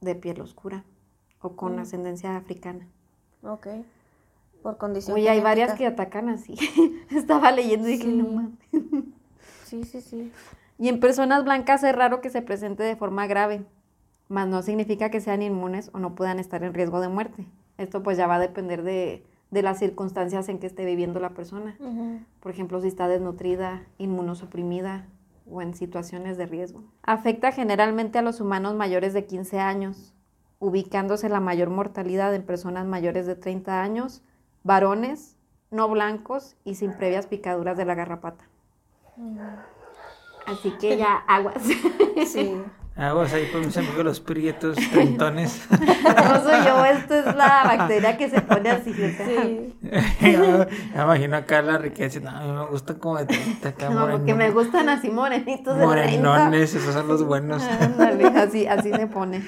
de 0.00 0.14
piel 0.14 0.40
oscura 0.40 0.84
o 1.40 1.54
con 1.54 1.76
Mm. 1.76 1.80
ascendencia 1.80 2.36
africana. 2.36 2.88
Ok. 3.42 3.66
Por 4.64 4.78
condición. 4.78 5.14
Oye, 5.14 5.28
hay 5.28 5.40
varias 5.42 5.74
que 5.74 5.86
atacan 5.86 6.30
así. 6.30 6.54
Estaba 7.10 7.52
leyendo 7.52 7.86
y 7.86 7.92
dije, 7.92 8.04
Sí. 8.04 8.12
no 8.16 8.24
mames. 8.28 8.58
Sí, 9.64 9.84
sí, 9.84 10.00
sí. 10.00 10.32
Y 10.78 10.88
en 10.88 11.00
personas 11.00 11.44
blancas 11.44 11.84
es 11.84 11.94
raro 11.94 12.22
que 12.22 12.30
se 12.30 12.40
presente 12.40 12.82
de 12.82 12.96
forma 12.96 13.26
grave, 13.26 13.66
mas 14.28 14.48
no 14.48 14.62
significa 14.62 15.10
que 15.10 15.20
sean 15.20 15.42
inmunes 15.42 15.90
o 15.92 15.98
no 15.98 16.14
puedan 16.14 16.38
estar 16.38 16.64
en 16.64 16.72
riesgo 16.72 17.02
de 17.02 17.08
muerte. 17.08 17.46
Esto 17.76 18.02
pues 18.02 18.16
ya 18.16 18.26
va 18.26 18.36
a 18.36 18.38
depender 18.38 18.82
de, 18.84 19.22
de 19.50 19.62
las 19.62 19.78
circunstancias 19.78 20.48
en 20.48 20.58
que 20.58 20.66
esté 20.66 20.86
viviendo 20.86 21.20
la 21.20 21.30
persona. 21.34 21.76
Ujú. 21.78 22.20
Por 22.40 22.50
ejemplo, 22.50 22.80
si 22.80 22.88
está 22.88 23.06
desnutrida, 23.06 23.82
inmunosuprimida 23.98 25.06
o 25.46 25.60
en 25.60 25.74
situaciones 25.74 26.38
de 26.38 26.46
riesgo. 26.46 26.82
Afecta 27.02 27.52
generalmente 27.52 28.18
a 28.18 28.22
los 28.22 28.40
humanos 28.40 28.74
mayores 28.76 29.12
de 29.12 29.26
15 29.26 29.60
años, 29.60 30.14
ubicándose 30.58 31.28
la 31.28 31.40
mayor 31.40 31.68
mortalidad 31.68 32.34
en 32.34 32.44
personas 32.44 32.86
mayores 32.86 33.26
de 33.26 33.34
30 33.34 33.82
años, 33.82 34.22
varones, 34.64 35.36
no 35.70 35.88
blancos 35.88 36.56
y 36.64 36.74
sin 36.74 36.94
previas 36.94 37.28
picaduras 37.28 37.76
de 37.76 37.84
la 37.84 37.94
garrapata. 37.94 38.44
Así 40.46 40.72
que 40.72 40.96
ya 40.96 41.16
aguas. 41.28 41.62
Sí. 42.26 42.60
Aguas 42.96 43.32
ahí 43.32 43.46
por 43.46 43.64
mis 43.66 43.76
amigos 43.76 44.04
los 44.04 44.20
prietos, 44.20 44.76
trentones. 44.92 45.62
No 46.04 46.42
soy 46.42 46.64
yo, 46.64 46.84
esto 46.84 47.14
es 47.14 47.24
la 47.34 47.62
bacteria 47.64 48.16
que 48.16 48.28
se 48.30 48.40
pone 48.42 48.70
así. 48.70 48.90
o 48.90 48.94
sea, 48.94 49.26
Sí. 49.26 49.74
me 50.94 51.02
imagino 51.02 51.36
acá 51.36 51.60
la 51.62 51.78
riqueza. 51.78 52.20
No, 52.20 52.30
a 52.30 52.40
mí 52.42 52.52
me 52.52 52.66
gusta 52.66 52.94
como 52.94 53.16
de 53.18 53.26
30 53.26 53.68
acá 53.68 53.88
No, 53.90 54.08
porque 54.08 54.34
me 54.34 54.50
gustan 54.50 54.88
así 54.90 55.10
morenitos 55.10 55.76
de 55.76 55.86
30. 55.86 56.28
Morenones, 56.28 56.74
esos 56.74 56.94
son 56.94 57.08
los 57.08 57.24
buenos. 57.24 57.62
Ándale, 57.64 58.26
así, 58.38 58.66
así 58.66 58.92
se 58.92 59.06
pone. 59.08 59.42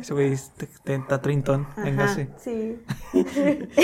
Ese 0.00 0.12
güey 0.14 0.32
está- 0.32 0.66
está 0.86 1.20
trintón, 1.20 1.66
Ajá. 1.72 1.82
véngase. 1.82 2.30
Sí. 2.38 2.82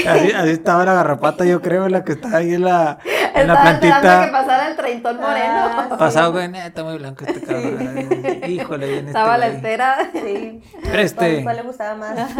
Así, 0.08 0.32
así 0.32 0.50
estaba 0.50 0.84
la 0.84 0.94
garrapata, 0.94 1.44
yo 1.44 1.60
creo, 1.60 1.88
la 1.88 2.02
que 2.04 2.12
estaba 2.12 2.38
ahí 2.38 2.54
en 2.54 2.64
la, 2.64 2.98
en 3.34 3.46
la 3.46 3.54
Estaba 3.54 3.70
esperando 3.72 4.00
que 4.00 4.08
plantita. 4.08 4.32
pasara 4.32 4.68
el 4.70 4.76
treintón 4.76 5.16
moreno. 5.20 5.54
Ah, 5.54 5.96
Pasado, 5.98 6.32
güey, 6.32 6.48
neta, 6.48 6.82
muy 6.84 6.96
blanco 6.98 7.24
este 7.26 7.40
cabrón. 7.42 8.40
Híjole, 8.48 8.87
este 8.94 9.06
Estaba 9.08 9.34
a 9.34 9.38
la 9.38 9.46
güey. 9.46 9.56
espera. 9.56 10.10
Sí. 10.12 10.60
Preste. 10.90 11.16
¿Cuál, 11.16 11.42
cuál 11.44 11.56
le 11.56 11.62
gustaba 11.62 11.94
más? 11.96 12.36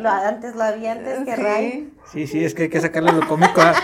Lo- 0.00 0.08
antes 0.10 0.54
lo 0.54 0.62
había 0.62 0.92
antes 0.92 1.24
que 1.24 1.36
Ray. 1.36 1.92
Sí, 2.12 2.26
sí, 2.26 2.44
es 2.44 2.54
que 2.54 2.62
hay 2.64 2.68
que 2.68 2.80
sacarle 2.80 3.12
lo 3.12 3.26
cómico. 3.28 3.60
a- 3.60 3.74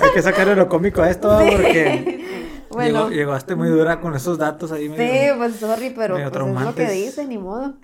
hay 0.00 0.10
que 0.12 0.22
sacarle 0.22 0.54
lo 0.56 0.68
cómico 0.68 1.02
a 1.02 1.10
esto, 1.10 1.28
¿va? 1.28 1.38
porque 1.38 2.24
Bueno. 2.70 3.08
llegó- 3.08 3.10
llegaste 3.10 3.54
muy 3.54 3.68
dura 3.68 4.00
con 4.00 4.14
esos 4.14 4.38
datos 4.38 4.72
ahí. 4.72 4.84
Sí, 4.88 4.88
medio- 4.90 5.36
pues 5.38 5.56
sorry, 5.56 5.90
pero 5.96 6.14
pues, 6.14 6.20
es 6.20 6.24
lo 6.26 6.30
que 6.30 6.34
traumantes. 6.34 6.92
dice, 6.92 7.26
ni 7.26 7.38
modo. 7.38 7.74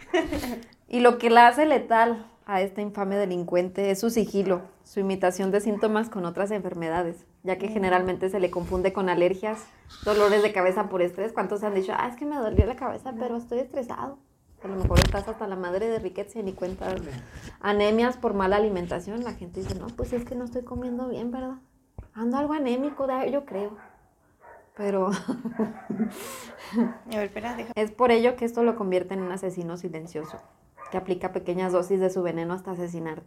Y 0.89 1.01
lo 1.01 1.19
que 1.19 1.31
la 1.31 1.49
hace 1.49 1.65
letal, 1.67 2.27
a 2.47 2.61
este 2.61 2.83
infame 2.83 3.17
delincuente 3.17 3.91
es 3.91 4.01
su 4.01 4.11
sigilo, 4.11 4.63
su 4.85 5.01
imitación 5.01 5.51
de 5.51 5.61
síntomas 5.61 6.09
con 6.09 6.25
otras 6.25 6.51
enfermedades, 6.51 7.25
ya 7.43 7.59
que 7.59 7.69
generalmente 7.69 8.31
se 8.31 8.41
le 8.41 8.51
confunde 8.51 8.93
con 8.93 9.09
alergias, 9.09 9.65
dolores 10.05 10.43
de 10.43 10.53
cabeza 10.53 10.89
por 10.89 11.03
estrés. 11.03 11.33
¿Cuántos 11.33 11.63
han 11.63 11.75
dicho, 11.75 11.93
ah, 11.97 12.09
es 12.09 12.17
que 12.17 12.25
me 12.25 12.37
dolió 12.37 12.67
la 12.67 12.77
cabeza, 12.77 13.15
pero 13.19 13.37
estoy 13.37 13.61
estresado? 13.61 14.19
A 14.63 14.69
lo 14.69 14.77
mejor 14.77 14.99
estás 15.01 15.27
hasta 15.27 15.47
la 15.49 15.57
madre 15.57 15.89
de 15.89 15.99
riqueza 15.99 16.39
y 16.39 16.43
ni 16.45 16.53
cuenta. 16.53 16.95
Anemias 17.61 18.17
por 18.17 18.33
mala 18.35 18.57
alimentación. 18.57 19.25
La 19.25 19.33
gente 19.33 19.61
dice, 19.61 19.75
no, 19.75 19.89
pues 19.89 20.13
es 20.13 20.25
que 20.25 20.37
no 20.37 20.45
estoy 20.45 20.63
comiendo 20.63 21.09
bien, 21.09 21.33
¿verdad? 21.33 21.57
Ando 22.15 22.37
algo 22.37 22.53
anémico, 22.53 23.07
yo 23.29 23.45
creo. 23.45 23.77
Pero 24.77 25.11
A 27.11 27.17
ver, 27.17 27.25
espera, 27.25 27.55
deja. 27.55 27.73
es 27.75 27.91
por 27.91 28.11
ello 28.11 28.37
que 28.37 28.45
esto 28.45 28.63
lo 28.63 28.77
convierte 28.77 29.15
en 29.15 29.21
un 29.23 29.33
asesino 29.33 29.77
silencioso, 29.77 30.39
que 30.93 30.99
aplica 30.99 31.33
pequeñas 31.33 31.73
dosis 31.73 31.99
de 31.99 32.11
su 32.11 32.23
veneno 32.23 32.53
hasta 32.53 32.73
asesinar. 32.73 33.23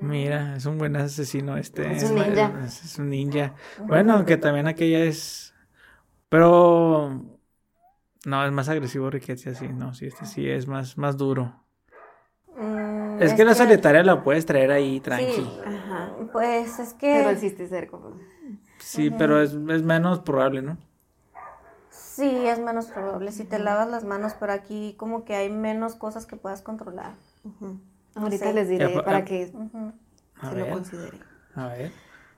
Mira, 0.00 0.56
es 0.56 0.64
un 0.64 0.78
buen 0.78 0.96
asesino 0.96 1.58
este. 1.58 1.92
Es 1.92 2.02
un 2.04 2.14
ninja. 2.14 2.50
Es, 2.64 2.82
es 2.82 2.98
un 2.98 3.10
ninja. 3.10 3.54
Bueno, 3.86 4.14
aunque 4.14 4.38
también 4.38 4.66
aquella 4.66 5.04
es... 5.04 5.54
Pero... 6.30 7.22
No, 8.24 8.44
es 8.44 8.52
más 8.52 8.70
agresivo 8.70 9.10
Riquetti, 9.10 9.54
sí. 9.54 9.68
No, 9.68 9.92
sí, 9.92 10.06
este 10.06 10.24
sí 10.24 10.48
es 10.48 10.66
más, 10.66 10.96
más 10.96 11.18
duro. 11.18 11.54
Mm, 12.56 13.20
Es 13.22 13.34
que 13.34 13.44
la 13.44 13.54
solitaria 13.54 14.02
la 14.02 14.22
puedes 14.24 14.46
traer 14.46 14.70
ahí 14.72 14.98
tranqui. 15.00 15.32
Sí, 15.32 15.60
Ajá. 15.66 16.12
pues 16.32 16.78
es 16.78 16.96
Pero 16.98 17.24
que... 17.24 17.30
el 17.30 17.36
cisticerco. 17.38 18.16
Sí, 18.78 19.10
pero 19.10 19.42
es, 19.42 19.52
es 19.52 19.82
menos 19.82 20.20
probable, 20.20 20.62
¿no? 20.62 20.78
Sí, 22.20 22.46
es 22.46 22.58
menos 22.58 22.86
probable 22.86 23.32
si 23.32 23.44
te 23.44 23.58
lavas 23.58 23.88
las 23.88 24.04
manos, 24.04 24.34
pero 24.38 24.52
aquí 24.52 24.94
como 24.98 25.24
que 25.24 25.34
hay 25.34 25.48
menos 25.48 25.94
cosas 25.94 26.26
que 26.26 26.36
puedas 26.36 26.62
controlar. 26.62 27.14
Ahorita 28.14 28.52
les 28.52 28.68
diré 28.68 28.92
Ya, 28.94 29.02
para 29.02 29.24
que 29.24 29.46
se 29.46 29.52
lo 30.56 30.66
a 31.54 31.66
ver. 31.68 31.92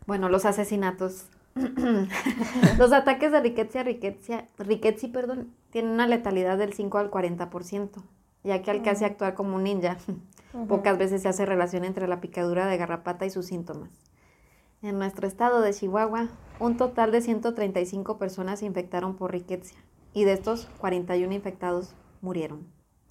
Bueno, 0.07 0.29
los 0.29 0.45
asesinatos. 0.45 1.27
los 2.79 2.93
ataques 2.93 3.31
de 3.31 3.41
riqueza, 3.41 3.83
riqueza, 3.83 4.45
riqueza, 4.59 5.09
perdón, 5.13 5.53
tienen 5.71 5.93
una 5.93 6.07
letalidad 6.07 6.57
del 6.57 6.73
5 6.73 6.99
al 6.99 7.11
40%, 7.11 8.03
ya 8.43 8.63
que 8.63 8.71
al 8.71 8.83
casi 8.83 9.05
actuar 9.05 9.35
como 9.35 9.57
un 9.57 9.65
ninja, 9.65 9.99
pocas 10.69 10.97
veces 10.97 11.23
se 11.23 11.29
hace 11.29 11.45
relación 11.45 11.85
entre 11.85 12.09
la 12.09 12.21
picadura 12.21 12.67
de 12.67 12.79
garrapata 12.79 13.27
y 13.27 13.31
sus 13.31 13.47
síntomas. 13.47 13.91
En 14.83 14.99
nuestro 14.99 15.29
estado 15.29 15.61
de 15.61 15.73
Chihuahua, 15.73 16.29
un 16.59 16.77
total 16.77 17.13
de 17.13 17.21
135 17.21 18.19
personas 18.19 18.59
se 18.59 18.67
infectaron 18.67 19.15
por 19.15 19.31
riqueza 19.31 19.77
y 20.13 20.25
de 20.25 20.33
estos 20.33 20.67
41 20.79 21.33
infectados 21.33 21.95
murieron. 22.21 22.67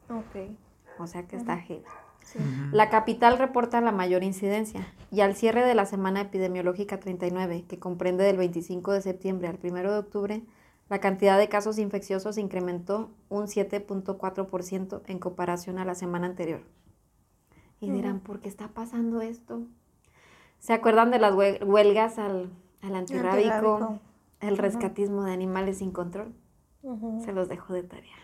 Ok. 0.09 0.51
O 0.99 1.07
sea 1.07 1.27
que 1.27 1.37
está 1.37 1.57
heavy. 1.57 1.83
Sí. 2.23 2.39
La 2.73 2.89
capital 2.89 3.37
reporta 3.39 3.79
la 3.79 3.93
mayor 3.93 4.23
incidencia 4.23 4.85
y 5.11 5.21
al 5.21 5.35
cierre 5.35 5.65
de 5.65 5.73
la 5.73 5.85
semana 5.85 6.21
epidemiológica 6.21 6.99
39, 6.99 7.63
que 7.67 7.79
comprende 7.79 8.25
del 8.25 8.35
25 8.35 8.91
de 8.91 9.01
septiembre 9.01 9.47
al 9.47 9.57
1 9.63 9.91
de 9.91 9.97
octubre, 9.97 10.43
la 10.89 10.99
cantidad 10.99 11.39
de 11.39 11.47
casos 11.47 11.77
infecciosos 11.77 12.37
incrementó 12.37 13.11
un 13.29 13.47
7.4% 13.47 15.03
en 15.07 15.19
comparación 15.19 15.79
a 15.79 15.85
la 15.85 15.95
semana 15.95 16.27
anterior. 16.27 16.63
Y 17.79 17.89
dirán, 17.89 18.19
¿por 18.19 18.41
qué 18.41 18.49
está 18.49 18.67
pasando 18.67 19.21
esto? 19.21 19.63
¿Se 20.61 20.71
acuerdan 20.73 21.11
de 21.11 21.19
las 21.19 21.33
hue- 21.33 21.61
huelgas 21.65 22.17
al, 22.17 22.49
al 22.81 22.95
antirrábico, 22.95 23.49
Antirrábico. 23.53 23.99
el 24.39 24.57
rescatismo 24.57 25.23
de 25.25 25.33
animales 25.33 25.79
sin 25.79 25.91
control? 25.91 26.33
Se 27.25 27.33
los 27.33 27.49
dejo 27.49 27.73
de 27.73 27.83
tarea. 27.83 28.15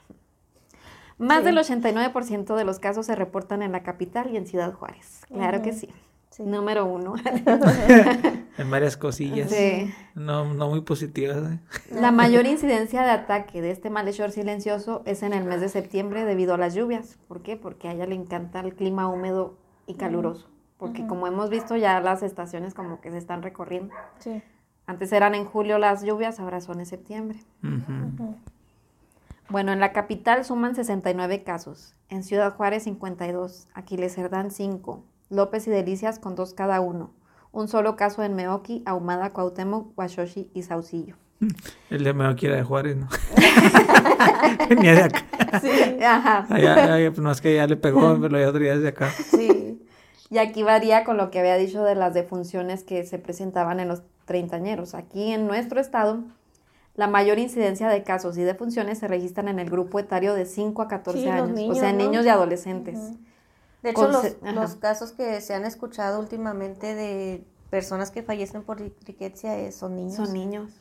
Más 1.17 1.39
Sí. 1.39 1.45
del 1.45 1.57
89% 1.57 2.55
de 2.55 2.63
los 2.63 2.79
casos 2.79 3.05
se 3.07 3.15
reportan 3.15 3.61
en 3.63 3.71
la 3.71 3.83
capital 3.83 4.29
y 4.31 4.37
en 4.37 4.45
Ciudad 4.47 4.71
Juárez. 4.73 5.23
Claro 5.27 5.61
que 5.61 5.73
sí. 5.73 5.89
Sí. 6.29 6.43
Número 6.43 6.85
uno. 6.85 7.15
En 8.57 8.71
varias 8.71 8.97
cosillas. 8.97 9.51
Sí. 9.51 9.93
No, 10.15 10.51
no 10.53 10.69
muy 10.69 10.81
positivas. 10.81 11.37
¿eh? 11.37 11.59
La 11.91 12.11
mayor 12.11 12.47
incidencia 12.47 13.03
de 13.03 13.11
ataque 13.11 13.61
de 13.61 13.69
este 13.69 13.91
malhechor 13.91 14.31
silencioso 14.31 15.03
es 15.05 15.21
en 15.21 15.33
el 15.33 15.43
mes 15.43 15.61
de 15.61 15.69
septiembre 15.69 16.25
debido 16.25 16.55
a 16.55 16.57
las 16.57 16.73
lluvias. 16.73 17.19
¿Por 17.27 17.43
qué? 17.43 17.55
Porque 17.55 17.87
a 17.87 17.91
ella 17.93 18.07
le 18.07 18.15
encanta 18.15 18.59
el 18.61 18.73
clima 18.73 19.07
húmedo 19.07 19.57
y 19.85 19.93
caluroso. 19.93 20.49
Porque 20.77 21.07
como 21.07 21.25
hemos 21.27 21.49
visto 21.49 21.75
ya 21.75 21.99
las 22.01 22.21
estaciones 22.23 22.73
como 22.73 23.01
que 23.01 23.09
se 23.11 23.17
están 23.17 23.41
recorriendo. 23.41 23.93
Sí. 24.19 24.41
Antes 24.85 25.11
eran 25.11 25.33
en 25.35 25.45
julio 25.45 25.79
las 25.79 26.03
lluvias, 26.03 26.39
ahora 26.39 26.61
son 26.61 26.79
en 26.79 26.85
septiembre. 26.85 27.39
Bueno, 29.49 29.71
en 29.71 29.79
la 29.79 29.93
capital 29.93 30.43
suman 30.45 30.75
69 30.75 31.43
casos, 31.43 31.95
en 32.09 32.23
Ciudad 32.23 32.53
Juárez 32.55 32.83
52, 32.83 33.67
Aquiles 33.73 34.13
Cerdán 34.13 34.51
5, 34.51 35.03
López 35.29 35.67
y 35.67 35.71
Delicias 35.71 36.19
con 36.19 36.35
dos 36.35 36.53
cada 36.53 36.81
uno, 36.81 37.11
un 37.53 37.67
solo 37.69 37.95
caso 37.95 38.23
en 38.23 38.35
Meoqui, 38.35 38.83
Ahumada, 38.85 39.31
Cuauhtémoc, 39.31 39.97
Huachochi 39.97 40.51
y 40.53 40.63
Saucillo. 40.63 41.15
El 41.89 42.03
de 42.03 42.13
Meo 42.13 42.35
quiera 42.35 42.55
de 42.57 42.63
Juárez, 42.63 42.97
¿no? 42.97 43.07
Venía 44.69 44.93
de 44.95 45.03
acá. 45.03 45.25
Ajá. 46.05 46.45
Allá- 46.49 46.93
allá, 46.95 47.09
pues, 47.11 47.19
no 47.21 47.31
es 47.31 47.39
que 47.41 47.55
ya 47.55 47.67
le 47.67 47.77
pegó, 47.77 48.17
pero 48.21 48.37
ya 48.39 48.49
otro 48.49 48.59
día 48.61 48.77
de 48.77 48.87
acá. 48.89 49.09
Sí. 49.11 49.81
Y 50.29 50.39
aquí 50.39 50.63
varía 50.63 51.03
con 51.03 51.17
lo 51.17 51.31
que 51.31 51.39
había 51.39 51.55
dicho 51.55 51.83
de 51.83 51.95
las 51.95 52.13
defunciones 52.13 52.83
que 52.83 53.05
se 53.05 53.17
presentaban 53.17 53.79
en 53.79 53.87
los 53.87 54.01
treintañeros. 54.25 54.93
Aquí 54.93 55.31
en 55.31 55.47
nuestro 55.47 55.79
estado, 55.79 56.19
la 56.95 57.07
mayor 57.07 57.39
incidencia 57.39 57.87
de 57.87 58.03
casos 58.03 58.37
y 58.37 58.43
defunciones 58.43 58.99
se 58.99 59.07
registran 59.07 59.47
en 59.47 59.59
el 59.59 59.69
grupo 59.69 59.99
etario 59.99 60.33
de 60.33 60.45
5 60.45 60.81
a 60.81 60.87
14 60.87 61.19
Sí, 61.19 61.25
los 61.25 61.33
años, 61.35 61.51
niños, 61.51 61.77
o 61.77 61.79
sea, 61.79 61.91
¿no? 61.93 61.97
niños 61.97 62.25
y 62.25 62.29
adolescentes. 62.29 62.97
De 63.83 63.91
hecho, 63.91 64.07
los, 64.07 64.35
los 64.53 64.75
casos 64.75 65.11
que 65.13 65.39
se 65.39 65.53
han 65.53 65.63
escuchado 65.63 66.19
últimamente 66.19 66.95
de 66.95 67.43
personas 67.69 68.11
que 68.11 68.23
fallecen 68.23 68.63
por 68.63 68.79
ri- 68.81 68.91
riqueza 69.05 69.57
eh, 69.57 69.71
son 69.71 69.95
niños. 69.95 70.15
Son 70.15 70.33
niños. 70.33 70.71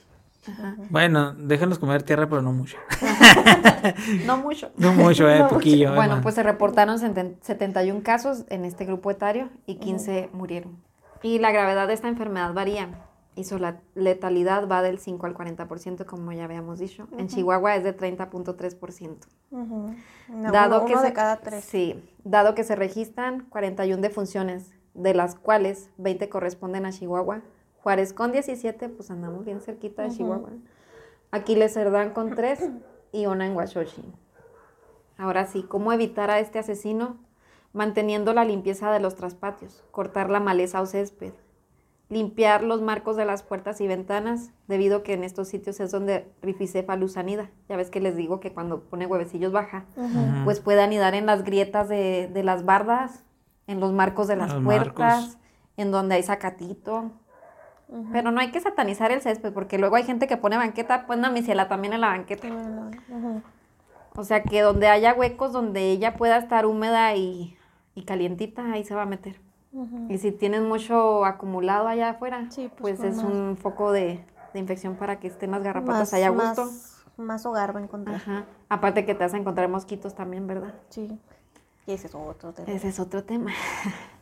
Ajá. 0.49 0.77
Bueno, 0.91 1.35
déjenlos 1.35 1.79
comer 1.79 2.03
tierra, 2.03 2.29
pero 2.29 2.43
no 2.43 2.53
mucho. 2.53 2.77
No 4.25 4.37
mucho. 4.39 4.71
No 4.77 4.93
mucho, 4.93 5.29
eh, 5.29 5.37
No 5.39 5.45
mucho. 5.45 5.55
poquillo. 5.55 5.93
eh, 5.93 5.97
Bueno, 5.97 6.21
pues 6.23 6.35
se 6.35 6.43
reportaron 6.43 6.99
seten- 6.99 7.37
71 7.41 8.03
casos 8.03 8.45
en 8.49 8.65
este 8.65 8.85
grupo 8.85 9.11
etario 9.11 9.49
y 9.67 9.77
15 9.77 10.31
murieron. 10.33 10.77
Y 11.23 11.39
la 11.39 11.51
gravedad 11.53 11.87
de 11.89 11.95
esta 11.95 12.09
enfermedad 12.09 12.53
varía 12.53 12.89
y 13.35 13.45
su 13.45 13.59
letalidad 13.95 14.67
va 14.69 14.83
del 14.83 14.99
5 14.99 15.27
al 15.27 15.35
40%, 15.35 16.05
como 16.07 16.33
ya 16.33 16.45
habíamos 16.45 16.79
dicho. 16.79 17.07
En 17.19 17.29
Chihuahua 17.29 17.77
es 17.77 17.85
de 17.85 17.97
30.3%. 17.97 19.27
Ujú. 19.51 19.95
No, 20.29 20.53
Dado 20.53 20.79
uno, 20.79 20.87
que 20.87 20.93
uno 20.95 21.03
se, 21.03 21.09
de 21.09 21.13
cada 21.13 21.37
tres. 21.39 21.65
Sí, 21.65 22.03
dado 22.25 22.55
que 22.55 22.65
se 22.65 22.75
registran 22.77 23.41
41 23.49 24.01
defunciones, 24.03 24.73
de 24.95 25.15
las 25.15 25.35
cuales 25.35 25.91
20 25.99 26.29
corresponden 26.29 26.87
a 26.87 26.93
Chihuahua. 26.93 27.43
Juárez 27.87 28.13
con 28.13 28.33
17, 28.33 28.89
pues 28.89 29.13
andamos 29.13 29.45
bien 29.45 29.61
cerquita 29.61 30.03
de 30.03 30.09
Chihuahua. 30.11 30.51
Aquiles 31.31 31.73
Cerdán 31.73 32.11
con 32.11 32.35
3 32.35 32.71
y 33.13 33.27
una 33.27 33.47
en 33.47 33.55
Huachochi. 33.55 34.03
Ahora 35.17 35.47
sí, 35.47 35.63
¿cómo 35.63 35.93
evitar 35.93 36.29
a 36.33 36.41
este 36.41 36.59
asesino? 36.59 37.17
Manteniendo 37.73 38.35
la 38.35 38.45
limpieza 38.45 38.91
de 38.91 38.99
los 38.99 39.15
traspatios, 39.15 39.85
cortar 39.93 40.31
la 40.31 40.41
maleza 40.41 40.81
o 40.81 40.87
césped, 40.87 41.33
limpiar 42.09 42.65
los 42.65 42.83
marcos 42.83 43.15
de 43.15 43.25
las 43.25 43.45
puertas 43.45 43.81
y 43.81 43.87
ventanas, 43.87 44.51
debido 44.67 45.05
que 45.05 45.13
en 45.13 45.23
estos 45.23 45.47
sitios 45.47 45.79
es 45.79 45.93
donde 45.93 46.29
Rifisefalus 46.43 47.17
anida. 47.17 47.53
Ya 47.69 47.77
ves 47.77 47.91
que 47.91 48.01
les 48.01 48.17
digo 48.17 48.41
que 48.41 48.53
cuando 48.53 48.81
pone 48.81 49.07
huevecillos 49.07 49.53
baja, 49.53 49.85
pues 50.45 50.59
puede 50.59 50.83
anidar 50.83 51.15
en 51.15 51.27
las 51.27 51.45
grietas 51.45 51.89
de, 51.89 52.29
de 52.35 52.43
las 52.43 52.65
bardas, 52.65 53.23
en 53.69 53.79
los 53.79 53.93
marcos 53.93 54.27
de 54.27 54.35
las 54.35 54.55
Los 54.55 54.65
puertas, 54.65 55.23
marcos. 55.23 55.39
en 55.77 55.93
donde 55.93 56.17
hay 56.17 56.25
zacatito. 56.25 57.13
Pero 58.13 58.33
no 58.33 58.41
hay 58.41 58.51
que 58.51 58.61
satanizar 58.61 59.13
el 59.13 59.23
césped, 59.23 59.53
porque 59.53 59.79
luego 59.79 59.95
hay 59.97 60.03
gente 60.05 60.27
que 60.27 60.37
pone 60.37 60.57
banqueta, 60.57 61.07
pues 61.07 61.19
no, 61.19 61.31
mi 61.31 61.43
ciela 61.43 61.69
también 61.69 61.93
en 61.93 62.01
la 62.01 62.09
banqueta. 62.09 62.49
O 64.17 64.25
sea 64.25 64.43
que 64.43 64.61
donde 64.63 64.89
haya 64.89 65.15
huecos 65.15 65.53
donde 65.53 65.91
ella 65.91 66.17
pueda 66.17 66.39
estar 66.39 66.67
húmeda 66.67 67.15
y, 67.15 67.57
y 67.95 68.05
calientita, 68.05 68.73
ahí 68.73 68.85
se 68.85 68.95
va 68.95 69.03
a 69.03 69.07
meter. 69.07 69.41
Y 70.09 70.17
si 70.19 70.33
tienes 70.33 70.63
mucho 70.63 71.25
acumulado 71.27 71.87
allá 71.87 72.11
afuera, 72.11 72.47
Sí, 72.51 72.71
pues, 72.79 72.97
pues, 72.99 73.11
es 73.13 73.23
más. 73.23 73.31
un 73.31 73.57
foco 73.59 73.93
de, 73.93 74.25
de 74.55 74.59
infección 74.59 74.97
para 74.97 75.21
que 75.21 75.29
estén 75.29 75.51
las 75.51 75.63
garrapatas 75.63 76.15
allá 76.15 76.29
a 76.29 76.31
gusto. 76.31 76.65
Más, 76.65 77.05
más 77.19 77.47
hogar 77.47 77.77
va 77.77 77.81
a 77.81 77.83
encontrar. 77.83 78.17
Ajá. 78.17 78.45
Aparte 78.71 79.05
que 79.05 79.15
te 79.15 79.23
vas 79.23 79.35
a 79.35 79.37
encontrar 79.37 79.69
mosquitos 79.69 80.15
también, 80.15 80.47
¿verdad? 80.47 80.73
Sí. 80.89 81.21
Y 81.87 81.93
ese 81.93 82.07
es 82.07 82.15
otro 82.15 82.53
tema. 82.53 82.73
Ese 82.73 82.89
es 82.89 82.99
otro 82.99 83.23
tema. 83.23 83.53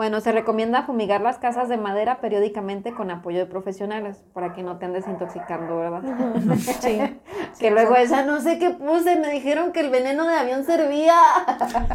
Bueno, 0.00 0.22
se 0.22 0.32
recomienda 0.32 0.84
fumigar 0.84 1.20
las 1.20 1.36
casas 1.36 1.68
de 1.68 1.76
madera 1.76 2.22
periódicamente 2.22 2.94
con 2.94 3.10
apoyo 3.10 3.38
de 3.38 3.44
profesionales 3.44 4.24
para 4.32 4.54
que 4.54 4.62
no 4.62 4.78
te 4.78 4.86
andes 4.86 5.06
intoxicando, 5.06 5.76
¿verdad? 5.76 6.00
Sí. 6.80 7.20
que 7.58 7.70
luego 7.70 7.94
esa 7.96 8.24
no 8.24 8.40
sé 8.40 8.58
qué 8.58 8.70
puse, 8.70 9.16
me 9.16 9.30
dijeron 9.30 9.72
que 9.72 9.80
el 9.80 9.90
veneno 9.90 10.26
de 10.26 10.36
avión 10.36 10.64
servía. 10.64 11.18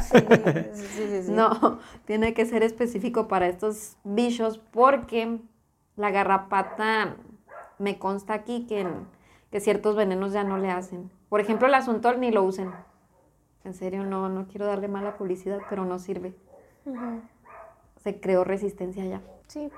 Sí, 0.03 0.19
sí, 0.75 1.07
sí, 1.07 1.23
sí. 1.23 1.31
No, 1.31 1.79
tiene 2.05 2.35
que 2.35 2.45
ser 2.45 2.61
específico 2.61 3.27
para 3.27 3.47
estos 3.47 3.97
bichos 4.03 4.59
porque 4.59 5.39
la 5.95 6.11
garrapata 6.11 7.15
me 7.79 7.97
consta 7.97 8.35
aquí 8.35 8.67
que, 8.67 8.85
que 9.49 9.59
ciertos 9.59 9.95
venenos 9.95 10.31
ya 10.31 10.43
no 10.43 10.59
le 10.59 10.69
hacen. 10.69 11.09
Por 11.27 11.41
ejemplo, 11.41 11.67
el 11.67 11.73
asuntol 11.73 12.19
ni 12.19 12.29
lo 12.29 12.43
usen. 12.43 12.71
En 13.63 13.73
serio, 13.73 14.03
no, 14.03 14.29
no 14.29 14.45
quiero 14.45 14.67
darle 14.67 14.89
mala 14.89 15.17
publicidad, 15.17 15.57
pero 15.71 15.85
no 15.85 15.97
sirve. 15.97 16.35
Ujú. 16.85 17.21
Se 18.05 18.19
creó 18.21 18.43
resistencia 18.43 19.03
ya. 19.03 19.21
Sí. 19.47 19.71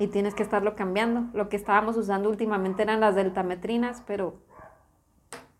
Y 0.00 0.08
tienes 0.08 0.34
que 0.34 0.42
estarlo 0.42 0.74
cambiando. 0.74 1.26
Lo 1.32 1.48
que 1.48 1.54
estábamos 1.56 1.96
usando 1.96 2.28
últimamente 2.28 2.82
eran 2.82 2.98
las 2.98 3.14
deltametrinas, 3.14 4.02
pero 4.04 4.34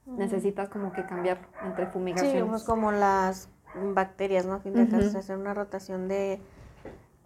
necesitas 0.04 0.68
como 0.68 0.92
que 0.92 1.06
cambiarlo 1.06 1.46
entre 1.64 1.86
Sí, 1.86 1.92
fumigaciones. 1.92 2.44
pues 2.50 2.64
como 2.64 2.90
las 2.90 3.48
bacterias, 3.94 4.46
¿no? 4.46 4.58
Fin 4.58 4.74
de 4.74 4.88
cuentas, 4.88 5.14
hacer 5.14 5.38
una 5.38 5.54
rotación 5.54 6.08
de... 6.08 6.40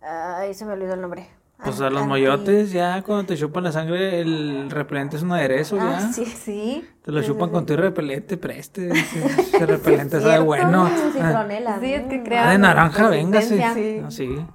Ay, 0.03 0.53
se 0.53 0.67
me 0.67 0.75
olvidó 0.75 0.93
el 0.93 1.01
nombre. 1.01 1.27
Pues 1.63 1.81
a 1.81 1.91
los 1.91 2.07
moyotes, 2.07 2.73
ya 2.73 3.03
cuando 3.03 3.27
te 3.27 3.37
chupan 3.37 3.65
la 3.65 3.73
sangre, 3.73 4.21
el 4.21 4.71
repelente 4.71 5.17
es 5.17 5.23
un 5.23 5.33
aderezo, 5.33 5.77
ya. 5.77 5.99
Ah, 5.99 6.13
sí. 6.13 6.25
Sí. 6.25 6.89
Te 7.03 7.13
lo 7.13 7.21
Sí, 7.21 7.29
chupan 7.29 7.49
sí, 7.49 7.53
con 7.53 7.61
sí. 7.63 7.67
tu 7.67 7.77
repelente, 7.77 8.37
preste. 8.37 8.91
Ese, 8.93 9.67
repelente 9.67 10.11
sabe 10.21 10.23
cierto. 10.31 10.45
bueno. 10.47 10.85
Ah, 10.91 11.11
citronela. 11.13 11.79
Sí, 11.81 11.95
es 11.95 12.03
que 12.07 12.19
mm. 12.19 12.25
crea- 12.25 12.49
ah, 12.49 12.53
de 12.53 12.59
naranja, 12.59 13.09
véngase. 13.09 13.57
Sí. 13.75 14.01
Ah, 14.05 14.11
sí. 14.11 14.47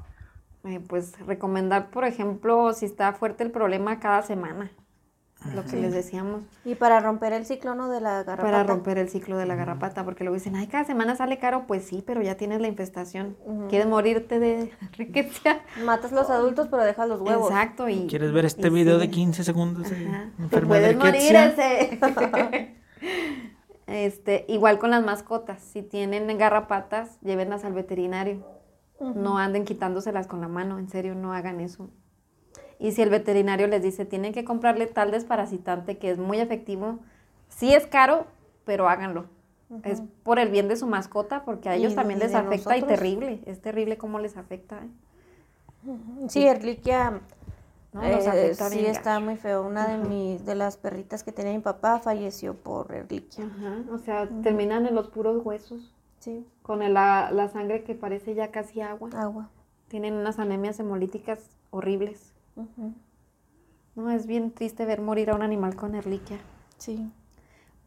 Eh, 0.66 0.80
pues 0.88 1.14
recomendar, 1.28 1.92
por 1.92 2.06
ejemplo, 2.06 2.74
si 2.74 2.86
está 2.86 3.14
fuerte 3.14 3.44
el 3.44 3.52
problema 3.52 4.00
cada 4.00 4.24
semana. 4.24 4.72
Lo 5.54 5.64
que 5.64 5.78
les 5.78 5.94
decíamos. 5.94 6.42
Y 6.64 6.76
para 6.76 7.00
romper 7.00 7.34
el 7.34 7.46
ciclo, 7.46 7.76
¿no? 7.76 7.90
De 7.90 8.02
la 8.02 8.24
garrapata. 8.24 8.44
Para 8.44 8.64
romper 8.64 8.98
el 8.98 9.10
ciclo 9.10 9.38
de 9.38 9.46
la 9.46 9.56
garrapata, 9.56 10.04
porque 10.04 10.24
luego 10.24 10.36
dicen, 10.36 10.56
ay, 10.56 10.68
cada 10.68 10.86
semana 10.86 11.16
sale 11.16 11.38
caro, 11.38 11.66
pues 11.68 11.86
sí, 11.86 12.04
pero 12.06 12.22
ya 12.22 12.36
tienes 12.36 12.62
la 12.62 12.68
infestación. 12.68 13.38
¿Quieres 13.70 13.88
morirte 13.88 14.40
de 14.40 14.72
riqueza? 14.94 15.60
Matas 15.84 16.12
los 16.12 16.30
adultos, 16.30 16.68
pero 16.70 16.84
dejas 16.84 17.08
los 17.08 17.22
huevos. 17.22 17.52
Exacto. 17.52 17.88
Y, 17.90 18.08
¿Quieres 18.08 18.32
ver 18.32 18.46
este 18.46 18.68
y 18.68 18.72
video 18.72 18.98
de 18.98 19.06
sigue. 19.06 19.16
15 19.16 19.44
segundos? 19.44 19.88
Te 20.50 20.62
puedes 20.62 20.98
morir 20.98 21.36
ese. 21.36 22.00
este, 23.88 24.46
igual 24.48 24.80
con 24.80 24.92
las 24.92 25.04
mascotas. 25.04 25.62
Si 25.62 25.82
tienen 25.82 26.38
garrapatas, 26.38 27.20
llévenlas 27.22 27.66
al 27.66 27.74
veterinario. 27.74 28.44
No 29.00 29.38
anden 29.38 29.66
quitándoselas 29.66 30.26
con 30.26 30.40
la 30.40 30.48
mano, 30.48 30.80
en 30.80 30.90
serio, 30.90 31.16
no 31.16 31.34
hagan 31.34 31.60
eso. 31.60 31.90
Y 32.80 32.92
si 32.92 33.02
el 33.02 33.10
veterinario 33.10 33.68
les 33.68 33.82
dice, 33.82 34.06
tienen 34.06 34.34
que 34.34 34.44
comprarle 34.44 34.88
tal 34.88 35.12
desparasitante 35.12 35.98
que 35.98 36.12
es 36.12 36.18
muy 36.18 36.40
efectivo, 36.40 37.00
sí 37.50 37.74
es 37.74 37.88
caro, 37.88 38.26
pero 38.66 38.90
háganlo. 38.90 39.26
Es 39.84 40.02
por 40.24 40.38
el 40.40 40.50
bien 40.50 40.68
de 40.68 40.76
su 40.76 40.86
mascota, 40.86 41.44
porque 41.44 41.70
a 41.70 41.76
Y 41.76 41.80
ellos 41.82 41.96
también 41.96 42.20
y 42.20 42.24
les 42.24 42.36
afecta 42.36 42.78
y 42.78 42.82
nosotros. 42.82 43.00
terrible. 43.00 43.42
Es 43.46 43.62
terrible 43.62 43.98
cómo 43.98 44.20
les 44.20 44.38
afecta. 44.38 44.78
¿eh? 44.78 45.98
Sí, 46.28 46.46
Erliquia 46.46 47.22
No, 47.94 48.04
eh, 48.04 48.54
sí 48.70 48.86
está 48.86 49.20
muy 49.20 49.38
feo. 49.38 49.66
Una 49.66 49.88
de 49.88 49.98
mis, 50.08 50.46
de 50.46 50.54
las 50.56 50.78
perritas 50.78 51.24
que 51.24 51.32
tenía 51.32 51.54
mi 51.54 51.60
papá 51.60 52.00
falleció 52.00 52.54
por 52.54 52.94
Erliquia. 52.94 53.46
O 53.92 53.98
sea, 53.98 54.28
terminan 54.44 54.86
en 54.86 54.96
los 54.96 55.08
puros 55.08 55.44
huesos. 55.46 55.92
Sí, 56.20 56.46
Con 56.62 56.82
el- 56.82 56.94
la, 56.94 57.32
la 57.32 57.48
sangre 57.50 57.84
que 57.84 57.96
parece 57.96 58.36
ya 58.36 58.52
casi 58.52 58.82
agua. 58.82 59.10
agua. 59.16 59.50
Tienen 59.88 60.14
unas 60.16 60.40
anemias 60.40 60.80
hemolíticas 60.80 61.50
horribles. 61.72 62.34
No, 63.96 64.12
es 64.12 64.28
bien 64.28 64.52
triste 64.52 64.86
ver 64.86 65.02
morir 65.02 65.30
a 65.30 65.36
un 65.36 65.42
animal 65.42 65.76
con 65.76 65.96
erliquia. 65.96 66.40
Sí. 66.78 67.12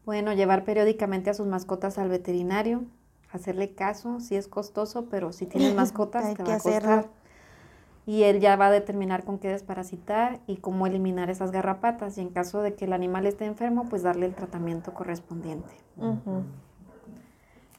Bueno, 0.05 0.33
llevar 0.33 0.63
periódicamente 0.63 1.29
a 1.29 1.33
sus 1.33 1.45
mascotas 1.47 1.97
al 1.99 2.09
veterinario, 2.09 2.83
hacerle 3.31 3.73
caso, 3.75 4.19
sí 4.19 4.35
es 4.35 4.47
costoso, 4.47 5.05
pero 5.09 5.31
si 5.31 5.45
tienes 5.45 5.75
mascotas 5.75 6.25
Hay 6.25 6.35
te 6.35 6.43
que 6.43 6.49
va 6.49 6.55
a 6.55 6.59
costar. 6.59 6.83
hacerlo. 6.85 7.11
Y 8.05 8.23
él 8.23 8.39
ya 8.39 8.55
va 8.55 8.67
a 8.67 8.71
determinar 8.71 9.23
con 9.23 9.37
qué 9.37 9.49
desparasitar 9.49 10.39
y 10.47 10.57
cómo 10.57 10.87
eliminar 10.87 11.29
esas 11.29 11.51
garrapatas. 11.51 12.17
Y 12.17 12.21
en 12.21 12.29
caso 12.29 12.63
de 12.63 12.73
que 12.73 12.85
el 12.85 12.93
animal 12.93 13.27
esté 13.27 13.45
enfermo, 13.45 13.85
pues 13.87 14.01
darle 14.01 14.25
el 14.25 14.33
tratamiento 14.33 14.95
correspondiente. 14.95 15.69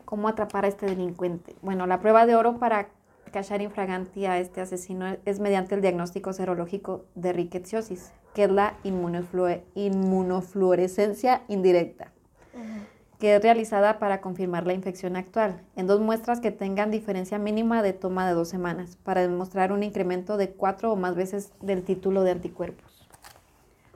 ¿Cómo 0.05 0.29
atrapar 0.29 0.65
a 0.65 0.69
este 0.69 0.87
delincuente? 0.87 1.57
Bueno, 1.63 1.87
la 1.89 1.99
prueba 1.99 2.27
de 2.27 2.37
oro 2.37 2.59
para 2.59 2.91
cachar 3.31 3.63
infraganti 3.63 4.27
a 4.27 4.39
este 4.39 4.61
asesino 4.61 5.17
es 5.25 5.41
mediante 5.41 5.75
el 5.75 5.81
diagnóstico 5.81 6.33
serológico 6.33 7.05
de 7.15 7.33
rickettsiosis, 7.33 8.13
que 8.35 8.45
es 8.45 8.51
la 8.51 8.75
inmunoflue- 8.85 9.63
inmunofluorescencia 9.75 11.43
indirecta, 11.49 12.13
que 13.19 13.37
es 13.37 13.43
realizada 13.43 13.99
para 13.99 14.21
confirmar 14.21 14.67
la 14.67 14.75
infección 14.75 15.17
actual 15.17 15.63
en 15.77 15.87
dos 15.87 16.01
muestras 16.01 16.41
que 16.41 16.51
tengan 16.51 16.91
diferencia 16.91 17.39
mínima 17.39 17.83
de 17.83 17.93
toma 17.93 18.27
de 18.27 18.35
dos 18.35 18.49
semanas, 18.49 18.97
para 19.03 19.23
demostrar 19.23 19.73
un 19.73 19.83
incremento 19.83 20.37
de 20.37 20.51
cuatro 20.51 20.93
o 20.93 20.97
más 20.97 21.15
veces 21.15 21.53
del 21.61 21.83
título 21.83 22.23
de 22.23 22.33
anticuerpos. 22.33 23.09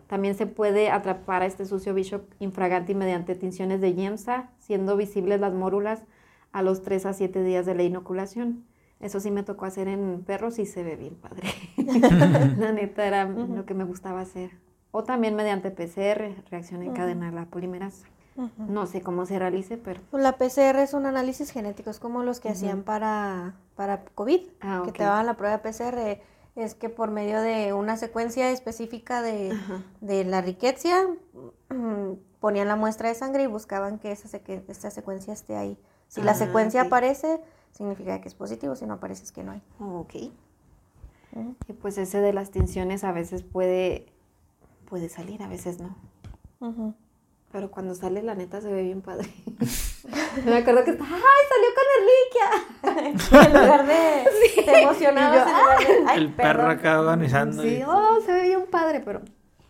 También 0.06 0.34
se 0.34 0.46
puede 0.46 0.90
atrapar 0.90 1.42
a 1.42 1.46
este 1.46 1.64
sucio 1.64 1.94
bicho 1.94 2.26
infraganti 2.38 2.94
mediante 2.94 3.34
tinciones 3.34 3.80
de 3.80 3.94
Yemsa, 3.94 4.50
siendo 4.58 4.96
visibles 4.96 5.40
las 5.40 5.54
mórulas 5.54 6.02
a 6.52 6.62
los 6.62 6.82
3 6.82 7.06
a 7.06 7.12
7 7.14 7.42
días 7.42 7.66
de 7.66 7.74
la 7.74 7.82
inoculación. 7.82 8.64
Eso 9.04 9.20
sí 9.20 9.30
me 9.30 9.42
tocó 9.42 9.66
hacer 9.66 9.86
en 9.86 10.22
perros 10.26 10.58
y 10.58 10.66
se 10.66 10.82
ve 10.82 10.96
bien 10.96 11.14
padre. 11.14 11.48
la 12.58 12.72
neta 12.72 13.06
era 13.06 13.26
lo 13.26 13.64
que 13.66 13.74
me 13.74 13.84
gustaba 13.84 14.20
hacer. 14.20 14.50
O 14.92 15.04
también 15.04 15.34
mediante 15.36 15.70
PCR, 15.70 16.34
reacción 16.50 16.82
en 16.82 16.92
cadena 16.94 17.26
de 17.26 17.32
la 17.32 17.44
polimerasa. 17.46 18.06
No 18.66 18.86
sé 18.86 19.00
cómo 19.02 19.26
se 19.26 19.38
realice, 19.38 19.76
pero 19.76 20.00
Pues 20.10 20.22
la 20.22 20.32
PCR 20.38 20.82
es 20.82 20.94
un 20.94 21.06
análisis 21.06 21.50
genético, 21.50 21.90
es 21.90 22.00
como 22.00 22.22
los 22.24 22.40
que 22.40 22.48
hacían 22.48 22.82
para, 22.82 23.54
para 23.76 24.04
COVID, 24.04 24.40
Ah, 24.60 24.82
que 24.84 24.90
ok. 24.90 24.96
te 24.96 25.04
daban 25.04 25.26
la 25.26 25.34
prueba 25.36 25.56
de 25.58 25.62
PCR. 25.62 26.20
Es 26.56 26.74
que 26.74 26.88
por 26.88 27.10
medio 27.10 27.40
de 27.42 27.72
una 27.72 27.96
secuencia 27.96 28.50
específica 28.50 29.22
de, 29.22 29.56
de 30.00 30.24
la 30.24 30.40
riqueza, 30.40 31.06
ponían 32.40 32.68
la 32.68 32.76
muestra 32.76 33.08
de 33.08 33.14
sangre 33.14 33.42
y 33.44 33.46
buscaban 33.46 33.98
que 33.98 34.12
esa, 34.12 34.28
seque- 34.28 34.64
esta 34.68 34.90
secuencia 34.90 35.32
esté 35.32 35.56
ahí. 35.56 35.78
Si 36.08 36.22
la 36.22 36.32
Ah, 36.32 36.36
secuencia 36.36 36.82
ok. 36.82 36.86
aparece, 36.88 37.40
significa 37.76 38.20
que 38.20 38.28
es 38.28 38.34
positivo, 38.34 38.74
si 38.76 38.86
no 38.86 38.94
aparece 38.94 39.24
es 39.24 39.32
que 39.32 39.42
no 39.44 39.52
hay. 39.52 39.62
ok. 39.80 40.14
Y 41.68 41.72
pues 41.72 41.98
ese 41.98 42.20
de 42.20 42.32
las 42.32 42.50
tinciones 42.52 43.02
a 43.02 43.10
veces 43.10 43.42
puede, 43.42 44.06
puede 44.88 45.08
salir, 45.08 45.42
a 45.42 45.48
veces 45.48 45.78
no. 45.80 45.96
Pero 47.50 47.70
cuando 47.70 47.94
sale, 47.94 48.22
la 48.22 48.34
neta, 48.34 48.60
se 48.60 48.72
ve 48.72 48.82
bien 48.84 49.00
padre. 49.02 49.28
me 50.44 50.56
acuerdo 50.56 50.84
que 50.84 50.90
está, 50.92 51.04
¡ay, 51.04 51.42
salió 51.50 51.68
con 51.74 52.92
Erliquia! 53.02 53.46
en 53.46 53.52
lugar 53.62 53.86
de 53.86 54.62
te 54.64 54.82
emocionabas, 54.82 55.46
yo, 55.46 55.52
en 55.52 56.00
lugar 56.00 56.04
de, 56.04 56.10
"Ay, 56.10 56.18
el 56.18 56.32
perro 56.34 56.58
perdón". 56.60 56.70
acá 56.78 57.00
organizando. 57.00 57.62
Sí, 57.62 57.68
y- 57.78 57.82
oh, 57.84 58.20
se 58.24 58.32
ve 58.32 58.42
bien 58.42 58.66
padre, 58.70 59.00
pero 59.04 59.20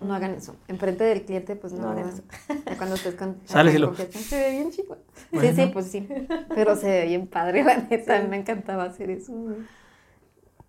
no 0.00 0.14
hagan 0.14 0.32
eso. 0.34 0.56
Enfrente 0.68 1.04
del 1.04 1.24
cliente, 1.24 1.56
pues 1.56 1.72
no, 1.72 1.82
No 1.82 1.90
hagan 1.90 2.08
eso. 2.08 2.22
Ya 2.66 2.76
cuando 2.76 2.96
estés 2.96 3.14
con... 3.14 3.36
Sales 3.44 3.80
Se 4.10 4.38
ve 4.38 4.50
bien 4.50 4.70
chico. 4.70 4.96
Sí, 5.14 5.26
Bueno. 5.32 5.54
sí, 5.54 5.70
pues 5.72 5.86
sí. 5.90 6.08
Pero 6.54 6.76
se 6.76 6.86
ve 6.88 7.06
bien 7.06 7.26
padre, 7.26 7.64
la 7.64 7.78
neta. 7.78 8.22
Me 8.22 8.36
encantaba 8.36 8.84
hacer 8.84 9.10
eso. 9.10 9.32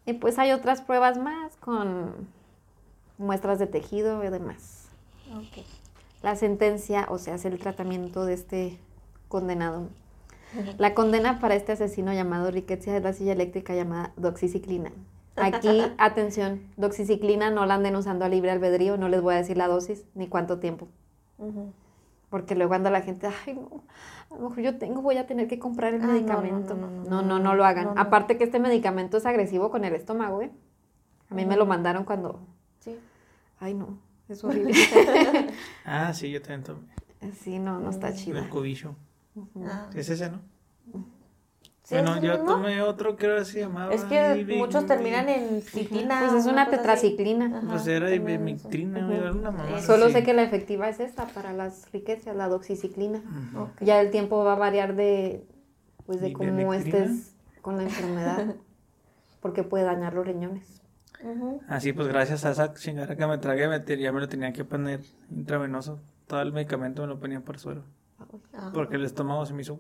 Y 0.06 0.14
pues 0.14 0.38
hay 0.40 0.52
otras 0.52 0.82
pruebas 0.82 1.18
más 1.18 1.56
con 1.58 2.12
muestras 3.18 3.60
de 3.60 3.68
tejido 3.68 4.24
y 4.24 4.30
demás. 4.30 4.86
Ok. 5.36 5.64
La 6.22 6.36
sentencia, 6.36 7.08
o 7.10 7.18
sea, 7.18 7.36
hace 7.36 7.48
el 7.48 7.60
tratamiento 7.60 8.26
de 8.26 8.34
este 8.34 8.80
condenado. 9.28 9.90
La 10.78 10.94
condena 10.94 11.40
para 11.40 11.56
este 11.56 11.74
asesino 11.74 12.14
llamado 12.14 12.50
Riquetzia 12.50 12.96
es 12.96 13.04
la 13.04 13.14
silla 13.14 13.34
eléctrica 13.34 13.76
llamada 13.76 14.14
doxiciclina. 14.16 14.92
Aquí, 15.38 15.82
atención, 15.98 16.62
doxiciclina 16.78 17.50
no 17.52 17.66
la 17.66 17.76
anden 17.76 17.96
usando 17.96 18.24
a 18.26 18.30
libre 18.30 18.52
albedrío, 18.52 18.98
no 18.98 19.10
les 19.10 19.22
voy 19.22 19.34
a 19.34 19.38
decir 19.38 19.58
la 19.58 19.68
dosis 19.68 20.06
ni 20.16 20.28
cuánto 20.28 20.60
tiempo. 20.60 20.88
Porque 22.30 22.56
luego 22.56 22.74
anda 22.74 22.90
la 22.90 23.02
gente, 23.02 23.28
ay, 23.46 23.54
no, 23.54 23.84
a 24.32 24.36
lo 24.40 24.50
mejor 24.50 24.64
yo 24.64 24.78
tengo, 24.78 25.02
voy 25.02 25.18
a 25.18 25.28
tener 25.28 25.48
que 25.48 25.60
comprar 25.60 25.94
el 25.94 26.02
Ah, 26.02 26.06
no, 26.08 26.14
no, 26.14 26.14
medicamento. 26.20 26.74
no, 26.76 26.88
no, 26.88 27.04
No, 27.04 27.04
no, 27.04 27.10
no, 27.10 27.22
no, 27.22 27.40
no, 27.40 27.56
lo 27.56 27.66
hagan. 27.66 27.86
no, 27.86 27.96
no. 27.96 28.02
Aparte 28.02 28.38
que 28.38 28.44
este 28.46 28.60
medicamento 28.60 29.18
es 29.18 29.26
agresivo 29.26 29.70
con 29.72 29.84
el 29.86 29.94
estómago, 29.94 30.42
¿eh? 30.42 30.52
A 31.30 31.36
mí 31.36 31.46
me 31.46 31.58
lo 31.58 31.66
mandaron 31.66 32.04
cuando, 32.06 32.40
Sí. 32.80 32.98
ay, 33.60 33.74
no, 33.74 33.98
es 34.30 34.44
horrible. 34.44 34.74
Ah, 35.86 36.14
sí, 36.14 36.32
yo 36.32 36.42
también 36.42 36.64
tomé. 36.64 37.32
sí, 37.34 37.60
no, 37.60 37.80
no 37.80 37.90
está 37.90 38.10
El 38.10 38.16
chido. 38.16 38.50
cubillo. 38.50 38.96
Ah. 39.66 39.90
Es 39.94 40.10
ese, 40.10 40.30
¿no? 40.30 40.40
¿Sí 41.86 41.94
bueno, 41.94 42.20
yo 42.20 42.32
mismo? 42.32 42.46
tomé 42.48 42.82
otro 42.82 43.16
que 43.16 43.28
ahora 43.28 43.46
se 43.46 43.60
llamaba. 43.60 43.94
Es 43.94 44.04
que 44.06 44.44
muchos 44.58 44.88
terminan 44.88 45.30
en 45.30 45.62
citina. 45.62 46.20
Pues 46.22 46.34
es 46.44 46.52
una 46.52 46.68
tetraciclina. 46.72 47.60
Ajá, 47.60 47.68
Pues 47.70 47.86
era 47.86 48.08
güey, 48.08 49.20
alguna 49.20 49.52
mamá. 49.52 49.82
Solo 49.82 50.06
así. 50.06 50.16
sé 50.16 50.24
que 50.24 50.34
la 50.34 50.42
efectiva 50.42 50.90
es 50.90 51.00
esta 51.00 51.28
para 51.28 51.54
las 51.54 51.92
riquezas, 51.92 52.36
la 52.36 52.48
doxiciclina. 52.48 53.22
Ya 53.82 54.02
el 54.02 54.10
tiempo 54.10 54.44
va 54.44 54.54
a 54.54 54.56
variar 54.56 54.96
de, 54.96 55.46
pues 56.08 56.22
de 56.22 56.34
cómo 56.34 56.74
estés 56.74 57.36
con 57.62 57.78
la 57.78 57.84
enfermedad, 57.84 58.56
porque 59.40 59.62
puede 59.62 59.84
dañar 59.84 60.16
los 60.16 60.26
riñones. 60.26 60.82
Así 61.68 61.94
pues 61.94 62.08
gracias 62.08 62.46
a 62.46 62.52
esa 62.52 62.74
chingada 62.74 63.16
que 63.16 63.28
me 63.28 63.38
tragué, 63.38 63.68
me 63.68 63.84
ya 63.98 64.12
me 64.12 64.22
lo 64.22 64.28
tenía 64.28 64.52
que 64.54 64.66
poner 64.66 65.02
intravenoso. 65.30 66.00
Todo 66.26 66.42
el 66.42 66.52
medicamento 66.52 67.04
me 67.04 67.10
lo 67.10 67.20
ponían 67.20 67.44
por 67.44 67.60
suero. 67.60 67.84
Ah. 68.54 68.72
Porque 68.74 68.96
el 68.96 69.06
estómago 69.06 69.46
se 69.46 69.54
me 69.54 69.62
hizo 69.62 69.80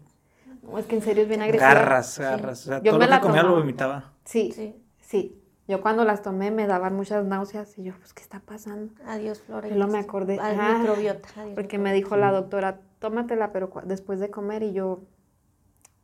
No, 0.69 0.77
es 0.79 0.85
que 0.85 0.95
en 0.95 1.01
serio 1.01 1.23
es 1.23 1.29
bien 1.29 1.41
agresiva. 1.41 1.73
garras, 1.73 2.17
garras. 2.19 2.61
O 2.61 2.69
sea, 2.69 2.77
Yo 2.81 2.91
todo 2.91 2.99
me 2.99 3.05
lo 3.05 3.11
la 3.11 3.19
que 3.21 3.27
comía 3.27 3.43
lo 3.43 3.55
vomitaba. 3.55 4.11
Sí, 4.23 4.51
sí, 4.55 4.75
Sí. 4.99 5.41
Yo 5.67 5.81
cuando 5.81 6.03
las 6.03 6.21
tomé 6.21 6.51
me 6.51 6.67
daban 6.67 6.95
muchas 6.95 7.25
náuseas 7.25 7.75
y 7.79 7.83
yo, 7.83 7.93
pues, 7.97 8.13
¿qué 8.13 8.21
está 8.21 8.39
pasando? 8.39 8.93
Adiós, 9.07 9.39
Flora. 9.41 9.67
Y 9.67 9.71
luego 9.73 9.91
me 9.91 9.97
acordé, 9.97 10.39
Al 10.39 10.59
ajá, 10.59 10.77
microbiota. 10.77 11.27
adiós, 11.37 11.55
Porque 11.55 11.79
me 11.79 11.91
dijo 11.91 12.15
la 12.17 12.31
doctora, 12.31 12.81
tómatela, 12.99 13.51
pero 13.51 13.71
después 13.83 14.19
de 14.19 14.29
comer 14.29 14.61
y 14.61 14.73
yo, 14.73 14.99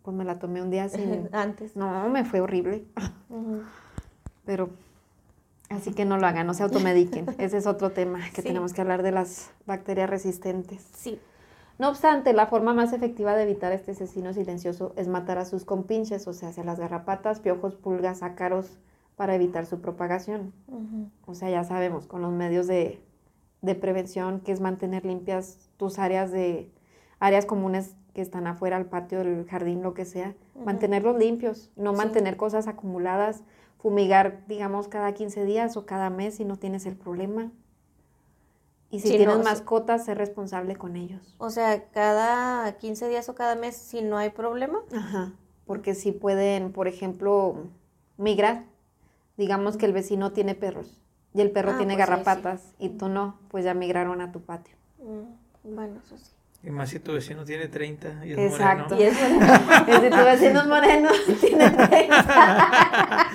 pues 0.01 0.17
me 0.17 0.23
la 0.25 0.39
tomé 0.39 0.63
un 0.63 0.71
día 0.71 0.89
sin... 0.89 1.29
Antes. 1.33 1.75
No, 1.75 2.09
me 2.09 2.25
fue 2.25 2.41
horrible. 2.41 2.85
Pero 4.45 4.69
así 5.69 5.93
que 5.93 6.05
no 6.05 6.17
lo 6.17 6.25
hagan, 6.25 6.47
no 6.47 6.55
se 6.55 6.63
automediquen. 6.63 7.27
Ese 7.37 7.57
es 7.57 7.67
otro 7.67 7.91
tema 7.91 8.19
que 8.33 8.41
Sí. 8.41 8.47
tenemos 8.47 8.73
que 8.73 8.81
hablar 8.81 9.03
de 9.03 9.11
las 9.11 9.51
bacterias 9.67 10.09
resistentes. 10.09 10.83
Sí. 10.95 11.19
No 11.81 11.89
obstante, 11.89 12.31
la 12.33 12.45
forma 12.45 12.75
más 12.75 12.93
efectiva 12.93 13.35
de 13.35 13.41
evitar 13.41 13.71
este 13.71 13.93
asesino 13.93 14.33
silencioso 14.33 14.93
es 14.97 15.07
matar 15.07 15.39
a 15.39 15.45
sus 15.45 15.65
compinches, 15.65 16.27
o 16.27 16.33
sea, 16.33 16.49
hacia 16.49 16.63
las 16.63 16.79
garrapatas, 16.79 17.39
piojos, 17.39 17.73
pulgas, 17.73 18.21
ácaros, 18.21 18.77
para 19.15 19.33
evitar 19.33 19.65
su 19.65 19.81
propagación. 19.81 20.53
O 21.25 21.33
sea, 21.33 21.49
ya 21.49 21.63
sabemos, 21.63 22.05
con 22.05 22.21
los 22.21 22.31
medios 22.31 22.67
de, 22.67 23.01
de 23.63 23.73
prevención, 23.73 24.41
que 24.41 24.51
es 24.51 24.59
mantener 24.61 25.05
limpias 25.05 25.57
tus 25.77 25.97
áreas 25.97 26.31
de 26.31 26.69
áreas 27.19 27.47
comunes 27.47 27.95
que 28.13 28.21
están 28.21 28.45
afuera, 28.45 28.77
al 28.77 28.85
patio, 28.85 29.23
del 29.23 29.47
jardín, 29.47 29.81
lo 29.81 29.95
que 29.95 30.05
sea, 30.05 30.35
mantenerlos 30.63 31.17
limpios, 31.17 31.71
no 31.75 31.93
Sí. 31.93 31.97
mantener 31.97 32.37
cosas 32.37 32.67
acumuladas, 32.67 33.41
fumigar, 33.79 34.45
digamos, 34.47 34.87
cada 34.87 35.13
15 35.15 35.45
días 35.45 35.75
o 35.77 35.87
cada 35.87 36.11
mes 36.11 36.35
si 36.35 36.45
no 36.45 36.57
tienes 36.57 36.85
el 36.85 36.95
problema. 36.95 37.49
Y 38.91 38.99
si 38.99 39.09
tienes 39.09 39.37
no, 39.37 39.43
mascotas, 39.43 40.05
ser 40.05 40.17
responsable 40.17 40.75
con 40.75 40.95
ellos. 40.97 41.35
O 41.37 41.49
sea, 41.49 41.85
cada 41.91 42.73
15 42.77 43.07
días 43.07 43.27
o 43.29 43.35
cada 43.35 43.55
mes, 43.55 43.75
si 43.75 44.01
no 44.01 44.17
hay 44.17 44.29
problema. 44.29 44.79
Ajá, 44.95 45.31
porque 45.65 45.95
si 45.95 46.11
pueden, 46.11 46.73
por 46.73 46.87
ejemplo, 46.89 47.55
migrar. 48.17 48.65
Digamos 49.37 49.77
que 49.77 49.85
el 49.85 49.93
vecino 49.93 50.33
tiene 50.33 50.53
perros 50.55 51.01
y 51.33 51.39
el 51.41 51.49
perro 51.51 51.71
Ah, 51.71 51.77
tiene 51.77 51.93
pues 51.95 52.05
sí. 52.05 52.11
garrapatas 52.11 52.61
y 52.77 52.89
tú 52.89 53.07
no, 53.07 53.39
pues 53.47 53.63
ya 53.63 53.73
migraron 53.73 54.19
a 54.21 54.31
tu 54.33 54.41
patio. 54.41 54.75
Mm, 54.99 55.73
Bueno, 55.75 56.01
eso 56.05 56.17
sí. 56.17 56.31
Y 56.63 56.69
más 56.69 56.89
si 56.89 56.99
tu 56.99 57.13
vecino 57.13 57.43
tiene 57.45 57.67
30 57.69 58.25
y 58.25 58.33
es 58.33 58.37
Exacto. 58.37 58.95
moreno. 58.95 59.01
Y 59.01 59.07
es 59.07 59.17
si 60.03 60.09
tu 60.09 60.17
vecino 60.25 60.59
es 60.61 60.67
moreno, 60.67 61.09
tiene 61.39 61.69
30. 61.71 62.25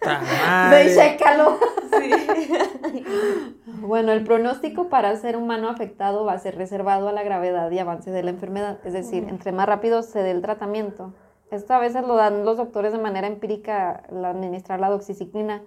¡Ta 0.00 0.68
Ve 0.70 0.90
y 0.90 0.94
chécalo. 0.94 1.58
Bueno, 3.80 4.12
el 4.12 4.24
pronóstico 4.24 4.88
para 4.88 5.16
ser 5.16 5.36
humano 5.36 5.68
afectado 5.68 6.24
va 6.24 6.34
a 6.34 6.38
ser 6.38 6.56
reservado 6.56 7.08
a 7.08 7.12
la 7.12 7.22
gravedad 7.22 7.70
y 7.70 7.78
avance 7.78 8.10
de 8.10 8.22
la 8.22 8.30
enfermedad. 8.30 8.78
Es 8.84 8.92
decir, 8.92 9.26
entre 9.28 9.52
más 9.52 9.66
rápido 9.66 10.02
se 10.02 10.22
dé 10.22 10.30
el 10.30 10.42
tratamiento. 10.42 11.14
Esto 11.50 11.74
a 11.74 11.80
veces 11.80 12.06
lo 12.06 12.14
dan 12.14 12.44
los 12.44 12.58
doctores 12.58 12.92
de 12.92 12.98
manera 12.98 13.26
empírica, 13.26 14.04
al 14.08 14.24
administrar 14.24 14.78
la 14.78 14.90
doxiciclina, 14.90 15.62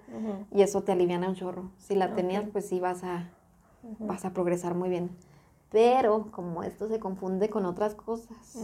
y 0.50 0.62
eso 0.62 0.82
te 0.82 0.92
aliviana 0.92 1.28
un 1.28 1.34
chorro. 1.34 1.70
Si 1.76 1.94
la 1.94 2.14
tenías, 2.14 2.44
pues 2.50 2.66
sí 2.68 2.80
vas 2.80 3.04
a, 3.04 3.28
vas 3.98 4.24
a 4.24 4.32
progresar 4.32 4.74
muy 4.74 4.88
bien. 4.88 5.10
Pero 5.70 6.30
como 6.30 6.62
esto 6.62 6.88
se 6.88 6.98
confunde 7.00 7.50
con 7.50 7.66
otras 7.66 7.94
cosas, 7.94 8.56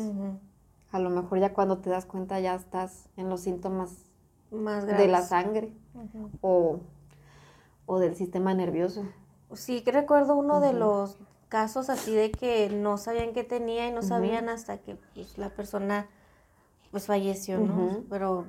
a 0.93 0.99
lo 0.99 1.11
mejor 1.11 1.41
ya 1.41 1.53
cuando 1.53 1.79
te 1.79 1.91
das 1.91 2.07
cuenta 2.07 2.41
ya 2.41 2.55
estás 2.55 3.09
en 3.17 3.29
los 3.29 3.41
síntomas 3.41 4.07
Más 4.51 4.87
de 4.87 5.07
la 5.09 5.23
sangre 5.23 5.73
o, 6.41 6.79
o 7.91 7.99
del 7.99 8.15
sistema 8.15 8.55
nervioso. 8.55 9.05
Sí, 9.53 9.81
que 9.83 9.91
recuerdo 9.91 10.37
uno 10.37 10.61
de 10.61 10.73
los 10.73 11.19
casos 11.49 11.91
así 11.91 12.15
de 12.15 12.31
que 12.31 12.71
no 12.71 12.99
sabían 12.99 13.33
qué 13.33 13.43
tenía 13.43 13.89
y 13.89 13.91
no 13.91 14.03
sabían 14.03 14.49
hasta 14.49 14.79
que 14.79 14.95
pues, 14.95 15.37
la 15.39 15.51
persona 15.51 16.07
pues 16.93 17.07
falleció, 17.07 17.59
¿no? 17.59 18.05
Pero 18.09 18.47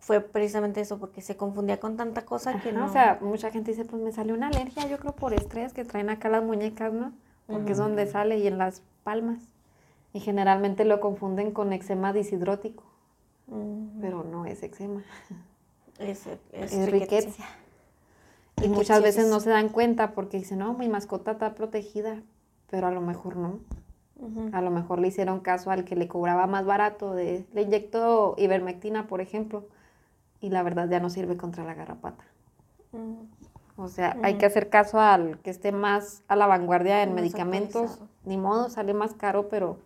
fue 0.00 0.20
precisamente 0.20 0.80
eso, 0.80 0.98
porque 0.98 1.20
se 1.20 1.36
confundía 1.36 1.78
con 1.78 1.96
tanta 1.96 2.24
cosa 2.24 2.60
que 2.60 2.72
no. 2.72 2.86
O 2.86 2.88
sea, 2.88 3.18
mucha 3.20 3.52
gente 3.52 3.70
dice, 3.70 3.84
pues 3.84 4.02
me 4.02 4.10
salió 4.10 4.34
una 4.34 4.48
alergia, 4.48 4.88
yo 4.88 4.98
creo 4.98 5.12
por 5.14 5.34
estrés 5.34 5.72
que 5.72 5.84
traen 5.84 6.10
acá 6.10 6.28
las 6.28 6.42
muñecas, 6.42 6.92
¿no? 6.92 7.12
Porque 7.46 7.72
es 7.72 7.78
donde 7.78 8.08
sale 8.08 8.38
y 8.38 8.48
en 8.48 8.58
las 8.58 8.82
palmas. 9.04 9.38
Y 10.12 10.18
generalmente 10.18 10.84
lo 10.84 10.98
confunden 10.98 11.52
con 11.52 11.72
eczema 11.72 12.12
dishidrótico, 12.12 12.82
Ujú. 13.46 14.00
pero 14.00 14.24
no 14.24 14.46
es 14.46 14.64
eczema, 14.64 15.04
es, 16.00 16.26
es, 16.26 16.72
es 16.72 16.90
riqueza. 16.90 17.28
riqueza. 17.28 17.44
Y 18.62 18.68
muchas 18.68 19.02
veces 19.02 19.24
es- 19.24 19.30
no 19.30 19.40
se 19.40 19.50
dan 19.50 19.68
cuenta 19.68 20.12
porque 20.12 20.38
dicen, 20.38 20.58
no, 20.58 20.74
mi 20.74 20.88
mascota 20.88 21.32
está 21.32 21.54
protegida, 21.54 22.22
pero 22.70 22.86
a 22.86 22.90
lo 22.90 23.00
mejor 23.00 23.36
no. 23.36 23.58
A 24.52 24.60
lo 24.60 24.70
mejor 24.70 24.98
le 25.00 25.08
hicieron 25.08 25.40
caso 25.40 25.70
al 25.70 25.84
que 25.84 25.96
le 25.96 26.06
cobraba 26.06 26.46
más 26.46 26.66
barato, 26.66 27.14
de, 27.14 27.46
le 27.54 27.62
inyectó 27.62 28.34
ivermectina, 28.36 29.06
por 29.06 29.22
ejemplo, 29.22 29.64
y 30.42 30.50
la 30.50 30.62
verdad 30.62 30.90
ya 30.90 31.00
no 31.00 31.08
sirve 31.08 31.38
contra 31.38 31.64
la 31.64 31.72
garrapata. 31.72 32.22
Ujú. 32.92 33.26
O 33.78 33.88
sea, 33.88 34.18
hay 34.22 34.34
que 34.34 34.44
hacer 34.44 34.68
caso 34.68 35.00
al 35.00 35.38
que 35.38 35.48
esté 35.48 35.72
más 35.72 36.22
a 36.28 36.36
la 36.36 36.46
vanguardia 36.46 37.02
en 37.02 37.14
medicamentos. 37.14 37.98
Ni 38.26 38.36
modo, 38.36 38.68
sale 38.68 38.92
más 38.92 39.14
caro, 39.14 39.48
pero 39.48 39.78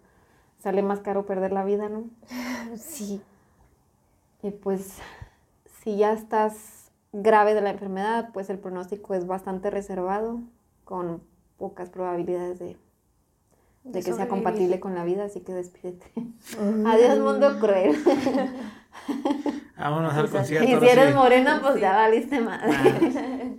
sale 0.59 0.83
más 0.83 0.99
caro 0.99 1.27
perder 1.27 1.53
la 1.53 1.65
vida, 1.65 1.89
¿no? 1.89 2.03
Sí. 2.77 3.23
Y 4.43 4.51
pues, 4.51 4.99
si 5.81 5.97
ya 5.97 6.13
estás 6.13 6.74
grave 7.15 7.55
de 7.55 7.61
la 7.61 7.71
enfermedad, 7.71 8.31
pues 8.33 8.51
el 8.51 8.59
pronóstico 8.59 9.15
es 9.15 9.27
bastante 9.27 9.71
reservado, 9.71 10.41
con 10.85 11.23
pocas 11.57 11.89
probabilidades 11.89 12.59
de, 12.59 12.77
de 13.85 14.03
que 14.03 14.13
sea 14.13 14.29
compatible 14.29 14.81
con 14.81 14.95
la 14.95 15.05
vida, 15.05 15.25
así 15.25 15.41
que 15.41 15.53
despídete. 15.53 16.13
Adiós, 16.87 17.21
mundo 17.21 17.59
cruel. 17.61 17.97
Vámonos 19.79 20.15
al 20.15 20.29
concierto. 20.31 20.81
si 20.81 20.87
eres 20.89 21.15
morena, 21.15 21.59
pues 21.63 21.75
Sí. 21.75 21.81
ya 21.81 21.93
valiste 21.97 22.41
madre. 22.41 23.57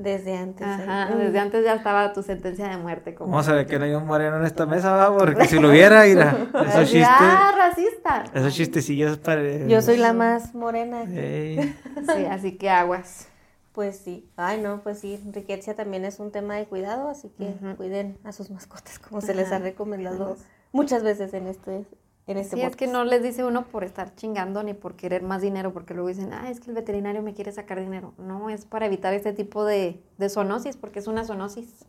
Desde 0.00 0.36
antes. 0.36 0.64
Ajá, 0.64 1.12
desde 1.16 1.38
antes 1.40 1.64
ya 1.64 1.74
estaba 1.74 2.12
tu 2.12 2.22
sentencia 2.22 2.68
de 2.68 2.76
muerte. 2.76 3.16
Como 3.16 3.32
Vamos 3.32 3.48
a 3.48 3.52
ver 3.54 3.66
que 3.66 3.80
no 3.80 3.84
hay 3.84 3.94
un 3.94 4.06
moreno 4.06 4.36
en 4.36 4.44
esta 4.44 4.64
mesa, 4.64 4.92
va, 4.92 5.16
porque 5.18 5.46
si 5.46 5.58
lo 5.58 5.70
hubiera, 5.70 6.04
mira, 6.04 6.36
esos 6.68 6.84
chistes, 6.88 7.08
Ah, 7.08 7.52
racista. 7.56 8.24
esos 8.32 8.54
chistecillos 8.54 9.18
para... 9.18 9.42
Yo 9.66 9.82
soy 9.82 9.96
la 9.96 10.12
más 10.12 10.54
morena. 10.54 11.04
Sí, 11.06 12.24
así 12.30 12.56
que 12.56 12.70
aguas. 12.70 13.26
Pues 13.72 13.96
sí. 13.98 14.30
Ay, 14.36 14.60
no, 14.60 14.82
pues 14.82 15.00
sí. 15.00 15.20
Riqueza 15.32 15.74
también 15.74 16.04
es 16.04 16.20
un 16.20 16.30
tema 16.30 16.54
de 16.54 16.66
cuidado, 16.66 17.08
así 17.08 17.28
que 17.36 17.54
cuiden 17.76 18.18
a 18.24 18.30
sus 18.30 18.50
mascotas, 18.50 18.98
como 19.00 19.20
se 19.20 19.34
les 19.34 19.50
ha 19.50 19.58
recomendado 19.58 20.36
muchas 20.72 21.02
veces 21.02 21.34
en 21.34 21.48
este, 21.48 21.84
en 22.32 22.38
este 22.38 22.56
Sí, 22.56 22.62
es 22.62 22.76
que 22.76 22.86
no 22.86 23.04
les 23.04 23.22
dice 23.22 23.44
uno 23.44 23.66
por 23.66 23.84
estar 23.84 24.14
chingando 24.14 24.62
ni 24.62 24.74
por 24.74 24.94
querer 24.94 25.22
más 25.22 25.42
dinero, 25.42 25.72
porque 25.72 25.94
luego 25.94 26.08
dicen, 26.08 26.32
ah, 26.32 26.50
es 26.50 26.60
que 26.60 26.70
el 26.70 26.76
veterinario 26.76 27.22
me 27.22 27.34
quiere 27.34 27.52
sacar 27.52 27.80
dinero. 27.80 28.14
No, 28.18 28.50
es 28.50 28.64
para 28.64 28.86
evitar 28.86 29.14
este 29.14 29.32
tipo 29.32 29.64
de, 29.64 30.02
de 30.18 30.28
zoonosis, 30.28 30.76
porque 30.76 30.98
es 30.98 31.06
una 31.06 31.24
zoonosis. 31.24 31.84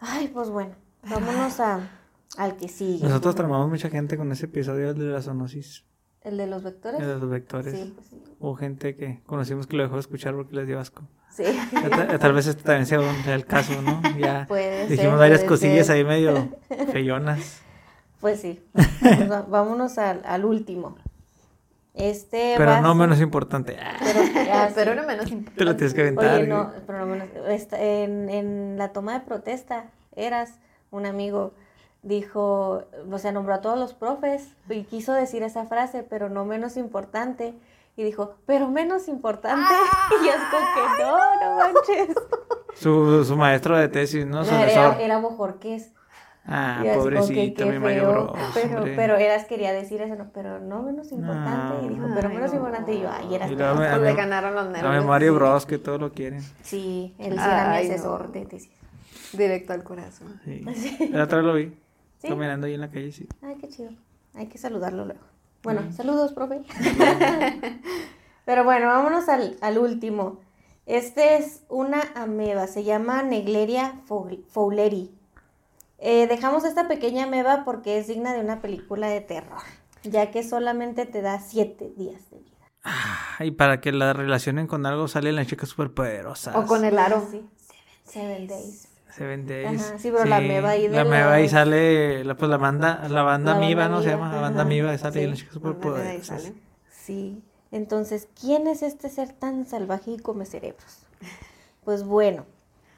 Ay, 0.00 0.28
pues 0.28 0.50
bueno, 0.50 0.74
vámonos 1.08 1.60
a, 1.60 1.88
al 2.36 2.56
que 2.56 2.68
sigue. 2.68 3.04
Nosotros 3.06 3.34
tramamos 3.34 3.68
mucha 3.68 3.90
gente 3.90 4.16
con 4.16 4.30
ese 4.32 4.46
episodio 4.46 4.94
de 4.94 5.04
la 5.06 5.22
zoonosis, 5.22 5.84
¿El 6.22 6.38
de 6.38 6.46
los 6.46 6.62
vectores? 6.62 7.00
de 7.00 7.06
los 7.06 7.28
vectores. 7.28 7.74
Sí, 7.74 7.92
pues 7.94 8.06
sí. 8.08 8.22
Hubo 8.38 8.54
gente 8.56 8.96
que 8.96 9.22
conocimos 9.26 9.66
que 9.66 9.76
lo 9.76 9.82
dejó 9.82 9.94
de 9.96 10.00
escuchar 10.00 10.34
porque 10.34 10.56
les 10.56 10.66
dio 10.66 10.80
asco. 10.80 11.02
Sí. 11.30 11.44
Tal, 11.90 12.18
tal 12.18 12.32
vez 12.32 12.46
este 12.46 12.62
también 12.62 12.86
sea 12.86 13.00
el 13.34 13.44
caso, 13.44 13.80
¿no? 13.82 14.00
Ya 14.18 14.46
Puede 14.46 14.86
dijimos 14.86 15.12
ser, 15.12 15.18
varias 15.18 15.40
puede 15.40 15.48
cosillas 15.48 15.86
ser. 15.88 15.96
ahí 15.96 16.04
medio 16.04 16.48
feyonas. 16.92 17.60
Pues 18.24 18.40
sí. 18.40 18.58
Vámonos 19.48 19.98
al, 19.98 20.22
al 20.24 20.46
último. 20.46 20.96
Este 21.92 22.54
Pero 22.56 22.70
a 22.70 22.80
no 22.80 22.88
ser- 22.92 22.96
menos 22.96 23.20
importante. 23.20 23.76
Pero, 24.00 24.20
ah, 24.50 24.68
no 24.96 25.02
menos 25.06 25.30
importante. 25.30 25.58
Te 25.58 25.64
lo 25.66 25.76
tienes 25.76 25.92
que 25.92 26.00
aventar. 26.00 26.36
Oye, 26.38 26.46
no, 26.46 26.68
güey. 26.68 26.76
pero 26.86 27.00
no 27.00 27.06
menos- 27.06 27.28
esta- 27.48 27.78
en, 27.78 28.30
en 28.30 28.78
la 28.78 28.94
toma 28.94 29.12
de 29.12 29.20
protesta, 29.20 29.90
eras 30.16 30.54
un 30.90 31.04
amigo, 31.04 31.52
dijo, 32.02 32.84
o 33.12 33.18
sea, 33.18 33.30
nombró 33.30 33.52
a 33.56 33.60
todos 33.60 33.78
los 33.78 33.92
profes 33.92 34.54
y 34.70 34.84
quiso 34.84 35.12
decir 35.12 35.42
esa 35.42 35.66
frase, 35.66 36.02
pero 36.02 36.30
no 36.30 36.46
menos 36.46 36.78
importante. 36.78 37.52
Y 37.94 38.04
dijo, 38.04 38.36
pero 38.46 38.70
menos 38.70 39.06
importante. 39.06 39.68
Y 40.24 40.28
es 40.28 40.36
como 40.50 40.66
que 40.74 41.02
no, 41.04 41.18
no 41.42 41.56
manches. 41.58 42.16
Su, 42.74 43.22
su 43.26 43.36
maestro 43.36 43.76
de 43.76 43.88
tesis, 43.88 44.24
¿no? 44.24 44.46
Su 44.46 44.54
era, 44.54 44.98
era 44.98 45.18
Bojorqués. 45.18 45.92
Ah, 46.46 46.80
Y 46.80 46.88
que 46.88 46.94
pobrecito, 46.94 47.64
qué 47.64 47.70
mi 47.72 47.78
Mario 47.78 48.00
feo, 48.02 48.12
Bros. 48.12 48.38
Pero, 48.54 48.84
pero 48.96 49.16
Eras 49.16 49.44
quería 49.46 49.72
decir 49.72 50.02
eso, 50.02 50.14
no, 50.14 50.28
pero 50.34 50.60
no 50.60 50.82
menos 50.82 51.10
importante. 51.10 51.86
y 51.86 51.88
dijo, 51.88 52.06
pero 52.14 52.28
menos 52.28 52.50
no. 52.50 52.56
importante. 52.58 52.92
Y 52.94 53.00
yo, 53.00 53.10
ay, 53.10 53.34
Eras. 53.34 53.50
Y 53.50 53.54
luego 53.56 53.74
me- 53.76 53.86
a 53.86 53.96
le 53.96 54.14
ganaron 54.14 54.54
los 54.54 54.66
A 54.66 54.70
nervios. 54.70 55.02
mi 55.02 55.08
Mario 55.08 55.32
sí. 55.32 55.36
Bros, 55.38 55.64
que 55.66 55.78
todo 55.78 55.96
lo 55.98 56.12
quieren. 56.12 56.42
Sí, 56.62 57.14
él 57.18 57.32
sí 57.32 57.38
era 57.38 57.72
Ay, 57.72 57.84
mi 57.84 57.88
no. 57.88 57.94
asesor 57.94 58.32
de 58.32 58.44
tesis. 58.44 58.70
Directo 59.32 59.72
al 59.72 59.82
corazón. 59.84 60.38
Sí. 60.44 60.62
El 61.12 61.20
otro 61.20 61.38
día 61.40 61.46
lo 61.48 61.54
vi. 61.54 61.74
¿Sí? 62.18 62.28
Caminando 62.28 62.66
ahí 62.66 62.74
en 62.74 62.80
la 62.82 62.90
calle, 62.90 63.10
sí. 63.12 63.26
Ay, 63.42 63.56
qué 63.60 63.68
chido. 63.68 63.90
Hay 64.34 64.46
que 64.46 64.58
saludarlo 64.58 65.04
luego. 65.06 65.20
Bueno, 65.62 65.80
Mm. 65.80 65.92
saludos, 65.92 66.32
profe. 66.34 66.60
Pero 68.44 68.64
bueno, 68.64 68.86
vámonos 68.88 69.28
al, 69.28 69.56
al 69.62 69.78
último. 69.78 70.40
Este 70.86 71.36
es 71.38 71.62
una 71.70 72.02
ameba, 72.14 72.66
se 72.66 72.84
llama 72.84 73.22
Negleria 73.22 73.94
foul- 74.06 74.44
fowleri. 74.48 75.10
Eh, 76.06 76.26
dejamos 76.26 76.64
esta 76.64 76.86
pequeña 76.86 77.24
ameba 77.24 77.64
porque 77.64 77.98
es 77.98 78.06
digna 78.06 78.34
de 78.34 78.40
una 78.40 78.60
película 78.60 79.08
de 79.08 79.22
terror, 79.22 79.62
ya 80.02 80.30
que 80.30 80.42
solamente 80.42 81.06
te 81.06 81.22
da 81.22 81.40
siete 81.40 81.92
días 81.96 82.30
de 82.30 82.38
vida. 82.40 82.50
Ah, 82.84 83.38
y 83.40 83.50
para 83.52 83.80
que 83.80 83.90
la 83.90 84.12
relacionen 84.12 84.66
con 84.66 84.84
algo 84.84 85.08
salen 85.08 85.36
las 85.36 85.46
chicas 85.46 85.70
superpoderosas. 85.70 86.54
O 86.56 86.66
con 86.66 86.84
el 86.84 86.98
aro. 86.98 87.26
Sí, 87.30 87.42
seven 88.04 88.46
days. 88.46 88.88
Seven 89.16 89.46
Days. 89.46 89.80
Ajá, 89.80 89.98
sí, 89.98 90.10
pero 90.10 90.24
la 90.24 90.38
ameba 90.38 90.70
ahí 90.70 90.88
de 90.88 90.94
La 90.94 91.02
ameba 91.02 91.34
ahí 91.34 91.44
los- 91.44 91.52
sale, 91.52 92.24
la, 92.24 92.36
pues 92.36 92.50
la 92.50 92.56
banda, 92.56 93.06
la 93.08 93.22
banda 93.22 93.54
La 93.54 93.88
¿no? 93.88 94.02
Se 94.02 94.10
llama, 94.10 94.26
la 94.28 94.32
ajá. 94.32 94.40
banda 94.42 94.64
Miva, 94.64 94.98
sale 94.98 95.20
ahí 95.20 95.24
Sí, 95.24 95.30
las 95.30 95.38
chicas 95.38 95.56
ahí 95.56 95.62
superpoderosas. 95.62 96.52
Sí, 96.90 97.42
Entonces, 97.70 98.28
¿quién 98.40 98.66
es 98.66 98.82
este 98.82 99.08
ser 99.08 99.32
tan 99.32 99.66
salvaje 99.66 100.10
y 100.12 100.18
come 100.18 100.46
cerebros? 100.46 101.06
Pues 101.84 102.02
bueno, 102.04 102.44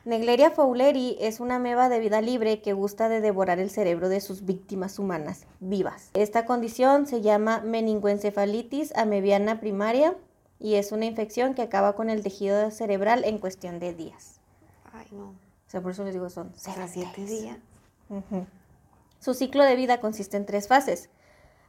Negleria 0.07 0.53
fowleri 0.53 1.16
es 1.19 1.41
una 1.41 1.59
meba 1.59 1.89
de 1.89 1.99
vida 1.99 2.20
libre 2.20 2.62
que 2.62 2.73
gusta 2.73 3.09
de 3.09 3.20
devorar 3.20 3.59
el 3.59 3.70
cerebro 3.70 4.09
de 4.09 4.20
sus 4.20 4.45
víctimas 4.45 5.01
humanas 5.01 5.47
vivas. 5.59 6.11
Esta 6.15 6.47
condición 6.47 7.09
se 7.09 7.23
llama 7.23 7.61
meningoencefalitis 7.62 8.95
amebiana 8.95 9.59
primaria 9.59 10.15
y 10.61 10.77
es 10.77 10.93
una 10.93 11.07
infección 11.07 11.55
que 11.55 11.62
acaba 11.62 11.97
con 11.97 12.09
el 12.09 12.23
tejido 12.23 12.70
cerebral 12.70 13.24
en 13.24 13.39
cuestión 13.39 13.81
de 13.81 13.95
días. 13.95 14.39
Ay, 14.93 15.09
no. 15.11 15.31
O 15.31 15.35
sea, 15.66 15.81
por 15.81 15.91
eso 15.91 16.05
les 16.05 16.15
digo, 16.15 16.31
son 16.31 16.53
Será 16.55 16.87
siete 16.87 17.24
días. 17.24 17.59
Ujú. 18.09 18.47
Su 19.19 19.35
ciclo 19.35 19.65
de 19.65 19.74
vida 19.74 20.01
consiste 20.01 20.37
en 20.37 20.47
tres 20.47 20.69
fases. 20.69 21.11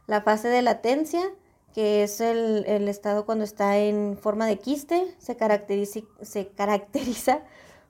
La 0.06 0.20
fase 0.20 0.46
de 0.46 0.62
latencia, 0.62 1.28
que 1.74 2.04
es 2.04 2.20
el, 2.20 2.64
el 2.68 2.86
estado 2.86 3.26
cuando 3.26 3.42
está 3.42 3.78
en 3.78 4.16
forma 4.16 4.46
de 4.46 4.60
quiste, 4.60 5.12
se 5.18 5.36
caracteriza, 5.36 6.02
se 6.22 6.46
caracteriza 6.46 7.42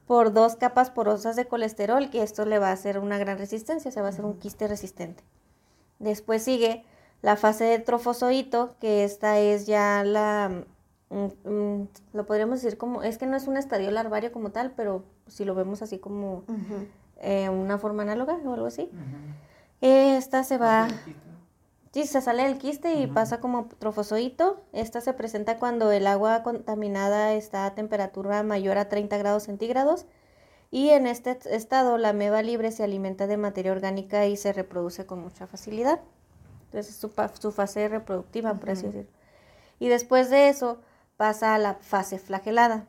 por 0.09 0.33
dos 0.33 0.57
capas 0.57 0.89
porosas 0.91 1.37
de 1.37 1.45
colesterol, 1.45 2.09
que 2.09 2.23
esto 2.23 2.47
le 2.47 2.59
va 2.59 2.71
a 2.71 2.73
hacer 2.73 2.99
una 2.99 3.19
gran 3.19 3.37
resistencia, 3.37 3.91
o 3.91 3.93
sea, 3.93 4.03
va 4.03 4.09
a 4.09 4.13
ser 4.13 4.25
un 4.25 4.39
quiste 4.39 4.67
resistente. 4.67 5.23
Después 5.99 6.43
sigue 6.43 6.83
la 7.21 7.37
fase 7.37 7.65
de 7.65 7.79
trofozoito, 7.79 8.75
que 8.81 9.05
esta 9.05 9.39
es 9.39 9.67
ya 9.67 10.03
la, 10.05 10.65
mm, 11.11 11.49
mm, 11.49 11.89
lo 12.15 12.25
podríamos 12.25 12.63
decir 12.63 12.79
como, 12.79 13.03
es 13.03 13.19
que 13.19 13.27
no 13.27 13.37
es 13.37 13.47
un 13.49 13.59
estadio 13.59 13.91
larvario 13.91 14.33
como 14.33 14.51
tal, 14.51 14.73
pero 14.75 15.05
si 15.27 15.45
lo 15.45 15.55
vemos 15.55 15.83
así 15.83 15.99
como 15.99 16.43
eh, 17.19 17.51
una 17.51 17.77
forma 17.77 18.03
análoga 18.03 18.39
o 18.47 18.55
algo 18.55 18.67
así. 18.67 18.91
Esta 19.83 20.43
se 20.43 20.57
va, 20.57 20.89
sí, 22.03 22.07
se 22.07 22.20
sale 22.20 22.45
del 22.45 22.59
quiste 22.59 22.95
y 22.95 23.07
pasa 23.07 23.41
como 23.41 23.66
trofozoito. 23.66 24.62
Esta 24.73 25.01
se 25.01 25.12
presenta 25.12 25.59
cuando 25.59 25.91
el 25.91 26.07
agua 26.07 26.43
contaminada 26.43 27.35
está 27.35 27.66
a 27.66 27.75
temperatura 27.75 28.43
mayor 28.43 28.79
a 28.79 28.89
30 28.89 29.16
grados 29.19 29.45
centígrados. 29.45 30.07
Y 30.70 30.91
en 30.91 31.07
este 31.07 31.39
estado 31.51 31.97
la 31.99 32.12
meba 32.12 32.43
libre 32.43 32.73
se 32.73 32.85
alimenta 32.85 33.27
de 33.27 33.37
materia 33.37 33.73
orgánica 33.73 34.27
y 34.27 34.37
se 34.37 34.53
reproduce 34.53 35.07
con 35.07 35.20
mucha 35.20 35.47
facilidad. 35.47 36.01
Entonces 36.66 36.95
es 36.95 37.01
su, 37.01 37.11
su 37.41 37.53
fase 37.53 37.89
reproductiva, 37.89 38.55
por 38.55 38.70
así 38.70 38.87
decirlo. 38.87 39.11
Y 39.79 39.89
después 39.89 40.29
de 40.31 40.49
eso 40.49 40.79
pasa 41.16 41.55
a 41.55 41.59
la 41.59 41.75
fase 41.75 42.19
flagelada. 42.19 42.87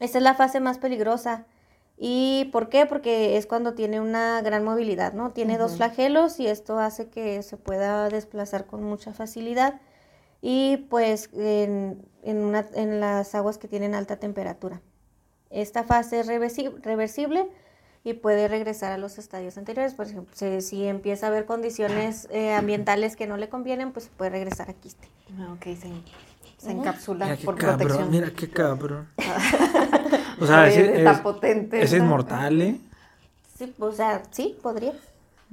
Esta 0.00 0.18
es 0.18 0.24
la 0.24 0.34
fase 0.34 0.60
más 0.60 0.78
peligrosa. 0.78 1.46
¿Y 1.96 2.46
por 2.52 2.68
qué? 2.68 2.86
Porque 2.86 3.36
es 3.36 3.46
cuando 3.46 3.74
tiene 3.74 4.00
una 4.00 4.40
gran 4.42 4.64
movilidad, 4.64 5.12
¿no? 5.12 5.30
Tiene 5.30 5.58
dos 5.58 5.76
flagelos 5.76 6.40
y 6.40 6.46
esto 6.48 6.78
hace 6.78 7.08
que 7.08 7.42
se 7.42 7.56
pueda 7.56 8.08
desplazar 8.08 8.66
con 8.66 8.82
mucha 8.82 9.12
facilidad 9.12 9.80
y 10.42 10.78
pues 10.90 11.30
en, 11.34 12.04
en, 12.22 12.38
una- 12.38 12.66
en 12.74 12.98
las 13.00 13.34
aguas 13.34 13.58
que 13.58 13.68
tienen 13.68 13.94
alta 13.94 14.16
temperatura. 14.16 14.80
Esta 15.50 15.84
fase 15.84 16.20
es 16.20 16.26
reversi- 16.28 16.74
reversible 16.82 17.46
y 18.02 18.14
puede 18.14 18.48
regresar 18.48 18.90
a 18.92 18.98
los 18.98 19.16
estadios 19.18 19.56
anteriores. 19.56 19.94
Por 19.94 20.06
ejemplo, 20.06 20.34
si, 20.34 20.60
si 20.62 20.84
empieza 20.86 21.26
a 21.26 21.28
haber 21.30 21.46
condiciones 21.46 22.26
eh, 22.32 22.52
ambientales 22.52 23.14
que 23.14 23.28
no 23.28 23.36
le 23.36 23.48
convienen, 23.48 23.92
pues 23.92 24.10
puede 24.16 24.30
regresar 24.30 24.68
a 24.68 24.72
quiste. 24.74 25.08
Ah, 25.38 25.52
ok, 25.52 25.62
se, 25.62 25.90
se 26.58 26.70
encapsula 26.72 27.26
Mira 27.26 27.36
qué 27.38 27.44
por 27.44 27.54
cabrón, 27.56 27.78
protección. 27.78 28.10
mira 28.10 28.30
qué 28.32 28.50
cabrón. 28.50 29.08
o 30.40 30.46
sea, 30.46 30.68
es, 30.68 30.76
es- 30.76 31.20
potente. 31.20 31.82
es 31.82 31.92
¿no? 31.92 31.98
inmortal, 31.98 32.60
¿eh? 32.62 32.80
Sí, 33.56 33.72
o 33.78 33.92
sea, 33.92 34.22
sí, 34.30 34.56
podría. 34.62 34.92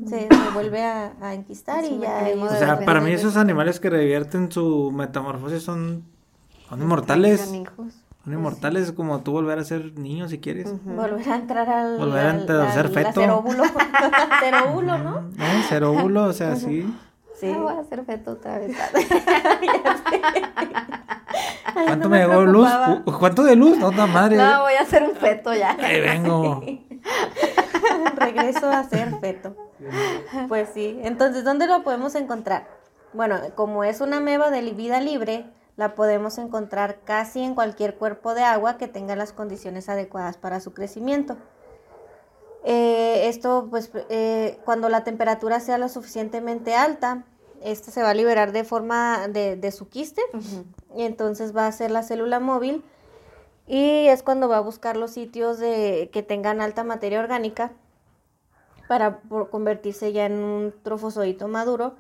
Se, 0.08 0.28
se 0.28 0.49
vuelve 0.53 0.84
a, 0.84 1.14
a 1.22 1.34
enquistar 1.36 1.84
Es 1.84 1.91
y 1.91 1.99
ya... 1.99 2.24
O 2.41 2.49
sea, 2.49 2.80
para 2.80 3.02
mí 3.02 3.12
esos 3.12 3.38
animales 3.38 3.80
que 3.80 3.90
revierten 3.90 4.52
su 4.52 4.91
metamorfosis 4.91 5.62
son, 5.62 6.03
son 6.70 6.82
inmortales. 6.82 7.41
Son 8.24 8.34
inmortales, 8.34 8.84
es 8.84 8.91
como 8.94 9.22
tú 9.22 9.32
volver 9.34 9.60
a 9.60 9.64
ser 9.64 9.98
niño 9.99 10.28
si 10.28 10.40
quieres. 10.40 10.72
Volver 10.86 11.30
a 11.30 11.36
entrar 11.36 11.70
al... 11.70 11.98
Volver 11.98 12.26
a 12.26 12.32
al- 12.32 12.74
ser 12.74 12.86
al- 12.88 12.91
feto. 12.91 13.22
Ser 13.22 13.30
óvulo. 13.30 13.64
ser 14.40 14.56
óvulo, 14.68 14.98
¿no? 14.98 15.20
¿Eh? 15.38 16.26
O 16.28 16.34
sea, 16.34 16.56
sí. 16.56 16.91
Sí. 17.41 17.51
Ah, 17.51 17.57
voy 17.57 17.73
a 17.73 17.80
hacer 17.80 18.05
feto 18.05 18.34
otra 18.34 18.59
vez. 18.59 18.77
Ay, 21.73 21.85
¿Cuánto 21.88 22.07
no 22.07 22.09
me 22.09 22.19
llegó 22.19 22.43
luz? 22.43 22.69
¿Cuánto 23.18 23.43
de 23.43 23.55
luz? 23.55 23.80
No, 23.80 23.91
madre. 23.91 24.38
no, 24.38 24.61
voy 24.61 24.73
a 24.73 24.81
hacer 24.81 25.01
un 25.01 25.15
feto 25.15 25.51
ya. 25.51 25.76
Ahí 25.80 26.01
vengo. 26.01 26.61
Regreso 28.15 28.69
a 28.69 28.84
ser 28.84 29.19
feto. 29.19 29.55
Pues 30.49 30.69
sí. 30.72 30.99
Entonces, 31.01 31.43
¿dónde 31.43 31.65
lo 31.65 31.81
podemos 31.81 32.13
encontrar? 32.13 32.68
Bueno, 33.13 33.39
como 33.55 33.84
es 33.84 34.01
una 34.01 34.19
meba 34.19 34.51
de 34.51 34.61
vida 34.73 35.01
libre, 35.01 35.47
la 35.77 35.95
podemos 35.95 36.38
encontrar 36.38 36.99
casi 37.05 37.41
en 37.41 37.55
cualquier 37.55 37.95
cuerpo 37.95 38.35
de 38.35 38.43
agua 38.43 38.77
que 38.77 38.88
tenga 38.88 39.15
las 39.15 39.34
condiciones 39.34 39.89
adecuadas 39.89 40.38
para 40.38 40.59
su 40.59 40.76
crecimiento. 40.76 41.38
Eh, 42.63 43.27
esto, 43.30 43.68
pues, 43.72 43.91
eh, 44.09 44.59
cuando 44.63 44.89
la 44.89 45.03
temperatura 45.03 45.59
sea 45.59 45.80
lo 45.80 45.89
suficientemente 45.89 46.76
alta, 46.76 47.26
esta 47.64 47.92
se 47.92 48.02
va 48.02 48.10
a 48.10 48.14
liberar 48.14 48.52
de 48.52 48.64
forma 48.64 49.28
de, 49.28 49.56
de 49.56 49.72
su 49.72 49.88
quiste 49.90 50.22
y 50.96 51.04
entonces 51.04 51.56
va 51.56 51.68
a 51.68 51.72
ser 51.72 51.92
la 51.92 52.04
célula 52.04 52.40
móvil 52.40 52.84
y 53.68 54.08
es 54.08 54.24
cuando 54.24 54.50
va 54.50 54.58
a 54.58 54.62
buscar 54.62 54.98
los 54.98 55.12
sitios 55.12 55.60
de, 55.60 56.10
que 56.12 56.24
tengan 56.24 56.62
alta 56.62 56.84
materia 56.84 57.20
orgánica 57.20 57.72
para 58.88 59.20
por- 59.20 59.50
convertirse 59.50 60.12
ya 60.12 60.26
en 60.26 60.34
un 60.44 60.74
trofozoito 60.84 61.48
maduro 61.48 61.94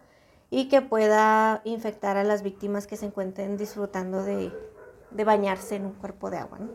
y 0.49 0.67
que 0.67 0.81
pueda 0.81 1.61
infectar 1.63 2.17
a 2.17 2.23
las 2.23 2.43
víctimas 2.43 2.87
que 2.87 2.97
se 2.97 3.05
encuentren 3.05 3.55
disfrutando 3.57 4.23
de, 4.23 4.51
de 5.11 5.23
bañarse 5.23 5.75
en 5.77 5.85
un 5.85 5.93
cuerpo 5.93 6.29
de 6.29 6.37
agua. 6.37 6.59
¿no? 6.59 6.67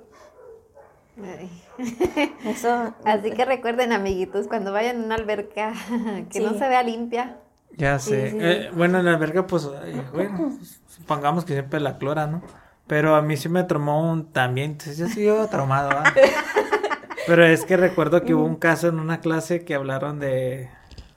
Eso, 2.44 2.94
Así 3.04 3.30
que 3.32 3.44
recuerden, 3.44 3.92
amiguitos, 3.92 4.48
cuando 4.48 4.72
vayan 4.72 5.02
a 5.02 5.04
una 5.04 5.14
alberca 5.16 5.72
que 6.30 6.40
no 6.40 6.54
se 6.54 6.68
vea 6.68 6.82
limpia. 6.82 7.36
Ya 7.72 7.98
sé. 7.98 8.30
sí. 8.30 8.36
Eh, 8.40 8.70
bueno, 8.74 8.98
en 8.98 9.04
la 9.04 9.12
alberca, 9.14 9.46
pues, 9.46 9.68
ay, 9.82 10.02
bueno, 10.12 10.58
supongamos 10.88 11.44
que 11.44 11.52
siempre 11.54 11.80
la 11.80 11.98
clora, 11.98 12.26
¿no? 12.26 12.42
Pero 12.86 13.16
a 13.16 13.22
mí 13.22 13.36
sí 13.36 13.48
me 13.48 13.64
traumó 13.64 14.10
un 14.12 14.32
también, 14.32 14.72
entonces 14.72 14.96
yo 14.98 15.08
sigo 15.08 15.46
traumado, 15.48 15.90
¿va? 15.90 16.04
Pero 17.26 17.44
es 17.44 17.64
que 17.64 17.76
recuerdo 17.76 18.22
que 18.24 18.34
hubo 18.34 18.44
un 18.44 18.56
caso 18.56 18.88
en 18.88 19.00
una 19.00 19.20
clase 19.20 19.64
que 19.64 19.74
hablaron 19.74 20.20
de, 20.20 20.68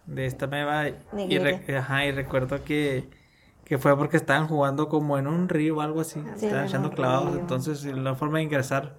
de 0.07 0.25
esta 0.25 0.47
meba 0.47 0.87
y, 0.87 1.37
re- 1.37 1.77
ajá, 1.77 2.05
y 2.05 2.11
recuerdo 2.11 2.63
que, 2.63 3.07
que 3.63 3.77
fue 3.77 3.95
porque 3.95 4.17
estaban 4.17 4.47
jugando 4.47 4.89
como 4.89 5.19
en 5.19 5.27
un 5.27 5.47
río 5.49 5.77
o 5.77 5.81
algo 5.81 6.01
así, 6.01 6.19
Sí, 6.35 6.45
estaban 6.45 6.65
echando 6.65 6.89
clavados, 6.91 7.37
entonces 7.37 7.83
la 7.85 8.15
forma 8.15 8.39
de 8.39 8.45
ingresar 8.45 8.97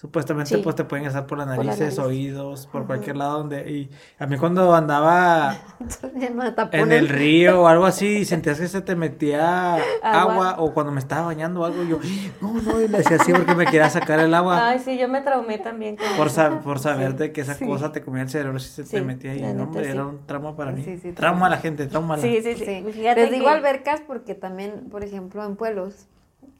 supuestamente 0.00 0.54
Sí. 0.54 0.60
pues 0.62 0.76
te 0.76 0.84
pueden 0.84 1.02
ingresar 1.04 1.26
por 1.26 1.38
las 1.38 1.48
la 1.48 1.56
narices, 1.56 1.80
nariz. 1.80 1.98
oídos, 1.98 2.66
por 2.68 2.86
cualquier 2.86 3.16
lado 3.16 3.38
donde 3.38 3.68
y 3.68 3.90
a 4.18 4.26
mí 4.26 4.38
cuando 4.38 4.72
andaba 4.74 5.56
en 6.72 6.92
el 6.92 7.08
río 7.08 7.62
o 7.62 7.66
algo 7.66 7.84
así 7.84 8.18
y 8.18 8.24
sentías 8.24 8.60
que 8.60 8.68
se 8.68 8.80
te 8.80 8.94
metía 8.94 9.74
agua, 10.02 10.20
Agua. 10.50 10.54
o 10.58 10.72
cuando 10.72 10.92
me 10.92 11.00
estaba 11.00 11.26
bañando 11.26 11.60
o 11.62 11.64
algo 11.64 11.82
yo 11.82 11.98
no 12.40 12.52
no 12.62 12.80
y 12.80 12.88
le 12.88 12.98
hacía 12.98 13.16
así 13.16 13.32
porque 13.32 13.54
me 13.54 13.64
quería 13.66 13.90
sacar 13.90 14.20
el 14.20 14.32
agua 14.34 14.68
ay, 14.68 14.78
sí, 14.78 14.96
yo 14.98 15.08
me 15.08 15.20
traumé 15.20 15.58
también. 15.58 15.96
con 15.96 16.06
por, 16.16 16.26
eso. 16.28 16.36
sa- 16.36 16.60
por 16.60 16.78
saber 16.78 17.16
de 17.16 17.32
que 17.32 17.40
esa 17.40 17.54
Sí. 17.54 17.66
cosa 17.66 17.90
te 17.92 18.02
comía 18.02 18.22
el 18.22 18.28
cerebro 18.30 18.58
si 18.60 18.68
se 18.68 18.84
te 18.84 19.02
metía 19.02 19.32
ahí 19.32 19.42
no, 19.52 19.64
hombre, 19.64 19.84
sí. 19.84 19.90
era 19.90 20.06
un 20.06 20.24
trauma 20.26 20.54
para 20.56 20.70
mí 20.72 20.84
Sí, 20.84 20.96
sí, 20.98 21.12
trauma 21.12 21.46
a 21.46 21.50
la 21.50 21.56
gente 21.58 21.86
trauma 21.88 22.14
a 22.14 22.16
la 22.18 22.22
Sí, 22.22 22.40
sí, 22.42 22.54
sí. 22.54 22.64
Sí. 22.64 22.84
Fíjate 22.92 23.22
Les 23.22 23.30
digo 23.32 23.46
que- 23.46 23.50
albercas 23.50 24.00
porque 24.06 24.34
también, 24.34 24.88
por 24.90 25.02
ejemplo, 25.02 25.44
en 25.44 25.56
pueblos 25.56 26.06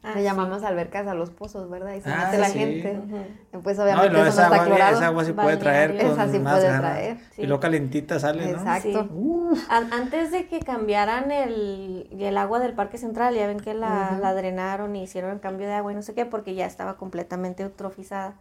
Ah, 0.01 0.11
le 0.13 0.19
sí. 0.19 0.23
llamamos 0.23 0.63
albercas 0.63 1.05
a 1.07 1.13
los 1.13 1.29
pozos, 1.29 1.69
¿verdad? 1.69 1.93
Y 1.93 1.99
se 2.01 2.09
Ah, 2.09 2.23
mete 2.25 2.37
la 2.37 2.47
sí. 2.47 2.59
gente. 2.59 2.97
Ujú. 2.99 3.61
Pues 3.63 3.77
no, 3.77 3.83
y 3.83 3.85
obviamente 3.87 4.09
luego 4.13 4.27
eso 4.29 4.39
esa 4.39 4.47
no 4.49 4.53
está 4.53 4.63
agua, 4.63 4.65
clorado. 4.75 4.97
esa 4.97 5.07
agua 5.07 5.25
sí 5.25 5.33
puede 5.33 5.57
traer 5.57 5.97
con 5.97 6.11
Esa 6.11 6.27
sí 6.29 6.39
más 6.39 6.53
puede 6.55 6.67
ganas. 6.67 6.81
traer. 6.81 7.17
Sí. 7.31 7.41
y 7.41 7.45
luego 7.47 7.59
calentita 7.59 8.19
sale 8.19 8.45
¿no? 8.45 8.51
Exacto. 8.59 9.09
Sí. 9.53 9.61
An- 9.69 9.91
Antes 9.91 10.31
de 10.31 10.47
que 10.47 10.59
cambiaran 10.59 11.31
el, 11.31 12.07
el 12.17 12.37
agua 12.37 12.59
del 12.59 12.73
Parque 12.73 12.97
Central, 12.97 13.35
ya 13.35 13.45
ven 13.47 13.59
que 13.59 13.73
la, 13.73 14.17
la 14.21 14.33
drenaron 14.33 14.95
y 14.95 15.03
hicieron 15.03 15.31
el 15.31 15.41
cambio 15.41 15.67
de 15.67 15.73
agua 15.73 15.91
y 15.91 15.95
no 15.95 16.01
sé 16.01 16.13
qué, 16.13 16.25
porque 16.25 16.55
ya 16.55 16.65
estaba 16.65 16.95
completamente 16.95 17.63
eutrofizada. 17.63 18.35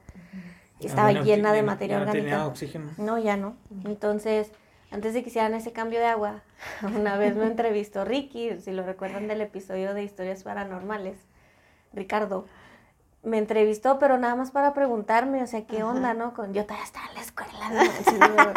Y 0.81 0.87
estaba 0.87 1.11
no- 1.13 1.25
llena 1.25 1.53
de 1.53 1.63
no- 1.63 1.67
materia 1.67 1.97
ya 1.99 2.05
no 2.05 2.11
orgánica. 2.11 2.31
tenía 2.31 2.47
oxígeno 2.47 2.91
No, 2.99 3.19
ya 3.19 3.37
no. 3.37 3.57
Entonces, 3.85 4.53
antes 4.93 5.13
de 5.13 5.25
que 5.25 5.31
hicieran 5.31 5.55
ese 5.55 5.73
cambio 5.73 5.99
de 5.99 6.07
agua, 6.07 6.43
una 6.97 7.17
vez 7.17 7.35
me 7.35 7.47
entrevistó 7.47 8.05
Ricky, 8.05 8.61
si 8.61 8.71
lo 8.71 8.85
recuerdan 8.85 9.27
del 9.27 9.41
episodio 9.41 9.93
de 9.93 10.05
Historias 10.05 10.45
Paranormales, 10.45 11.19
Ricardo. 11.93 12.47
Me 13.23 13.39
entrevistó, 13.39 13.99
pero 13.99 14.17
nada 14.19 14.35
más 14.35 14.51
para 14.51 14.75
preguntarme, 14.75 15.43
o 15.43 15.47
sea, 15.47 15.67
qué 15.67 15.83
onda, 15.83 16.15
¿no? 16.15 16.35
Con, 16.35 16.55
yo 16.55 16.65
todavía 16.65 16.85
estaba 16.85 17.07
en 17.09 17.15
la 17.15 17.21
escuela, 17.21 17.71
¿no? 17.71 17.81
Sí, 18.05 18.17
pero, 18.19 18.53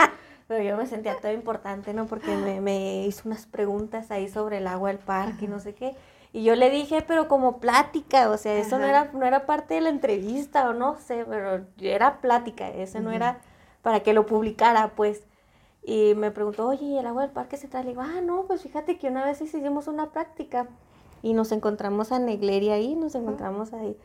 pero 0.48 0.64
yo 0.64 0.78
me 0.78 0.86
sentía 0.86 1.18
todo 1.18 1.32
importante, 1.32 1.94
¿no? 1.94 2.06
Porque 2.06 2.36
me, 2.36 2.62
me 2.62 3.06
hizo 3.06 3.24
unas 3.28 3.46
preguntas 3.46 4.12
ahí 4.12 4.30
sobre 4.30 4.58
el 4.58 4.68
agua 4.68 4.90
del 4.90 5.00
parque 5.00 5.46
y 5.46 5.48
no 5.48 5.60
sé 5.60 5.74
qué. 5.74 5.96
Y 6.34 6.44
yo 6.44 6.56
le 6.56 6.70
dije, 6.70 7.04
pero 7.06 7.28
como 7.28 7.60
plática, 7.60 8.30
o 8.30 8.38
sea, 8.38 8.58
eso 8.58 8.80
no 8.80 8.86
era, 8.86 9.10
no 9.14 9.26
era 9.26 9.46
parte 9.46 9.74
de 9.74 9.82
la 9.82 9.90
entrevista 9.90 10.70
o 10.70 10.74
no 10.74 10.98
sé, 10.98 11.26
pero 11.28 11.66
era 11.82 12.22
plática, 12.22 12.70
eso 12.70 13.02
no 13.02 13.12
era 13.12 13.40
para 13.82 14.00
que 14.02 14.14
lo 14.14 14.26
publicara, 14.26 14.92
pues. 14.96 15.24
Y 15.84 16.14
me 16.16 16.32
preguntó, 16.32 16.68
oye, 16.68 16.86
¿y 16.86 16.98
el 16.98 17.06
agua 17.08 17.24
del 17.24 17.32
parque 17.32 17.58
central? 17.58 17.84
Le 17.84 17.92
digo, 17.92 18.02
ah, 18.02 18.22
no, 18.24 18.44
pues 18.44 18.62
fíjate 18.62 18.98
que 18.98 19.10
una 19.10 19.26
vez 19.26 19.42
hicimos 19.42 19.88
una 19.88 20.12
práctica. 20.12 20.68
Y 21.22 21.34
nos 21.34 21.52
encontramos 21.52 22.12
a 22.12 22.20
Negleri 22.20 22.70
ahí, 22.70 22.96
nos 22.96 23.16
encontramos 23.16 23.74
ahí. 23.74 23.98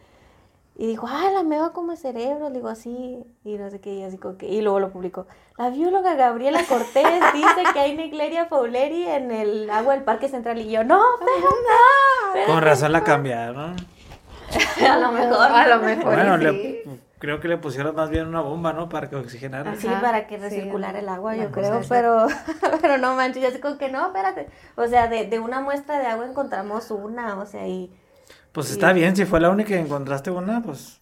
Y 0.78 0.86
dijo, 0.86 1.06
ah, 1.08 1.30
la 1.32 1.42
meba 1.42 1.72
come 1.72 1.96
cerebro, 1.96 2.48
le 2.50 2.56
digo 2.56 2.68
así, 2.68 3.24
y 3.44 3.56
no 3.56 3.70
sé 3.70 3.80
qué, 3.80 3.94
y 3.94 4.02
así 4.02 4.18
como 4.18 4.36
que, 4.36 4.46
y 4.46 4.60
luego 4.60 4.78
lo 4.78 4.90
publicó. 4.90 5.26
La 5.56 5.70
bióloga 5.70 6.14
Gabriela 6.16 6.60
Cortés 6.68 7.06
dice 7.34 7.62
que 7.72 7.80
hay 7.80 7.96
Negleria 7.96 8.44
fauleri 8.44 9.06
en 9.08 9.30
el 9.30 9.70
agua 9.70 9.94
del 9.94 10.04
Parque 10.04 10.28
Central, 10.28 10.58
y 10.60 10.70
yo, 10.70 10.84
no, 10.84 11.02
pero 11.18 11.48
no. 11.48 12.52
Con 12.52 12.62
razón 12.62 12.92
la 12.92 13.02
cambiaron. 13.04 13.74
a 14.88 14.96
lo 14.98 15.12
mejor. 15.12 15.46
A 15.50 15.66
lo 15.66 15.80
mejor. 15.82 16.14
Bueno, 16.14 16.36
sí. 16.36 16.44
le- 16.44 16.75
creo 17.18 17.40
que 17.40 17.48
le 17.48 17.56
pusieron 17.58 17.94
más 17.94 18.10
bien 18.10 18.26
una 18.26 18.40
bomba, 18.40 18.72
¿no? 18.72 18.88
Para 18.88 19.08
que 19.08 19.16
oxigenara. 19.16 19.74
Sí, 19.76 19.88
para 20.00 20.26
que 20.26 20.36
sí, 20.36 20.42
recirculara 20.42 20.98
el 20.98 21.08
agua, 21.08 21.36
yo 21.36 21.50
creo, 21.50 21.78
esa. 21.78 21.88
pero, 21.88 22.26
pero 22.80 22.98
no 22.98 23.14
manches, 23.14 23.42
yo 23.42 23.48
así 23.48 23.58
como 23.58 23.78
que 23.78 23.90
no, 23.90 24.06
espérate. 24.06 24.48
O 24.76 24.86
sea, 24.86 25.08
de, 25.08 25.26
de 25.26 25.38
una 25.38 25.60
muestra 25.60 25.98
de 25.98 26.06
agua 26.06 26.26
encontramos 26.26 26.90
una, 26.90 27.38
o 27.38 27.46
sea, 27.46 27.66
y... 27.66 27.90
Pues 28.52 28.70
está 28.70 28.92
bien, 28.92 29.14
si 29.14 29.24
fue 29.24 29.40
la 29.40 29.50
única 29.50 29.68
que 29.68 29.78
encontraste 29.80 30.30
una, 30.30 30.62
pues. 30.62 30.98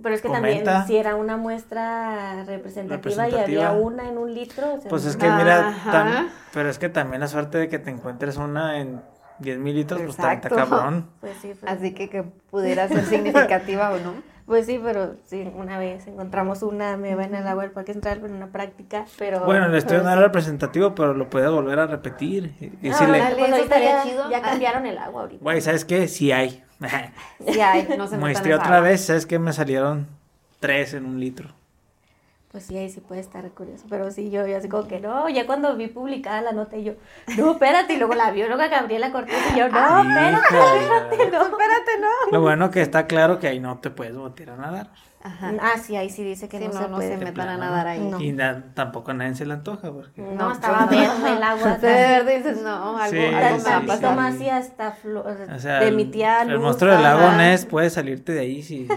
Pero 0.00 0.14
es 0.14 0.22
que 0.22 0.28
Comenta. 0.28 0.64
también 0.64 0.86
si 0.86 0.96
era 0.96 1.16
una 1.16 1.36
muestra 1.36 2.44
representativa, 2.44 3.28
y 3.28 3.34
había 3.34 3.72
una 3.72 4.08
en 4.08 4.16
un 4.16 4.32
litro, 4.32 4.74
o 4.74 4.80
sea, 4.80 4.88
Pues 4.88 5.04
es 5.04 5.16
que 5.16 5.28
mira, 5.28 5.74
tam- 5.84 6.28
pero 6.52 6.68
es 6.70 6.78
que 6.78 6.88
también 6.88 7.20
la 7.20 7.26
suerte 7.28 7.58
de 7.58 7.68
que 7.68 7.78
te 7.78 7.90
encuentres 7.90 8.36
una 8.36 8.78
en 8.78 9.02
10 9.40 9.58
mil 9.58 9.74
litros, 9.74 10.00
pues 10.00 10.10
está, 10.12 10.40
cabrón. 10.40 11.10
Pues 11.20 11.36
sí, 11.42 11.52
pues, 11.58 11.70
Así 11.72 11.94
que 11.94 12.08
que 12.08 12.22
pudiera 12.22 12.86
ser 12.88 13.04
significativa 13.06 13.90
o 13.90 13.98
no. 13.98 14.14
pues 14.48 14.66
sí, 14.66 14.80
pero 14.82 15.14
sí, 15.26 15.48
una 15.54 15.78
vez 15.78 16.06
encontramos 16.08 16.62
una 16.62 16.96
meba 16.96 17.22
en 17.24 17.34
el 17.36 17.46
agua 17.46 17.62
del 17.62 17.70
Parque 17.72 17.92
Central 17.92 18.20
en 18.24 18.32
una 18.32 18.48
práctica, 18.48 19.04
pero... 19.18 19.44
Bueno, 19.44 19.66
el 19.66 19.74
estudio 19.76 19.98
no 20.02 20.06
sí. 20.08 20.12
era 20.14 20.22
representativo, 20.22 20.94
pero 20.96 21.14
lo 21.14 21.30
puedes 21.30 21.50
volver 21.50 21.78
a 21.78 21.86
repetir. 21.86 22.54
Y 22.60 22.88
No, 22.88 22.92
decirle, 22.94 23.18
dale. 23.18 23.36
pues 23.36 23.46
eso 23.48 23.56
ahorita 23.56 23.62
estaría 23.76 23.90
ya, 23.90 24.02
chido. 24.02 24.30
ya 24.30 24.42
cambiaron 24.42 24.86
el 24.86 24.98
agua 24.98 25.22
ahorita. 25.22 25.42
güey, 25.44 25.60
¿sabes 25.60 25.84
qué? 25.84 26.08
Sí 26.08 26.32
hay. 26.32 26.64
Sí 27.46 27.60
hay, 27.60 27.86
no 27.96 28.06
se 28.08 28.16
Muestré 28.18 28.54
otra 28.54 28.78
agua. 28.78 28.80
vez, 28.88 29.04
¿sabes 29.04 29.26
qué? 29.26 29.38
Me 29.38 29.52
salieron 29.52 30.08
tres 30.60 30.94
en 30.94 31.04
un 31.04 31.20
litro. 31.20 31.50
Pues 32.58 32.66
sí, 32.66 32.76
ahí 32.76 32.90
sí 32.90 33.00
puede 33.00 33.20
estar 33.20 33.48
curioso. 33.52 33.84
Pero 33.88 34.10
sí, 34.10 34.30
yo, 34.30 34.44
yo 34.44 34.56
así 34.56 34.68
como 34.68 34.88
que 34.88 34.98
no. 34.98 35.28
Ya 35.28 35.46
cuando 35.46 35.76
vi 35.76 35.86
publicada 35.86 36.40
la 36.42 36.50
nota, 36.50 36.76
y 36.76 36.82
yo, 36.82 36.94
no, 37.36 37.52
espérate. 37.52 37.92
Y 37.94 37.98
luego 37.98 38.14
la 38.14 38.32
bióloga 38.32 38.66
Gabriela 38.66 39.12
Cortés, 39.12 39.36
y 39.54 39.58
yo, 39.60 39.68
no, 39.68 39.78
espérate, 40.00 40.56
Híjole. 40.56 40.82
espérate, 40.82 41.30
no, 41.30 41.42
espérate, 41.44 41.90
no. 42.00 42.32
Lo 42.32 42.40
bueno 42.40 42.72
que 42.72 42.82
está 42.82 43.06
claro 43.06 43.38
que 43.38 43.46
ahí 43.46 43.60
no 43.60 43.78
te 43.78 43.90
puedes 43.90 44.12
meter 44.16 44.50
a 44.50 44.56
nadar. 44.56 44.90
Ajá. 45.22 45.52
Ah, 45.60 45.78
sí, 45.80 45.94
ahí 45.94 46.10
sí 46.10 46.24
dice 46.24 46.48
que 46.48 46.58
Sí, 46.58 46.64
no, 46.66 46.72
no, 46.74 46.80
se 46.80 46.88
no 46.88 46.96
puede. 46.96 47.16
se 47.16 47.24
metan 47.24 47.48
a 47.48 47.56
nadar 47.58 47.86
ahí. 47.86 48.00
No. 48.00 48.20
Y 48.20 48.32
na- 48.32 48.64
tampoco 48.74 49.12
a 49.12 49.14
nadie 49.14 49.36
se 49.36 49.46
le 49.46 49.52
antoja. 49.54 49.92
Porque... 49.92 50.20
No, 50.20 50.32
No, 50.48 50.52
estaba 50.52 50.86
verde 50.86 51.36
el 51.36 51.42
agua. 51.44 51.76
De 51.80 51.86
verde 51.86 52.36
dices, 52.38 52.60
no, 52.62 52.98
algo, 52.98 53.10
Sí, 53.16 53.24
algo 53.24 53.58
me 53.58 53.70
va 53.70 53.76
a 53.76 53.80
sí, 53.82 53.86
pasar. 53.86 54.16
Más 54.16 54.40
y 54.40 54.48
hasta 54.48 54.96
flo- 54.96 55.24
O 55.54 55.58
sea, 55.60 55.78
de 55.78 55.88
el, 55.88 55.94
mi 55.96 56.06
tía 56.06 56.42
el 56.42 56.50
Luz, 56.54 56.60
monstruo 56.62 56.90
del 56.92 57.02
lago. 57.04 57.30
Ness 57.36 57.66
puede 57.66 57.88
salirte 57.90 58.32
de 58.32 58.40
ahí 58.40 58.62
si, 58.64 58.88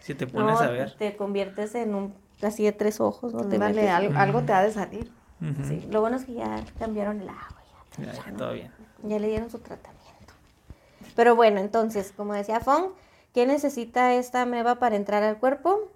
si 0.00 0.14
te 0.14 0.26
pones 0.28 0.54
No, 0.54 0.60
a 0.60 0.66
ver. 0.70 0.92
te 0.96 1.16
conviertes 1.16 1.74
en 1.76 1.94
un, 1.94 2.14
así 2.42 2.64
de 2.64 2.72
tres 2.72 3.00
ojos, 3.00 3.32
¿no? 3.34 3.44
Te 3.46 3.58
Vale, 3.58 3.88
algo, 3.90 4.18
algo 4.18 4.42
te 4.42 4.52
ha 4.52 4.62
de 4.62 4.72
salir. 4.72 5.10
Sí, 5.68 5.86
lo 5.90 6.00
bueno 6.00 6.16
es 6.16 6.24
que 6.24 6.34
ya 6.34 6.64
cambiaron 6.78 7.20
el 7.20 7.28
agua, 7.28 7.62
ya. 7.98 8.06
Ya, 8.06 8.12
ya, 8.12 8.36
todo 8.36 8.52
bien. 8.54 8.70
Ya 9.02 9.18
le 9.18 9.28
dieron 9.28 9.50
su 9.50 9.58
tratamiento. 9.58 10.32
Pero 11.14 11.36
bueno, 11.36 11.60
entonces, 11.60 12.12
como 12.16 12.32
decía 12.32 12.60
Fong, 12.60 12.92
¿qué 13.34 13.46
necesita 13.46 14.14
esta 14.14 14.42
ameba 14.42 14.76
para 14.76 14.96
entrar 14.96 15.22
al 15.22 15.36
cuerpo? 15.36 15.90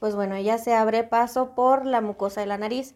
Pues 0.00 0.14
bueno, 0.14 0.34
ella 0.34 0.58
se 0.58 0.74
abre 0.74 1.04
paso 1.04 1.50
por 1.50 1.84
la 1.84 2.00
mucosa 2.00 2.40
de 2.40 2.46
la 2.46 2.56
nariz, 2.56 2.94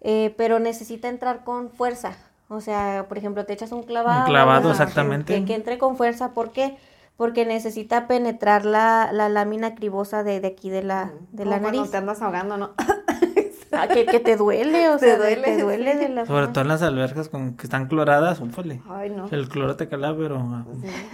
eh, 0.00 0.34
pero 0.36 0.58
necesita 0.58 1.08
entrar 1.08 1.44
con 1.44 1.70
fuerza. 1.70 2.16
O 2.48 2.60
sea, 2.60 3.06
por 3.08 3.16
ejemplo, 3.16 3.46
te 3.46 3.52
echas 3.52 3.72
un 3.72 3.84
clavado. 3.84 4.20
Un 4.20 4.26
clavado, 4.26 4.70
exactamente. 4.70 5.34
Que, 5.34 5.44
que 5.44 5.54
entre 5.54 5.78
con 5.78 5.96
fuerza. 5.96 6.32
¿Por 6.32 6.52
qué? 6.52 6.70
Porque 6.70 6.91
necesita 7.18 8.06
penetrar 8.08 8.64
la, 8.64 9.10
la 9.12 9.28
lámina 9.28 9.74
cribosa 9.74 10.22
de, 10.24 10.40
de 10.40 10.48
aquí 10.48 10.70
de 10.70 10.82
la, 10.82 11.12
de 11.32 11.44
la 11.44 11.56
Como 11.56 11.62
cuando 11.62 11.78
nariz. 11.78 11.90
te 11.90 11.96
andas 11.96 12.22
ahogando, 12.22 12.56
¿no? 12.56 12.70
Ah, 13.74 13.88
que, 13.88 14.04
que 14.04 14.20
te 14.20 14.36
duele, 14.36 14.90
o 14.90 14.96
Te 14.98 15.06
sea, 15.06 15.16
duele, 15.16 15.42
te 15.42 15.62
duele 15.62 15.94
de 15.96 16.10
la 16.10 16.26
Sobre 16.26 16.48
todo 16.48 16.60
en 16.60 16.68
las 16.68 16.82
albercas 16.82 17.30
con, 17.30 17.56
que 17.56 17.64
están 17.64 17.86
cloradas, 17.88 18.38
úfale. 18.40 18.82
Ay, 18.86 19.08
no. 19.08 19.28
El 19.30 19.48
cloro 19.48 19.76
te 19.76 19.88
cala, 19.88 20.14
pero... 20.14 20.36
ah, 20.36 20.66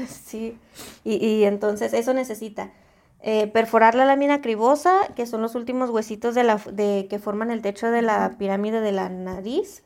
Sí, 0.08 0.58
y, 1.04 1.24
y 1.24 1.44
entonces 1.44 1.92
eso 1.94 2.14
necesita 2.14 2.72
eh, 3.20 3.46
perforar 3.46 3.94
la 3.94 4.04
lámina 4.06 4.40
cribosa, 4.40 4.92
que 5.14 5.24
son 5.26 5.40
los 5.40 5.54
últimos 5.54 5.90
huesitos 5.90 6.34
de 6.34 6.42
la, 6.42 6.56
de, 6.72 7.06
que 7.08 7.20
forman 7.20 7.52
el 7.52 7.62
techo 7.62 7.92
de 7.92 8.02
la 8.02 8.34
pirámide 8.38 8.80
de 8.80 8.90
la 8.90 9.08
nariz. 9.08 9.84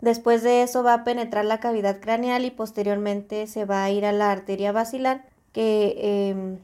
Después 0.00 0.44
de 0.44 0.62
eso 0.62 0.84
va 0.84 0.94
a 0.94 1.04
penetrar 1.04 1.44
la 1.44 1.58
cavidad 1.58 1.98
craneal 2.00 2.44
y 2.44 2.52
posteriormente 2.52 3.48
se 3.48 3.64
va 3.64 3.82
a 3.82 3.90
ir 3.90 4.06
a 4.06 4.12
la 4.12 4.30
arteria 4.30 4.70
basilar, 4.70 5.24
que 5.52 6.30
em, 6.30 6.58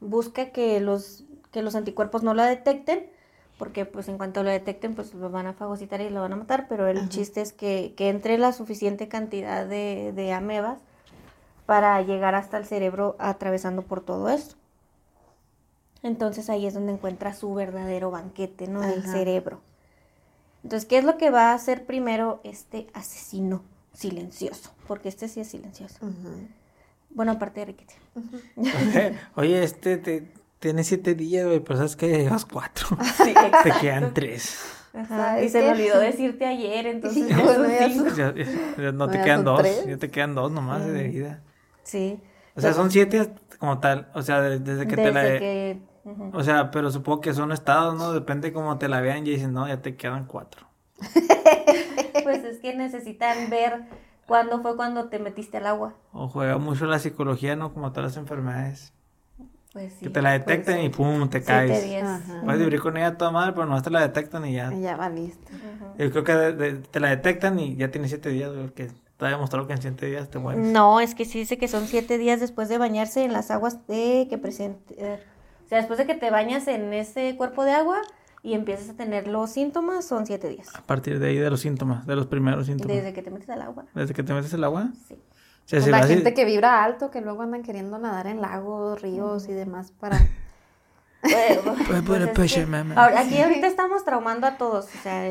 busca 0.00 0.50
que 0.50 0.80
los, 0.80 1.24
que 1.52 1.62
los 1.62 1.74
anticuerpos 1.74 2.22
no 2.22 2.34
la 2.34 2.46
detecten, 2.46 3.06
porque 3.58 3.86
pues 3.86 4.08
en 4.08 4.18
cuanto 4.18 4.42
lo 4.42 4.50
detecten 4.50 4.94
pues 4.94 5.14
lo 5.14 5.30
van 5.30 5.46
a 5.46 5.54
fagocitar 5.54 6.00
y 6.00 6.10
lo 6.10 6.20
van 6.20 6.34
a 6.34 6.36
matar, 6.36 6.66
pero 6.68 6.86
el 6.86 7.08
chiste 7.08 7.40
es 7.40 7.52
que, 7.52 7.94
que 7.96 8.10
entre 8.10 8.36
la 8.36 8.52
suficiente 8.52 9.08
cantidad 9.08 9.66
de, 9.66 10.12
de 10.14 10.32
amebas 10.32 10.78
para 11.64 12.00
llegar 12.02 12.34
hasta 12.34 12.58
el 12.58 12.66
cerebro 12.66 13.16
atravesando 13.18 13.82
por 13.82 14.00
todo 14.00 14.28
esto. 14.28 14.54
Entonces 16.02 16.48
ahí 16.50 16.66
es 16.66 16.74
donde 16.74 16.92
encuentra 16.92 17.34
su 17.34 17.52
verdadero 17.54 18.10
banquete, 18.10 18.68
¿no? 18.68 18.84
El 18.84 19.02
cerebro. 19.04 19.60
Entonces, 20.62 20.88
¿qué 20.88 20.98
es 20.98 21.04
lo 21.04 21.16
que 21.16 21.30
va 21.30 21.50
a 21.50 21.54
hacer 21.54 21.84
primero 21.84 22.40
este 22.44 22.88
asesino 22.92 23.62
silencioso? 23.92 24.72
Porque 24.86 25.08
este 25.08 25.28
sí 25.28 25.40
es 25.40 25.48
silencioso. 25.48 25.98
Bueno, 27.16 27.32
aparte 27.32 27.60
de 27.60 27.66
Riquete. 27.66 27.94
Oye, 29.36 29.62
este 29.64 29.96
te, 29.96 30.30
tiene 30.58 30.84
siete 30.84 31.14
días, 31.14 31.46
güey, 31.46 31.60
pero 31.60 31.78
sabes 31.78 31.96
que 31.96 32.10
ya 32.10 32.18
llevas 32.18 32.44
cuatro. 32.44 32.86
Sí, 33.24 33.32
Te 33.64 33.72
quedan 33.80 34.12
tres. 34.14 34.60
Ajá, 34.92 35.42
Y 35.42 35.48
¿Sabes 35.48 35.52
se 35.52 35.62
me 35.62 35.70
olvidó 35.70 35.98
decirte 35.98 36.44
ayer, 36.46 36.86
entonces 36.86 37.26
ya 38.16 38.34
ya. 38.34 38.34
Ya, 38.78 38.92
no 38.92 39.08
te 39.08 39.16
Ya 39.18 39.24
quedan 39.24 39.44
dos, 39.44 39.60
tres. 39.60 39.86
ya 39.86 39.96
te 39.96 40.10
quedan 40.10 40.34
dos 40.34 40.52
nomás 40.52 40.84
de 40.86 41.02
vida. 41.04 41.42
Sí. 41.84 42.20
O 42.54 42.60
sea, 42.60 42.74
son 42.74 42.90
siete 42.90 43.30
como 43.58 43.78
tal, 43.80 44.08
o 44.14 44.20
sea, 44.22 44.42
de- 44.42 44.58
desde 44.58 44.86
que 44.86 44.96
te 44.96 45.10
la... 45.12 45.22
Desde 45.22 45.38
que... 45.38 45.78
ujú. 46.04 46.30
O 46.34 46.42
sea, 46.44 46.70
pero 46.70 46.90
supongo 46.90 47.22
que 47.22 47.32
son 47.32 47.50
estados, 47.52 47.94
¿no? 47.96 48.12
Depende 48.12 48.52
cómo 48.52 48.76
te 48.76 48.88
la 48.88 49.00
vean 49.00 49.26
y 49.26 49.30
dicen, 49.30 49.54
no, 49.54 49.66
ya 49.66 49.80
te 49.80 49.96
quedan 49.96 50.26
cuatro. 50.26 50.66
Pues 52.22 52.42
es 52.44 52.58
que 52.58 52.74
necesitan 52.74 53.50
ver 53.50 53.84
cuándo 54.26 54.60
fue 54.62 54.76
cuando 54.76 55.08
te 55.08 55.18
metiste 55.18 55.56
al 55.58 55.66
agua. 55.66 55.94
O 56.12 56.28
juega 56.28 56.58
mucho 56.58 56.86
la 56.86 56.98
psicología, 56.98 57.56
¿no? 57.56 57.72
Como 57.72 57.90
todas 57.92 58.10
las 58.12 58.16
enfermedades. 58.16 58.92
Pues 59.72 59.92
sí. 59.92 60.04
que 60.06 60.10
te 60.10 60.22
la 60.22 60.32
detecten 60.32 60.80
y 60.80 60.88
pum, 60.88 61.28
te 61.28 61.38
Siete 61.42 61.44
caes. 61.46 61.84
días. 61.84 62.22
Ajá. 62.22 62.40
Puedes 62.44 62.60
vivir 62.64 62.80
con 62.80 62.96
ella 62.96 63.18
toda 63.18 63.30
madre, 63.30 63.52
pero 63.52 63.66
no 63.66 63.82
te 63.82 63.90
la 63.90 64.00
detectan 64.00 64.46
y 64.46 64.54
ya. 64.54 64.72
Y 64.72 64.80
Ya 64.80 64.96
valiste. 64.96 65.52
Ujú. 65.54 65.98
Yo 65.98 66.10
creo 66.12 66.24
que 66.24 66.32
de- 66.34 66.52
de- 66.54 66.72
te 66.80 66.98
la 66.98 67.10
detectan 67.10 67.58
y 67.60 67.76
ya 67.76 67.90
tienes 67.90 68.10
siete 68.10 68.30
días, 68.30 68.50
güey, 68.54 68.70
que 68.70 68.84
está 68.84 69.28
demostrado 69.28 69.66
que 69.66 69.74
en 69.74 69.82
siete 69.82 70.06
días 70.06 70.30
te 70.30 70.38
mueres. 70.38 70.64
No, 70.66 71.00
es 71.00 71.14
que 71.14 71.26
sí 71.26 71.40
dice 71.40 71.58
que 71.58 71.68
son 71.68 71.86
siete 71.88 72.16
días 72.16 72.40
después 72.40 72.70
de 72.70 72.78
bañarse 72.78 73.22
en 73.24 73.34
las 73.34 73.50
aguas 73.50 73.86
de 73.86 74.26
que 74.30 74.38
presente. 74.38 74.94
eh, 74.96 75.22
o 75.66 75.68
sea, 75.68 75.76
después 75.78 75.98
de 75.98 76.06
que 76.06 76.14
te 76.14 76.30
bañas 76.30 76.68
en 76.68 76.94
ese 76.94 77.36
cuerpo 77.36 77.64
de 77.64 77.72
agua 77.72 78.00
y 78.46 78.54
empiezas 78.54 78.88
a 78.90 78.94
tener 78.94 79.26
los 79.26 79.50
síntomas, 79.50 80.04
son 80.04 80.24
siete 80.26 80.48
días. 80.48 80.68
A 80.74 80.82
partir 80.82 81.18
de 81.18 81.28
ahí 81.28 81.36
de 81.36 81.50
los 81.50 81.60
síntomas, 81.60 82.06
de 82.06 82.14
los 82.16 82.26
primeros 82.26 82.66
síntomas. 82.66 82.96
Desde 82.96 83.12
que 83.12 83.22
te 83.22 83.30
metes 83.30 83.50
al 83.50 83.62
agua. 83.62 83.84
Desde 83.94 84.14
que 84.14 84.22
te 84.22 84.32
metes 84.32 84.52
el 84.52 84.62
agua. 84.64 84.90
Sí. 85.08 85.14
O 85.14 85.68
sea, 85.68 85.80
si 85.80 85.90
la 85.90 86.06
gente 86.06 86.32
que 86.32 86.44
vibra 86.44 86.84
alto, 86.84 87.10
que 87.10 87.20
luego 87.20 87.42
andan 87.42 87.64
queriendo 87.64 87.98
nadar 87.98 88.28
en 88.28 88.40
lagos, 88.40 89.02
ríos 89.02 89.48
y 89.48 89.52
demás 89.52 89.90
para... 89.90 90.18
Bueno, 91.22 91.62
Pues, 91.64 91.76
pues 91.88 92.02
pues, 92.06 92.20
es 92.22 92.28
pues, 92.34 92.54
que 92.54 92.66
mamá. 92.66 92.94
ahora- 92.94 93.20
aquí 93.20 93.40
ahorita 93.40 93.66
estamos 93.66 94.04
traumando 94.04 94.46
a 94.46 94.56
todos. 94.58 94.84
O 94.94 95.02
sea, 95.02 95.28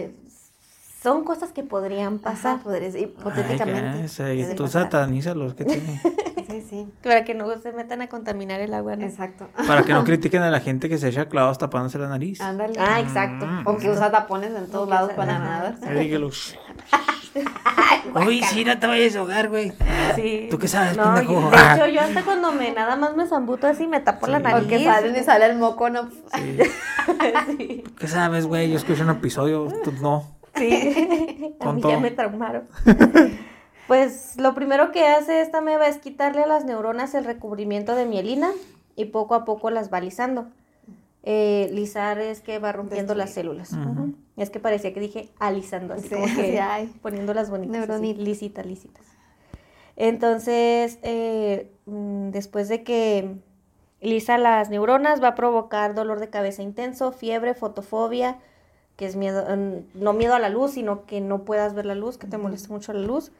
son 1.05 1.23
cosas 1.23 1.51
que 1.51 1.61
podrían 1.63 2.17
Pasar, 2.17 2.59
podrías, 2.61 2.95
Ay, 2.95 3.03
hipotéticamente. 3.03 3.99
que 3.99 4.05
ese, 4.05 4.35
y 4.35 4.41
puede 4.43 4.55
tú 4.55 4.63
pasar. 4.63 4.83
satanízalos 4.83 5.53
que 5.53 5.65
tiene. 5.65 6.01
Sí, 6.47 6.61
sí, 6.69 6.87
Para 7.03 7.25
que 7.25 7.33
no 7.33 7.49
se 7.59 7.71
metan 7.73 8.01
a 8.03 8.07
contaminar 8.07 8.61
el 8.61 8.73
agua. 8.73 8.95
¿no? 8.95 9.03
exacto. 9.05 9.49
Para 9.67 9.81
que 9.83 9.91
no 9.93 10.03
critiquen 10.05 10.41
a 10.43 10.49
la 10.51 10.59
gente 10.61 10.87
que 10.87 10.97
se 10.99 11.09
echa 11.09 11.27
clavos 11.27 11.57
tapándose 11.57 11.97
la 11.97 12.07
nariz. 12.07 12.39
Ándale. 12.39 12.75
Ah, 12.79 12.99
exacto. 13.01 13.45
O 13.65 13.75
que 13.77 13.89
usa 13.89 14.09
tapones 14.11 14.51
en 14.55 14.67
todos 14.69 14.87
lados 14.87 15.11
para 15.13 15.37
nadar. 15.39 15.75
Ahí 15.85 16.05
dígalo. 16.05 16.29
Uy, 18.27 18.41
sí, 18.43 18.63
no 18.63 18.77
te 18.79 18.87
vayas 18.87 19.15
a 19.15 19.19
ahogar, 19.19 19.49
güey. 19.49 19.73
Sí. 20.15 20.47
¿Tú 20.49 20.57
qué 20.57 20.67
sabes, 20.67 20.95
No, 20.95 21.15
pendejo? 21.15 21.33
yo- 21.33 21.49
de 21.51 21.57
hecho, 21.73 21.87
yo 21.87 22.01
hasta 22.01 22.23
cuando 22.23 22.51
me 22.53 22.71
nada 22.71 22.95
más 22.95 23.15
me 23.15 23.27
zambuto 23.27 23.67
así, 23.67 23.87
me 23.87 23.99
tapo 23.99 24.27
la 24.27 24.39
nariz. 24.39 24.65
O 24.65 24.69
que 24.69 24.83
salen 24.83 25.15
y 25.15 25.23
sale 25.23 25.45
el 25.47 25.57
moco, 25.57 25.89
¿no? 25.89 26.09
Sí. 26.35 26.57
Sí. 27.57 27.83
¿Tú 27.85 27.95
¿Qué 27.95 28.07
sabes, 28.07 28.45
güey? 28.47 28.69
Yo 28.71 28.77
escuché 28.77 29.03
un 29.03 29.09
episodio, 29.11 29.67
tú 29.83 29.91
no. 30.01 30.23
Sí, 30.57 31.55
a 31.59 31.71
mí 31.73 31.81
ya 31.81 31.99
me 31.99 32.11
traumaron. 32.11 32.67
Pues 33.87 34.35
lo 34.37 34.55
primero 34.55 34.91
que 34.91 35.05
hace 35.05 35.41
esta 35.41 35.61
meba 35.61 35.87
es 35.87 35.99
quitarle 35.99 36.41
a 36.41 36.47
las 36.47 36.65
neuronas 36.65 37.13
el 37.13 37.23
recubrimiento 37.23 37.93
de 37.93 38.07
mielina 38.07 38.49
y 38.95 39.05
poco 39.05 39.35
a 39.35 39.45
poco 39.45 39.69
las 39.69 39.93
va 39.93 39.99
lisando. 40.01 40.47
Eh, 41.21 41.69
lisar 41.71 42.17
es 42.17 42.41
que 42.41 42.57
va 42.57 42.71
rompiendo 42.71 43.13
las 43.13 43.29
células. 43.33 43.73
Ujú. 43.73 44.15
Es 44.37 44.49
que 44.49 44.59
parecía 44.59 44.91
que 44.91 44.99
dije 44.99 45.29
alisando, 45.37 45.93
así 45.93 46.07
Sí, 46.07 46.15
como 46.15 46.25
que 46.25 46.51
sí, 46.53 46.57
ay. 46.57 46.87
poniéndolas 47.03 47.51
bonitas, 47.51 47.75
así, 47.77 47.87
Neuronitas. 47.87 48.23
lisitas, 48.23 48.65
lisitas. 48.65 49.05
Entonces, 49.95 50.99
eh, 51.03 51.71
mm, 51.85 52.29
después 52.31 52.67
de 52.69 52.83
que 52.83 53.37
lisa 54.01 54.37
las 54.37 54.69
neuronas, 54.71 55.21
va 55.23 55.29
a 55.29 55.35
provocar 55.35 55.93
dolor 55.93 56.19
de 56.19 56.29
cabeza 56.29 56.61
intenso, 56.63 57.11
fiebre, 57.11 57.53
fotofobia, 57.53 58.37
que 58.95 59.05
es 59.05 59.15
miedo, 59.15 59.45
no 59.93 60.13
miedo 60.13 60.35
a 60.35 60.39
la 60.39 60.49
luz, 60.49 60.71
sino 60.71 61.05
que 61.05 61.21
no 61.21 61.43
puedas 61.43 61.73
ver 61.73 61.85
la 61.85 61.95
luz, 61.95 62.17
que 62.17 62.27
te 62.27 62.37
moleste 62.37 62.69
mucho 62.69 62.93
la 62.93 63.01
luz, 63.01 63.31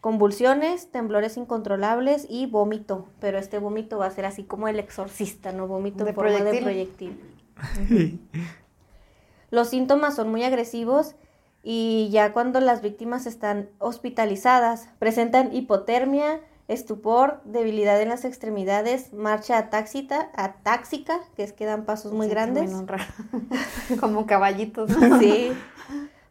convulsiones, 0.00 0.90
temblores 0.90 1.36
incontrolables 1.36 2.26
y 2.28 2.46
vómito, 2.46 3.06
pero 3.20 3.38
este 3.38 3.58
vómito 3.58 3.98
va 3.98 4.06
a 4.06 4.10
ser 4.10 4.24
así 4.24 4.44
como 4.44 4.68
el 4.68 4.78
exorcista, 4.78 5.52
no 5.52 5.68
vómito 5.68 6.04
¿De 6.04 6.10
en 6.10 6.16
forma 6.16 6.32
de 6.32 6.60
proyectil? 6.60 7.12
proyectil. 7.58 8.20
Los 9.50 9.68
síntomas 9.68 10.16
son 10.16 10.30
muy 10.30 10.42
agresivos 10.42 11.14
y 11.62 12.08
ya 12.10 12.32
cuando 12.32 12.60
las 12.60 12.82
víctimas 12.82 13.26
están 13.26 13.68
hospitalizadas, 13.78 14.88
presentan 14.98 15.54
hipotermia, 15.54 16.40
estupor, 16.68 17.40
debilidad 17.44 18.00
en 18.02 18.08
las 18.08 18.24
extremidades, 18.24 19.12
marcha 19.12 19.56
atáxita, 19.58 20.30
atáxica, 20.34 21.20
que 21.36 21.44
es 21.44 21.52
que 21.52 21.64
dan 21.64 21.84
pasos 21.84 22.12
muy 22.12 22.26
Sí, 22.26 22.30
grandes. 22.32 22.72
Como 24.00 24.26
caballitos. 24.26 24.90
¿no? 24.90 25.18
Sí. 25.18 25.52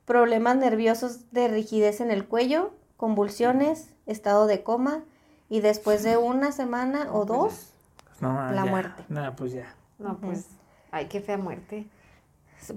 Problemas 0.05 0.57
nerviosos 0.57 1.31
de 1.31 1.47
rigidez 1.47 2.01
en 2.01 2.11
el 2.11 2.25
cuello, 2.25 2.73
convulsiones, 2.97 3.89
estado 4.05 4.45
de 4.45 4.61
coma 4.61 5.03
y 5.49 5.61
después 5.61 6.03
de 6.03 6.17
una 6.17 6.51
semana 6.51 7.07
o 7.11 7.25
dos, 7.25 7.71
No, 8.19 8.33
La 8.51 8.65
ya. 8.65 8.69
muerte. 8.71 9.03
No, 9.09 9.35
pues 9.35 9.53
ya. 9.53 9.73
No, 9.99 10.17
pues, 10.19 10.47
ay, 10.91 11.05
qué 11.07 11.21
fea 11.21 11.37
muerte. 11.37 11.87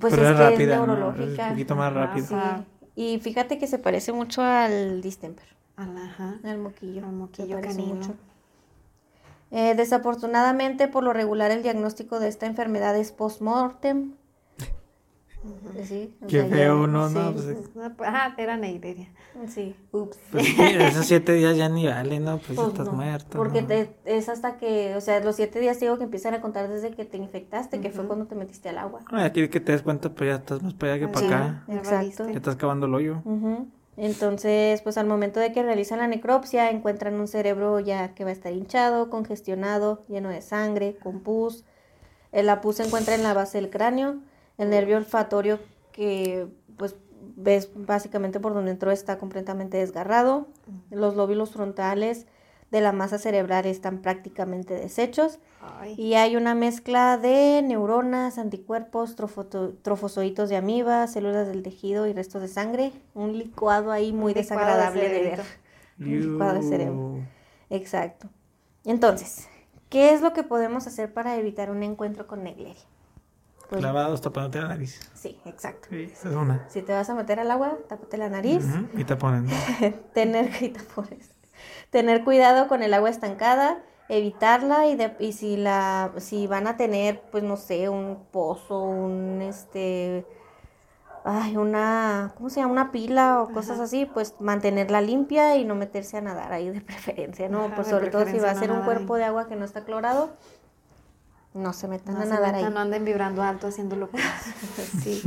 pues 0.01 0.15
Pero 0.15 0.29
es, 0.31 0.41
es 0.41 0.57
que 0.57 0.63
es 0.65 0.69
¿no? 0.79 0.87
neurológica. 0.87 1.33
Es 1.33 1.39
un 1.49 1.49
poquito 1.51 1.77
más 1.77 1.93
rápido. 1.93 2.27
Sí. 2.29 2.35
Y 2.95 3.19
fíjate 3.21 3.59
que 3.59 3.67
se 3.67 3.79
parece 3.79 4.13
mucho 4.13 4.43
al 4.43 5.01
distemper, 5.03 5.47
Ajá. 5.79 6.39
al 6.45 6.59
moquillo. 6.59 7.05
Al 7.05 7.13
moquillo 7.13 7.61
canino. 7.61 7.95
mucho. 7.95 8.15
Eh, 9.51 9.75
desafortunadamente, 9.77 10.89
por 10.89 11.03
lo 11.05 11.13
regular, 11.13 11.51
el 11.51 11.63
diagnóstico 11.63 12.21
de 12.21 12.29
esta 12.29 12.47
enfermedad 12.47 12.97
es 12.97 13.13
post-mortem. 13.13 14.13
Sí, 15.85 16.13
Qué 16.27 16.41
sea, 16.41 16.49
feo 16.49 16.83
uno, 16.83 17.09
¿no? 17.09 17.31
sí, 17.31 17.35
Pues, 17.35 17.47
eh, 17.47 17.57
Ah, 17.81 17.93
pues, 17.97 18.09
Ajá, 18.11 18.35
era 18.39 18.57
Neideria. 18.57 19.09
sí. 19.47 19.75
Ups. 19.93 20.19
Pues 20.33 20.45
sí, 20.47 20.57
esos 20.59 21.07
siete 21.07 21.33
días 21.33 21.57
ya 21.57 21.69
ni 21.69 21.87
valen, 21.87 22.25
¿no? 22.25 22.39
Pues, 22.39 22.49
ya 22.51 22.55
Pues 22.57 22.69
estás 22.69 22.87
no, 22.89 22.93
muerto. 22.95 23.39
Porque 23.39 23.63
¿no? 23.63 23.69
te- 23.69 23.95
es 24.05 24.29
hasta 24.29 24.59
que, 24.59 24.97
o 24.97 25.01
sea, 25.01 25.21
los 25.21 25.37
siete 25.37 25.61
días 25.61 25.79
te 25.79 25.85
digo 25.85 25.97
que 25.97 26.05
empiezan 26.05 26.35
a 26.35 26.41
contar 26.41 26.69
desde 26.69 26.91
que 26.91 27.05
te 27.05 27.17
infectaste, 27.19 27.81
que 27.81 27.91
fue 27.91 28.05
cuando 28.07 28.27
te 28.27 28.35
metiste 28.35 28.69
al 28.69 28.79
agua. 28.79 29.03
Ay, 29.13 29.25
aquí 29.25 29.49
que 29.49 29.61
te 29.61 29.73
des 29.73 29.83
cuenta, 29.83 30.11
pues 30.11 30.29
ya 30.29 30.37
estás 30.37 30.61
más 30.61 30.75
para 30.75 30.95
allá 30.95 31.07
que 31.07 31.13
para 31.13 31.21
Sí, 31.27 31.33
acá. 31.33 31.65
Exacto. 31.69 32.27
Ya 32.29 32.33
estás 32.37 32.57
cavando 32.57 32.87
el 32.87 32.95
hoyo. 32.95 33.23
Ujú. 33.25 33.69
Entonces, 33.99 34.81
pues 34.83 34.97
al 34.97 35.09
momento 35.09 35.41
de 35.41 35.51
que 35.51 35.61
realizan 35.65 35.99
la 35.99 36.07
necropsia, 36.07 36.71
encuentran 36.71 37.19
un 37.19 37.27
cerebro 37.27 37.81
ya 37.81 38.15
que 38.15 38.23
va 38.23 38.31
a 38.31 38.33
estar 38.33 38.53
hinchado, 38.53 39.11
congestionado, 39.11 40.05
lleno 40.09 40.29
de 40.29 40.41
sangre, 40.41 40.97
con 41.03 41.19
pus. 41.21 41.65
Eh, 42.31 42.45
La 42.45 42.61
pus 42.61 42.77
se 42.77 42.85
encuentra 42.85 43.17
en 43.17 43.25
la 43.25 43.35
base 43.35 43.59
del 43.59 43.71
cráneo, 43.71 44.19
el 44.57 44.71
nervio 44.71 44.97
olfatorio 44.97 45.59
que 45.91 46.47
pues 46.77 46.95
ves 47.35 47.71
básicamente 47.75 48.39
por 48.39 48.55
donde 48.55 48.71
entró 48.71 48.93
está 48.93 49.19
completamente 49.19 49.79
desgarrado, 49.79 50.47
los 50.91 51.17
lóbulos 51.17 51.51
frontales 51.51 52.27
de 52.71 52.81
la 52.81 52.93
masa 52.93 53.19
cerebral 53.19 53.65
están 53.67 53.99
prácticamente 53.99 54.75
deshechos 54.75 55.39
Ay. 55.81 55.95
y 55.97 56.15
hay 56.15 56.37
una 56.37 56.55
mezcla 56.55 57.17
de 57.17 57.63
neuronas, 57.63 58.37
anticuerpos, 58.39 59.17
trofozoitos 59.17 60.49
de 60.51 60.57
amiba, 60.57 61.07
células 61.07 61.47
del 61.49 61.63
tejido 61.63 62.07
y 62.07 62.13
restos 62.13 62.43
de 62.43 62.49
sangre. 62.49 62.93
Un 63.15 63.39
licuado 63.39 63.91
ahí 63.91 64.13
muy 64.13 64.35
licuado 64.35 64.67
desagradable 64.67 65.09
de 65.09 65.21
ver. 65.23 65.43
Un 65.99 66.21
licuado 66.21 66.55
de 66.55 66.63
cerebro. 66.63 67.17
Exacto. 67.71 68.29
Entonces, 68.85 69.49
¿qué 69.89 70.13
es 70.13 70.21
lo 70.21 70.33
que 70.33 70.43
podemos 70.43 70.87
hacer 70.87 71.13
para 71.13 71.37
evitar 71.37 71.71
un 71.71 71.83
encuentro 71.83 72.27
con 72.27 72.43
Negleri? 72.45 72.77
Pues, 73.69 73.81
Clavados 73.81 74.23
tapándote 74.23 74.61
la 74.63 74.69
nariz. 74.69 74.99
sí, 75.15 75.39
exacto. 75.45 75.89
Sí, 75.91 76.11
esa 76.13 76.31
es 76.31 76.35
una. 76.35 76.67
Si 76.71 76.81
te 76.81 76.93
vas 76.93 77.11
a 77.11 77.15
meter 77.15 77.39
al 77.41 77.51
agua, 77.51 77.77
tápate 77.89 78.17
la 78.17 78.31
nariz. 78.31 78.65
Ujú, 78.65 78.99
Y 79.01 79.05
te 79.05 79.17
ponen. 79.17 79.45
¿no? 79.47 79.53
tener, 80.15 80.51
y 80.63 80.71
tapones. 80.71 81.31
Tener 81.91 82.25
cuidado 82.25 82.69
con 82.69 82.83
el 82.83 82.95
agua 82.95 83.11
estancada, 83.11 83.79
evitarla 84.09 84.87
y, 84.87 84.97
de- 84.97 85.17
y 85.21 85.33
si 85.33 85.57
la 85.57 86.13
si 86.19 86.47
van 86.47 86.67
a 86.67 86.77
tener 86.77 87.21
pues 87.31 87.45
no 87.45 87.57
sé 87.57 87.89
un 87.89 88.25
pozo 88.33 88.81
un 88.85 89.43
este 89.43 90.25
ay 91.25 91.57
una 91.57 92.33
cómo 92.37 92.49
se 92.49 92.61
llama 92.61 92.73
una 92.73 92.93
pila 92.93 93.43
o 93.43 93.53
cosas 93.53 93.81
así 93.81 94.07
pues 94.07 94.35
mantenerla 94.41 95.01
limpia 95.03 95.57
y 95.57 95.65
no 95.65 95.75
meterse 95.75 96.17
a 96.17 96.21
nadar 96.23 96.53
ahí 96.53 96.71
de 96.71 96.81
preferencia 96.91 97.49
no 97.49 97.65
Ajá, 97.67 97.77
pues 97.77 97.89
sobre 97.89 98.09
todo 98.11 98.25
si 98.27 98.39
va 98.39 98.51
a 98.51 98.55
no 98.55 98.61
ser 98.61 98.71
un 98.73 98.83
cuerpo 98.83 99.15
ahí. 99.15 99.21
de 99.21 99.27
agua 99.27 99.47
que 99.49 99.57
no 99.57 99.65
está 99.65 99.85
clorado 99.85 100.31
no 101.55 101.73
se 101.73 101.89
metan 101.89 102.15
No, 102.15 102.21
a 102.21 102.25
se 102.25 102.31
nadar 102.31 102.53
metan, 102.55 102.69
ahí 102.69 102.75
no 102.75 102.81
anden 102.81 103.05
vibrando 103.05 103.43
alto 103.43 103.67
haciendo 103.67 103.97
locuras. 103.97 104.45
Sí. 105.03 105.23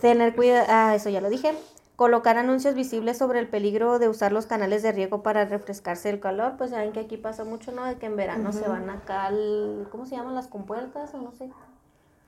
Tener 0.00 0.34
cuidado, 0.34 0.66
ah, 0.68 0.94
eso 0.94 1.08
ya 1.08 1.20
lo 1.22 1.30
dije. 1.30 1.54
Colocar 1.96 2.38
anuncios 2.38 2.74
visibles 2.74 3.18
sobre 3.18 3.38
el 3.38 3.46
peligro 3.46 4.00
de 4.00 4.08
usar 4.08 4.32
los 4.32 4.46
canales 4.46 4.82
de 4.82 4.90
riego 4.90 5.22
para 5.22 5.44
refrescarse 5.44 6.08
del 6.08 6.18
calor. 6.18 6.54
Pues 6.58 6.70
saben 6.70 6.90
que 6.92 7.00
aquí 7.00 7.16
pasa 7.16 7.44
mucho, 7.44 7.70
¿no? 7.70 7.84
De 7.84 7.96
que 7.96 8.06
en 8.06 8.16
verano 8.16 8.52
se 8.52 8.68
van 8.68 8.90
acá 8.90 9.26
al, 9.26 9.86
¿cómo 9.92 10.04
se 10.04 10.16
llaman? 10.16 10.34
Las 10.34 10.48
compuertas 10.48 11.14
o 11.14 11.18
no 11.18 11.30
sé. 11.32 11.50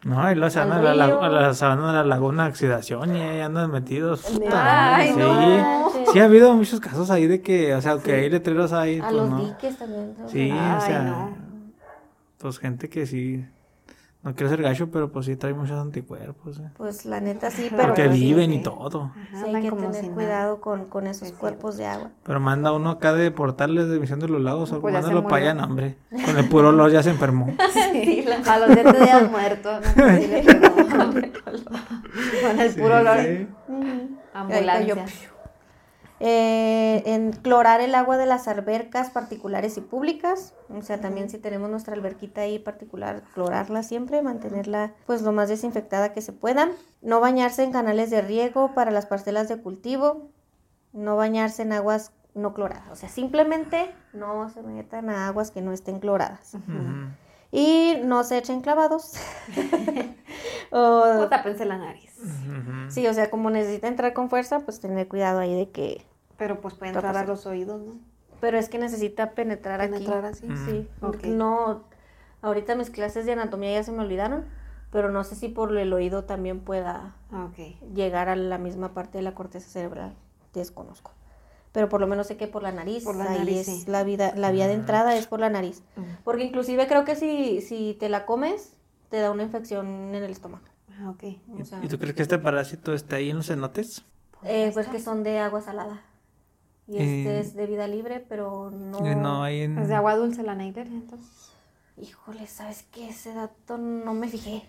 No, 0.04 0.30
y 0.30 0.36
luego 0.36 0.50
se 0.50 0.60
van 0.60 0.70
a 0.70 0.80
la, 0.94 0.94
la, 0.94 1.52
se 1.54 1.64
van 1.64 1.80
a 1.80 1.92
la 1.92 2.04
laguna 2.04 2.44
de 2.44 2.50
oxidación 2.50 3.16
y 3.16 3.20
ahí 3.20 3.40
andan 3.40 3.72
metidos. 3.72 4.24
Ay, 4.52 5.08
sí. 5.12 5.18
no. 5.18 5.90
Sí, 6.12 6.20
ha 6.20 6.24
habido 6.26 6.54
muchos 6.54 6.78
casos 6.78 7.10
ahí 7.10 7.26
de 7.26 7.42
que, 7.42 7.74
o 7.74 7.80
sea, 7.80 7.92
aunque 7.92 8.14
hay 8.14 8.30
letreros 8.30 8.72
ahí, 8.72 9.00
A 9.00 9.04
pues 9.08 9.14
los 9.14 9.30
no. 9.30 9.44
diques 9.44 9.76
también. 9.76 10.14
¿no? 10.16 10.28
Sí, 10.28 10.52
o 10.52 10.80
sea, 10.80 11.02
no. 11.02 11.36
pues 12.38 12.58
gente 12.60 12.88
que 12.88 13.04
sí, 13.06 13.44
no 14.26 14.34
quiero 14.34 14.50
ser 14.50 14.60
gacho, 14.60 14.90
pero 14.90 15.12
pues 15.12 15.26
sí 15.26 15.36
trae 15.36 15.54
muchos 15.54 15.78
anticuerpos. 15.78 16.58
eh. 16.58 16.68
Pues 16.76 17.06
la 17.06 17.20
neta 17.20 17.48
sí, 17.48 17.68
pero 17.70 17.84
Porque 17.84 18.06
pues, 18.06 18.14
viven 18.18 18.50
sí. 18.50 18.56
y 18.56 18.62
todo. 18.64 19.12
Ajá, 19.14 19.44
sí 19.46 19.54
hay 19.54 19.62
que 19.62 19.70
tener 19.70 19.94
si 19.94 20.08
cuidado 20.08 20.60
con, 20.60 20.86
con 20.86 21.06
esos 21.06 21.22
Es 21.22 21.28
cierto. 21.28 21.40
cuerpos 21.40 21.76
de 21.76 21.86
agua. 21.86 22.10
Pero 22.24 22.40
manda 22.40 22.72
uno 22.72 22.90
acá 22.90 23.12
de 23.12 23.30
portales 23.30 23.88
de 23.88 24.00
Misión 24.00 24.18
de 24.18 24.26
los 24.26 24.40
Lagos, 24.42 24.72
o 24.72 24.80
Pues 24.80 24.92
mándalo 24.94 25.22
para 25.22 25.36
allá, 25.36 25.54
no, 25.54 25.62
hombre. 25.62 25.96
Con 26.26 26.36
el 26.38 26.48
puro 26.48 26.70
olor 26.70 26.90
ya 26.90 27.04
se 27.04 27.10
enfermó. 27.10 27.54
Sí, 27.72 28.24
a 28.48 28.58
los 28.58 28.72
siete 28.72 28.92
días 28.98 29.30
muertos. 29.30 29.80
No, 29.96 30.02
pues 30.02 30.24
sí 30.24 30.26
le 30.26 30.42
pegó. 30.42 30.74
Con 32.42 32.60
el 32.60 32.74
puro 32.74 32.96
olor. 32.98 33.18
Sí. 33.20 33.48
Ambulancia. 34.34 35.06
Eh, 36.18 37.02
en 37.04 37.32
clorar 37.32 37.82
el 37.82 37.94
agua 37.94 38.16
de 38.16 38.24
las 38.24 38.48
albercas 38.48 39.10
particulares 39.10 39.76
y 39.76 39.82
públicas, 39.82 40.54
o 40.70 40.80
sea, 40.80 40.98
también 40.98 41.28
si 41.28 41.36
tenemos 41.36 41.68
nuestra 41.68 41.92
alberquita 41.92 42.40
ahí 42.40 42.58
particular, 42.58 43.22
clorarla 43.34 43.82
siempre, 43.82 44.22
mantenerla 44.22 44.94
pues 45.04 45.20
lo 45.20 45.32
más 45.32 45.50
desinfectada 45.50 46.14
que 46.14 46.22
se 46.22 46.32
pueda. 46.32 46.70
No 47.02 47.20
bañarse 47.20 47.64
en 47.64 47.72
canales 47.72 48.08
de 48.08 48.22
riego 48.22 48.72
para 48.72 48.90
las 48.90 49.04
parcelas 49.04 49.48
de 49.48 49.60
cultivo, 49.60 50.30
no 50.94 51.16
bañarse 51.16 51.62
en 51.62 51.72
aguas 51.74 52.12
no 52.32 52.54
cloradas, 52.54 52.90
o 52.90 52.96
sea, 52.96 53.08
simplemente 53.08 53.90
no 54.12 54.48
se 54.50 54.62
metan 54.62 55.10
a 55.10 55.28
aguas 55.28 55.50
que 55.50 55.62
no 55.62 55.72
estén 55.72 56.00
cloradas. 56.00 56.56
Y 57.52 57.96
no 58.04 58.24
se 58.24 58.38
echen 58.38 58.60
clavados. 58.60 59.12
O 60.72 61.22
o, 61.22 61.28
tápense 61.28 61.64
la 61.64 61.78
nariz. 61.78 62.12
Sí, 62.88 63.06
o 63.06 63.14
sea, 63.14 63.30
como 63.30 63.50
necesita 63.50 63.86
entrar 63.86 64.12
con 64.12 64.28
fuerza, 64.28 64.60
pues 64.60 64.80
tener 64.80 65.06
cuidado 65.06 65.38
ahí 65.38 65.54
de 65.54 65.70
que 65.70 66.04
Pero 66.36 66.60
pues 66.60 66.74
puede 66.74 66.90
entrar 66.92 67.16
a 67.16 67.24
los 67.24 67.46
oídos, 67.46 67.80
¿no? 67.80 67.94
Pero 68.40 68.58
es 68.58 68.68
que 68.68 68.78
necesita 68.78 69.30
penetrar, 69.30 69.78
Penetrar 69.80 70.24
aquí. 70.26 70.46
así. 70.50 70.64
Sí. 70.66 70.88
Ok. 71.00 71.24
No, 71.26 71.84
ahorita 72.42 72.74
mis 72.74 72.90
clases 72.90 73.26
de 73.26 73.32
anatomía 73.32 73.72
ya 73.72 73.84
se 73.84 73.92
me 73.92 74.02
olvidaron, 74.02 74.44
pero 74.90 75.10
no 75.10 75.22
sé 75.24 75.36
si 75.36 75.48
por 75.48 75.74
el 75.76 75.92
oído 75.92 76.24
también 76.24 76.60
pueda 76.60 77.14
Ah, 77.32 77.48
llegar 77.94 78.28
a 78.28 78.36
la 78.36 78.58
misma 78.58 78.92
parte 78.92 79.18
de 79.18 79.22
la 79.22 79.34
corteza 79.34 79.68
cerebral. 79.70 80.14
Desconozco. 80.52 81.12
Pero 81.76 81.90
por 81.90 82.00
lo 82.00 82.06
menos 82.06 82.26
sé 82.26 82.38
que 82.38 82.46
por 82.46 82.62
la 82.62 82.72
nariz, 82.72 83.04
Por 83.04 83.16
la 83.16 83.30
ahí 83.32 83.38
nariz, 83.40 83.68
es 83.68 83.82
sí. 83.82 83.84
la 83.86 84.02
vida, 84.02 84.32
la 84.34 84.50
vía 84.50 84.66
de 84.66 84.72
entrada 84.72 85.14
es 85.14 85.26
por 85.26 85.40
la 85.40 85.50
nariz. 85.50 85.82
Mm. 85.96 86.02
Porque 86.24 86.44
inclusive 86.44 86.86
creo 86.86 87.04
que 87.04 87.16
si, 87.16 87.60
si 87.60 87.94
te 88.00 88.08
la 88.08 88.24
comes, 88.24 88.72
te 89.10 89.18
da 89.18 89.30
una 89.30 89.42
infección 89.42 89.86
en 90.14 90.22
el 90.22 90.30
estómago. 90.30 90.64
Ah, 90.98 91.10
ok. 91.10 91.24
O 91.60 91.64
sea, 91.66 91.84
¿Y 91.84 91.88
tú 91.88 91.98
crees 91.98 92.14
que 92.14 92.22
este 92.22 92.38
parásito 92.38 92.94
está 92.94 93.16
ahí 93.16 93.28
en 93.28 93.36
los 93.36 93.48
cenotes? 93.48 94.02
eh, 94.42 94.70
pues 94.72 94.86
que 94.88 94.98
son 95.00 95.22
de 95.22 95.38
agua 95.38 95.60
salada. 95.60 96.00
Y 96.88 96.96
este 96.96 97.36
Eh, 97.36 97.40
es 97.40 97.54
de 97.54 97.66
vida 97.66 97.86
libre, 97.88 98.24
pero 98.26 98.70
no... 98.70 99.00
No, 99.14 99.42
hay 99.42 99.60
en... 99.62 99.76
Es 99.76 99.88
de 99.88 99.96
agua 99.96 100.16
dulce 100.16 100.42
la 100.42 100.54
Neider, 100.54 100.86
entonces. 100.86 101.50
Híjole, 102.00 102.46
¿sabes 102.46 102.86
qué? 102.90 103.10
Ese 103.10 103.34
dato 103.34 103.76
no 103.76 104.14
me 104.14 104.28
fijé. 104.28 104.62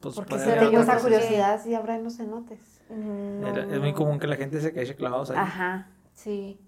Pues, 0.00 0.14
porque 0.14 0.38
se 0.38 0.52
Tengo 0.54 0.80
esa 0.80 0.96
curiosidad 0.98 1.62
si 1.62 1.74
habrá 1.74 1.96
en 1.96 2.04
los 2.04 2.16
cenotes. 2.16 2.58
Mm, 2.88 3.40
no, 3.42 3.48
Era- 3.48 3.74
es 3.74 3.80
muy 3.80 3.92
común 3.92 4.18
que 4.18 4.26
la 4.26 4.36
gente 4.36 4.62
se 4.62 4.72
quede 4.72 4.94
clavados 4.96 5.30
ahí. 5.30 5.36
Ajá. 5.38 5.88
Sí. 6.14 6.58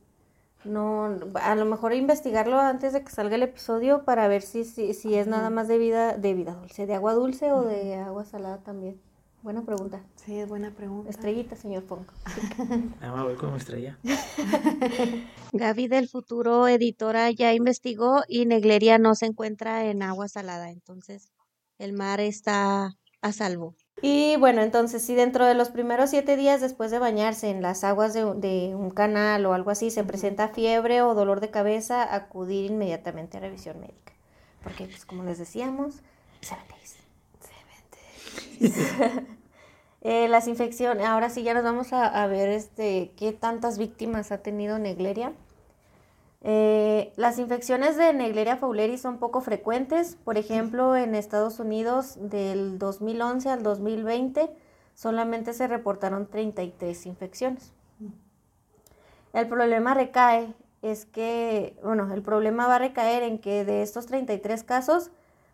No, 0.65 1.19
a 1.35 1.55
lo 1.55 1.65
mejor 1.67 1.93
investigarlo 1.93 2.59
antes 2.59 2.95
de 2.95 3.05
que 3.05 3.11
salga 3.11 3.37
el 3.37 3.43
episodio 3.43 4.05
para 4.05 4.29
ver 4.29 4.41
si, 4.41 4.65
si, 4.65 4.95
si 4.95 5.15
es 5.15 5.27
nada 5.27 5.51
más 5.51 5.69
de 5.69 5.77
vida, 5.77 6.17
de 6.17 6.33
vida 6.33 6.55
dulce, 6.55 6.87
de 6.87 6.95
agua 6.95 7.13
dulce 7.13 7.53
o 7.53 7.63
de 7.63 7.97
agua 7.97 8.25
salada 8.25 8.59
también. 8.59 8.99
Buena 9.43 9.63
pregunta. 9.63 10.03
Sí, 10.17 10.39
es 10.39 10.49
buena 10.49 10.71
pregunta. 10.71 11.11
Estrellita, 11.11 11.55
señor 11.55 11.83
Fong. 11.83 12.07
Ah, 13.03 13.23
voy 13.23 13.35
como 13.35 13.57
estrella. 13.57 13.99
Gaby 15.53 15.87
del 15.89 16.09
futuro 16.09 16.67
editora 16.67 17.31
ya 17.31 17.53
investigó 17.53 18.23
y 18.27 18.47
Negleria 18.47 18.97
no 18.97 19.15
se 19.15 19.27
encuentra 19.27 19.85
en 19.85 20.03
agua 20.03 20.29
salada, 20.29 20.71
entonces 20.71 21.31
el 21.79 21.93
mar 21.93 22.21
está 22.21 22.97
a 23.21 23.33
salvo. 23.33 23.75
Y 24.07 24.37
bueno, 24.37 24.61
entonces 24.61 25.03
si 25.03 25.15
dentro 25.15 25.47
de 25.47 25.55
los 25.55 25.71
primeros 25.71 26.11
siete 26.11 26.37
días 26.37 26.61
después 26.61 26.91
de 26.91 26.99
bañarse 26.99 27.49
en 27.49 27.63
las 27.63 27.85
aguas 27.85 28.13
de, 28.13 28.35
de 28.35 28.75
un 28.75 28.91
canal 28.91 29.47
o 29.47 29.55
algo 29.55 29.71
así 29.71 29.91
se 29.91 30.05
presenta 30.05 30.49
fiebre 30.49 31.01
o 31.01 31.15
dolor 31.15 31.41
de 31.41 31.51
cabeza, 31.51 32.15
acudir 32.15 32.71
inmediatamente 32.71 33.39
a 33.39 33.41
revisión 33.41 33.81
médica. 33.81 34.13
Porque 34.63 34.85
pues 34.85 35.07
como 35.07 35.25
les 35.25 35.39
decíamos, 35.39 36.03
seven 36.43 36.67
days. 36.69 36.97
Eh, 40.07 40.29
las 40.29 40.49
infecciones, 40.49 41.07
ahora 41.07 41.31
sí 41.31 41.43
ya 41.43 41.55
nos 41.55 41.65
vamos 41.65 41.95
a, 41.95 42.05
a 42.05 42.27
ver 42.27 42.51
este, 42.51 43.13
qué 43.17 43.33
tantas 43.33 43.79
víctimas 43.79 44.33
ha 44.33 44.43
tenido 44.43 44.79
Negleria. 44.79 45.33
Eh, 46.47 47.13
las 47.17 47.39
infecciones 47.39 47.97
de 47.97 48.13
Negleria 48.13 48.59
fowleri 48.59 48.99
son 48.99 49.19
poco 49.19 49.41
frecuentes. 49.41 50.17
Por 50.25 50.37
ejemplo, 50.37 50.95
en 50.95 51.15
Estados 51.15 51.59
Unidos 51.59 52.19
del 52.21 52.79
2011 52.79 53.49
al 53.49 53.63
2020 53.63 54.51
solamente 54.95 55.55
se 55.55 55.67
reportaron 55.67 56.27
33 56.27 57.07
infecciones. 57.07 57.73
El 59.33 59.49
problema 59.49 59.95
recae 59.95 60.55
es 60.83 61.07
que, 61.07 61.77
bueno, 61.83 62.13
el 62.13 62.23
problema 62.23 62.69
va 62.69 62.77
a 62.77 62.79
recaer 62.79 63.23
en 63.23 63.39
que 63.39 63.65
de 63.65 63.83
estos 63.83 64.07
33 64.07 64.63
casos, 64.65 65.11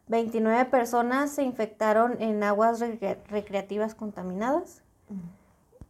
29 0.09 0.65
personas 0.67 1.31
se 1.31 1.45
infectaron 1.45 2.21
en 2.21 2.43
aguas 2.43 2.81
recre- 2.81 3.19
recreativas 3.29 3.95
contaminadas. 3.95 4.83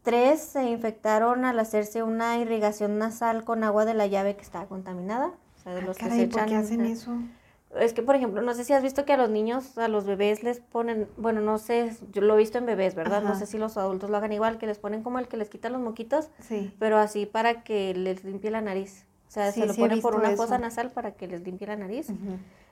Tres 0.02 0.40
se 0.40 0.64
infectaron 0.64 1.44
al 1.44 1.58
hacerse 1.58 2.02
una 2.02 2.38
irrigación 2.38 2.98
nasal 2.98 3.44
con 3.44 3.64
agua 3.64 3.84
de 3.84 3.94
la 3.94 4.06
llave 4.06 4.34
que 4.36 4.42
estaba 4.42 4.66
contaminada. 4.66 5.26
O 5.58 5.62
sea, 5.62 5.74
de 5.74 5.82
los 5.82 5.96
que 5.98 6.04
se 6.10 6.26
¿por 6.26 6.46
qué 6.46 6.54
echan- 6.54 6.60
hacen 6.60 6.86
eso? 6.86 7.12
Es 7.78 7.92
que, 7.92 8.02
por 8.02 8.16
ejemplo, 8.16 8.42
no 8.42 8.52
sé 8.54 8.64
si 8.64 8.72
has 8.72 8.82
visto 8.82 9.04
que 9.04 9.12
a 9.12 9.16
los 9.16 9.30
niños, 9.30 9.78
a 9.78 9.86
los 9.86 10.04
bebés 10.04 10.42
les 10.42 10.58
ponen, 10.58 11.06
bueno, 11.16 11.40
no 11.40 11.58
sé, 11.58 11.94
yo 12.12 12.20
lo 12.22 12.34
he 12.34 12.38
visto 12.38 12.58
en 12.58 12.66
bebés, 12.66 12.96
¿verdad? 12.96 13.22
No 13.22 13.36
sé 13.36 13.46
si 13.46 13.58
los 13.58 13.76
adultos 13.76 14.10
lo 14.10 14.16
hagan 14.16 14.32
igual, 14.32 14.58
que 14.58 14.66
les 14.66 14.78
ponen 14.78 15.04
como 15.04 15.20
el 15.20 15.28
que 15.28 15.36
les 15.36 15.48
quita 15.50 15.68
los 15.68 15.80
moquitos, 15.80 16.30
Sí. 16.40 16.74
pero 16.80 16.98
así 16.98 17.26
para 17.26 17.62
que 17.62 17.94
les 17.94 18.24
limpie 18.24 18.50
la 18.50 18.60
nariz. 18.60 19.04
O 19.28 19.30
sea, 19.30 19.52
Sí, 19.52 19.60
se 19.60 19.66
lo 19.68 19.74
sí 19.74 19.80
ponen 19.82 20.00
por 20.00 20.16
una 20.16 20.30
fosa 20.30 20.58
nasal 20.58 20.90
para 20.90 21.12
que 21.12 21.28
les 21.28 21.42
limpie 21.44 21.68
la 21.68 21.76
nariz. 21.76 22.08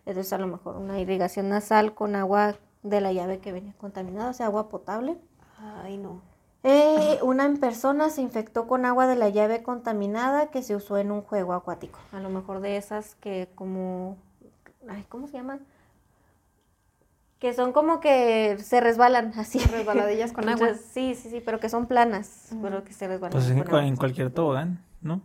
Entonces, 0.05 0.33
a 0.33 0.39
lo 0.39 0.49
mejor 0.49 0.77
una 0.77 0.99
irrigación 0.99 1.49
nasal 1.49 1.95
con 1.95 2.17
agua 2.17 2.57
de 2.83 3.01
la 3.01 3.13
llave 3.13 3.39
que 3.39 3.53
venía 3.53 3.75
contaminada, 3.79 4.31
o 4.31 4.33
sea, 4.33 4.47
agua 4.47 4.69
potable. 4.69 5.17
Ay, 5.85 5.97
no. 5.99 6.23
Eh, 6.65 7.19
una 7.23 7.45
en 7.45 7.59
persona 7.59 8.11
se 8.11 8.21
infectó 8.21 8.67
con 8.67 8.85
agua 8.85 9.07
de 9.07 9.17
la 9.17 9.29
llave 9.29 9.63
contaminada 9.63 10.51
que 10.51 10.63
se 10.63 10.75
usó 10.75 10.99
en 10.99 11.13
un 11.13 11.23
juego 11.23 11.53
acuático. 11.53 12.01
A 12.13 12.21
lo 12.21 12.31
mejor 12.31 12.61
de 12.61 12.77
esas 12.77 13.15
que 13.17 13.49
como... 13.55 14.17
Ay, 14.89 15.05
¿cómo 15.09 15.29
se 15.29 15.35
llaman? 15.35 15.61
Que 17.39 17.55
son 17.55 17.73
como 17.73 18.01
que 18.01 18.59
se 18.61 18.81
resbalan 18.81 19.33
así. 19.37 19.61
Resbaladillas 19.61 20.33
con 20.33 20.49
agua. 20.49 20.69
Entonces, 20.69 20.91
sí, 20.93 21.15
sí, 21.15 21.31
sí, 21.31 21.41
pero 21.45 21.61
que 21.61 21.69
son 21.69 21.87
planas, 21.87 22.49
pero 22.61 22.83
que 22.83 22.93
se 22.93 23.07
resbalan. 23.07 23.33
Pues 23.33 23.49
en, 23.51 23.59
en 23.59 23.97
cualquier 23.97 24.33
tobogán, 24.33 24.83
¿no? 25.01 25.23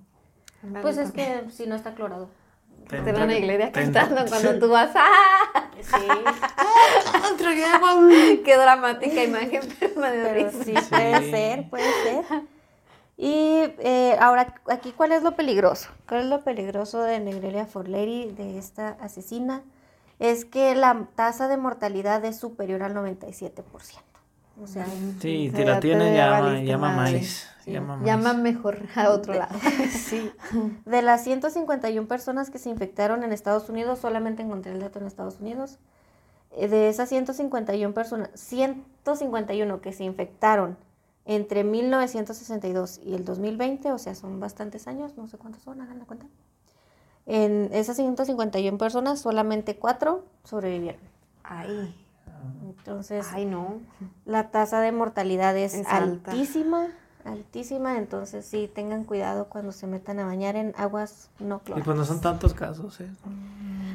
Pues 0.82 0.98
es 0.98 1.12
que 1.12 1.50
si 1.50 1.66
no 1.66 1.76
está 1.76 1.94
clorado. 1.94 2.30
Te 2.90 3.12
van 3.12 3.30
a 3.30 3.38
iglesia 3.38 3.72
cantando 3.72 4.26
cuando 4.28 4.60
tú 4.60 4.70
vas. 4.70 4.92
¡Ah! 4.96 5.70
Sí, 5.82 5.96
¡Qué 8.46 8.58
dramática 8.58 9.24
imagen! 9.24 9.62
Pero 9.80 9.96
me 9.98 10.52
sí, 10.52 10.74
puede 10.90 11.32
ser, 11.32 11.70
puede 11.70 11.92
ser. 12.04 12.24
Y 13.18 13.64
eh, 13.80 14.18
ahora, 14.20 14.56
aquí, 14.70 14.92
¿cuál 14.92 15.12
es 15.12 15.24
lo 15.24 15.36
peligroso? 15.36 15.90
¿Cuál 16.08 16.22
es 16.22 16.28
lo 16.28 16.44
peligroso 16.44 17.02
de 17.02 17.20
Negrelia 17.20 17.66
Forleri, 17.66 18.32
de 18.32 18.58
esta 18.58 18.98
asesina? 19.00 19.62
Es 20.20 20.46
que 20.46 20.76
la 20.76 21.08
tasa 21.16 21.48
de 21.48 21.58
mortalidad 21.58 22.24
es 22.26 22.40
superior 22.40 22.84
al 22.84 22.96
97%. 22.96 23.64
O 24.62 24.68
sea, 24.68 24.86
Sí, 25.20 25.52
si 25.54 25.64
la 25.64 25.76
te 25.76 25.88
tienen, 25.88 26.14
llama, 26.16 26.60
llama. 26.62 27.08
Sí. 27.64 27.72
Llama 27.72 27.96
maíz. 27.96 28.06
Llama 28.06 28.34
mejor 28.34 28.80
a 28.96 29.10
otro 29.10 29.34
lado. 29.34 29.56
sí. 29.92 30.32
De 30.86 31.02
las 31.02 31.24
151 31.24 32.08
personas 32.08 32.50
que 32.50 32.60
se 32.60 32.70
infectaron 32.70 33.24
en 33.24 33.32
Estados 33.32 33.70
Unidos, 33.70 34.00
solamente 34.00 34.44
encontré 34.44 34.74
el 34.74 34.82
dato 34.82 35.00
en 35.00 35.08
Estados 35.08 35.40
Unidos. 35.40 35.80
Eh, 36.52 36.68
De 36.68 36.90
esas 36.90 37.10
151 37.10 37.94
personas, 37.94 38.30
151 38.36 39.82
que 39.82 39.94
se 39.94 40.04
infectaron 40.04 40.78
entre 41.26 41.64
1962 41.64 43.00
y 43.04 43.14
el 43.14 43.24
2020, 43.24 43.94
o 43.94 43.98
sea, 43.98 44.14
son 44.14 44.42
bastantes 44.42 44.88
años, 44.88 45.16
no 45.16 45.28
sé 45.28 45.38
cuántos 45.38 45.64
son, 45.64 45.80
hagan 45.80 46.00
la 46.00 46.06
cuenta. 46.06 46.26
En 47.26 47.70
esas 47.72 47.96
151 47.96 48.78
personas, 48.78 49.22
solamente 49.22 49.78
4 49.78 50.26
sobrevivieron. 50.44 51.02
Ay, 51.44 51.96
Entonces, 52.64 53.26
ay, 53.34 53.46
no. 53.46 53.80
la 54.26 54.50
tasa 54.52 54.80
de 54.82 54.92
mortalidad 54.92 55.56
es, 55.58 55.74
Es 55.74 55.88
alta. 55.88 56.32
altísima, 56.32 56.88
altísima, 57.26 57.98
entonces 57.98 58.46
sí 58.46 58.70
tengan 58.74 59.04
cuidado 59.06 59.46
cuando 59.50 59.72
se 59.72 59.88
metan 59.88 60.20
a 60.20 60.26
bañar 60.26 60.56
en 60.56 60.74
aguas 60.78 61.30
no 61.40 61.58
Y 61.58 61.66
cloradas. 61.66 61.86
pues 61.86 61.98
no 61.98 62.06
son 62.06 62.22
tantos 62.22 62.54
casos, 62.54 63.00
¿eh? 63.02 63.10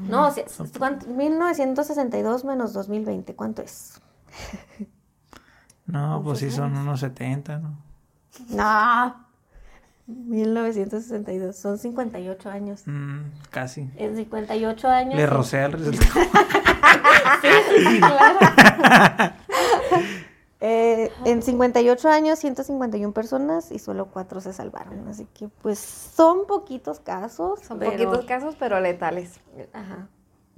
No, 0.09 0.31
si- 0.33 0.43
¿cuánto? 0.79 1.07
1962 1.09 2.45
menos 2.45 2.73
2020, 2.73 3.35
¿cuánto 3.35 3.63
es? 3.63 4.01
No, 5.87 6.21
pues 6.23 6.39
sí 6.41 6.51
son 6.51 6.77
unos 6.77 7.01
70, 7.01 7.59
¿no? 7.59 7.79
No. 8.51 9.27
1962, 10.07 11.55
son 11.57 11.77
58 11.79 12.51
años. 12.51 12.83
Mm, 12.87 13.21
casi. 13.51 13.91
En 13.97 14.17
58 14.17 14.89
años. 14.89 15.15
Le 15.17 15.27
rocé 15.27 15.63
el 15.65 15.73
resultado. 15.73 16.21
Eh, 20.61 21.13
en 21.25 21.41
58 21.41 22.09
años, 22.09 22.41
151 22.41 23.13
personas 23.13 23.71
y 23.71 23.79
solo 23.79 24.07
4 24.07 24.41
se 24.41 24.53
salvaron. 24.53 25.07
Así 25.07 25.25
que, 25.33 25.47
pues, 25.47 25.79
son 25.79 26.49
poquitos 26.49 26.99
casos. 26.99 27.61
Son 27.61 27.79
pero- 27.79 27.93
poquitos 27.93 28.25
casos, 28.25 28.57
pero 28.59 28.81
letales. 28.81 29.39
Ajá. 29.73 30.09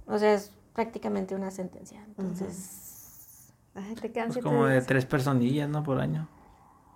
O 0.07 0.19
sea, 0.19 0.33
es 0.33 0.53
prácticamente 0.73 1.35
una 1.35 1.51
sentencia. 1.51 2.03
Entonces, 2.07 3.53
Ay, 3.75 3.95
te 3.95 4.11
quedan 4.11 4.29
Pues 4.33 4.43
como 4.43 4.67
de 4.67 4.81
tres 4.83 5.07
personillas, 5.07 5.69
¿no? 5.69 5.83
Por 5.83 6.01
año. 6.01 6.29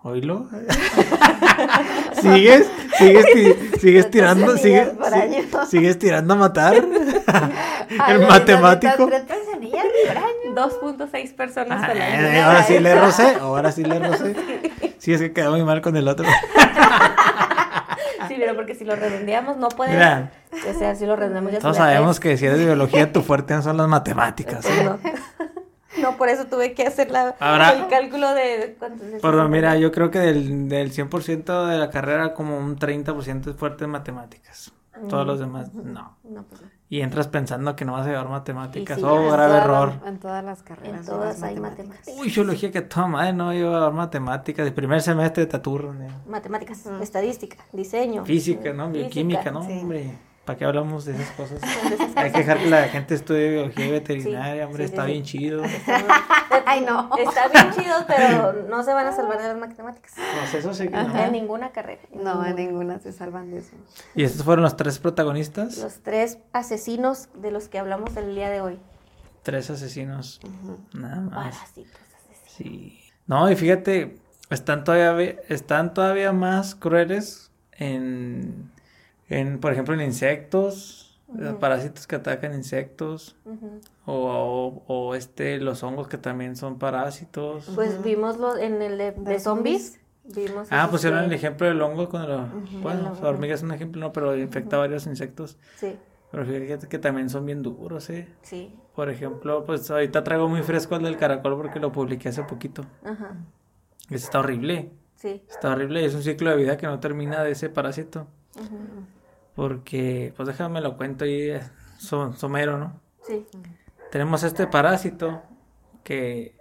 ¿Oílo? 0.06 0.47
¿Sigues? 2.20 2.70
¿Sigues, 2.98 3.24
ti- 3.32 3.78
sigues 3.81 4.10
tirando? 4.10 4.56
¿Sigues. 4.59 4.90
¿Sigues 5.70 5.98
tirando 5.98 6.35
a 6.35 6.36
matar? 6.36 6.74
El 8.09 8.26
matemático. 8.26 9.06
Tres 9.06 9.22
personillas 9.22 9.85
por 10.06 10.16
año. 10.18 10.98
2.6 11.09 11.35
personas 11.35 11.82
Ah, 11.82 11.86
al 11.90 12.01
año. 12.02 12.26
eh, 12.28 12.40
ahora 12.43 12.62
sí 12.64 12.78
le 12.78 12.94
rocé, 13.01 13.35
ahora 13.40 13.72
sí 13.72 13.82
le 13.82 13.98
rocé. 13.98 14.36
Sí, 14.98 15.14
es 15.14 15.20
que 15.22 15.32
quedó 15.32 15.52
muy 15.52 15.64
mal 15.64 15.81
con 15.81 15.97
el 15.97 16.06
otro. 16.06 16.26
Sí, 18.28 18.36
pero 18.39 18.55
porque 18.55 18.74
si 18.74 18.85
lo 18.85 18.94
redondeamos 18.97 19.56
no 19.56 19.68
puede. 19.68 19.93
Mira. 19.93 20.31
O 20.70 20.78
sea, 20.78 20.94
si 20.94 21.06
lo 21.06 21.16
redondeamos 21.16 21.51
ya 21.52 21.59
Todos 21.60 21.76
sabemos 21.78 22.20
que 22.20 22.36
si 22.36 22.44
eres 22.47 22.59
de 22.59 22.66
biología, 22.66 23.10
tu 23.12 23.22
fuerte 23.22 23.55
no 23.55 23.62
son 23.62 23.76
las 23.78 23.89
matemáticas. 23.89 24.64
¿eh? 24.66 24.82
no. 24.85 24.98
No, 26.00 26.16
por 26.16 26.28
eso 26.28 26.46
tuve 26.46 26.74
que 26.74 26.86
hacer 26.86 27.10
la, 27.10 27.34
Ahora- 27.40 27.72
el 27.72 27.88
cálculo 27.88 28.32
de 28.34 28.76
cuántos 28.78 29.06
es 29.06 29.22
Pero 29.22 29.48
mira, 29.48 29.76
yo 29.76 29.92
creo 29.92 30.10
que 30.10 30.18
del, 30.18 30.68
del 30.68 30.92
100% 30.92 31.66
de 31.68 31.78
la 31.78 31.90
carrera, 31.90 32.34
como 32.34 32.58
un 32.58 32.76
30% 32.76 33.50
es 33.50 33.56
fuerte 33.56 33.84
en 33.84 33.90
matemáticas. 33.90 34.72
Todos 35.08 35.26
los 35.26 35.40
demás, 35.40 35.72
no. 35.74 36.16
No, 36.22 36.44
pues. 36.44 36.62
Y 36.88 37.00
entras 37.00 37.26
pensando 37.26 37.74
que 37.74 37.84
no 37.84 37.94
vas 37.94 38.06
a 38.06 38.10
llevar 38.10 38.28
matemáticas. 38.28 38.98
Sí, 38.98 39.04
oh, 39.04 39.28
grave 39.30 39.56
error. 39.56 39.92
En 40.06 40.18
todas 40.20 40.44
las 40.44 40.62
carreras. 40.62 41.00
En 41.00 41.06
todas 41.06 41.42
hay 41.42 41.58
matemáticas. 41.58 42.14
Uy, 42.16 42.30
biología 42.30 42.70
que 42.70 42.82
toda 42.82 43.08
madre 43.08 43.32
no 43.32 43.52
lleva 43.52 43.90
matemáticas. 43.90 44.64
De 44.64 44.70
primer 44.70 45.02
semestre 45.02 45.46
te 45.46 45.56
aturran. 45.56 46.02
¿eh? 46.02 46.08
Matemáticas, 46.28 46.86
estadística, 47.00 47.56
diseño. 47.72 48.24
Física, 48.24 48.72
¿no? 48.72 48.90
Bioquímica, 48.90 49.50
¿no? 49.50 49.64
sí. 49.64 49.80
Hombre, 49.80 50.14
¿para 50.44 50.58
qué 50.58 50.64
hablamos 50.64 51.04
de 51.04 51.12
esas 51.12 51.30
cosas? 51.30 51.60
De 51.88 51.94
esas 51.94 52.16
Hay 52.16 52.32
que 52.32 52.38
dejar 52.38 52.58
que 52.58 52.70
la 52.70 52.88
gente 52.88 53.14
estudie 53.14 53.50
biología 53.50 53.86
y 53.86 53.90
veterinaria, 53.90 54.62
Sí, 54.62 54.66
hombre, 54.66 54.84
sí, 54.86 54.92
está 54.92 55.04
sí, 55.04 55.12
bien 55.12 55.24
chido. 55.24 55.62
Ay, 56.66 56.80
no. 56.82 57.10
Está 57.16 57.48
bien 57.48 57.70
chido, 57.72 57.94
pero 58.06 58.52
no 58.68 58.82
se 58.82 58.92
van 58.92 59.06
a 59.06 59.12
salvar 59.12 59.40
de 59.40 59.48
las 59.48 59.56
matemáticas. 59.56 60.12
Pues 60.14 60.54
eso 60.54 60.74
sí 60.74 60.88
que 60.88 60.96
no. 60.96 61.16
En 61.16 61.32
ninguna 61.32 61.70
carrera. 61.70 62.02
No, 62.12 62.44
en 62.44 62.56
ninguna 62.56 62.98
se 62.98 63.12
salvan 63.12 63.50
de 63.50 63.58
eso. 63.58 63.76
Y 64.14 64.24
estos 64.24 64.44
fueron 64.44 64.62
los 64.62 64.76
tres 64.76 64.98
protagonistas. 64.98 65.78
Los 65.78 66.00
tres 66.02 66.38
asesinos 66.52 67.28
de 67.34 67.50
los 67.50 67.68
que 67.68 67.78
hablamos 67.78 68.16
el 68.16 68.34
día 68.34 68.50
de 68.50 68.60
hoy. 68.60 68.78
Tres 69.42 69.70
asesinos. 69.70 70.40
Nada 70.92 71.20
más. 71.20 71.54
Parásitos 71.54 72.00
asesinos. 72.16 72.52
Sí. 72.56 73.00
No, 73.26 73.50
y 73.50 73.56
fíjate, 73.56 74.18
están 74.50 74.84
todavía, 74.84 75.36
están 75.48 75.94
todavía 75.94 76.32
más 76.32 76.74
crueles 76.74 77.50
en, 77.72 78.70
en, 79.28 79.59
por 79.60 79.72
ejemplo, 79.72 79.94
en 79.94 80.01
insectos, 80.02 81.20
Los 81.34 81.55
Parásitos 81.55 82.06
que 82.06 82.16
atacan 82.16 82.55
insectos. 82.55 83.36
O, 84.06 84.14
o, 84.14 84.82
o, 84.86 85.14
este, 85.14 85.59
los 85.59 85.82
hongos 85.82 86.06
que 86.09 86.18
también 86.18 86.56
son 86.56 86.78
parásitos. 86.78 87.70
Pues 87.74 88.02
vimos 88.02 88.36
lo 88.38 88.56
en 88.56 88.80
el 88.82 88.98
de, 88.98 89.12
de 89.12 89.40
zombies. 89.40 89.98
Vimos 90.24 90.68
Ah, 90.70 90.88
pusieron 90.90 91.20
que- 91.20 91.26
el 91.26 91.32
ejemplo 91.32 91.66
del 91.66 91.80
hongo 91.82 92.09
con 92.09 92.28
la... 92.28 92.48
Bueno, 92.82 93.14
El 93.16 93.22
la 93.22 93.28
hormiga 93.28 93.55
es 93.55 93.62
un 93.62 93.72
ejemplo, 93.72 94.01
no, 94.01 94.12
pero 94.12 94.36
infecta 94.36 94.78
varios 94.78 95.06
insectos. 95.06 95.59
Sí, 95.76 95.96
Pero 96.30 96.44
fíjate 96.46 96.88
que 96.88 96.98
también 96.98 97.28
son 97.30 97.44
bien 97.46 97.62
duros, 97.62 98.09
¿eh? 98.10 98.28
sí. 98.42 98.74
Por 98.94 99.10
ejemplo, 99.10 99.64
pues 99.64 99.90
ahorita 99.90 100.22
traigo 100.22 100.48
muy 100.48 100.62
fresco 100.62 100.94
el 100.96 101.02
del 101.02 101.16
caracol 101.16 101.56
porque 101.56 101.80
lo 101.80 101.90
publiqué 101.90 102.28
hace 102.28 102.44
poquito. 102.44 102.84
Ajá. 103.05 103.34
Está 104.09 104.38
horrible. 104.38 104.92
Sí. 105.16 105.42
Está 105.51 105.70
horrible 105.72 106.02
y 106.02 106.05
es 106.05 106.14
un 106.14 106.22
ciclo 106.22 106.51
de 106.51 106.56
vida 106.56 106.76
que 106.76 106.86
no 106.86 107.01
termina 107.01 107.42
de 107.42 107.51
ese 107.51 107.68
parásito. 107.70 108.28
Porque, 109.55 110.32
pues 110.36 110.47
déjame 110.48 110.81
lo 110.81 110.97
cuento 110.97 111.24
y 111.26 111.51
eh, 111.51 111.60
so- 111.98 112.32
somero, 112.32 112.78
¿no? 112.78 113.01
Sí. 113.22 113.47
Tenemos 114.10 114.43
este 114.43 114.66
parásito 114.66 115.43
que 116.02 116.56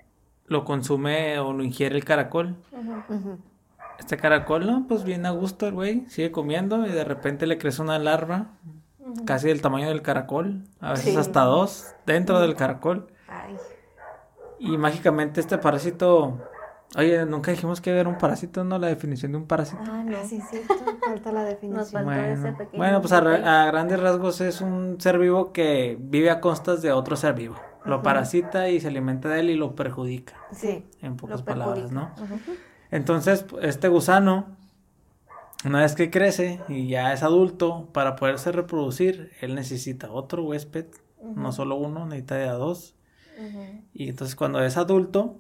lo 0.46 0.64
consume 0.64 1.40
o 1.40 1.54
lo 1.54 1.64
ingiere 1.64 1.96
el 1.96 2.06
caracol. 2.06 2.56
Este 4.00 4.18
caracol, 4.18 4.66
¿no? 4.66 4.86
Pues 4.88 5.04
bien 5.04 5.26
a 5.26 5.32
gusto 5.32 5.68
el 5.68 5.74
güey, 5.74 6.06
sigue 6.10 6.32
comiendo 6.32 6.86
y 6.86 6.92
de 6.92 7.04
repente 7.04 7.48
le 7.48 7.58
crece 7.58 7.82
una 7.82 8.00
larva, 8.00 8.48
casi 9.26 9.48
del 9.48 9.62
tamaño 9.62 9.88
del 9.90 10.02
caracol, 10.02 10.64
a 10.80 10.92
veces 10.92 11.14
Sí. 11.14 11.18
hasta 11.20 11.42
dos 11.44 11.94
dentro 12.06 12.40
del 12.40 12.56
caracol. 12.56 13.08
Ay. 13.28 13.56
Y 14.60 14.78
mágicamente 14.78 15.40
este 15.42 15.58
parásito, 15.58 16.40
oye, 16.98 17.26
nunca 17.26 17.52
dijimos 17.52 17.82
que 17.82 17.92
era 17.92 18.08
un 18.10 18.18
parásito, 18.18 18.64
¿no? 18.64 18.78
La 18.80 18.88
definición 18.88 19.32
de 19.32 19.38
un 19.40 19.46
parásito. 19.48 19.82
Ah, 19.86 20.04
no. 20.06 20.18
Ah, 20.18 20.24
sí, 20.28 20.40
cierto. 20.50 20.74
Falta 21.06 21.32
la 21.32 21.42
Nos 21.42 21.50
definición. 21.50 22.04
faltó 22.06 22.12
ese 22.12 22.42
Bueno, 22.42 22.58
pequeño 22.58 22.78
bueno, 22.84 23.02
pues 23.02 23.14
a, 23.14 23.62
a 23.64 23.66
grandes 23.68 24.00
rasgos 24.00 24.42
es 24.42 24.62
un 24.62 25.00
ser 25.00 25.18
vivo 25.20 25.52
que 25.54 25.98
vive 26.00 26.30
a 26.30 26.40
costas 26.42 26.82
de 26.82 26.92
otro 26.92 27.16
ser 27.16 27.34
vivo. 27.34 27.56
Lo 27.86 28.02
parasita 28.02 28.70
y 28.70 28.80
se 28.80 28.88
alimenta 28.88 29.28
de 29.30 29.42
él 29.42 29.50
y 29.50 29.56
lo 29.56 29.76
perjudica, 29.76 30.36
Sí. 30.54 30.86
en 31.02 31.18
pocas 31.18 31.42
Lo 31.42 31.46
palabras, 31.46 31.92
¿no? 31.92 32.14
Ujú. 32.18 32.40
Entonces, 32.92 33.46
este 33.62 33.90
gusano, 33.90 34.56
una 35.66 35.82
vez 35.82 35.94
que 35.96 36.10
crece 36.10 36.62
y 36.70 36.88
ya 36.88 37.12
es 37.12 37.24
adulto, 37.24 37.90
para 37.92 38.16
poderse 38.16 38.52
reproducir, 38.54 39.32
él 39.42 39.56
necesita 39.56 40.12
otro 40.12 40.44
huésped, 40.46 40.86
no 41.36 41.52
solo 41.52 41.76
uno, 41.76 42.06
necesita 42.06 42.36
de 42.36 42.48
a 42.48 42.54
dos. 42.54 42.96
Y 43.94 44.08
entonces 44.10 44.36
cuando 44.36 44.64
es 44.64 44.78
adulto, 44.78 45.40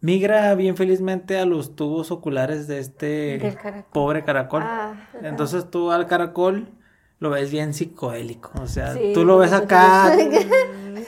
migra 0.00 0.54
bien 0.54 0.76
felizmente 0.76 1.38
a 1.38 1.44
los 1.46 1.76
tubos 1.76 2.10
oculares 2.10 2.66
de 2.66 2.78
este 2.78 3.38
caracol. 3.62 3.84
pobre 3.92 4.24
caracol. 4.24 4.62
Ah, 4.64 4.94
Entonces 5.22 5.70
tú 5.70 5.90
al 5.92 6.06
caracol 6.06 6.68
lo 7.18 7.30
ves 7.30 7.50
bien 7.50 7.74
psicodélico, 7.74 8.50
o 8.62 8.66
sea, 8.66 8.94
Sí. 8.94 9.12
tú 9.14 9.24
lo 9.26 9.36
ves 9.36 9.52
acá 9.52 10.10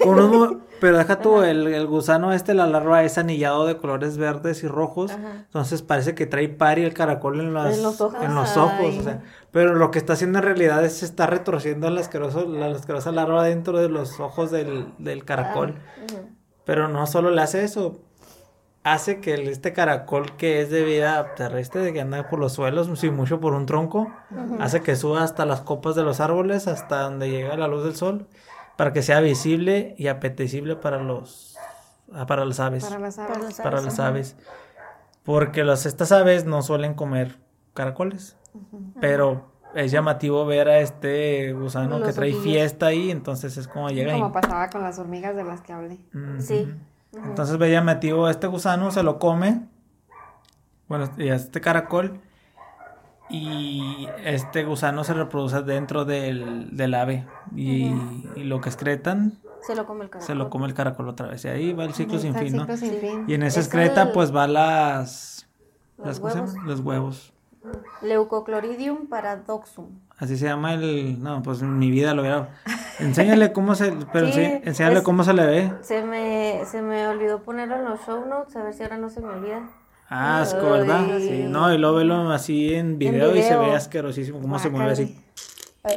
con 0.03 0.19
unos 0.19 0.31
mo- 0.31 0.61
pero 0.79 0.99
deja 0.99 1.21
tú 1.21 1.43
el, 1.43 1.69
el 1.69 1.87
gusano 1.87 2.33
este, 2.35 2.55
la 2.55 2.67
larva 2.67 3.05
es 3.05 3.17
anillado 3.17 3.67
de 3.67 3.77
colores 3.79 4.19
verdes 4.19 4.63
y 4.65 4.69
rojos, 4.69 5.13
Ajá. 5.13 5.45
entonces 5.47 5.81
parece 5.81 6.15
que 6.15 6.27
trae 6.27 6.49
pari 6.51 6.83
el 6.83 6.93
caracol 6.93 7.41
en, 7.41 7.55
las- 7.55 7.77
En 7.79 7.83
los 7.83 7.99
ojos. 8.01 8.23
en 8.23 8.35
los 8.35 8.57
ojos, 8.59 8.99
o 8.99 9.03
sea, 9.03 9.23
pero 9.53 9.75
lo 9.75 9.91
que 9.91 9.99
está 9.99 10.13
haciendo 10.15 10.41
en 10.41 10.45
realidad 10.45 10.85
es 10.85 11.03
está 11.03 11.27
retorciendo 11.27 11.89
la 11.89 12.01
asquerosa, 12.01 12.43
la 12.43 12.67
asquerosa 12.67 13.11
larva 13.13 13.45
dentro 13.45 13.79
de 13.79 13.89
los 13.89 14.21
ojos 14.21 14.51
del, 14.51 14.87
del 14.99 15.25
caracol. 15.25 15.77
Ujú. 16.11 16.29
Pero 16.65 16.89
no 16.89 17.07
solo 17.07 17.31
le 17.31 17.41
hace 17.43 17.65
eso, 17.65 18.01
hace 18.85 19.21
que 19.21 19.35
el- 19.35 19.49
este 19.49 19.73
caracol 19.73 20.37
que 20.37 20.61
es 20.61 20.71
de 20.71 20.83
vida 20.85 21.35
terrestre, 21.35 21.83
de 21.83 21.93
que 21.93 22.01
anda 22.01 22.29
por 22.29 22.39
los 22.39 22.53
suelos, 22.53 22.91
sí, 22.99 23.11
mucho 23.11 23.41
por 23.41 23.55
un 23.55 23.67
tronco, 23.67 24.13
hace 24.61 24.83
que 24.83 24.97
suba 24.97 25.23
hasta 25.23 25.47
las 25.47 25.61
copas 25.61 25.95
de 25.95 26.03
los 26.03 26.21
árboles, 26.21 26.67
hasta 26.67 27.03
donde 27.03 27.31
llega 27.31 27.57
la 27.57 27.69
luz 27.69 27.85
del 27.85 27.95
sol, 27.95 28.27
para 28.77 28.93
que 28.93 29.03
sea 29.03 29.21
visible 29.21 29.95
y 29.99 30.09
apetecible 30.09 30.77
para 30.77 30.99
los, 30.99 31.57
ah, 32.13 32.27
para 32.27 32.45
las 32.45 32.59
aves, 32.59 32.85
para 32.85 32.99
las 32.99 33.17
Para 33.17 33.35
aves. 33.35 33.43
las 33.45 33.57
para 33.97 34.11
las. 34.11 34.37
Porque 35.25 35.63
los, 35.63 35.87
estas 35.87 36.11
aves 36.11 36.45
no 36.47 36.63
suelen 36.63 36.95
comer 36.95 37.39
caracoles, 37.75 38.37
pero 39.01 39.53
es 39.77 39.93
llamativo 39.93 40.45
ver 40.45 40.69
a 40.69 40.81
este 40.81 41.53
gusano 41.53 42.03
que 42.03 42.13
trae 42.13 42.33
fiesta 42.35 42.87
ahí, 42.87 43.11
entonces 43.13 43.57
es 43.57 43.69
como 43.69 43.89
llega. 43.91 44.13
Como 44.13 44.33
pasaba 44.33 44.69
con 44.71 44.83
las 44.83 44.99
hormigas 44.99 45.37
de 45.37 45.45
las 45.45 45.61
que 45.61 45.73
hablé. 45.73 46.01
Ujú. 46.13 46.41
Sí. 46.43 46.75
Entonces 47.13 47.59
ve 47.59 47.71
llamativo 47.71 48.29
este 48.29 48.47
gusano, 48.47 48.91
se 48.91 49.03
lo 49.03 49.19
come. 49.19 49.63
Bueno, 50.89 51.11
y 51.19 51.29
este 51.29 51.61
caracol. 51.61 52.21
Y 53.31 54.07
este 54.25 54.65
gusano 54.65 55.05
se 55.05 55.15
reproduce 55.15 55.63
dentro 55.63 56.05
del, 56.05 56.77
del 56.77 56.93
ave. 56.95 57.27
Y, 57.57 57.87
y 58.37 58.45
lo 58.45 58.61
que 58.61 58.69
excretan, 58.69 59.39
Se 59.63 59.75
lo 59.75 59.87
come 59.87 60.05
el 60.05 60.11
caracol. 60.11 60.27
se 60.27 60.35
lo 60.35 60.51
come 60.51 60.67
el 60.67 60.75
caracol 60.75 61.09
otra 61.09 61.29
vez. 61.29 61.45
Y 61.45 61.49
ahí 61.49 61.73
va 61.73 61.85
el 61.85 61.95
ciclo 61.95 62.19
sin 62.19 62.35
el 62.37 62.45
fin, 62.45 62.57
¿no? 62.57 62.63
ciclo 62.65 62.77
sin 62.77 62.99
fin. 63.01 63.25
Y 63.29 63.35
en 63.35 63.43
esa 63.43 63.61
Es 63.61 63.67
excreta, 63.67 64.03
el- 64.03 64.13
pues 64.13 64.35
va 64.35 64.47
las. 64.47 65.49
Los 65.97 66.07
las 66.07 66.19
¿cómo 66.21 66.31
se 66.31 66.37
huevos. 66.39 66.55
llama? 66.55 66.67
Los 66.69 66.81
huevos. 66.81 67.33
Leucocloridium 68.03 69.07
paradoxum. 69.09 69.87
Así 70.19 70.37
se 70.37 70.47
llama 70.47 70.75
el. 70.75 71.23
No, 71.23 71.43
pues 71.43 71.63
en 71.63 71.79
mi 71.79 71.91
vida 71.91 72.15
lo 72.15 72.23
hubiera. 72.23 72.49
Enséñale 72.99 73.53
cómo 73.53 73.75
se. 73.75 73.93
Pero 74.13 74.29
Sí, 74.33 74.41
ense- 74.41 74.61
enséñale 74.65 74.99
es- 74.99 75.03
cómo 75.03 75.25
se 75.25 75.33
le 75.33 75.47
ve. 75.47 75.73
Se 75.83 76.03
me, 76.03 76.63
se 76.67 76.83
me 76.83 77.07
olvidó 77.09 77.43
ponerlo 77.43 77.77
en 77.77 77.85
los 77.85 78.01
show 78.05 78.25
notes, 78.27 78.55
a 78.57 78.63
ver 78.63 78.75
si 78.75 78.83
ahora 78.83 78.99
no 78.99 79.09
se 79.11 79.21
me 79.21 79.29
olvida. 79.29 79.69
Ah, 80.09 80.43
asco, 80.43 80.71
¿verdad? 80.71 81.07
Ay. 81.11 81.27
Sí, 81.29 81.45
no, 81.49 81.73
y 81.73 81.79
luego 81.79 81.97
velo 81.97 82.31
así 82.33 82.75
en 82.75 82.99
video, 82.99 83.35
y 83.35 83.43
se 83.43 83.57
ve 83.57 83.75
asquerosísimo 83.75 84.41
cómo 84.41 84.59
se 84.59 84.69
mueve 84.69 84.93
así. 84.93 85.19
Ay, 85.85 85.97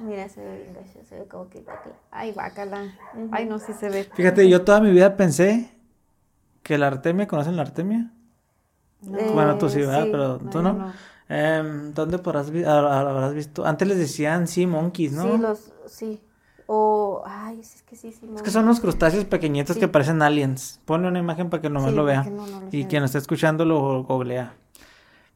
mira, 0.00 0.28
se 0.28 0.42
ve 0.42 0.56
bien 0.64 0.74
gacho, 0.74 0.98
se 1.08 1.14
ve 1.20 1.26
como 1.28 1.48
que. 1.48 1.64
Ay, 2.10 2.32
bácala. 2.32 2.92
Ay, 3.30 3.46
no, 3.46 3.58
sí 3.58 3.72
se 3.78 3.88
ve. 3.88 4.04
Fíjate, 4.14 4.48
yo 4.48 4.62
toda 4.64 4.80
mi 4.80 4.90
vida 4.90 5.16
pensé 5.16 5.70
que 6.64 6.76
la 6.76 6.88
artemia, 6.88 7.28
¿conocen 7.28 7.54
la 7.56 7.62
artemia? 7.62 8.10
Eh, 9.02 9.30
bueno, 9.32 9.56
tú 9.58 9.68
sí, 9.68 9.78
¿verdad? 9.80 10.04
sí. 10.04 10.08
Pero 10.12 10.38
tú 10.38 10.62
no. 10.62 10.72
no. 10.74 10.92
Em, 11.28 11.94
¿Dónde 11.94 12.18
podrás 12.18 12.50
vi- 12.50 12.64
ah, 12.64 12.80
ah, 12.80 13.00
habrás 13.00 13.34
visto? 13.34 13.64
Antes 13.64 13.86
les 13.88 13.98
decían 13.98 14.46
sí 14.48 14.66
monkeys, 14.66 15.12
¿no? 15.12 15.22
Sí, 15.22 15.38
los, 15.38 15.72
sí. 15.86 16.20
O, 16.66 17.22
ay, 17.26 17.60
es 17.60 17.82
que 17.82 17.96
sí, 17.96 18.12
sí. 18.12 18.28
Es 18.34 18.42
que 18.42 18.50
son 18.50 18.64
unos 18.64 18.80
crustáceos 18.80 19.24
pequeñitos 19.24 19.74
Sí. 19.74 19.80
que 19.80 19.88
parecen 19.88 20.22
aliens. 20.22 20.80
Ponle 20.84 21.08
una 21.08 21.18
imagen 21.18 21.50
para 21.50 21.60
que 21.60 21.70
nomás 21.70 21.90
Sí, 21.90 21.96
lo 21.96 22.04
vea. 22.04 22.22
que 22.22 22.30
no, 22.30 22.46
no 22.46 22.60
lo 22.60 22.66
y 22.70 22.82
sé. 22.82 22.88
quien 22.88 23.02
esté 23.04 23.18
escuchando 23.18 23.64
lo 23.64 24.04
googlea. 24.04 24.54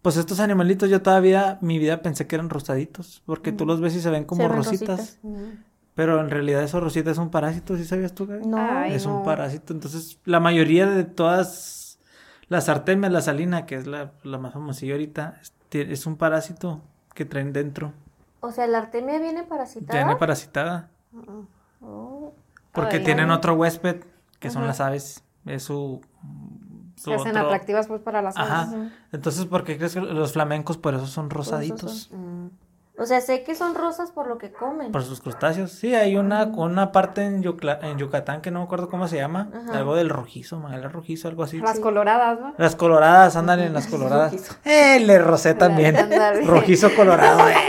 Pues 0.02 0.16
estos 0.16 0.38
animalitos 0.40 0.90
yo 0.90 1.00
todavía, 1.00 1.58
mi 1.60 1.78
vida 1.78 2.02
pensé 2.02 2.26
que 2.26 2.34
eran 2.36 2.50
rosaditos, 2.50 3.22
porque 3.24 3.52
tú 3.52 3.64
los 3.64 3.80
ves 3.80 3.94
y 3.96 4.00
se 4.00 4.10
ven 4.10 4.24
como 4.24 4.42
Se 4.42 4.48
ven 4.48 4.56
rositas. 4.58 4.98
rositas. 4.98 5.18
Mm. 5.22 5.44
Pero 5.94 6.20
en 6.20 6.28
realidad 6.30 6.62
esos 6.62 6.82
rositas 6.82 7.12
es 7.12 7.18
un 7.18 7.30
parásito, 7.30 7.76
¿sí 7.76 7.84
sabías 7.84 8.12
tú, 8.14 8.26
Gaby? 8.26 8.46
No. 8.46 8.56
Ay, 8.58 8.94
es 8.94 9.06
un 9.06 9.22
parásito. 9.22 9.72
Entonces, 9.72 10.18
la 10.24 10.40
mayoría 10.40 10.86
de 10.86 11.04
todas 11.04 11.83
las 12.48 12.68
artemias, 12.68 13.12
la 13.12 13.20
salina, 13.20 13.66
que 13.66 13.76
es 13.76 13.86
la, 13.86 14.12
la 14.22 14.38
más 14.38 14.52
famosilla 14.52 14.92
ahorita, 14.92 15.40
es, 15.70 16.06
un 16.06 16.16
parásito 16.16 16.82
que 17.14 17.24
traen 17.24 17.52
dentro. 17.52 17.92
O 18.40 18.52
sea, 18.52 18.66
la 18.66 18.78
artemia 18.78 19.18
viene 19.18 19.42
parasitada. 19.42 19.98
Tiene 19.98 20.16
parasitada. 20.16 20.90
Oh. 21.80 22.32
Porque 22.72 23.00
tienen 23.00 23.30
otro 23.30 23.54
huésped, 23.54 24.04
que 24.38 24.50
son 24.50 24.66
las 24.66 24.80
aves. 24.80 25.22
Es 25.46 25.62
su. 25.62 26.00
su 26.96 27.04
Se 27.10 27.14
hacen 27.14 27.36
otro- 27.36 27.46
atractivas 27.46 27.86
pues 27.86 28.00
para 28.00 28.22
las 28.22 28.36
aves. 28.36 28.50
Ajá. 28.50 28.90
Entonces, 29.12 29.46
¿por 29.46 29.64
qué 29.64 29.76
crees 29.78 29.94
que 29.94 30.00
los 30.00 30.32
flamencos 30.32 30.76
por 30.78 30.94
eso 30.94 31.06
son 31.06 31.30
rosaditos? 31.30 32.10
Mm. 32.12 32.46
O 32.96 33.06
sea, 33.06 33.20
sé 33.20 33.42
que 33.42 33.56
son 33.56 33.74
rosas 33.74 34.12
por 34.12 34.28
lo 34.28 34.38
que 34.38 34.52
comen. 34.52 34.92
Por 34.92 35.02
sus 35.02 35.20
crustáceos. 35.20 35.72
Sí, 35.72 35.96
hay 35.96 36.16
una, 36.16 36.44
una 36.44 36.92
parte 36.92 37.24
en, 37.24 37.42
Yucla- 37.42 37.80
en 37.82 37.98
Yucatán 37.98 38.40
que 38.40 38.52
no 38.52 38.60
me 38.60 38.66
acuerdo 38.66 38.88
cómo 38.88 39.08
se 39.08 39.16
llama. 39.16 39.48
Ajá. 39.52 39.78
Algo 39.78 39.96
del 39.96 40.08
rojizo, 40.10 40.60
magala 40.60 40.88
rojizo, 40.88 41.26
algo 41.26 41.42
así. 41.42 41.58
Las 41.58 41.80
coloradas, 41.80 42.38
¿no? 42.38 42.54
Las 42.56 42.76
coloradas, 42.76 43.34
andan 43.34 43.58
en 43.60 43.72
las 43.72 43.86
coloradas. 43.88 44.32
Eh, 44.64 45.00
le 45.00 45.18
rosé 45.18 45.54
también. 45.54 45.96
Rojizo 46.46 46.94
colorado. 46.94 47.48
eh. 47.48 47.54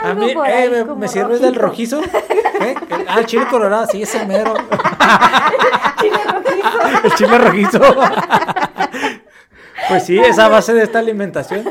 A 0.00 0.14
mí, 0.14 0.30
eh, 0.30 0.38
ahí 0.40 0.70
¿me, 0.70 0.84
me 0.94 1.08
sirves 1.08 1.40
del 1.40 1.56
rojizo? 1.56 2.00
¿Eh? 2.02 2.74
El- 2.88 3.04
Ah, 3.08 3.18
el 3.18 3.26
chile 3.26 3.46
colorado, 3.50 3.84
sí, 3.90 4.00
ese 4.02 4.24
mero. 4.26 4.54
el 7.04 7.12
chile 7.14 7.38
rojizo. 7.38 7.80
pues 9.88 10.04
sí, 10.06 10.18
esa 10.18 10.48
base 10.48 10.72
de 10.74 10.84
esta 10.84 10.98
alimentación. 11.00 11.64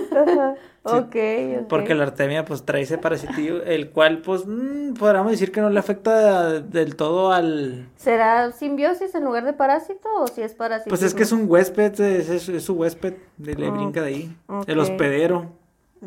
Ok, 0.91 1.15
ok. 1.61 1.67
Porque 1.67 1.95
la 1.95 2.03
artemia 2.03 2.45
pues 2.45 2.63
trae 2.63 2.81
ese 2.83 2.97
parasitillo, 2.97 3.63
el 3.63 3.89
cual 3.91 4.21
pues 4.21 4.45
mm, 4.45 4.93
podríamos 4.93 5.31
decir 5.31 5.51
que 5.51 5.61
no 5.61 5.69
le 5.69 5.79
afecta 5.79 6.59
del 6.61 6.95
todo 6.95 7.31
al... 7.31 7.89
¿Será 7.95 8.51
simbiosis 8.51 9.13
en 9.15 9.23
lugar 9.25 9.45
de 9.45 9.53
parásito 9.53 10.07
o 10.19 10.27
si 10.27 10.41
es 10.41 10.53
parásito? 10.53 10.89
Pues 10.89 11.03
es 11.03 11.13
que 11.13 11.23
es 11.23 11.31
un 11.31 11.45
huésped, 11.49 11.99
es, 11.99 12.29
es- 12.29 12.49
es 12.49 12.63
su 12.63 12.73
huésped, 12.73 13.15
le 13.37 13.53
brinca 13.71 14.01
de 14.01 14.07
ahí, 14.07 14.37
el 14.67 14.79
hospedero. 14.79 15.51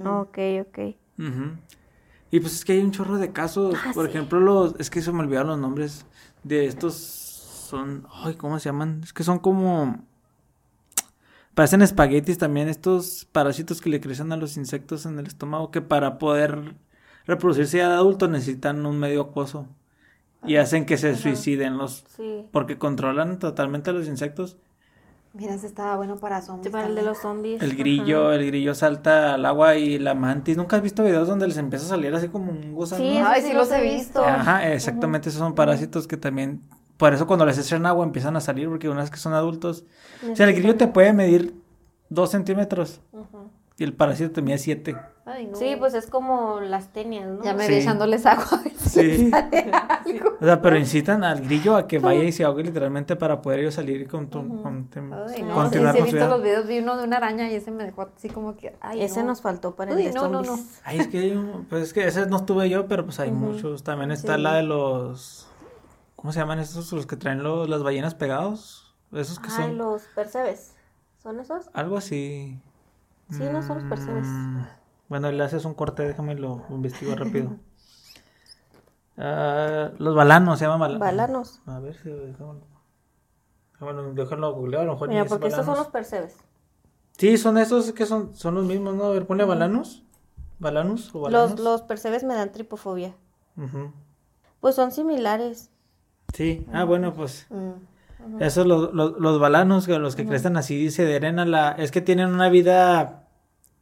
Ok, 0.05 0.39
ok. 0.63 0.79
Y 2.33 2.39
pues 2.41 2.55
es 2.55 2.65
que 2.65 2.73
hay 2.75 2.79
un 2.81 2.93
chorro 2.93 3.19
de 3.19 3.33
casos, 3.33 3.75
Ah, 3.85 3.91
por 3.93 4.07
ejemplo, 4.07 4.39
los, 4.41 4.77
es 4.79 4.89
que 4.89 5.03
se 5.03 5.11
me 5.13 5.21
olvidaron 5.21 5.49
los 5.49 5.59
nombres 5.59 6.07
de 6.45 6.67
estos, 6.67 6.95
son, 6.95 8.07
ay, 8.13 8.35
¿cómo 8.35 8.59
se 8.61 8.69
llaman? 8.69 9.01
Es 9.03 9.13
que 9.13 9.25
son 9.25 9.41
como 9.41 10.05
parecen 11.61 11.83
espaguetis 11.83 12.39
también 12.39 12.69
estos 12.71 13.27
parásitos 13.33 13.83
que 13.83 13.91
le 13.91 14.01
crecen 14.01 14.33
a 14.33 14.37
los 14.39 14.57
insectos 14.57 15.05
en 15.05 15.19
el 15.19 15.27
estómago 15.27 15.71
que 15.71 15.83
para 15.83 16.17
poder 16.17 16.75
reproducirse 17.27 17.77
ya 17.77 17.89
de 17.91 17.95
adulto 17.97 18.29
necesitan 18.29 18.87
un 18.87 18.99
medio 18.99 19.21
acuoso 19.21 19.67
y 20.43 20.57
hacen 20.57 20.87
que 20.87 20.97
se 20.97 21.15
suiciden 21.17 21.77
los 21.77 22.07
Sí. 22.17 22.47
porque 22.51 22.79
controlan 22.79 23.39
totalmente 23.39 23.91
a 23.91 23.93
los 23.93 24.07
insectos. 24.09 24.57
Mira, 25.35 25.53
ese 25.55 25.67
estaba 25.67 25.97
bueno 25.97 26.17
para 26.17 26.41
zombies. 26.41 26.65
Sí, 26.69 26.73
para 26.73 26.87
el 26.89 26.95
de 26.95 27.03
los 27.03 27.19
zombies. 27.19 27.63
El 27.63 27.77
grillo, 27.77 28.29
Ajá. 28.29 28.37
el 28.37 28.47
grillo 28.47 28.75
salta 28.75 29.35
al 29.35 29.45
agua 29.45 29.77
y 29.77 29.99
la 29.99 30.15
mantis. 30.15 30.57
¿Nunca 30.57 30.77
has 30.77 30.83
visto 30.83 31.05
videos 31.05 31.29
donde 31.29 31.47
les 31.47 31.59
empieza 31.59 31.85
a 31.85 31.89
salir 31.91 32.15
así 32.15 32.29
como 32.29 32.51
un 32.53 32.73
gusano? 32.73 33.05
Sí, 33.05 33.19
Ay, 33.23 33.43
sí 33.43 33.53
los 33.53 33.71
he 33.71 33.83
visto. 33.83 34.25
Ajá, 34.25 34.73
exactamente, 34.73 35.29
esos 35.29 35.41
son 35.41 35.55
parásitos 35.55 36.07
que 36.09 36.17
también, 36.17 36.63
por 37.01 37.13
eso 37.13 37.27
cuando 37.27 37.45
les 37.47 37.59
echan 37.59 37.85
agua 37.87 38.05
empiezan 38.05 38.37
a 38.37 38.41
salir, 38.41 38.69
porque 38.69 38.89
una 38.89 39.01
vez 39.01 39.11
que 39.11 39.17
son 39.17 39.33
adultos, 39.33 39.85
o 40.31 40.37
sea, 40.37 40.47
el 40.49 40.55
grillo 40.55 40.77
te 40.77 40.87
puede 40.87 41.13
medir 41.13 41.55
dos 42.11 42.31
centímetros 42.31 43.01
y 43.77 43.83
el 43.85 43.93
parásito 43.95 44.31
te 44.31 44.43
mide 44.43 44.59
siete. 44.59 44.95
Ay, 45.27 45.47
no. 45.47 45.57
Sí, 45.57 45.77
pues 45.79 45.95
es 45.95 46.07
como 46.09 46.59
las 46.61 46.93
tenias, 46.93 47.29
¿no? 47.29 47.45
Ya 47.45 47.55
me 47.55 47.65
Sí. 47.67 47.75
echándoles 47.75 48.27
agua. 48.27 48.47
Sí. 48.79 49.31
O 50.41 50.45
sea, 50.45 50.61
pero 50.61 50.77
incitan 50.77 51.23
al 51.23 51.41
grillo 51.43 51.77
a 51.77 51.87
que 51.87 51.99
vaya 52.01 52.25
y 52.25 52.33
se 52.33 52.43
ahogue 52.45 52.65
literalmente 52.65 53.15
para 53.17 53.41
poder 53.41 53.61
ellos 53.61 53.75
salir 53.75 54.01
y 54.01 54.07
con 54.07 54.29
tu- 54.29 54.63
con- 54.63 54.89
Ay, 54.95 55.43
no, 55.43 55.55
continuar 55.55 55.93
sí 55.95 55.99
he 55.99 56.01
con 56.01 56.05
visto 56.05 56.11
vida. 56.17 56.29
los 56.29 56.43
videos, 56.43 56.67
vi 56.67 56.79
uno 56.81 56.97
de 56.97 57.05
una 57.05 57.19
araña 57.19 57.49
y 57.51 57.55
ese 57.55 57.71
me 57.71 57.85
dejó 57.85 58.09
así 58.17 58.29
como 58.29 58.57
que, 58.57 58.75
ay, 58.81 59.03
Ese 59.03 59.21
no. 59.21 59.29
nos 59.29 59.41
faltó 59.43 59.77
para 59.77 59.93
el 59.93 59.99
Uy, 59.99 60.05
de 60.07 60.13
no, 60.13 60.29
no, 60.29 60.43
no. 60.43 60.59
Ay, 60.85 60.99
es 61.01 61.09
que 61.09 61.39
pues 61.69 61.83
es 61.85 61.93
que 61.93 62.07
ese 62.07 62.27
no 62.27 62.39
estuve 62.39 62.69
yo, 62.69 62.89
pero 62.89 63.05
pues 63.05 63.21
hay 63.21 63.31
muchos. 63.31 63.85
También 63.85 64.11
está 64.11 64.35
Sí. 64.37 64.41
la 64.43 64.55
de 64.55 64.63
los, 64.65 65.47
¿cómo 66.21 66.33
se 66.33 66.39
llaman 66.41 66.59
estos? 66.59 66.93
Los 66.93 67.07
que 67.07 67.17
traen 67.17 67.43
los, 67.43 67.69
las 67.69 67.83
ballenas 67.83 68.15
pegados. 68.15 68.95
Esos 69.13 69.39
que 69.41 69.49
Ay, 69.49 69.57
son 69.57 69.79
los 69.79 70.03
percebes. 70.15 70.75
¿Son 71.23 71.41
esos? 71.41 71.69
algo 71.73 71.97
así. 71.97 72.61
Sí, 73.31 73.43
no 73.53 73.63
son 73.63 73.79
los 73.81 73.89
percebes. 73.89 74.27
Mm, 74.27 74.61
Bueno, 75.09 75.33
le 75.33 75.43
haces 75.43 75.65
un 75.65 75.75
corte, 75.75 76.03
déjame 76.07 76.35
lo 76.35 76.63
investigo 76.71 77.15
rápido. 77.15 77.57
Ah, 79.23 79.91
los 79.99 80.15
balanos, 80.15 80.59
se 80.59 80.65
llaman 80.65 80.81
balanos. 80.81 81.01
Balanos. 81.01 81.61
A 81.67 81.79
ver 81.79 81.95
si 81.95 82.09
déjame, 82.09 82.61
déjame, 83.79 84.15
déjalo 84.15 84.55
googlear, 84.55 84.83
a 84.83 84.87
lo 84.87 84.93
mejor 84.93 85.09
Mira, 85.11 85.27
porque 85.27 85.49
estos 85.49 85.67
son 85.67 85.75
balanos. 85.75 85.87
los 85.87 85.93
percebes. 85.93 86.37
Sí, 87.19 87.37
son 87.37 87.59
esos 87.59 87.93
que 87.93 88.07
son, 88.07 88.35
son 88.35 88.55
los 88.55 88.65
mismos, 88.65 88.95
¿no? 88.95 89.05
A 89.05 89.11
ver, 89.11 89.27
ponle 89.27 89.45
balanos. 89.45 90.05
¿Balanos 90.59 91.15
o 91.15 91.21
balanos? 91.21 91.51
Los, 91.51 91.61
los 91.61 91.83
percebes 91.83 92.25
me 92.25 92.35
dan 92.35 92.51
tripofobia. 92.53 93.15
Ujú. 93.59 93.93
Pues 94.61 94.75
son 94.75 94.91
similares. 94.91 95.70
Sí, 96.35 96.65
ah, 96.73 96.85
bueno, 96.85 97.13
pues 97.15 97.47
Mm. 97.51 98.43
esos 98.43 98.67
los, 98.67 98.93
los, 98.93 99.19
los 99.19 99.41
balanos, 99.41 99.87
que 99.87 99.99
los 99.99 100.15
que 100.15 100.27
crecen 100.27 100.57
así 100.59 100.91
se 100.91 101.05
adhieren 101.07 101.39
a 101.39 101.47
la... 101.47 101.71
Es 101.73 101.91
que 101.91 102.01
tienen 102.03 102.29
una 102.29 102.49
vida... 102.51 103.25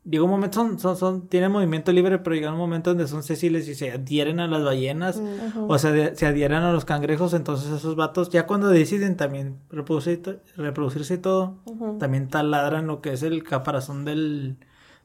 Llega 0.05 0.23
un 0.25 0.31
momento, 0.31 0.55
son, 0.61 0.79
son, 0.79 0.97
son, 0.97 1.29
tienen 1.29 1.51
movimiento 1.53 1.93
libre, 1.93 2.19
pero 2.19 2.35
llega 2.35 2.51
un 2.51 2.57
momento 2.57 2.91
donde 2.91 3.07
son 3.09 3.23
sésiles 3.23 3.69
y 3.69 3.75
se 3.75 3.91
adhieren 3.91 4.41
a 4.41 4.47
las 4.47 4.65
ballenas 4.65 5.17
Ujú. 5.17 5.67
o 5.71 5.77
se, 5.79 6.15
se 6.17 6.25
adhieren 6.25 6.59
a 6.63 6.73
los 6.73 6.87
cangrejos, 6.87 7.35
entonces 7.35 7.71
esos 7.71 7.95
vatos 7.95 8.31
ya 8.31 8.47
cuando 8.47 8.69
deciden 8.69 9.17
también 9.19 9.59
reproducir, 9.71 10.41
reproducirse 10.57 11.15
y 11.15 11.19
todo, 11.19 11.59
también 11.99 12.29
taladran 12.29 12.87
lo 12.87 13.03
que 13.03 13.13
es 13.13 13.23
el 13.23 13.43
caparazón 13.43 14.07
del, 14.07 14.57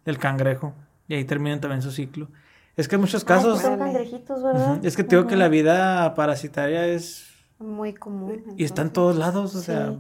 del 0.06 0.20
cangrejo 0.20 0.74
y 1.10 1.16
ahí 1.16 1.26
terminan 1.26 1.60
también 1.60 1.82
su 1.82 1.92
ciclo. 1.92 2.30
Es 2.78 2.88
que 2.88 2.96
en 2.96 3.02
muchos 3.02 3.24
Ah, 3.24 3.28
casos... 3.28 3.58
estos 3.58 3.72
son 3.72 3.80
cangrejitos, 3.80 4.42
¿verdad? 4.44 4.86
Es 4.86 4.96
que 4.96 5.04
te 5.04 5.18
digo 5.18 5.28
que 5.28 5.36
la 5.36 5.50
vida 5.50 6.16
parasitaria 6.16 6.88
es... 6.88 7.33
Muy 7.64 7.94
común. 7.94 8.44
Y 8.58 8.64
está 8.66 8.82
en 8.82 8.90
todos 8.92 9.16
lados, 9.16 9.56
o 9.56 9.60
Sí. 9.60 9.66
sea... 9.66 9.94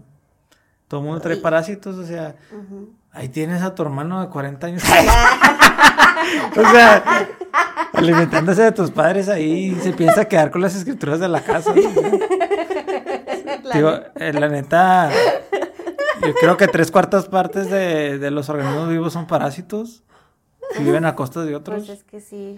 Todo 0.87 0.99
el 0.99 1.05
mundo 1.07 1.21
trae 1.21 1.37
parásitos, 1.37 1.97
o 1.97 2.05
sea... 2.05 2.35
Ahí 3.11 3.29
tienes 3.29 3.61
a 3.63 3.73
tu 3.73 3.81
hermano 3.83 4.21
de 4.21 4.29
40 4.29 4.67
años. 4.67 4.83
o 6.57 6.71
sea, 6.71 7.27
alimentándose 7.93 8.63
de 8.63 8.71
tus 8.71 8.91
padres 8.91 9.29
ahí, 9.29 9.75
se 9.81 9.93
piensa 9.93 10.25
quedar 10.25 10.51
con 10.51 10.61
las 10.61 10.75
escrituras 10.75 11.19
de 11.19 11.27
la 11.29 11.41
casa. 11.41 11.73
Digo, 13.73 13.91
eh, 14.15 14.33
la 14.33 14.49
neta, 14.49 15.09
yo 16.25 16.33
creo 16.35 16.57
que 16.57 16.67
tres 16.67 16.91
cuartas 16.91 17.27
partes 17.27 17.69
de, 17.69 18.19
de 18.19 18.31
los 18.31 18.49
organismos 18.49 18.89
vivos 18.89 19.13
son 19.13 19.25
parásitos. 19.27 20.03
Que 20.75 20.83
viven 20.83 21.05
a 21.05 21.15
costas 21.15 21.45
de 21.45 21.55
otros. 21.55 21.85
Pues 21.85 21.99
es 21.99 22.03
que 22.03 22.19
sí. 22.19 22.57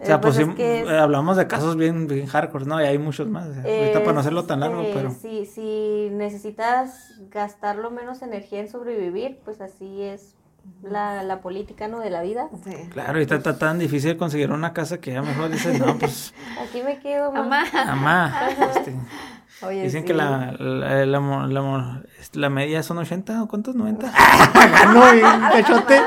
O 0.00 0.04
sea, 0.04 0.16
Eh, 0.16 0.18
pues, 0.20 0.38
es 0.38 0.46
sí, 0.46 0.54
que 0.54 0.80
es- 0.82 0.88
eh, 0.88 0.98
hablamos 0.98 1.36
de 1.36 1.46
casos 1.46 1.76
bien, 1.76 2.06
bien 2.06 2.26
hardcore, 2.26 2.64
¿no? 2.66 2.80
Y 2.80 2.84
hay 2.84 2.98
muchos 2.98 3.28
más. 3.28 3.46
ahorita 3.46 4.00
para 4.00 4.12
no 4.12 4.20
hacerlo 4.20 4.44
tan 4.44 4.60
largo, 4.60 4.80
Este, 4.82 4.94
pero... 4.94 5.10
Si, 5.10 5.46
si 5.46 6.08
necesitas 6.12 7.14
gastar 7.30 7.76
lo 7.76 7.90
menos 7.90 8.22
energía 8.22 8.60
en 8.60 8.68
sobrevivir, 8.68 9.38
pues 9.44 9.60
así 9.60 10.02
es 10.02 10.34
la, 10.82 11.22
la 11.22 11.40
política, 11.42 11.88
¿no? 11.88 12.00
De 12.00 12.10
la 12.10 12.22
vida. 12.22 12.48
Sí. 12.64 12.72
Claro, 12.90 13.10
ahorita 13.12 13.36
está 13.36 13.58
tan 13.58 13.78
difícil 13.78 14.16
conseguir 14.16 14.50
una 14.50 14.72
casa 14.72 14.98
que 14.98 15.12
ya 15.12 15.22
mejor 15.22 15.50
dicen, 15.50 15.78
no, 15.78 15.96
pues, 15.98 16.32
Aquí 16.68 16.82
me 16.82 16.98
quedo, 17.00 17.30
mamá. 17.32 17.64
Mamá. 17.72 18.48
este, 18.74 18.94
Oye, 19.62 19.82
Dicen 19.84 20.00
sí. 20.02 20.06
que 20.08 20.14
la, 20.14 20.52
la, 20.58 21.06
la, 21.06 22.02
la 22.32 22.50
media 22.50 22.82
son 22.82 22.98
80 22.98 23.42
o 23.44 23.48
cuántos, 23.48 23.74
90. 23.76 24.10
Ganó 24.54 25.12
bien, 25.12 25.40
cachote. 25.52 26.00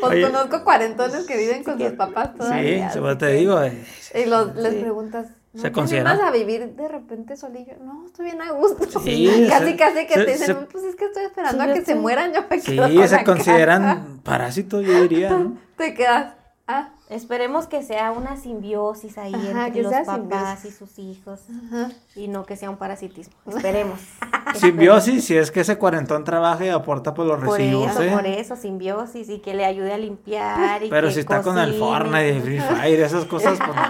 Pues 0.00 0.12
Oye. 0.12 0.22
conozco 0.22 0.64
cuarentones 0.64 1.24
que 1.26 1.36
viven 1.36 1.64
con 1.64 1.78
sus 1.78 1.92
papás 1.92 2.30
Sí, 2.32 2.38
todavía. 2.38 2.90
se- 2.90 2.98
así 3.00 3.18
te 3.18 3.26
digo. 3.32 3.62
eh, 3.62 3.84
Y 4.14 4.24
los, 4.26 4.54
les 4.56 4.74
Sí. 4.74 4.80
preguntas, 4.80 5.26
¿no 5.52 5.62
Se 5.62 5.72
considera- 5.72 6.12
a 6.12 6.30
vivir 6.30 6.74
de 6.74 6.88
repente 6.88 7.36
solillo? 7.36 7.74
No, 7.84 8.04
estoy 8.06 8.26
bien 8.26 8.40
a 8.42 8.50
gusto. 8.52 8.78
Sí, 9.04 9.46
casi, 9.48 9.70
se- 9.70 9.76
casi 9.76 10.06
que 10.06 10.14
se- 10.14 10.24
te 10.24 10.30
dicen, 10.32 10.46
se- 10.46 10.54
"No, 10.54 10.68
pues 10.68 10.84
es 10.84 10.96
que 10.96 11.04
estoy 11.06 11.24
esperando 11.24 11.64
Sí, 11.64 11.70
a 11.70 11.74
que 11.74 11.84
se 11.84 11.94
mueran, 11.94 12.32
yo 12.32 12.40
me 12.48 12.60
Sí, 12.60 12.72
quedo 12.76 12.82
con 12.88 13.08
se 13.08 13.16
la 13.16 13.24
consideran 13.24 13.82
casa". 13.82 14.02
parásitos, 14.22 14.84
yo 14.84 15.02
diría, 15.02 15.30
¿no? 15.30 15.56
Te 15.76 15.94
quedas, 15.94 16.34
ah, 16.68 16.90
Esperemos 17.08 17.66
que 17.68 17.82
sea 17.84 18.10
una 18.10 18.36
simbiosis 18.36 19.16
ahí 19.18 19.32
Ajá, 19.34 19.68
entre 19.68 19.82
los 19.82 19.92
papás 19.92 20.60
simbiosis. 20.60 20.64
y 20.64 20.70
sus 20.72 20.98
hijos. 20.98 21.40
ajá. 21.68 21.90
Y 22.16 22.26
no 22.28 22.44
que 22.44 22.56
sea 22.56 22.68
un 22.70 22.76
parasitismo. 22.76 23.34
Esperemos. 23.46 24.00
Simbiosis, 24.54 25.24
si 25.24 25.36
es 25.36 25.50
que 25.50 25.60
ese 25.60 25.76
cuarentón 25.76 26.24
trabaja 26.24 26.64
y 26.64 26.68
aporta 26.68 27.12
por 27.14 27.26
los 27.26 27.42
Por 27.44 27.58
recibos, 27.58 27.90
eso, 27.90 28.02
¿eh? 28.02 28.10
por 28.12 28.26
eso, 28.26 28.56
simbiosis 28.56 29.28
y 29.28 29.40
que 29.40 29.54
le 29.54 29.64
ayude 29.66 29.92
a 29.92 29.98
limpiar. 29.98 30.82
Y 30.84 30.88
Pero 30.88 31.08
que 31.08 31.14
si 31.14 31.20
está 31.20 31.42
con 31.42 31.58
el. 31.58 31.74
Fortnite 31.78 32.36
y 32.36 32.40
Free 32.40 32.60
Fire, 32.80 33.00
esas 33.00 33.24
cosas, 33.26 33.58
pues 33.58 33.68
no. 33.76 33.82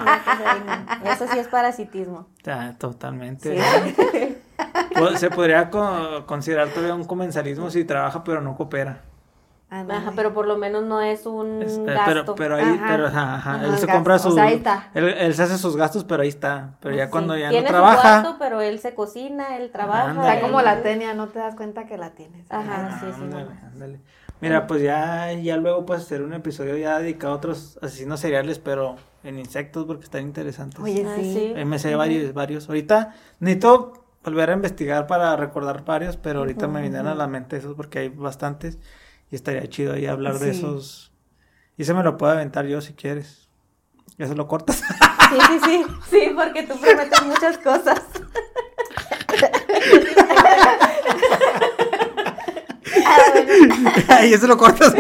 Pues. 1.03 1.15
Eso 1.21 1.33
sí 1.33 1.39
es 1.39 1.47
parasitismo. 1.49 2.27
Ya, 2.43 2.75
totalmente. 2.79 3.57
Sí. 3.61 4.37
Pues, 4.95 5.21
Se 5.21 5.31
podría 5.31 5.71
co- 5.71 6.25
considerar 6.27 6.69
todavía 6.69 6.95
un 6.95 7.05
comensalismo 7.05 7.71
si 7.71 7.85
trabaja 7.85 8.25
pero 8.25 8.41
no 8.41 8.57
coopera. 8.57 9.03
Ajá, 9.69 10.13
pero 10.15 10.33
por 10.33 10.47
lo 10.47 10.57
menos 10.57 10.85
no 10.85 11.01
es 11.01 11.27
un 11.27 11.61
Es- 11.63 11.77
eh, 11.79 11.85
gasto. 11.85 12.05
pero, 12.07 12.35
pero 12.37 12.55
ahí, 12.57 12.63
Ajá. 12.65 12.87
pero 12.89 13.07
ajá, 13.09 13.35
ajá, 13.35 13.55
él 13.65 13.75
se 13.75 13.87
gasto. 13.87 13.93
compra 13.93 14.15
O 14.15 14.19
su, 14.21 14.31
sea, 14.33 14.45
ahí 14.45 14.55
está. 14.55 14.91
Él, 14.95 15.09
él 15.09 15.35
se 15.35 15.43
hace 15.43 15.59
sus 15.59 15.77
gastos, 15.77 16.05
pero 16.05 16.23
ahí 16.23 16.29
está. 16.29 16.77
Pero 16.81 16.95
ya 16.95 17.07
Sí. 17.07 17.11
cuando 17.11 17.37
ya 17.37 17.47
no 17.47 17.51
Tiene 17.51 17.67
su 17.67 17.73
trabaja, 17.73 18.23
cuarto, 18.23 18.37
pero 18.39 18.61
él 18.61 18.79
se 18.79 18.95
cocina, 18.95 19.57
él 19.57 19.71
trabaja. 19.73 20.11
Ándale. 20.11 20.35
Está 20.35 20.41
como 20.47 20.63
la 20.63 20.83
tenia, 20.83 21.15
no 21.15 21.27
te 21.29 21.41
das 21.41 21.57
cuenta 21.57 21.85
que 21.87 21.99
la 21.99 22.11
tienes. 22.11 22.47
Ajá, 22.51 23.01
sí, 23.01 23.07
sí. 23.17 23.23
ándale, 23.23 23.45
no. 23.45 23.67
ándale. 23.73 24.01
Mira, 24.41 24.67
pues 24.67 24.83
ya, 24.83 25.33
ya 25.33 25.57
luego 25.57 25.85
pues 25.87 26.03
hacer 26.03 26.23
un 26.23 26.33
episodio 26.35 26.77
ya 26.77 26.99
dedicado 27.01 27.33
a 27.33 27.37
otros 27.37 27.79
asesinos 27.83 28.21
seriales, 28.21 28.59
pero 28.61 28.97
en 29.25 29.39
insectos 29.41 29.85
porque 29.87 30.05
están 30.05 30.23
interesantes. 30.23 30.79
Oye, 30.79 31.05
Ah, 31.09 31.15
sí. 31.17 31.53
sí. 31.57 31.65
Me 31.65 31.79
sé 31.81 31.97
varios, 31.97 32.33
varios. 32.35 32.69
Ahorita 32.69 33.15
necesito 33.41 34.05
volver 34.23 34.51
a 34.51 34.53
investigar 34.53 35.07
para 35.07 35.35
recordar 35.37 35.85
varios, 35.85 36.17
pero 36.17 36.41
ahorita 36.41 36.69
me 36.69 36.83
vienen 36.83 37.07
a 37.07 37.15
la 37.15 37.27
mente 37.27 37.57
esos 37.57 37.75
porque 37.75 37.99
hay 38.01 38.09
bastantes 38.11 38.79
y 39.31 39.37
estaría 39.37 39.67
chido 39.69 39.95
ahí 39.95 40.07
hablar 40.07 40.39
de 40.39 40.51
esos. 40.51 41.13
Y 41.77 41.85
se 41.85 41.95
me 41.95 42.03
lo 42.03 42.17
puedo 42.17 42.33
aventar 42.33 42.67
yo 42.67 42.81
si 42.81 42.95
quieres. 42.95 43.49
Ya 44.19 44.27
se 44.27 44.35
lo 44.35 44.47
cortas. 44.47 44.77
Sí, 44.77 45.39
sí, 45.49 45.59
sí. 45.65 45.85
Sí, 46.11 46.33
porque 46.35 46.63
tú 46.63 46.79
prometes 46.79 47.23
muchas 47.25 47.59
cosas. 47.59 48.01
Ya 54.09 54.39
se 54.39 54.47
lo 54.49 54.57
cortas. 54.57 54.95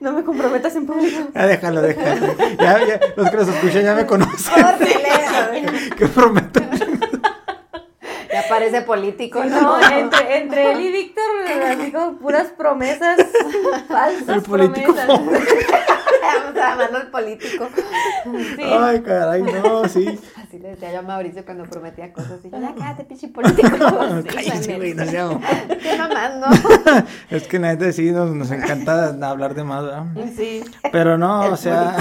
No 0.00 0.12
me 0.12 0.22
comprometas 0.24 0.76
en 0.76 0.86
público. 0.86 1.30
Ya 1.34 1.46
déjalo, 1.46 1.80
déjalo. 1.80 2.34
Ya, 2.58 2.86
ya, 2.86 3.00
los 3.16 3.30
que 3.30 3.36
los 3.36 3.48
escuchan 3.48 3.82
ya 3.82 3.94
me 3.94 4.04
conocen. 4.06 4.52
que 5.96 6.06
prometo. 6.08 6.63
Parece 8.48 8.82
político, 8.82 9.44
No, 9.44 9.78
¿no? 9.78 9.90
entre, 9.92 10.36
entre 10.38 10.72
él 10.72 10.80
y 10.80 10.92
Víctor, 10.92 11.24
así 11.66 11.92
como 11.92 12.16
puras 12.18 12.48
promesas 12.56 13.18
falsas. 13.88 14.36
El 14.36 14.42
político 14.42 14.94
promesas. 14.94 15.48
Vamos 16.22 16.56
a 16.56 16.70
llamarlo 16.70 16.98
el 16.98 17.06
político. 17.08 17.68
Sí. 18.56 18.62
Ay, 18.62 19.02
caray, 19.02 19.42
no, 19.42 19.88
sí. 19.88 20.18
Así 20.54 20.62
le 20.62 20.68
decía 20.68 20.92
yo 20.92 21.00
a 21.00 21.02
Mauricio 21.02 21.44
cuando 21.44 21.64
prometía 21.64 22.12
cosas. 22.12 22.38
Y 22.44 22.50
yo, 22.50 22.60
ya 22.60 22.72
cállate, 22.78 23.04
pinche 23.04 23.26
político. 23.28 23.68
Cállese, 24.32 24.76
güey, 24.76 24.94
no 24.94 25.04
seamos- 25.04 25.42
Qué 25.82 25.98
mamás, 25.98 26.32
¿no? 26.38 27.04
Es 27.36 27.48
que 27.48 27.58
neta 27.58 27.90
sí 27.92 28.12
nos, 28.12 28.30
nos 28.30 28.52
encanta 28.52 29.08
hablar 29.28 29.54
de 29.56 29.64
más, 29.64 29.82
¿verdad? 29.82 30.04
Sí. 30.36 30.62
Pero 30.92 31.18
no, 31.18 31.40
o 31.46 31.56
sea, 31.56 31.96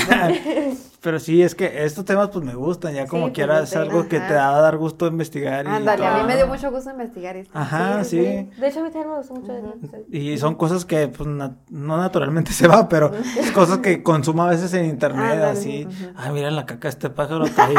pero 1.01 1.19
sí, 1.19 1.41
es 1.41 1.55
que 1.55 1.83
estos 1.83 2.05
temas 2.05 2.29
pues 2.29 2.45
me 2.45 2.53
gustan, 2.55 2.93
ya 2.93 3.07
como 3.07 3.23
pues, 3.23 3.33
quiera 3.33 3.57
no 3.57 3.63
es 3.63 3.75
algo 3.75 4.07
que 4.07 4.19
te 4.19 4.33
va 4.35 4.55
a 4.55 4.61
dar 4.61 4.77
gusto 4.77 5.07
investigar. 5.07 5.65
y 5.65 5.69
Ándale, 5.69 6.05
a 6.05 6.17
mí 6.17 6.23
me 6.27 6.35
dio 6.35 6.47
mucho 6.47 6.69
gusto 6.71 6.91
investigar 6.91 7.35
esto. 7.35 7.51
Ajá, 7.57 8.03
sí. 8.03 8.19
De 8.19 8.67
hecho, 8.67 8.79
a 8.79 8.83
mí 8.83 8.89
también 8.91 9.09
me 9.09 9.17
gustó 9.17 9.33
mucho. 9.33 9.51
eso. 9.53 9.97
Y 10.11 10.37
son 10.37 10.55
cosas 10.55 10.85
que 10.85 11.07
pues 11.07 11.27
na- 11.27 11.55
no 11.69 11.97
naturalmente 11.97 12.51
se 12.53 12.67
va, 12.67 12.87
pero 12.87 13.11
es 13.37 13.51
cosas 13.51 13.79
que 13.79 14.01
consumo 14.03 14.43
a 14.43 14.49
veces 14.49 14.73
en 14.75 14.85
internet, 14.85 15.31
Ándale, 15.33 15.43
así. 15.51 15.85
ujú. 15.89 16.11
Ay, 16.15 16.31
mira 16.31 16.51
la 16.51 16.65
caca, 16.65 16.87
este 16.87 17.09
pájaro 17.09 17.45
trae, 17.53 17.73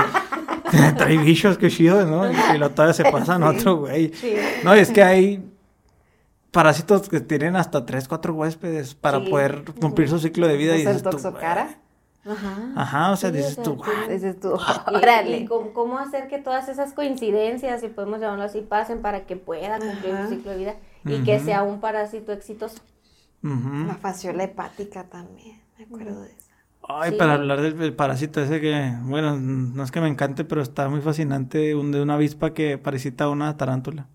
trae 0.97 1.17
bichos, 1.19 1.59
qué 1.59 1.69
chido, 1.69 2.05
¿no? 2.07 2.31
Y 2.55 2.59
lo 2.59 2.71
todavía 2.71 2.95
se 2.95 3.05
pasan 3.05 3.43
a 3.43 3.51
otro 3.51 3.77
güey. 3.79 4.13
Sí. 4.15 4.35
No, 4.65 4.75
y 4.77 4.81
es 4.81 4.91
que 4.91 5.03
hay 5.03 5.51
parásitos 6.51 7.09
que 7.09 7.21
tienen 7.21 7.57
hasta 7.57 7.85
3, 7.85 8.07
4 8.09 8.35
huéspedes 8.35 8.95
para 8.95 9.21
Sí. 9.21 9.31
poder 9.31 9.65
cumplir 9.81 10.09
su 10.09 10.19
ciclo 10.19 10.47
de 10.47 10.57
vida. 10.57 10.77
y 10.77 10.83
¿Es 10.83 10.87
el 10.87 10.93
dices 10.95 11.03
tú, 11.03 11.11
toxocara? 11.11 11.79
Ajá. 12.27 12.73
Ajá, 12.77 13.11
o 13.11 13.17
sea, 13.17 13.31
Sí, 13.31 13.37
dices 13.37 13.53
o 13.53 13.55
sea, 13.57 13.65
tú, 13.65 13.83
Dices 14.09 14.41
tú, 14.41 14.57
Y- 14.91 14.95
órale. 14.97 15.37
Y, 15.39 15.45
cómo, 15.47 15.73
cómo 15.75 15.99
hacer 15.99 16.27
que 16.29 16.39
todas 16.39 16.69
esas 16.69 16.93
coincidencias, 16.95 17.81
si 17.83 17.89
podemos 17.89 18.21
llamarlo 18.21 18.45
así, 18.45 18.61
pasen 18.63 19.03
para 19.03 19.27
que 19.27 19.37
pueda 19.37 19.79
cumplir 19.79 20.15
Ajá. 20.15 20.25
su 20.29 20.35
ciclo 20.37 20.53
de 20.53 20.57
vida 20.57 20.75
y 21.05 21.23
que 21.23 21.39
sea 21.41 21.63
un 21.65 21.81
parásito 21.81 22.33
exitoso. 22.33 22.79
ujú. 23.43 23.87
La 23.89 23.95
fasciola 23.97 24.45
hepática 24.45 25.05
también, 25.05 25.61
me 25.79 25.85
acuerdo 25.85 26.23
de 26.23 26.29
eso. 26.31 26.44
Ay, 26.89 27.13
Sí. 27.13 27.17
para 27.17 27.35
hablar 27.35 27.61
del, 27.63 27.95
parásito 27.95 28.41
ese 28.43 28.61
que, 28.61 28.93
bueno, 29.03 29.37
no 29.39 29.83
es 29.83 29.91
que 29.91 30.01
me 30.01 30.09
encante, 30.09 30.45
pero 30.45 30.61
está 30.61 30.89
muy 30.89 31.01
fascinante, 31.01 31.75
un 31.75 31.91
de 31.93 32.03
una 32.03 32.15
avispa 32.15 32.53
que 32.53 32.77
parasita 32.79 33.25
a 33.25 33.31
una 33.31 33.57
tarántula. 33.57 34.07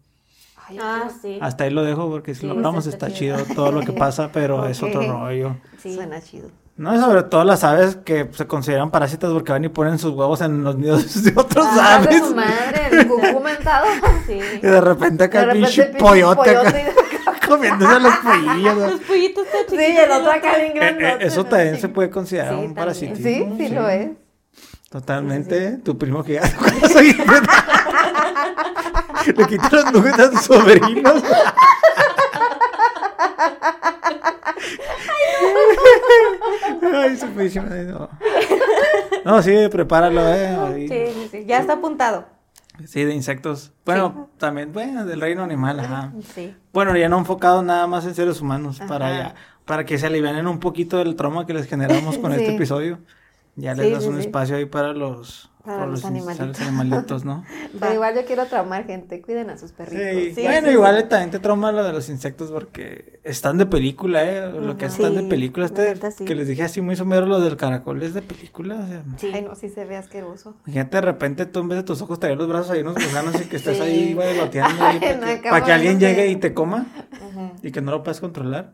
Ay, 0.68 0.78
Ah, 0.80 1.10
sí. 1.22 1.40
Hasta 1.42 1.64
ahí 1.64 1.72
lo 1.72 1.84
dejo 1.84 2.10
porque 2.10 2.36
si 2.36 2.42
Sí, 2.42 2.46
lo 2.48 2.54
hablamos 2.54 2.86
está 2.86 3.08
está 3.08 3.18
chido. 3.18 3.38
chido 3.44 3.56
todo 3.56 3.72
lo 3.72 3.82
que 3.82 3.92
pasa, 3.94 4.30
pero 4.32 4.66
es 4.68 4.84
otro 4.84 5.02
rollo. 5.02 5.56
Sí. 5.82 5.96
Suena 5.96 6.22
chido. 6.22 6.52
No, 6.78 6.98
sobre 7.02 7.24
todo 7.24 7.44
las 7.44 7.64
aves 7.66 7.98
que 8.06 8.30
se 8.32 8.48
consideran 8.48 8.90
parásitas 8.90 9.34
porque 9.34 9.52
van 9.52 9.66
y 9.66 9.70
ponen 9.70 9.98
sus 10.00 10.14
huevos 10.14 10.40
en 10.42 10.64
los 10.64 10.78
nidos 10.78 11.24
de 11.24 11.32
otros 11.36 11.66
Ah, 11.72 12.00
de 12.02 12.08
aves. 12.08 12.24
su 12.28 12.36
madre, 12.36 12.88
el 12.92 13.42
mentado. 13.44 13.86
Sí. 14.28 14.40
Y 14.58 14.66
de 14.66 14.80
repente 14.80 15.24
acá 15.24 15.46
De 15.48 15.52
el 15.54 15.58
pinche 15.64 15.86
pollote 16.00 16.36
pollote. 16.54 16.86
Comiéndose 17.50 17.96
a 17.96 18.00
los 18.00 18.16
pollillos. 18.18 18.76
¿no? 18.78 18.90
Los 18.92 19.00
pollitos 19.02 19.46
están 19.46 19.62
Sí, 19.70 19.76
y 19.94 19.98
el 19.98 20.12
otro 20.12 20.32
acá 20.32 20.56
bien 20.58 20.72
Eh, 20.72 20.74
grande. 20.76 21.08
eh, 21.10 21.18
eso 21.22 21.44
también 21.46 21.80
se 21.80 21.90
puede 21.90 22.10
considerar 22.10 22.54
Sí, 22.54 22.60
un 22.66 22.74
parasitismo. 22.74 23.58
Sí, 23.58 23.68
sí 23.68 23.74
lo 23.74 23.90
es. 23.90 24.10
Totalmente. 24.90 25.78
Tu 25.84 25.98
primo 25.98 26.24
que 26.24 26.40
Le 29.36 29.46
quita 29.46 29.70
los 29.72 29.92
nuggets 29.94 30.20
a 30.20 30.32
tus 30.32 30.42
sobrinos. 30.42 31.24
Ay, 36.82 37.18
su 37.18 37.28
no. 37.28 38.10
No, 39.26 39.42
sí, 39.42 39.52
prepáralo, 39.70 40.22
eh. 40.34 40.88
Sí, 40.90 41.14
sí, 41.14 41.28
sí. 41.32 41.46
Ya 41.46 41.60
está 41.60 41.74
apuntado. 41.74 42.26
Sí, 42.86 43.04
de 43.04 43.14
insectos. 43.14 43.72
Bueno, 43.86 44.30
también, 44.38 44.72
bueno, 44.74 45.06
del 45.06 45.20
reino 45.22 45.44
animal, 45.44 45.80
ajá. 45.80 46.14
Sí. 46.34 46.56
Bueno, 46.74 46.96
ya 46.98 47.10
no 47.10 47.18
enfocado 47.18 47.62
nada 47.62 47.88
más 47.88 48.06
en 48.06 48.16
seres 48.16 48.42
humanos, 48.42 48.80
Ajá. 48.80 48.88
para 48.88 49.10
ya, 49.18 49.36
para 49.66 49.86
que 49.86 49.98
se 49.98 50.08
alivianen 50.08 50.48
un 50.48 50.60
poquito 50.60 50.98
del 50.98 51.16
trauma 51.16 51.46
que 51.46 51.54
les 51.54 51.68
generamos 51.68 52.18
con 52.20 52.34
Sí. 52.34 52.40
este 52.42 52.56
episodio. 52.56 53.00
Ya 53.56 53.74
les 53.74 53.92
das 53.92 54.06
un 54.06 54.18
espacio 54.20 54.56
ahí 54.56 54.66
para 54.66 54.94
los, 54.94 55.52
Para 55.64 55.86
los 55.86 56.04
ins- 56.04 56.08
animalitos. 56.08 56.48
los 56.48 56.62
animalitos, 56.62 57.26
¿no? 57.26 57.44
Pero 57.80 57.94
igual 57.94 58.16
yo 58.16 58.26
quiero 58.26 58.46
traumar 58.46 58.86
gente. 58.86 59.22
Cuiden 59.22 59.50
a 59.50 59.58
sus 59.58 59.72
perritos. 59.74 60.06
Sí, 60.14 60.34
Sí, 60.36 60.42
bueno, 60.44 60.68
sí, 60.68 60.74
igual 60.74 60.98
sí. 61.02 61.10
también 61.10 61.32
te 61.32 61.40
trauma 61.40 61.72
lo 61.74 61.84
de 61.84 61.92
los 61.92 62.08
insectos 62.10 62.50
porque 62.52 63.20
están 63.24 63.58
de 63.58 63.66
película, 63.66 64.24
¿eh? 64.24 64.50
Lo 64.52 64.78
que 64.78 64.86
están 64.86 65.16
de 65.16 65.24
película. 65.24 65.66
la 65.66 65.68
Este 65.68 65.94
neta, 66.08 66.26
que 66.26 66.36
les 66.36 66.48
dije 66.48 66.64
así 66.64 66.80
muy 66.82 66.96
somero 66.96 67.26
lo 67.26 67.40
del 67.42 67.58
caracol 67.58 68.02
es 68.04 68.14
de 68.14 68.22
película. 68.22 68.76
O 68.76 68.88
sea, 68.88 69.04
Sí. 69.18 69.32
Ay, 69.34 69.42
no, 69.42 69.54
sí 69.56 69.70
se 69.70 69.84
ve 69.86 69.98
asqueroso. 69.98 70.56
Imagínate 70.66 70.98
de 70.98 71.02
repente 71.02 71.46
tú 71.46 71.60
en 71.60 71.68
vez 71.68 71.78
de 71.80 71.84
tus 71.84 72.02
ojos 72.02 72.20
traer 72.20 72.38
los 72.38 72.48
brazos 72.48 72.72
ahí 72.72 72.82
unos 72.82 72.96
gusanos 72.96 73.36
y 73.42 73.46
que 73.46 73.58
estés 73.58 73.78
Sí. 73.78 73.84
ahí 73.84 74.14
bailoteando 74.14 74.84
ahí 74.86 75.00
para, 75.00 75.16
no, 75.18 75.26
que, 75.26 75.32
acabo 75.34 75.50
para 75.56 75.66
que 75.66 75.72
alguien 75.74 76.00
llegue 76.00 76.28
y 76.28 76.36
te 76.38 76.54
coma 76.54 76.86
Ajá. 77.12 77.52
y 77.62 77.72
que 77.72 77.82
no 77.82 77.92
lo 77.92 78.02
puedas 78.04 78.22
controlar. 78.22 78.72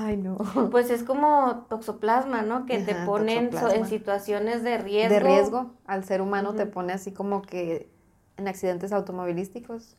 Ay, 0.00 0.16
no. 0.16 0.36
Pues 0.70 0.90
es 0.90 1.02
como 1.02 1.66
toxoplasma, 1.68 2.42
¿no? 2.42 2.64
Que 2.66 2.78
te 2.78 2.94
ponen 2.94 3.50
so- 3.52 3.72
en 3.72 3.86
situaciones 3.86 4.62
de 4.62 4.78
riesgo. 4.78 5.14
De 5.14 5.20
riesgo 5.20 5.74
al 5.88 6.04
ser 6.04 6.20
humano 6.22 6.54
te 6.54 6.66
pone 6.66 6.92
así 6.92 7.10
como 7.10 7.42
que 7.42 7.88
en 8.36 8.46
accidentes 8.46 8.92
automovilísticos. 8.92 9.96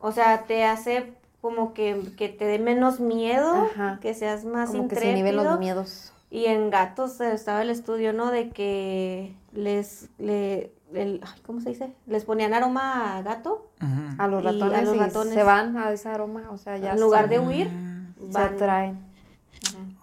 O 0.00 0.12
sea, 0.12 0.44
te 0.44 0.64
hace 0.64 1.14
como 1.40 1.72
que, 1.72 2.12
que 2.18 2.28
te 2.28 2.44
dé 2.44 2.58
menos 2.58 3.00
miedo, 3.00 3.50
Ajá. 3.72 3.98
que 4.02 4.12
seas 4.12 4.44
más 4.44 4.70
Como 4.70 4.88
que 4.88 4.96
se 4.96 5.00
intrépido. 5.06 5.10
inhiben 5.28 5.36
los 5.44 5.58
miedos. 5.58 6.12
Y 6.30 6.44
en 6.44 6.68
gatos 6.68 7.18
eh, 7.22 7.32
estaba 7.32 7.62
el 7.62 7.70
estudio, 7.70 8.12
¿no? 8.12 8.30
De 8.30 8.50
que 8.50 9.34
les, 9.52 10.10
le, 10.18 10.72
el- 10.92 11.20
ay, 11.24 11.40
¿cómo 11.46 11.60
se 11.60 11.70
dice? 11.70 11.94
Les 12.06 12.24
ponían 12.26 12.52
aroma 12.52 13.16
a 13.16 13.22
gato. 13.22 13.70
A 14.18 14.26
los 14.28 14.42
Y 14.44 14.46
a 14.48 14.52
ratones, 14.52 14.84
los 14.84 14.94
y 14.96 14.98
ratones. 14.98 15.32
se 15.34 15.42
van 15.42 15.76
a 15.78 15.90
ese 15.92 16.08
aroma, 16.10 16.50
o 16.50 16.58
sea, 16.58 16.76
ya 16.76 16.92
en 16.92 17.00
lugar 17.00 17.28
de 17.30 17.38
huir, 17.38 17.68
Mm, 17.70 18.14
se 18.32 18.38
van. 18.38 18.54
atraen. 18.54 19.07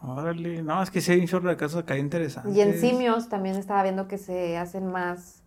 Órale, 0.07 0.61
no, 0.61 0.81
es 0.83 0.91
que 0.91 1.01
sí 1.01 1.11
hay 1.13 1.19
un 1.21 1.27
chorro 1.27 1.49
de 1.49 1.57
casos 1.57 1.81
acá 1.83 1.97
interesantes. 1.97 2.55
Y 2.55 2.61
en 2.61 2.79
simios 2.79 3.27
también 3.29 3.55
estaba 3.55 3.81
viendo 3.83 4.07
que 4.07 4.17
se 4.17 4.57
hacen 4.57 4.87
más, 4.87 5.41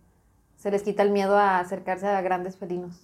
se 0.57 0.69
les 0.71 0.83
quita 0.83 1.03
el 1.03 1.11
miedo 1.11 1.37
a 1.37 1.59
acercarse 1.59 2.07
a 2.07 2.21
grandes 2.21 2.57
felinos. 2.57 2.95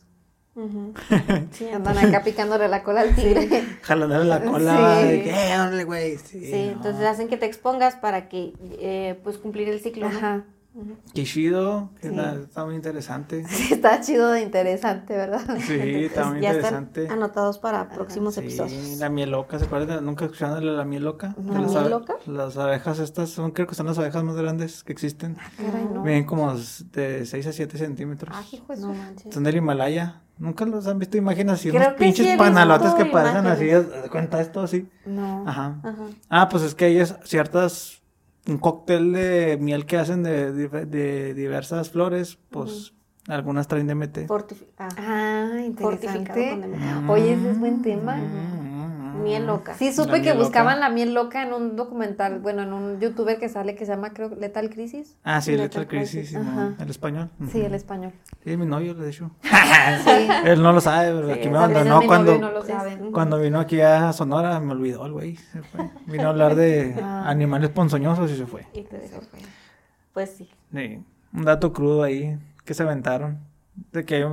Sí, 1.52 1.68
Andan 1.70 1.98
acá 1.98 2.24
picándole 2.24 2.68
la 2.68 2.84
cola 2.84 3.02
al 3.02 3.16
tigre. 3.16 3.48
Jalándole 3.82 4.26
la 4.26 4.42
cola, 4.44 5.00
Sí. 5.02 5.08
de 5.08 5.24
que, 5.24 5.30
"Eh, 5.32 5.54
órale, 5.60 5.84
güey. 5.84 6.18
Sí, 6.18 6.46
Sí, 6.46 6.66
no. 6.68 6.72
entonces 6.74 7.06
hacen 7.06 7.28
que 7.28 7.38
te 7.38 7.46
expongas 7.46 7.96
para 7.96 8.30
que, 8.30 8.54
eh, 8.80 9.20
pues, 9.24 9.38
cumplir 9.38 9.68
el 9.70 9.80
ciclo, 9.82 10.10
¿no? 10.10 10.18
Ajá. 10.18 10.44
Qué 11.14 11.24
chido, 11.24 11.90
Sí. 12.02 12.08
está, 12.10 12.36
está 12.36 12.66
muy 12.66 12.76
interesante. 12.76 13.44
Sí, 13.48 13.74
está 13.74 14.02
chido 14.02 14.32
de 14.32 14.42
interesante, 14.42 15.16
¿verdad? 15.16 15.42
Sí, 15.66 15.74
está 16.06 16.26
muy 16.26 16.42
ya 16.42 16.50
interesante. 16.54 17.04
están 17.04 17.18
anotados 17.18 17.60
para 17.60 17.90
próximos 17.90 18.34
Sí, 18.36 18.42
episodios. 18.42 18.98
la 19.00 19.10
miel 19.10 19.32
loca, 19.32 19.58
¿se 19.60 19.66
acuerdan? 19.66 20.04
¿Nunca 20.06 20.26
escucharon 20.26 20.60
de 20.60 20.66
la 20.66 20.84
miel 20.86 21.04
loca? 21.06 21.34
¿La 21.46 21.62
las 21.62 21.72
miel 21.72 21.90
loca? 21.90 22.16
Las 22.26 22.58
abejas 22.58 23.00
estas 23.00 23.30
son, 23.30 23.52
creo 23.52 23.68
que 23.68 23.76
son 23.76 23.86
las 23.86 23.98
abejas 23.98 24.24
más 24.24 24.36
grandes 24.36 24.84
que 24.84 24.92
existen. 24.92 25.38
Caray, 25.58 25.86
no. 25.94 26.04
Miden 26.04 26.26
como 26.26 26.54
de 26.54 27.26
6 27.26 27.48
a 27.48 27.52
7 27.54 27.78
centímetros. 27.78 28.36
Ay, 28.38 28.46
hijo 28.52 28.76
de 28.76 28.82
No 28.82 28.94
manches. 28.94 29.34
Son 29.34 29.44
del 29.44 29.56
Himalaya. 29.56 30.22
¿Nunca 30.38 30.66
los 30.66 30.86
han 30.88 31.00
visto? 31.00 31.16
Imágenes 31.16 31.54
así, 31.54 31.70
Creo 31.70 31.82
unos 31.82 31.94
pinches 31.94 32.28
sí 32.28 32.38
panalotes 32.38 32.94
que 32.96 33.06
parecen 33.06 33.48
así. 33.48 33.70
cuenta 34.12 34.42
esto 34.42 34.60
así? 34.60 34.90
No. 35.06 35.48
Ajá. 35.48 35.80
Ajá. 35.82 36.04
Ah, 36.30 36.50
pues 36.50 36.64
es 36.64 36.76
que 36.76 36.84
hay 36.86 37.02
ciertas, 37.24 38.02
un 38.48 38.58
cóctel 38.58 39.12
de 39.14 39.58
miel 39.60 39.86
que 39.86 39.98
hacen 39.98 40.24
de, 40.24 40.52
de- 40.52 40.86
de 40.86 41.34
diversas 41.34 41.90
flores, 41.90 42.38
pues 42.50 42.94
algunas 43.28 43.68
traen 43.68 43.88
DMT. 43.88 44.28
Fortifi- 44.28 44.68
ah, 44.78 44.90
Ah, 44.98 45.48
fortificado 45.80 46.18
interesante. 46.20 46.50
con 46.52 46.62
DMT. 46.62 47.10
Oye, 47.12 47.34
ese 47.34 47.52
es 47.52 47.60
buen 47.60 47.82
tema. 47.82 48.18
Mm, 48.18 48.65
Miel 49.24 49.48
loca. 49.48 49.74
Sí, 49.74 49.92
supe 49.92 50.18
La 50.18 50.22
que 50.22 50.34
buscaban 50.34 50.76
loca. 50.76 50.90
la 50.90 50.94
miel 50.94 51.14
loca 51.14 51.42
en 51.42 51.54
un 51.54 51.76
documental, 51.76 52.40
bueno, 52.40 52.62
en 52.64 52.74
un 52.74 53.00
youtuber 53.00 53.40
que 53.40 53.50
sale 53.50 53.74
que 53.76 53.86
se 53.86 53.92
llama, 53.94 54.14
creo, 54.14 54.30
Lethal 54.36 54.70
Crisis. 54.70 55.18
Ah, 55.24 55.42
sí, 55.42 55.52
Lethal 55.52 55.66
Lethal 55.84 55.88
Crisis, 55.88 56.12
Crisis, 56.30 56.36
ajá. 56.38 56.74
el 56.80 56.90
español. 56.90 57.30
Sí, 57.52 57.62
el 57.62 57.74
español. 57.74 58.12
Sí, 58.44 58.56
mi 58.58 58.66
novio, 58.66 58.94
de 58.94 59.10
hecho. 59.10 59.32
Sí. 60.04 60.28
Él 60.46 60.62
no 60.64 60.74
lo 60.74 60.82
sabe, 60.82 61.12
pero 61.14 61.28
Sí, 61.28 61.34
aquí 61.40 61.50
me 61.50 61.58
abandonó 61.58 62.00
mi 62.02 62.08
cuando, 62.08 62.38
no 62.40 63.12
cuando 63.12 63.40
vino 63.40 63.60
aquí 63.60 63.82
a 63.82 64.12
Sonora, 64.14 64.60
me 64.60 64.72
olvidó 64.72 65.06
el 65.06 65.12
güey. 65.12 65.36
se 65.36 65.62
fue. 65.62 65.90
Vino 66.08 66.24
a 66.26 66.30
hablar 66.30 66.56
de 66.56 66.96
Ah. 67.02 67.24
animales 67.30 67.70
ponzoñosos 67.70 68.32
y 68.32 68.36
se 68.38 68.46
fue. 68.48 68.66
Y 68.74 68.82
te 68.84 68.98
dejo. 68.98 69.22
Pues 70.14 70.32
sí. 70.32 70.50
Sí, 70.74 71.04
un 71.34 71.46
dato 71.46 71.72
crudo 71.74 72.04
ahí 72.04 72.38
que 72.64 72.74
se 72.74 72.84
aventaron. 72.84 73.40
De 73.92 74.06
que 74.06 74.16
hay 74.16 74.24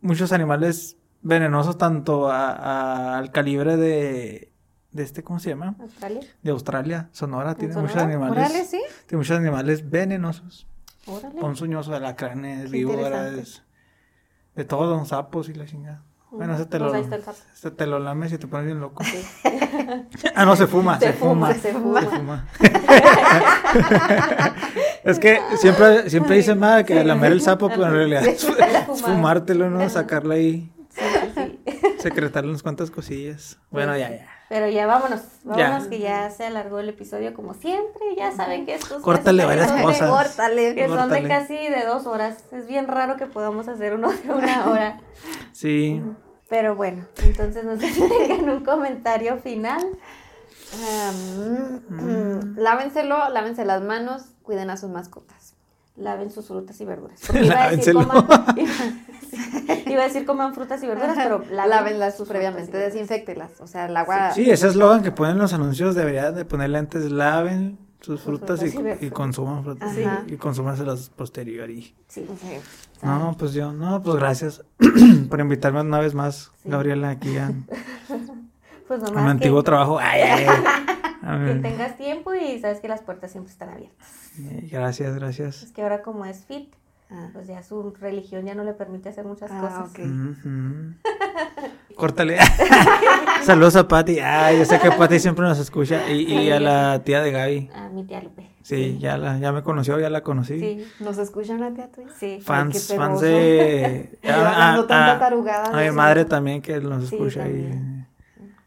muchos 0.00 0.32
animales 0.32 0.96
venenosos 1.26 1.76
tanto 1.78 2.28
a- 2.30 2.52
a- 2.52 3.18
al 3.18 3.30
calibre 3.32 3.76
de, 3.76 4.52
de 4.92 5.02
este, 5.02 5.22
¿cómo 5.24 5.38
se 5.40 5.50
llama? 5.50 5.74
Australia. 5.80 6.20
De 6.42 6.50
Australia, 6.50 7.08
Sonora, 7.12 7.54
tiene 7.54 7.74
Sonora? 7.74 7.92
muchos 7.92 8.02
animales. 8.04 8.68
Sí. 8.70 8.80
Tiene 9.06 9.18
muchos 9.18 9.36
animales 9.36 9.90
venenosos. 9.90 10.66
Órale. 11.06 11.40
Ponzoñosos, 11.40 11.94
alacranes, 11.94 12.70
víboras, 12.70 13.62
de 14.54 14.64
todo, 14.64 15.04
sapos 15.04 15.48
y 15.48 15.54
la 15.54 15.66
chingada. 15.66 16.02
Bueno, 16.32 16.54
ese 16.54 16.66
te 16.66 16.78
Pues 16.78 16.92
lo, 16.92 17.04
sapo. 17.18 17.32
ese 17.54 17.70
te 17.70 17.86
lo 17.86 17.98
lames 18.00 18.32
y 18.32 18.38
te 18.38 18.46
pones 18.48 18.66
bien 18.66 18.80
loco. 18.80 19.02
ah, 20.34 20.44
no, 20.44 20.56
se 20.56 20.66
fuma, 20.66 20.94
se, 21.00 21.06
Se 21.06 21.12
fuma. 21.14 21.54
fuma, 21.54 21.54
se 21.54 21.72
Se 22.10 22.16
fuma. 22.18 22.46
es 25.04 25.18
que 25.18 25.40
siempre, 25.56 26.10
siempre 26.10 26.36
dicen 26.36 26.58
más 26.58 26.84
que 26.84 27.02
lamer 27.04 27.32
el 27.32 27.40
sapo, 27.40 27.68
pero 27.68 27.86
en 27.86 27.92
realidad 27.92 28.26
es 28.26 28.46
fumártelo, 29.02 29.70
¿no? 29.70 29.88
Sacarlo 29.88 30.34
ahí. 30.34 30.70
Secretarle 32.08 32.50
unas 32.50 32.62
cuantas 32.62 32.90
cosillas. 32.90 33.58
Bueno, 33.70 33.96
ya, 33.96 34.10
ya. 34.10 34.26
Pero 34.48 34.68
ya 34.68 34.86
vámonos, 34.86 35.22
vámonos 35.42 35.84
Ya. 35.84 35.90
que 35.90 35.98
ya 35.98 36.30
se 36.30 36.46
alargó 36.46 36.78
el 36.78 36.88
episodio 36.88 37.34
como 37.34 37.54
siempre. 37.54 38.00
Ya 38.16 38.30
saben 38.30 38.64
que 38.64 38.74
estos 38.74 39.02
Córtale 39.02 39.44
varias 39.44 39.72
cosas. 39.72 40.08
Córtale. 40.08 40.74
Que 40.76 40.86
son 40.86 41.10
de 41.10 41.26
casi 41.26 41.54
de 41.54 41.84
dos 41.84 42.06
horas. 42.06 42.44
Es 42.52 42.66
bien 42.68 42.86
raro 42.86 43.16
que 43.16 43.26
podamos 43.26 43.66
hacer 43.68 43.94
uno 43.94 44.12
de 44.12 44.30
una 44.32 44.66
hora. 44.70 45.00
Sí. 45.52 46.00
Pero 46.48 46.76
bueno, 46.76 47.06
entonces 47.24 47.64
no 47.64 47.76
sé 47.76 47.88
si 47.92 48.00
tengan 48.08 48.48
un 48.48 48.64
comentario 48.64 49.36
final. 49.38 49.84
Um, 51.90 52.54
lávenselo, 52.56 53.28
lávense 53.30 53.64
las 53.64 53.82
manos, 53.82 54.22
cuiden 54.42 54.70
a 54.70 54.76
sus 54.76 54.90
mascotas. 54.90 55.45
Laven 55.96 56.30
sus 56.30 56.46
frutas 56.46 56.78
y 56.80 56.84
verduras. 56.84 57.20
Iba 57.34 57.64
a 57.64 57.70
decir 57.70 57.94
coman, 57.94 58.26
iba, 58.56 59.90
iba 59.90 60.02
a 60.02 60.06
decir 60.06 60.26
coman 60.26 60.54
frutas 60.54 60.82
y 60.82 60.86
verduras, 60.86 61.16
pero 61.16 61.38
laven 61.50 61.70
Lávenlas 61.70 62.16
sus 62.16 62.28
previamente, 62.28 62.76
desinfectelas. 62.76 63.60
O 63.60 63.66
sea, 63.66 63.86
el 63.86 63.96
agua. 63.96 64.32
Sí, 64.32 64.50
ese 64.50 64.68
eslogan 64.68 65.02
que 65.02 65.12
ponen 65.12 65.38
los 65.38 65.52
anuncios 65.52 65.94
deberían 65.94 66.34
de 66.34 66.44
ponerle 66.44 66.78
antes, 66.78 67.10
laven 67.10 67.78
sus 68.00 68.20
frutas, 68.20 68.60
frutas 68.60 68.74
y 68.74 68.78
y, 68.78 68.82
verduras. 68.82 69.02
y 69.02 69.10
consuman 69.10 69.64
frutas 69.64 69.96
Ajá. 69.98 70.24
y 70.26 70.36
consúmanselas 70.36 71.08
posterior 71.10 71.68
y... 71.70 71.94
Sí. 72.08 72.26
Sí. 72.40 72.58
No, 73.02 73.34
pues 73.38 73.52
yo, 73.52 73.72
no, 73.72 74.02
pues 74.02 74.16
gracias 74.16 74.62
por 75.30 75.40
invitarme 75.40 75.80
una 75.80 75.98
vez 75.98 76.14
más, 76.14 76.52
Sí. 76.62 76.68
Gabriela, 76.70 77.10
aquí 77.10 77.36
a, 77.36 77.52
Pues 78.86 79.02
a 79.02 79.10
mi 79.10 79.30
antiguo 79.30 79.60
que, 79.62 79.66
trabajo. 79.66 79.98
Ay, 79.98 80.20
ay, 80.22 80.46
ay. 80.48 80.85
A 81.26 81.44
que 81.44 81.54
tengas 81.56 81.96
tiempo 81.96 82.34
y 82.34 82.58
sabes 82.60 82.80
que 82.80 82.88
las 82.88 83.00
puertas 83.02 83.30
siempre 83.32 83.52
están 83.52 83.70
abiertas. 83.70 84.08
eh, 84.38 84.68
Gracias, 84.70 85.14
gracias. 85.16 85.62
Es 85.62 85.72
que 85.72 85.82
ahora 85.82 86.02
como 86.02 86.24
es 86.24 86.44
fit, 86.44 86.72
Ah. 87.08 87.28
pues 87.32 87.46
ya 87.46 87.62
su 87.62 87.92
religión 88.00 88.44
ya 88.46 88.54
no 88.56 88.64
le 88.64 88.72
permite 88.72 89.08
hacer 89.08 89.24
muchas 89.24 89.48
Ah, 89.52 89.60
cosas. 89.60 89.90
ok. 89.90 89.98
Ujú. 90.00 91.94
Córtale. 91.96 92.36
Saludos 93.44 93.76
a 93.76 93.86
Pati. 93.86 94.18
Ay, 94.18 94.58
yo 94.58 94.64
sé 94.64 94.78
que 94.80 94.90
Pati 94.90 95.18
siempre 95.20 95.44
nos 95.44 95.58
escucha. 95.58 96.10
Y, 96.10 96.22
y 96.32 96.50
a 96.50 96.58
la 96.60 97.02
tía 97.04 97.22
de 97.22 97.30
Gaby. 97.30 97.70
A 97.74 97.88
mi 97.90 98.04
tía 98.04 98.20
Lupe. 98.22 98.50
Sí, 98.62 98.98
ya, 98.98 99.16
la, 99.16 99.38
ya 99.38 99.52
me 99.52 99.62
conoció, 99.62 100.00
ya 100.00 100.10
la 100.10 100.22
conocí. 100.22 100.58
Sí, 100.58 100.84
¿Nos 100.98 101.18
escuchan 101.18 101.60
la 101.60 101.70
tía 101.72 101.88
tuya? 101.92 102.08
sí. 102.18 102.40
Fans, 102.42 102.88
qué 102.90 102.96
fans 102.96 103.20
de... 103.20 104.18
A- 104.24 104.74
a- 104.74 105.72
A 105.72 105.78
de 105.80 105.90
mi 105.90 105.96
madre 105.96 106.24
también 106.24 106.60
que 106.60 106.80
nos 106.80 107.08
Sí, 107.08 107.14
escucha 107.14 107.44
también. 107.44 107.92
y 107.95 107.95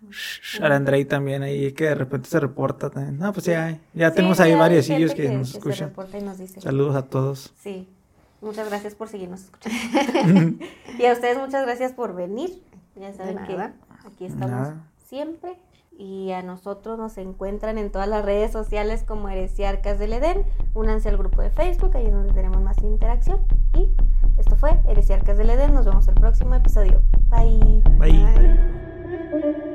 Shh, 0.09 0.61
a 0.61 0.69
la 0.69 0.75
Andrei 0.75 1.05
también 1.05 1.43
ahí 1.43 1.71
que 1.73 1.85
de 1.85 1.95
repente 1.95 2.29
se 2.29 2.39
reporta 2.39 2.89
también. 2.89 3.17
No, 3.17 3.31
pues 3.33 3.45
ya, 3.45 3.77
ya 3.93 4.09
Sí, 4.09 4.15
tenemos 4.15 4.37
sí, 4.37 4.43
ahí 4.43 4.55
varios 4.55 4.85
sillos 4.85 5.13
que, 5.13 5.29
nos 5.29 5.53
escuchan. 5.55 5.89
reporta 5.89 6.17
y 6.17 6.21
nos 6.21 6.37
dice. 6.37 6.61
Saludos 6.61 6.95
a 6.95 7.03
todos. 7.03 7.53
Sí. 7.61 7.87
Muchas 8.41 8.69
gracias 8.69 8.95
por 8.95 9.09
seguirnos 9.09 9.41
escuchando. 9.41 10.65
y 10.99 11.05
a 11.05 11.13
ustedes 11.13 11.37
muchas 11.37 11.63
gracias 11.65 11.91
por 11.91 12.15
venir. 12.15 12.61
Ya 12.95 13.13
saben 13.13 13.37
que 13.45 13.53
aquí 14.05 14.25
estamos 14.25 14.49
Nada. 14.51 14.83
siempre. 15.07 15.57
Y 15.97 16.31
a 16.31 16.41
nosotros 16.41 16.97
nos 16.97 17.17
encuentran 17.17 17.77
en 17.77 17.91
todas 17.91 18.07
las 18.07 18.23
redes 18.23 18.53
sociales 18.53 19.03
como 19.03 19.27
Heresiarcas 19.27 19.99
del 19.99 20.13
Edén. 20.13 20.45
Únanse 20.73 21.09
al 21.09 21.17
grupo 21.17 21.41
de 21.41 21.49
Facebook, 21.49 21.91
ahí 21.97 22.05
es 22.05 22.13
donde 22.13 22.31
tenemos 22.33 22.61
más 22.61 22.77
interacción. 22.77 23.39
Y 23.73 23.89
esto 24.37 24.55
fue 24.55 24.79
Heresiarcas 24.87 25.37
del 25.37 25.49
Edén. 25.49 25.73
Nos 25.73 25.85
vemos 25.85 26.07
el 26.07 26.15
próximo 26.15 26.55
episodio. 26.55 27.01
Bye. 27.29 27.81
Bye. 27.97 28.23
Bye. 28.23 29.68